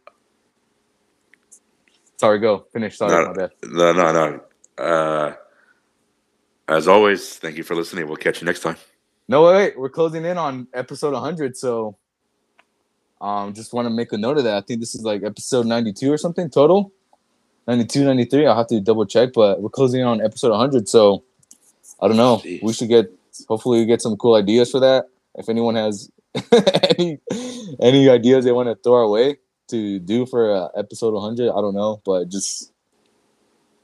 sorry, 2.18 2.38
go. 2.40 2.66
Finish. 2.72 2.98
Sorry, 2.98 3.10
No. 3.12 3.28
my 3.28 3.32
bad. 3.32 3.50
No, 3.64 3.92
no, 3.92 4.12
no. 4.12 4.84
Uh, 4.84 5.34
as 6.68 6.88
always, 6.88 7.36
thank 7.36 7.56
you 7.56 7.62
for 7.64 7.74
listening. 7.74 8.06
We'll 8.06 8.16
catch 8.16 8.42
you 8.42 8.46
next 8.46 8.60
time. 8.60 8.76
No, 9.28 9.44
wait, 9.44 9.54
wait. 9.54 9.78
We're 9.78 9.88
closing 9.88 10.24
in 10.26 10.36
on 10.36 10.68
episode 10.74 11.12
100, 11.14 11.56
so 11.56 11.96
um, 13.22 13.54
just 13.54 13.72
want 13.72 13.86
to 13.86 13.90
make 13.90 14.12
a 14.12 14.18
note 14.18 14.36
of 14.36 14.44
that. 14.44 14.56
I 14.56 14.60
think 14.60 14.80
this 14.80 14.94
is 14.94 15.02
like 15.04 15.22
episode 15.22 15.64
92 15.64 16.12
or 16.12 16.18
something 16.18 16.50
total. 16.50 16.92
92, 17.66 18.04
93. 18.04 18.46
I'll 18.46 18.56
have 18.56 18.66
to 18.68 18.80
double 18.80 19.06
check, 19.06 19.32
but 19.34 19.62
we're 19.62 19.68
closing 19.70 20.00
in 20.02 20.06
on 20.06 20.20
episode 20.22 20.50
100, 20.50 20.86
so 20.88 21.24
I 22.00 22.08
don't 22.08 22.16
know. 22.16 22.38
Jeez. 22.38 22.62
We 22.62 22.72
should 22.72 22.88
get 22.88 23.06
hopefully 23.48 23.80
we 23.80 23.86
get 23.86 24.02
some 24.02 24.16
cool 24.16 24.34
ideas 24.34 24.70
for 24.70 24.80
that. 24.80 25.06
If 25.34 25.48
anyone 25.48 25.74
has 25.76 26.10
any 26.98 27.18
any 27.80 28.08
ideas 28.08 28.44
they 28.44 28.52
want 28.52 28.68
to 28.68 28.76
throw 28.76 28.94
our 28.94 29.08
way, 29.08 29.38
to 29.68 29.98
do 29.98 30.26
for 30.26 30.50
uh, 30.50 30.68
episode 30.76 31.14
100. 31.14 31.50
I 31.50 31.60
don't 31.60 31.74
know, 31.74 32.00
but 32.04 32.28
just 32.28 32.72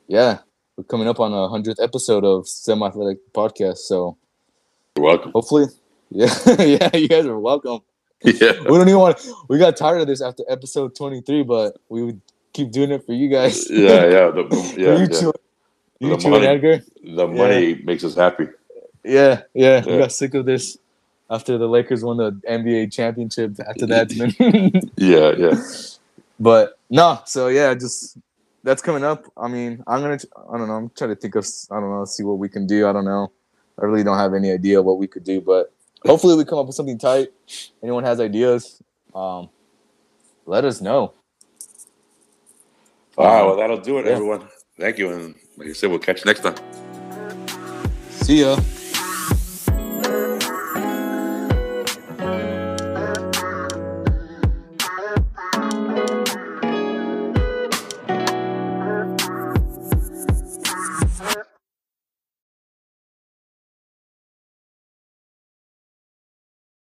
yeah, 0.09 0.39
we're 0.77 0.85
coming 0.85 1.09
up 1.09 1.21
on 1.21 1.33
a 1.33 1.49
hundredth 1.49 1.81
episode 1.81 2.25
of 2.25 2.49
Semi 2.49 2.87
Athletic 2.87 3.19
Podcast. 3.33 3.79
So 3.79 4.17
You're 4.97 5.07
welcome. 5.07 5.33
hopefully, 5.33 5.67
yeah, 6.11 6.35
yeah, 6.59 6.97
you 6.97 7.09
guys 7.09 7.27
are 7.27 7.39
welcome. 7.39 7.81
Yeah. 8.25 8.59
We 8.61 8.79
don't 8.79 8.89
even 8.89 9.01
want. 9.01 9.21
We 9.51 9.59
got 9.59 9.77
tired 9.77 10.01
of 10.01 10.07
this 10.07 10.23
after 10.23 10.45
episode 10.49 10.97
23, 10.97 11.43
but 11.43 11.77
we 11.91 12.03
would 12.03 12.23
keep 12.55 12.71
doing 12.71 12.91
it 12.91 13.05
for 13.05 13.13
you 13.13 13.29
guys. 13.29 13.69
Yeah, 13.69 14.07
yeah. 14.07 14.31
The, 14.31 14.75
yeah, 14.79 14.97
you 14.97 15.09
yeah. 15.11 15.31
You 16.01 16.11
The 16.11 16.17
two 16.17 16.31
money. 16.31 16.47
Edgar. 16.47 16.83
The 17.03 17.27
money 17.27 17.83
makes 17.85 18.05
us 18.05 18.15
happy. 18.15 18.49
Yeah, 19.05 19.43
yeah, 19.55 19.85
we 19.85 19.99
got 19.99 20.13
sick 20.13 20.35
of 20.35 20.47
this 20.47 20.79
after 21.31 21.59
the 21.59 21.69
Lakers 21.69 22.03
won 22.05 22.17
the 22.19 22.33
NBA 22.49 22.93
championship. 22.93 23.59
After 23.61 23.87
that, 23.87 24.11
Yeah, 24.97 25.33
yeah. 25.37 25.61
But 26.41 26.79
no, 26.91 27.21
so 27.27 27.49
yeah, 27.49 27.75
just 27.75 28.19
that's 28.63 28.83
coming 28.83 29.05
up. 29.05 29.25
I 29.37 29.49
mean, 29.49 29.83
I'm 29.87 30.01
gonna, 30.01 30.19
I 30.53 30.59
don't 30.59 30.69
know, 30.69 30.75
I'm 30.75 30.91
trying 30.97 31.11
to 31.11 31.17
think 31.17 31.35
of, 31.35 31.47
I 31.71 31.81
don't 31.81 31.91
know, 31.91 32.05
see 32.07 32.23
what 32.23 32.39
we 32.39 32.49
can 32.49 32.67
do. 32.67 32.89
I 32.89 32.93
don't 32.93 33.05
know. 33.05 33.31
I 33.81 33.85
really 33.85 34.05
don't 34.05 34.19
have 34.19 34.35
any 34.35 34.51
idea 34.53 34.81
what 34.83 34.99
we 34.99 35.07
could 35.07 35.25
do, 35.25 35.41
but 35.41 35.73
hopefully 36.07 36.37
we 36.37 36.45
come 36.45 36.59
up 36.59 36.67
with 36.67 36.77
something 36.77 36.99
tight. 36.99 37.29
Anyone 37.83 38.05
has 38.05 38.21
ideas, 38.21 38.83
um, 39.15 39.51
let 40.47 40.65
us 40.65 40.81
know. 40.81 41.13
All 43.17 43.27
right, 43.27 43.43
well, 43.45 43.57
that'll 43.57 43.81
do 43.81 43.99
it, 43.99 44.07
Yeah. 44.07 44.13
everyone. 44.13 44.49
Thank 44.79 44.99
you. 44.99 45.11
And 45.13 45.35
like 45.57 45.69
I 45.69 45.73
said, 45.73 45.91
we'll 45.91 45.99
catch 45.99 46.25
you 46.25 46.27
next 46.27 46.41
time. 46.41 46.57
See 48.11 48.41
ya. 48.41 48.59